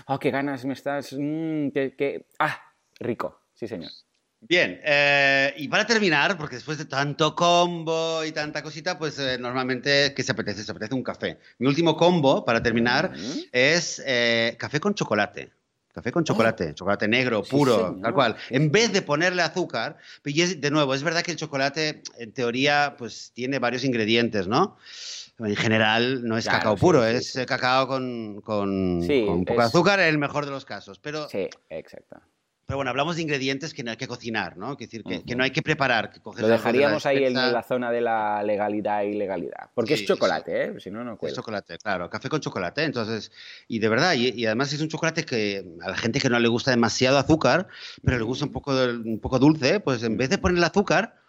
¡oh, 0.08 0.20
qué 0.20 0.32
ganas 0.32 0.66
me 0.66 0.74
estás! 0.74 1.16
Mm, 1.18 1.70
que, 1.70 2.26
¡Ah! 2.40 2.62
Rico, 3.00 3.42
sí 3.54 3.68
señor. 3.68 3.92
Bien, 4.48 4.80
eh, 4.84 5.54
y 5.58 5.68
para 5.68 5.88
terminar, 5.88 6.38
porque 6.38 6.56
después 6.56 6.78
de 6.78 6.86
tanto 6.86 7.36
combo 7.36 8.24
y 8.24 8.32
tanta 8.32 8.62
cosita, 8.62 8.98
pues 8.98 9.18
eh, 9.18 9.38
normalmente, 9.40 10.14
¿qué 10.16 10.22
se 10.22 10.34
apetece? 10.34 10.64
Se 10.64 10.72
apetece 10.72 10.94
un 10.94 11.04
café. 11.04 11.40
Mi 11.58 11.68
último 11.68 11.98
combo, 11.98 12.46
para 12.46 12.62
terminar, 12.62 13.12
es 13.52 14.04
eh, 14.06 14.56
café 14.60 14.80
con 14.80 14.94
chocolate. 14.94 15.52
Café 15.96 16.12
con 16.12 16.26
chocolate, 16.26 16.74
chocolate 16.74 17.08
negro, 17.08 17.42
puro, 17.42 17.98
tal 18.02 18.14
cual. 18.14 18.36
En 18.50 18.70
vez 18.70 18.92
de 18.92 19.02
ponerle 19.02 19.42
azúcar, 19.42 19.98
y 20.26 20.56
de 20.56 20.70
nuevo, 20.70 20.94
es 20.94 21.04
verdad 21.04 21.24
que 21.24 21.32
el 21.32 21.38
chocolate, 21.38 22.04
en 22.18 22.34
teoría, 22.34 22.96
pues 22.98 23.32
tiene 23.34 23.60
varios 23.60 23.86
ingredientes, 23.86 24.46
¿no? 24.46 24.76
En 25.40 25.56
general 25.56 26.28
no 26.28 26.38
es 26.38 26.50
cacao 26.50 26.76
puro, 26.76 27.06
es 27.06 27.40
cacao 27.48 27.88
con, 27.88 28.42
con, 28.42 29.08
con 29.08 29.46
poco 29.46 29.62
de 29.62 29.66
azúcar 29.66 30.02
en 30.02 30.08
el 30.08 30.18
mejor 30.18 30.44
de 30.44 30.52
los 30.52 30.66
casos. 30.66 31.00
Pero 31.00 31.30
sí, 31.30 31.48
exacto. 31.70 32.20
Pero 32.66 32.78
bueno, 32.78 32.90
hablamos 32.90 33.16
de 33.16 33.22
ingredientes 33.22 33.76
que 33.76 33.84
no 33.84 33.92
hay 33.92 33.98
que 33.98 34.08
cocinar, 34.08 34.58
¿no? 34.58 34.72
Es 34.74 34.80
decir, 34.80 35.04
que, 35.04 35.36
no 35.36 35.44
hay 35.44 35.52
que 35.52 35.62
preparar. 35.62 36.10
Que 36.10 36.20
Lo 36.42 36.48
dejaríamos 36.48 37.06
ahí 37.06 37.24
en 37.24 37.34
la 37.36 37.62
zona 37.62 37.92
de 37.92 38.02
la 38.02 38.42
legalidad 38.42 39.04
y 39.04 39.10
ilegalidad. 39.10 39.70
Porque 39.76 39.94
es 39.94 40.06
chocolate, 40.06 40.64
¿eh? 40.64 40.80
Si 40.80 40.90
no, 40.90 41.04
no 41.04 41.18
Es 41.22 41.36
chocolate, 41.36 41.78
claro. 41.78 42.10
Café 42.10 42.28
con 42.28 42.42
chocolate. 42.42 42.84
Entonces, 42.84 43.32
y 43.68 43.78
de 43.78 43.88
verdad, 43.88 44.14
y, 44.16 44.46
además 44.48 44.74
es 44.74 44.82
un 44.82 44.90
chocolate 44.90 45.26
que 45.26 45.64
a 45.82 45.90
la 45.90 45.96
gente 45.96 46.20
que 46.20 46.30
no 46.30 46.40
le 46.40 46.48
gusta 46.48 46.72
demasiado 46.72 47.20
azúcar, 47.20 47.68
pero 48.04 48.18
le 48.18 48.24
gusta 48.24 48.46
un 48.46 48.52
poco, 48.52 48.72
un 48.72 49.20
poco 49.20 49.38
dulce, 49.38 49.80
pues 49.80 50.02
en 50.02 50.18
vez 50.18 50.32
de 50.32 50.40
ponerle 50.40 50.66
azúcar, 50.66 51.20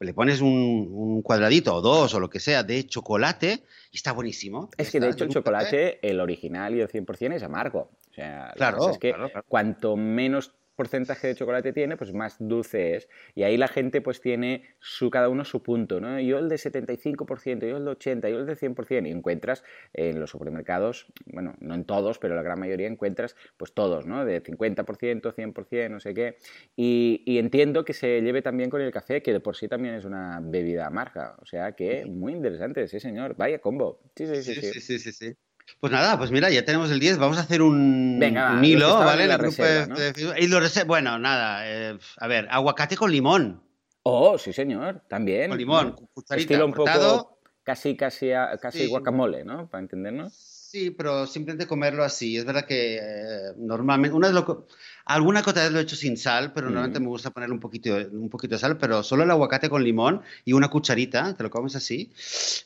le 0.00 0.14
pones 0.14 0.40
un, 0.40 1.22
cuadradito 1.22 1.74
o 1.74 1.80
dos 1.80 2.14
o 2.14 2.20
lo 2.20 2.30
que 2.30 2.40
sea 2.40 2.64
de 2.64 2.84
chocolate 2.86 3.62
y 3.92 3.96
está 3.96 4.12
buenísimo. 4.12 4.70
Es 4.76 4.90
que 4.90 4.98
de 4.98 5.10
hecho 5.10 5.24
el 5.24 5.30
chocolate, 5.30 6.00
el 6.02 6.20
original 6.20 6.74
y 6.74 6.80
el 6.80 6.88
100% 6.88 7.34
es 7.34 7.42
amargo. 7.42 7.90
O 8.10 8.14
sea, 8.14 8.52
claro, 8.56 8.90
es 8.90 8.98
que 8.98 9.14
cuanto 9.46 9.96
menos 9.96 10.54
porcentaje 10.80 11.26
de 11.26 11.34
chocolate 11.34 11.74
tiene, 11.74 11.98
pues 11.98 12.14
más 12.14 12.36
dulce 12.38 12.96
es. 12.96 13.06
Y 13.34 13.42
ahí 13.42 13.58
la 13.58 13.68
gente 13.68 14.00
pues 14.00 14.22
tiene 14.22 14.64
su, 14.78 15.10
cada 15.10 15.28
uno 15.28 15.44
su 15.44 15.62
punto, 15.62 16.00
¿no? 16.00 16.18
Yo 16.20 16.38
el 16.38 16.48
de 16.48 16.56
75%, 16.56 17.68
yo 17.68 17.76
el 17.76 17.84
de 17.84 17.90
80%, 17.90 18.30
yo 18.30 18.38
el 18.38 18.46
de 18.46 18.56
100%. 18.56 19.06
Y 19.06 19.10
encuentras 19.10 19.62
en 19.92 20.18
los 20.18 20.30
supermercados, 20.30 21.12
bueno, 21.26 21.54
no 21.60 21.74
en 21.74 21.84
todos, 21.84 22.18
pero 22.18 22.34
la 22.34 22.42
gran 22.42 22.58
mayoría 22.58 22.86
encuentras 22.86 23.36
pues 23.58 23.74
todos, 23.74 24.06
¿no? 24.06 24.24
De 24.24 24.42
50%, 24.42 25.34
100%, 25.34 25.90
no 25.90 26.00
sé 26.00 26.14
qué. 26.14 26.38
Y, 26.76 27.38
entiendo 27.38 27.84
que 27.84 27.92
se 27.92 28.22
lleve 28.22 28.40
también 28.40 28.70
con 28.70 28.80
el 28.80 28.90
café, 28.90 29.22
que 29.22 29.34
de 29.34 29.40
por 29.40 29.56
sí 29.56 29.68
también 29.68 29.96
es 29.96 30.06
una 30.06 30.40
bebida 30.42 30.86
amarga. 30.86 31.36
O 31.42 31.44
sea 31.44 31.72
que 31.72 32.06
muy 32.06 32.32
interesante, 32.32 32.88
sí 32.88 33.00
señor. 33.00 33.36
Vaya 33.36 33.58
combo. 33.58 34.00
sí, 34.16 34.26
sí. 34.42 34.54
sí, 34.54 34.98
sí, 34.98 35.12
sí. 35.12 35.36
Pues 35.78 35.92
nada, 35.92 36.18
pues 36.18 36.30
mira, 36.30 36.50
ya 36.50 36.64
tenemos 36.64 36.90
el 36.90 36.98
10. 37.00 37.18
Vamos 37.18 37.38
a 37.38 37.42
hacer 37.42 37.62
un, 37.62 38.18
Venga, 38.18 38.52
un 38.52 38.64
hilo, 38.64 38.98
¿vale? 38.98 39.24
El 39.24 39.30
grupo 39.38 39.44
reserva, 39.62 39.94
de, 39.94 40.12
de, 40.12 40.40
y 40.40 40.46
rese- 40.48 40.84
bueno, 40.86 41.18
nada. 41.18 41.62
eh, 41.68 41.98
a 42.18 42.26
ver, 42.26 42.48
aguacate 42.50 42.96
con 42.96 43.10
limón. 43.12 43.62
Oh, 44.02 44.38
sí, 44.38 44.52
señor, 44.52 45.02
también. 45.08 45.48
Con 45.50 45.58
limón, 45.58 45.96
cucharita, 46.14 46.42
Estilo 46.54 46.66
un 46.66 46.72
cortado. 46.72 47.18
poco 47.18 47.38
casi, 47.62 47.96
casi, 47.96 48.30
casi 48.60 48.78
Sí. 48.80 48.86
guacamole, 48.88 49.44
¿no? 49.44 49.68
Para 49.68 49.82
entendernos. 49.82 50.32
Sí, 50.34 50.90
pero 50.90 51.26
simplemente 51.26 51.66
comerlo 51.66 52.04
así. 52.04 52.36
Es 52.36 52.44
verdad 52.44 52.64
que 52.64 52.96
eh, 52.96 53.52
normalmente, 53.58 54.16
una 54.16 54.28
vez 54.28 54.34
lo 54.34 54.66
alguna 55.14 55.40
otra 55.40 55.62
vez 55.64 55.72
lo 55.72 55.78
he 55.78 55.82
hecho 55.82 55.96
sin 55.96 56.16
sal, 56.16 56.52
pero 56.52 56.66
normalmente 56.68 57.00
Mm. 57.00 57.02
me 57.02 57.08
gusta 57.08 57.30
ponerle 57.30 57.54
un 57.54 57.60
poquito, 57.60 57.94
un 58.12 58.28
poquito 58.30 58.54
de 58.54 58.58
sal, 58.58 58.78
pero 58.78 59.02
solo 59.02 59.22
el 59.24 59.30
aguacate 59.30 59.68
con 59.68 59.82
limón 59.84 60.22
y 60.44 60.52
una 60.52 60.68
cucharita, 60.68 61.34
te 61.34 61.42
lo 61.42 61.50
comes 61.50 61.74
así. 61.76 62.12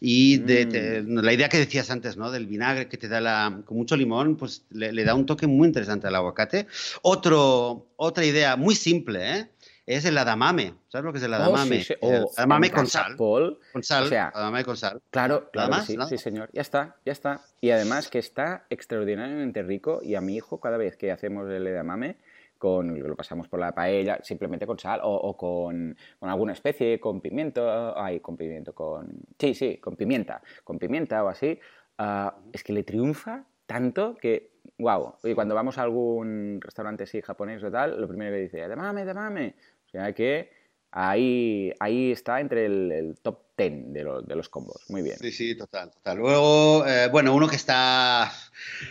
Y 0.00 0.38
de, 0.38 0.66
Mm. 0.66 0.68
te- 0.70 1.02
la 1.22 1.32
idea 1.32 1.48
que 1.48 1.58
decías 1.58 1.90
antes, 1.90 2.16
¿no? 2.16 2.30
Del 2.30 2.46
vinagre 2.46 2.88
que 2.88 2.96
te 2.98 3.08
da 3.08 3.20
la, 3.20 3.60
con 3.64 3.76
mucho 3.76 3.96
limón, 3.96 4.36
pues 4.36 4.64
le, 4.70 4.92
le 4.92 5.04
da 5.04 5.14
un 5.14 5.26
toque 5.26 5.46
muy 5.46 5.66
interesante 5.68 6.06
al 6.06 6.14
aguacate. 6.14 6.66
Otro, 7.02 7.86
otra 7.96 8.24
idea 8.24 8.56
muy 8.56 8.74
simple, 8.74 9.38
¿eh? 9.38 9.50
Es 9.86 10.06
el 10.06 10.16
adamame. 10.16 10.72
¿Sabes 10.88 11.04
lo 11.04 11.12
que 11.12 11.18
es 11.18 11.24
el 11.24 11.34
Oh, 11.34 11.36
adamame? 11.36 11.80
sí, 11.80 11.84
sí. 11.84 11.92
El 12.00 12.22
Oh, 12.24 12.32
adamame 12.38 12.68
en 12.68 12.72
con 12.72 12.86
sal. 12.86 13.16
Paul. 13.16 13.58
Con 13.70 13.82
sal. 13.82 14.04
O 14.04 14.08
sea, 14.08 14.28
adamame 14.34 14.64
con 14.64 14.78
sal. 14.78 14.98
Claro, 15.10 15.50
claro 15.52 15.70
más, 15.70 15.84
sí, 15.86 15.96
sí, 16.08 16.16
señor. 16.16 16.48
Ya 16.54 16.62
está, 16.62 16.96
ya 17.04 17.12
está. 17.12 17.42
Y 17.60 17.68
además 17.70 18.08
que 18.08 18.18
está 18.18 18.64
extraordinariamente 18.70 19.62
rico 19.62 20.00
y 20.02 20.14
a 20.14 20.22
mi 20.22 20.36
hijo 20.36 20.58
cada 20.58 20.78
vez 20.78 20.96
que 20.96 21.12
hacemos 21.12 21.50
el 21.50 21.66
edamame, 21.66 22.16
con, 22.64 22.98
lo 22.98 23.14
pasamos 23.14 23.46
por 23.46 23.60
la 23.60 23.74
paella, 23.74 24.20
simplemente 24.22 24.66
con 24.66 24.78
sal 24.78 25.00
o, 25.02 25.14
o 25.14 25.36
con, 25.36 25.94
con 26.18 26.30
alguna 26.30 26.54
especie, 26.54 26.98
con 26.98 27.20
pimiento, 27.20 27.60
ay, 27.94 28.20
con 28.20 28.38
pimiento, 28.38 28.74
con... 28.74 29.06
Sí, 29.38 29.52
sí, 29.52 29.76
con 29.76 29.96
pimienta, 29.96 30.40
con 30.64 30.78
pimienta 30.78 31.22
o 31.22 31.28
así, 31.28 31.60
ah, 31.98 32.34
es 32.54 32.64
que 32.64 32.72
le 32.72 32.82
triunfa 32.82 33.44
tanto 33.66 34.14
que, 34.14 34.52
wow, 34.78 35.16
y 35.24 35.34
cuando 35.34 35.54
vamos 35.54 35.76
a 35.76 35.82
algún 35.82 36.58
restaurante 36.62 37.04
así 37.04 37.20
japonés 37.20 37.62
o 37.62 37.70
tal, 37.70 38.00
lo 38.00 38.08
primero 38.08 38.34
que 38.34 38.40
dice, 38.44 38.62
edamame, 38.62 39.02
edamame, 39.02 39.56
o 39.84 39.88
sea 39.90 40.14
que 40.14 40.50
ahí, 40.90 41.70
ahí 41.80 42.12
está 42.12 42.40
entre 42.40 42.64
el, 42.64 42.92
el 42.92 43.20
top 43.20 43.40
10 43.56 43.92
de, 43.92 44.02
lo- 44.02 44.22
de 44.22 44.34
los 44.36 44.48
combos, 44.48 44.82
muy 44.88 45.02
bien. 45.02 45.16
Sí, 45.18 45.30
sí, 45.30 45.54
total, 45.56 45.90
total. 45.90 46.18
Luego, 46.18 46.84
eh, 46.86 47.08
bueno, 47.10 47.34
uno 47.34 47.46
que 47.48 47.56
está, 47.56 48.32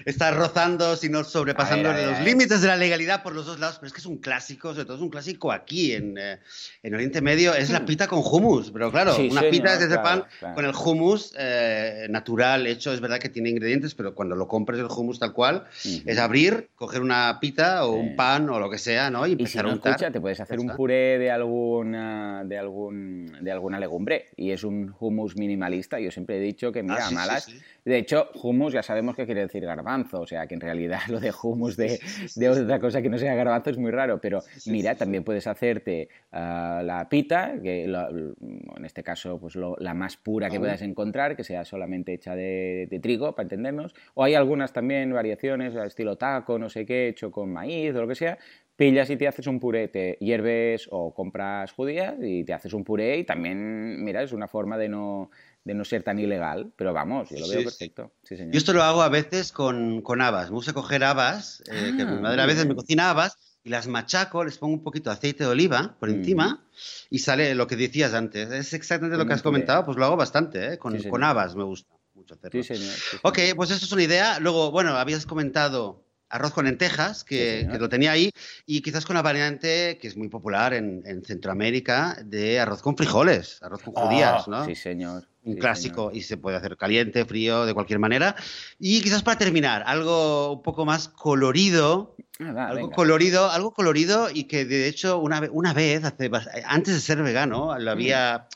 está 0.05 0.31
rozando, 0.31 0.95
si 0.95 1.09
no 1.09 1.23
sobrepasando 1.23 1.91
los 1.91 2.19
límites 2.21 2.61
de 2.61 2.67
la 2.69 2.77
legalidad 2.77 3.23
por 3.23 3.33
los 3.33 3.45
dos 3.45 3.59
lados, 3.59 3.75
pero 3.77 3.87
es 3.87 3.93
que 3.93 3.99
es 3.99 4.05
un 4.05 4.17
clásico, 4.17 4.71
sobre 4.73 4.85
todo 4.85 4.95
es 4.97 5.01
un 5.03 5.09
clásico 5.09 5.51
aquí 5.51 5.93
en, 5.93 6.17
eh, 6.17 6.39
en 6.81 6.93
Oriente 6.95 7.21
Medio, 7.21 7.53
es 7.53 7.69
la 7.71 7.85
pita 7.85 8.07
con 8.07 8.19
hummus. 8.23 8.71
Pero 8.71 8.89
claro, 8.91 9.13
Sí, 9.15 9.27
una 9.29 9.41
señor, 9.41 9.51
pita 9.51 9.73
es 9.73 9.79
ese 9.81 9.87
claro, 9.99 10.03
pan 10.03 10.23
claro. 10.39 10.55
con 10.55 10.65
el 10.65 10.71
hummus 10.73 11.33
eh, 11.37 12.07
natural 12.09 12.65
hecho, 12.67 12.93
es 12.93 13.01
verdad 13.01 13.19
que 13.19 13.29
tiene 13.29 13.49
ingredientes, 13.49 13.95
pero 13.95 14.15
cuando 14.15 14.35
lo 14.35 14.47
compres 14.47 14.79
el 14.79 14.85
hummus 14.85 15.19
tal 15.19 15.33
cual, 15.33 15.65
es 15.83 16.17
abrir, 16.17 16.69
coger 16.75 17.01
una 17.01 17.37
pita 17.41 17.85
o 17.85 17.93
Sí. 17.93 17.99
un 17.99 18.15
pan 18.15 18.49
o 18.49 18.59
lo 18.59 18.69
que 18.69 18.77
sea, 18.77 19.09
¿no? 19.09 19.27
Y 19.27 19.31
Y 19.31 19.35
si 19.35 19.41
empezar 19.57 19.65
no, 19.65 19.69
a 19.71 19.73
untar. 19.73 19.91
escucha, 19.91 20.11
te 20.11 20.21
puedes 20.21 20.39
hacer 20.39 20.59
un 20.59 20.69
puré 20.69 21.17
de 21.19 21.31
alguna, 21.31 22.43
de 22.45 22.57
algún, 22.57 23.37
de 23.41 23.51
alguna 23.51 23.79
legumbre 23.79 24.29
y 24.37 24.51
es 24.53 24.63
un 24.63 24.93
hummus 24.99 25.35
minimalista. 25.37 25.99
Yo 25.99 26.11
siempre 26.11 26.37
he 26.37 26.39
dicho 26.41 26.71
que, 26.71 26.83
mira, 26.83 26.95
Ah, 26.97 27.01
sí, 27.01 27.09
sí, 27.09 27.15
malas. 27.15 27.43
sí. 27.45 27.59
De 27.85 27.97
hecho, 27.97 28.29
hummus 28.41 28.73
ya 28.73 28.81
sabemos 28.81 29.15
que 29.15 29.25
quiere 29.25 29.41
decir 29.41 29.63
garbanzo, 29.65 30.21
o 30.21 30.25
sea 30.27 30.47
que 30.47 30.53
en 30.55 30.61
realidad 30.61 30.99
lo 31.09 31.19
de 31.19 31.33
hummus 31.43 31.75
de, 31.77 31.99
de 32.35 32.49
otra 32.49 32.79
cosa 32.79 33.01
que 33.01 33.09
no 33.09 33.17
sea 33.17 33.35
garbanzo 33.35 33.69
es 33.71 33.77
muy 33.77 33.91
raro, 33.91 34.19
pero 34.21 34.41
mira, 34.67 34.95
también 34.95 35.23
puedes 35.23 35.47
hacerte 35.47 36.07
ah, 36.31 36.81
la 36.83 37.09
pita, 37.09 37.53
que 37.61 37.83
en 37.85 38.85
este 38.85 39.03
caso 39.03 39.39
pues 39.39 39.55
lo- 39.55 39.75
la 39.79 39.93
más 39.93 40.17
pura 40.17 40.49
que 40.49 40.57
Ah. 40.57 40.59
puedas 40.59 40.81
encontrar, 40.81 41.35
que 41.35 41.43
sea 41.43 41.65
solamente 41.65 42.13
hecha 42.13 42.35
de, 42.35 42.87
de 42.89 42.99
trigo, 42.99 43.35
para 43.35 43.43
entendernos, 43.43 43.93
o 44.13 44.23
hay 44.23 44.35
algunas 44.35 44.71
también 44.73 45.11
variaciones, 45.13 45.75
estilo 45.75 46.15
taco, 46.17 46.57
no 46.59 46.69
sé 46.69 46.85
qué, 46.85 47.09
hecho 47.09 47.31
con 47.31 47.51
maíz 47.51 47.93
o 47.95 48.01
lo 48.01 48.07
que 48.07 48.15
sea, 48.15 48.37
pillas 48.75 49.09
y 49.09 49.17
te 49.17 49.27
haces 49.27 49.47
un 49.47 49.59
puré, 49.59 49.87
te 49.87 50.17
hierves 50.19 50.87
o 50.91 51.13
compras 51.13 51.71
judías 51.71 52.15
y 52.21 52.43
te 52.43 52.53
haces 52.53 52.73
un 52.73 52.83
puré 52.83 53.17
y 53.17 53.23
también, 53.23 54.03
mira, 54.03 54.23
es 54.23 54.31
una 54.31 54.47
forma 54.47 54.77
de 54.77 54.89
no, 54.89 55.29
de 55.63 55.73
no 55.73 55.85
ser 55.85 56.03
tan 56.03 56.19
ilegal, 56.19 56.71
pero 56.75 56.91
vamos, 56.93 57.29
yo 57.29 57.39
lo 57.39 57.47
veo 57.47 57.59
Sí, 57.59 57.65
perfecto. 57.65 58.11
Sí, 58.23 58.35
señor. 58.35 58.53
Yo 58.53 58.57
esto 58.57 58.73
lo 58.73 58.83
hago 58.83 59.01
a 59.01 59.09
veces 59.09 59.51
con, 59.51 60.01
con 60.01 60.21
habas. 60.21 60.49
Me 60.49 60.55
gusta 60.55 60.73
coger 60.73 61.03
habas, 61.03 61.61
eh, 61.71 61.93
que 61.95 62.03
Ah, 62.03 62.11
mi 62.11 62.21
madre 62.21 62.41
a 62.41 62.45
veces 62.45 62.65
me 62.65 62.75
cocina 62.75 63.09
habas 63.09 63.37
y 63.63 63.69
las 63.69 63.87
machaco, 63.87 64.43
les 64.43 64.57
pongo 64.57 64.73
un 64.73 64.83
poquito 64.83 65.09
de 65.09 65.15
aceite 65.15 65.43
de 65.45 65.49
oliva 65.49 65.95
por 65.99 66.09
Mm. 66.09 66.13
encima 66.15 66.65
y 67.09 67.19
sale 67.19 67.55
lo 67.55 67.67
que 67.67 67.75
decías 67.77 68.13
antes. 68.13 68.51
Es 68.51 68.73
exactamente 68.73 69.17
lo 69.17 69.25
que 69.25 69.33
has 69.33 69.41
comentado, 69.43 69.85
pues 69.85 69.97
lo 69.97 70.05
hago 70.05 70.17
bastante, 70.17 70.73
¿eh? 70.73 70.77
Con, 70.77 70.93
Sí, 70.93 70.99
señor. 70.99 71.11
con 71.11 71.23
habas 71.23 71.55
me 71.55 71.63
gusta 71.63 71.93
mucho 72.15 72.33
hacerlo. 72.33 72.61
Sí, 72.61 72.75
señor. 72.75 72.93
sí, 72.93 73.17
Ok, 73.21 73.37
señor. 73.37 73.55
pues 73.55 73.71
esto 73.71 73.85
es 73.85 73.91
una 73.91 74.03
idea. 74.03 74.39
Luego, 74.39 74.71
bueno, 74.71 74.91
habías 74.97 75.25
comentado 75.25 76.03
arroz 76.33 76.51
con 76.51 76.65
lentejas, 76.65 77.23
que, 77.23 77.67
que 77.71 77.77
lo 77.77 77.87
tenía 77.89 78.11
ahí, 78.11 78.31
y 78.65 78.81
quizás 78.81 79.05
con 79.05 79.15
la 79.15 79.21
variante 79.21 79.99
que 80.01 80.07
es 80.07 80.17
muy 80.17 80.29
popular 80.29 80.73
en, 80.73 81.03
en 81.05 81.23
Centroamérica 81.23 82.17
de 82.25 82.59
arroz 82.59 82.81
con 82.81 82.97
frijoles, 82.97 83.61
arroz 83.61 83.83
con 83.83 83.93
judías, 83.93 84.47
Oh, 84.47 84.51
¿no? 84.51 84.65
Sí, 84.65 84.73
señor. 84.75 85.27
un 85.43 85.53
sí, 85.53 85.59
clásico 85.59 86.01
señor. 86.09 86.15
y 86.15 86.21
se 86.23 86.37
puede 86.37 86.57
hacer 86.57 86.75
caliente, 86.75 87.23
frío, 87.25 87.65
de 87.67 87.73
cualquier 87.75 87.99
manera. 87.99 88.35
Y 88.79 89.01
quizás 89.01 89.21
para 89.21 89.37
terminar, 89.37 89.83
algo 89.85 90.53
un 90.53 90.63
poco 90.63 90.85
más 90.85 91.07
colorido, 91.07 92.15
Ah, 92.39 92.51
va, 92.51 92.67
algo 92.69 92.85
venga. 92.87 92.95
colorido, 92.95 93.51
algo 93.51 93.71
colorido 93.71 94.29
y 94.33 94.45
que 94.45 94.65
de 94.65 94.87
hecho 94.87 95.19
una, 95.19 95.39
ve- 95.39 95.49
una 95.51 95.71
vez, 95.71 96.03
hace 96.03 96.31
antes 96.65 96.95
de 96.95 96.99
ser 96.99 97.21
vegano, 97.21 97.77
lo 97.77 97.91
había... 97.91 98.47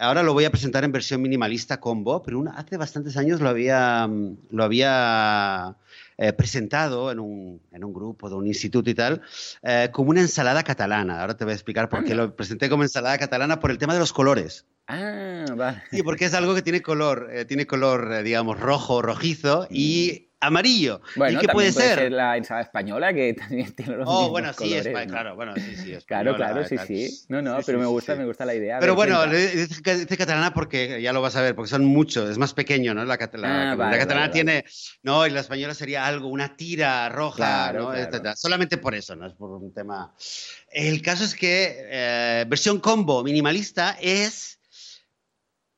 Ahora 0.00 0.22
lo 0.22 0.32
voy 0.32 0.44
a 0.44 0.50
presentar 0.50 0.84
en 0.84 0.92
versión 0.92 1.20
minimalista 1.20 1.78
combo, 1.80 2.22
pero 2.22 2.38
una- 2.38 2.52
hace 2.52 2.76
bastantes 2.78 3.16
años 3.18 3.40
lo 3.40 3.48
había, 3.50 4.06
mm, 4.06 4.36
lo 4.50 4.62
había 4.64 5.74
eh, 6.20 6.32
presentado 6.32 7.12
en 7.12 7.20
un, 7.20 7.62
en 7.70 7.84
un 7.84 7.92
grupo 7.92 8.28
de 8.28 8.34
un 8.34 8.46
instituto 8.46 8.90
y 8.90 8.94
tal, 8.94 9.22
eh, 9.62 9.88
como 9.92 10.10
una 10.10 10.20
ensalada 10.20 10.64
catalana. 10.64 11.20
Ahora 11.20 11.36
te 11.36 11.44
voy 11.44 11.52
a 11.52 11.54
explicar 11.54 11.88
por 11.88 12.02
qué 12.02 12.16
lo 12.16 12.34
presenté 12.34 12.68
como 12.68 12.82
ensalada 12.82 13.16
catalana, 13.18 13.60
por 13.60 13.70
el 13.70 13.78
tema 13.78 13.94
de 13.94 14.00
los 14.00 14.12
colores. 14.12 14.66
Ah, 14.88 15.44
vale. 15.54 15.82
Sí, 15.92 16.02
porque 16.02 16.24
es 16.24 16.34
algo 16.34 16.56
que 16.56 16.62
tiene 16.62 16.82
color, 16.82 17.28
eh, 17.30 17.44
tiene 17.44 17.66
color, 17.66 18.22
digamos, 18.24 18.58
rojo, 18.58 19.00
rojizo 19.00 19.68
y 19.70 20.27
amarillo. 20.40 21.00
Bueno, 21.16 21.38
¿Y 21.38 21.40
qué 21.40 21.48
puede 21.48 21.72
ser? 21.72 22.12
la 22.12 22.36
ensalada 22.36 22.62
española, 22.64 23.12
que 23.12 23.34
también 23.34 23.72
tiene 23.74 23.96
los 23.96 24.06
Oh, 24.08 24.12
mismos 24.12 24.30
bueno, 24.30 24.52
sí, 24.52 24.58
colores, 24.58 25.06
¿no? 25.06 25.12
claro, 25.12 25.36
bueno, 25.36 25.54
sí, 25.56 25.74
sí. 25.76 25.94
Claro, 26.06 26.30
española, 26.30 26.36
claro, 26.36 26.64
sí, 26.68 26.76
tal. 26.76 26.86
sí. 26.86 27.24
No, 27.28 27.42
no, 27.42 27.56
Sí, 27.58 27.62
pero 27.66 27.78
sí, 27.78 27.82
me 27.82 27.86
sí, 27.86 27.92
gusta, 27.92 28.12
sí. 28.12 28.18
me 28.18 28.24
gusta 28.26 28.44
la 28.44 28.54
idea. 28.54 28.78
Pero 28.78 28.94
bueno, 28.94 29.26
dice 29.26 30.16
catalana 30.16 30.54
porque 30.54 31.02
ya 31.02 31.12
lo 31.12 31.20
vas 31.20 31.34
a 31.36 31.42
ver, 31.42 31.54
porque 31.54 31.70
son 31.70 31.84
muchos, 31.84 32.30
es 32.30 32.38
más 32.38 32.54
pequeño, 32.54 32.94
¿no? 32.94 33.04
La, 33.04 33.16
la- 33.16 33.18
Ah, 33.18 33.64
la 33.70 33.74
vale, 33.76 33.98
catalana 33.98 34.28
vale, 34.28 34.32
tiene, 34.32 34.64
no, 35.02 35.26
y 35.26 35.30
la 35.30 35.40
española 35.40 35.74
sería 35.74 36.06
algo, 36.06 36.28
una 36.28 36.56
tira 36.56 37.08
roja, 37.08 37.36
Claro, 37.36 37.92
¿no? 37.92 38.08
claro. 38.08 38.36
Solamente 38.36 38.78
por 38.78 38.94
eso, 38.94 39.16
no 39.16 39.26
es 39.26 39.34
por 39.34 39.50
un 39.50 39.72
tema. 39.72 40.14
El 40.70 41.02
caso 41.02 41.24
es 41.24 41.34
que 41.34 41.76
eh, 41.90 42.44
versión 42.48 42.78
combo 42.80 43.24
minimalista 43.24 43.96
es 44.00 44.60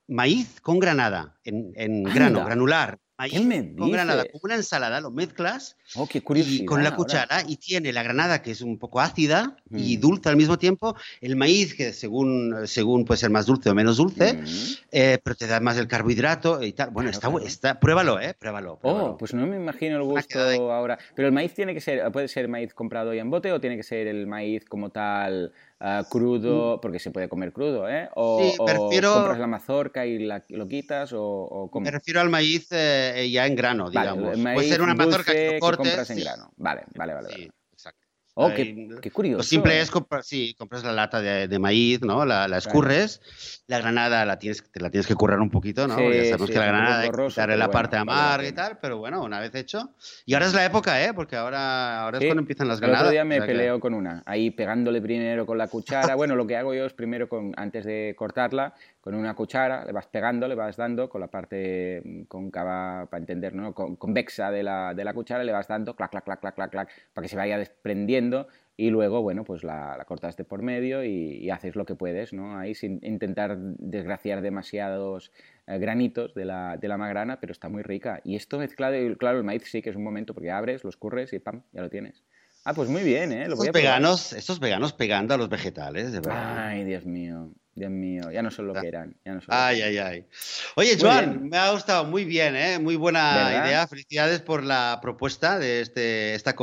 maíz 0.09 0.61
con 0.61 0.79
granada, 0.79 1.39
en, 1.45 1.73
en 1.77 2.03
grano, 2.05 2.45
granular. 2.45 2.99
Maíz 3.21 3.35
¿Qué 3.35 3.41
me 3.41 3.77
con 3.77 3.91
granada, 3.91 4.25
como 4.25 4.41
una 4.45 4.55
ensalada, 4.55 4.99
lo 5.03 5.11
mezclas 5.11 5.77
Oh, 5.97 6.07
qué 6.07 6.19
y 6.19 6.21
curiosidad. 6.21 6.67
con 6.67 6.83
la 6.83 6.91
ahora. 6.91 6.97
cuchara 6.97 7.43
y 7.49 7.57
tiene 7.57 7.93
la 7.93 8.03
granada 8.03 8.43
que 8.43 8.53
es 8.53 8.61
un 8.61 8.79
poco 8.79 9.01
ácida 9.01 9.57
y 9.71 9.97
Mm. 9.97 10.01
dulce 10.01 10.29
al 10.29 10.37
mismo 10.37 10.59
tiempo, 10.59 10.95
el 11.21 11.37
maíz 11.37 11.75
que 11.75 11.93
según, 11.93 12.55
según 12.67 13.05
puede 13.05 13.19
ser 13.19 13.31
más 13.31 13.47
dulce 13.47 13.71
o 13.71 13.75
menos 13.75 13.97
dulce, 13.97 14.35
Mm. 14.35 14.47
eh, 14.93 15.19
pero 15.23 15.35
te 15.37 15.47
da 15.47 15.59
más 15.61 15.77
el 15.79 15.89
carbohidrato 15.89 16.63
y 16.63 16.73
tal. 16.73 16.91
Bueno, 16.91 17.11
Claro, 17.11 17.19
está, 17.19 17.29
claro. 17.31 17.47
está, 17.47 17.81
pruébalo, 17.81 18.21
¿eh? 18.21 18.35
Pruébalo. 18.39 18.79
pruébalo. 18.79 19.05
Oh, 19.13 19.17
pues 19.17 19.35
no 19.35 19.47
me 19.47 19.57
imagino 19.57 19.97
el 19.97 20.03
gusto 20.05 20.39
ahora. 20.73 20.99
Pero 21.15 21.29
el 21.29 21.35
maíz 21.35 21.55
tiene 21.55 21.75
que 21.75 21.81
ser, 21.81 22.11
puede 22.13 22.29
ser 22.29 22.49
maíz 22.49 22.73
comprado 22.75 23.13
ya 23.15 23.21
en 23.23 23.31
bote 23.31 23.53
o 23.53 23.61
tiene 23.61 23.77
que 23.77 23.83
ser 23.83 24.07
el 24.07 24.27
maíz 24.27 24.65
como 24.67 24.91
tal 24.91 25.53
ah, 25.83 26.05
crudo, 26.11 26.79
porque 26.83 26.99
se 26.99 27.11
puede 27.11 27.31
comer 27.31 27.53
crudo, 27.55 27.89
¿eh? 27.89 28.07
O, 28.15 28.39
Mm. 28.39 28.51
Sí, 28.51 28.57
o 28.59 28.65
prefiero- 28.67 29.15
compras 29.15 29.39
la 29.39 29.47
mazorca 29.47 30.05
y 30.05 30.19
la- 30.19 30.45
lo 30.51 30.69
quitas 30.69 31.11
o, 31.15 31.23
o? 31.23 31.81
Me 31.81 31.91
refiero 31.91 32.21
al 32.21 32.29
maíz 32.29 32.69
eh, 32.71 33.27
ya 33.33 33.47
en 33.47 33.57
grano, 33.57 33.85
Vale, 33.91 34.11
digamos. 34.11 34.35
el 34.37 34.43
maíz 34.43 34.55
puede 34.57 34.69
ser 34.69 34.83
una 34.83 34.95
mazorca 34.95 35.33
que 35.33 35.39
dulce 35.41 35.55
lo 35.55 35.61
cortes. 35.61 35.80
Compras 35.83 36.11
en 36.11 36.17
sí. 36.17 36.23
grano. 36.23 36.53
Vale, 36.57 36.83
vale, 36.95 37.15
vale. 37.15 37.29
Sí, 37.29 37.35
vale. 37.41 37.51
exacto. 37.73 38.07
Oh, 38.35 38.49
qué, 38.55 38.63
Ahí- 38.63 38.89
qué 39.03 39.11
curioso. 39.11 39.39
Lo 39.39 39.43
simple 39.43 39.81
es 39.81 39.91
comprar, 39.91 40.23
sí, 40.23 40.55
compras 40.57 40.85
la 40.85 40.93
lata 40.93 41.21
de, 41.21 41.49
de 41.49 41.59
maíz, 41.59 42.01
¿no? 42.01 42.25
La, 42.25 42.47
la 42.47 42.59
escurres, 42.59 43.21
la 43.67 43.81
granada 43.81 44.25
la 44.25 44.39
tienes, 44.39 44.63
te 44.71 44.81
la 44.81 44.89
tienes 44.89 45.07
que 45.09 45.17
currar 45.17 45.41
un 45.41 45.51
poquito, 45.51 45.89
¿no? 45.89 45.97
Sí, 45.97 46.03
ya 46.05 46.25
sabemos 46.25 46.47
sí, 46.47 46.53
que 46.53 46.59
la 46.61 46.67
granada 46.67 47.01
hay 47.01 47.11
que 47.11 47.17
pero 47.35 47.57
la 47.57 47.67
bueno, 47.67 47.71
parte 47.73 47.97
amarga 47.97 48.49
y 48.49 48.53
tal, 48.53 48.79
pero 48.81 48.99
bueno, 48.99 49.23
una 49.25 49.41
vez 49.41 49.55
hecho. 49.57 49.95
Y 50.25 50.35
ahora 50.35 50.47
es 50.47 50.55
la 50.55 50.65
época, 50.65 51.05
¿eh? 51.05 51.13
Porque 51.13 51.37
ahora, 51.37 52.03
ahora 52.05 52.19
es 52.19 52.25
cuando 52.25 52.41
empiezan 52.41 52.69
las 52.69 52.77
El 52.79 52.83
granadas. 52.83 53.03
otro 53.03 53.11
día 53.13 53.25
me 53.25 53.35
o 53.35 53.39
sea 53.39 53.47
que- 53.47 53.53
peleo 53.53 53.81
con 53.81 53.95
una, 53.95 54.23
ahí 54.25 54.51
pegándole 54.53 55.03
primero 55.03 55.45
con 55.45 55.59
la 55.59 55.67
cuchara. 55.67 56.15
Bueno, 56.17 56.37
lo 56.37 56.47
que 56.47 56.57
hago 56.57 56.73
yo 56.73 56.87
es 56.87 56.93
primero, 56.95 57.29
con, 57.29 57.53
antes 57.57 57.85
de 57.85 58.15
cortarla, 58.17 58.75
con 59.01 59.15
una 59.15 59.35
cuchara, 59.35 59.85
le 59.85 59.93
vas 59.93 60.07
pegando, 60.07 60.47
le 60.47 60.55
vas 60.55 60.77
dando 60.77 61.09
con 61.09 61.21
la 61.21 61.29
parte 61.29 62.27
cóncava, 62.29 63.07
para 63.11 63.21
entender, 63.21 63.55
¿no? 63.55 63.75
Con- 63.75 63.97
convexa 63.97 64.51
de 64.51 64.63
la, 64.63 64.93
de 64.95 65.05
la 65.05 65.15
cuchara, 65.15 65.43
le 65.43 65.53
vas 65.53 65.69
dando, 65.69 65.97
clac, 65.97 66.11
clac, 66.11 66.25
clac, 66.25 66.41
clac, 66.41 66.55
clac, 66.55 66.71
clac, 66.71 66.91
para 67.15 67.25
que 67.25 67.29
se 67.29 67.37
vaya 67.37 67.59
desprendiendo 67.59 68.47
y 68.77 68.89
luego, 68.89 69.21
bueno, 69.21 69.45
pues 69.45 69.63
la, 69.63 69.95
la 69.99 70.07
cortas 70.07 70.39
de 70.39 70.45
por 70.45 70.63
medio 70.63 71.05
y, 71.05 71.51
haces 71.51 71.77
lo 71.77 71.85
que 71.85 71.95
puedes, 71.95 72.33
¿no? 72.33 72.59
Ahí 72.59 72.75
sin 72.75 72.99
intentar 73.03 73.59
desgraciar 73.59 74.41
demasiados 74.41 75.33
eh, 75.67 75.79
granitos 75.79 76.33
de 76.35 76.47
la, 76.47 76.79
de 76.79 76.89
la 76.89 76.97
magrana, 76.97 77.41
pero 77.41 77.53
está 77.53 77.69
muy 77.69 77.83
rica. 77.83 78.21
Y 78.25 78.37
esto 78.37 78.59
mezclado, 78.59 78.97
claro, 79.19 79.37
el 79.37 79.45
maíz 79.45 79.65
sí 79.65 79.83
que 79.83 79.91
es 79.91 79.97
un 79.97 80.05
momento 80.05 80.33
porque 80.33 80.51
abres, 80.51 80.83
los 80.83 80.97
curres 80.97 81.33
y 81.35 81.41
¡pam! 81.41 81.63
ya 81.73 81.83
lo 81.83 81.91
tienes. 81.91 82.25
Ah, 82.65 82.73
pues 82.73 82.89
muy 82.89 83.03
bien, 83.03 83.33
¿eh? 83.33 83.49
Lo 83.49 83.55
estos, 83.55 83.73
veganos, 83.73 84.33
estos 84.33 84.61
veganos 84.61 84.93
pegando 84.93 85.35
a 85.35 85.37
los 85.37 85.49
vegetales, 85.49 86.13
de 86.13 86.21
verdad. 86.21 86.69
Ay, 86.69 86.85
Dios 86.85 87.05
mío. 87.05 87.51
Dios 87.75 87.91
mío, 87.91 88.31
ya 88.31 88.43
no 88.43 88.51
son 88.51 88.67
lo 88.67 88.75
que 88.75 88.89
eran. 88.89 89.17
ay, 89.49 89.83
ay, 89.83 89.99
ay. 89.99 90.27
Oye, 90.75 90.99
Joan, 91.01 91.49
me 91.49 91.57
ha 91.57 91.71
gustado 91.71 92.05
muy 92.05 92.25
bien, 92.25 92.57
¿eh? 92.57 92.79
muy 92.79 92.97
buena 92.97 93.65
idea. 93.65 93.87
Felicidades 93.87 94.41
por 94.41 94.65
la 94.65 94.99
propuesta 95.01 95.59
de 95.59 95.81
este, 95.81 96.35
esta, 96.35 96.55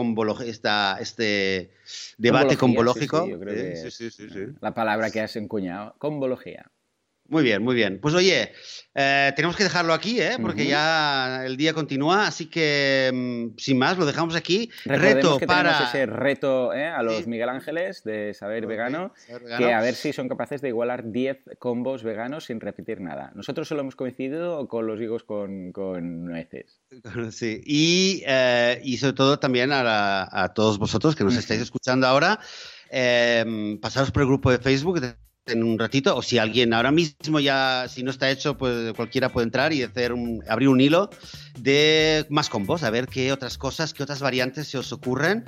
esta 0.46 0.98
este 1.00 1.72
debate 2.18 2.58
combológico. 2.58 3.26
Sí, 3.90 3.92
sí, 3.92 4.10
sí, 4.12 4.28
La 4.62 4.74
palabra 4.74 5.10
que 5.10 5.22
has 5.22 5.36
encuñado, 5.38 5.96
combología. 5.98 6.70
Muy 7.30 7.44
bien, 7.44 7.62
muy 7.62 7.76
bien. 7.76 8.00
Pues 8.02 8.16
oye, 8.16 8.54
eh, 8.96 9.34
tenemos 9.36 9.56
que 9.56 9.64
dejarlo 9.64 9.94
aquí, 9.94 10.20
¿eh? 10.22 10.38
porque 10.42 10.66
ya 10.66 11.46
el 11.46 11.58
día 11.58 11.74
continúa, 11.74 12.26
así 12.26 12.48
que 12.50 13.12
mm, 13.14 13.58
sin 13.60 13.78
más, 13.78 13.98
lo 13.98 14.06
dejamos 14.06 14.36
aquí. 14.36 14.72
reto 14.86 15.40
para. 15.40 15.84
ese 15.84 16.06
reto 16.06 16.74
¿eh? 16.74 16.88
a 16.88 17.04
los 17.04 17.28
Miguel 17.28 17.50
Ángeles 17.50 18.04
de 18.04 18.34
saber 18.34 18.66
vegano, 18.66 19.14
que 19.58 19.74
a 19.74 19.82
ver 19.82 19.94
si 19.94 20.14
son 20.14 20.30
capaces 20.30 20.62
de 20.62 20.70
igualar 20.70 21.12
10 21.12 21.58
combos 21.60 22.04
veganos 22.04 22.46
sin 22.46 22.62
repetir 22.62 23.02
nada. 23.02 23.32
Nosotros 23.36 23.68
solo 23.68 23.82
hemos 23.82 23.96
coincidido 23.96 24.68
con 24.68 24.88
los 24.88 25.00
higos 25.02 25.24
con, 25.24 25.72
con 25.72 26.26
nueces. 26.26 26.80
Sí, 27.32 27.62
y, 27.66 28.24
eh, 28.26 28.80
y 28.84 28.98
sobre 28.98 29.14
todo 29.14 29.38
también 29.38 29.72
a, 29.72 30.28
a, 30.32 30.54
todos 30.54 30.80
vosotros 30.80 31.16
que 31.16 31.24
nos 31.24 31.36
estáis 31.36 31.62
escuchando 31.62 32.08
ahora. 32.08 32.40
pasaros 33.82 34.12
por 34.12 34.22
el 34.22 34.28
grupo 34.28 34.50
de 34.50 34.60
Facebook 34.60 35.02
en 35.48 35.64
un 35.64 35.78
ratito, 35.80 36.16
o 36.16 36.22
si 36.22 36.38
alguien 36.38 36.74
ahora 36.74 36.92
mismo 36.92 37.40
ya, 37.40 37.88
si 37.90 38.04
no 38.04 38.12
está 38.12 38.30
hecho, 38.30 38.58
pues 38.58 38.94
cualquiera 38.94 39.30
puede 39.30 39.46
entrar 39.46 39.74
y 39.74 39.84
hacer 39.84 40.14
abrir 40.48 40.70
un 40.70 40.82
hilo 40.82 41.10
de 41.60 42.26
más 42.30 42.50
combos, 42.50 42.84
a 42.84 42.90
ver 42.90 43.08
qué 43.08 43.32
otras 43.32 43.58
cosas, 43.58 43.94
qué 43.94 44.04
otras 44.04 44.22
variantes 44.22 44.68
se 44.68 44.78
os 44.78 44.92
ocurren. 44.92 45.46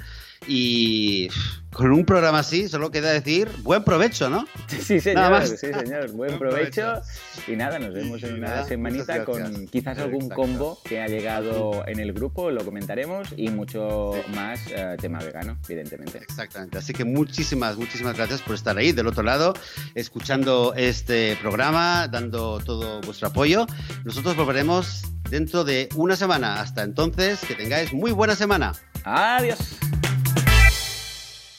Y 0.48 1.30
con 1.72 1.92
un 1.92 2.04
programa 2.04 2.40
así, 2.40 2.68
solo 2.68 2.92
queda 2.92 3.12
decir 3.12 3.50
buen 3.60 3.84
provecho, 3.84 4.30
¿no? 4.30 4.46
Sí, 4.68 5.00
señor, 5.00 5.48
sí, 5.48 5.56
señor. 5.58 6.12
Buen 6.12 6.40
provecho. 6.40 7.02
Y 7.48 7.56
nada, 7.56 7.80
nos 7.80 7.94
vemos 7.94 8.24
en 8.24 8.36
una 8.36 8.66
semanita 8.66 9.24
con 9.24 9.68
quizás 9.68 9.98
algún 10.00 10.30
combo 10.30 10.80
que 10.84 11.02
ha 11.02 11.08
llegado 11.08 11.84
en 11.88 12.00
el 12.00 12.12
grupo, 12.14 12.52
lo 12.52 12.66
comentaremos 12.66 13.30
y 13.38 13.50
mucho 13.50 14.12
más 14.34 14.60
eh, 14.72 14.98
tema 15.00 15.20
vegano, 15.20 15.58
evidentemente. 15.68 16.18
Exactamente. 16.18 16.78
Así 16.78 16.94
que 16.94 17.06
muchísimas, 17.06 17.78
muchísimas 17.78 18.18
gracias 18.18 18.42
por 18.42 18.56
estar 18.56 18.78
ahí 18.78 18.92
del 18.92 19.08
otro 19.08 19.24
lado, 19.24 19.54
escuchando 19.96 20.74
este 20.76 21.38
programa, 21.42 22.08
dando 22.08 22.60
todo 22.60 23.00
vuestro 23.02 23.28
apoyo. 23.28 23.68
Nosotros 24.06 24.36
volveremos 24.36 25.04
dentro 25.30 25.64
de 25.64 25.88
una 25.96 26.16
semana. 26.16 26.62
Hasta 26.62 26.84
entonces, 26.84 27.40
que 27.48 27.56
tengáis 27.56 27.94
muy 27.94 28.12
buena 28.12 28.36
semana. 28.36 28.74
Adiós. 29.04 29.60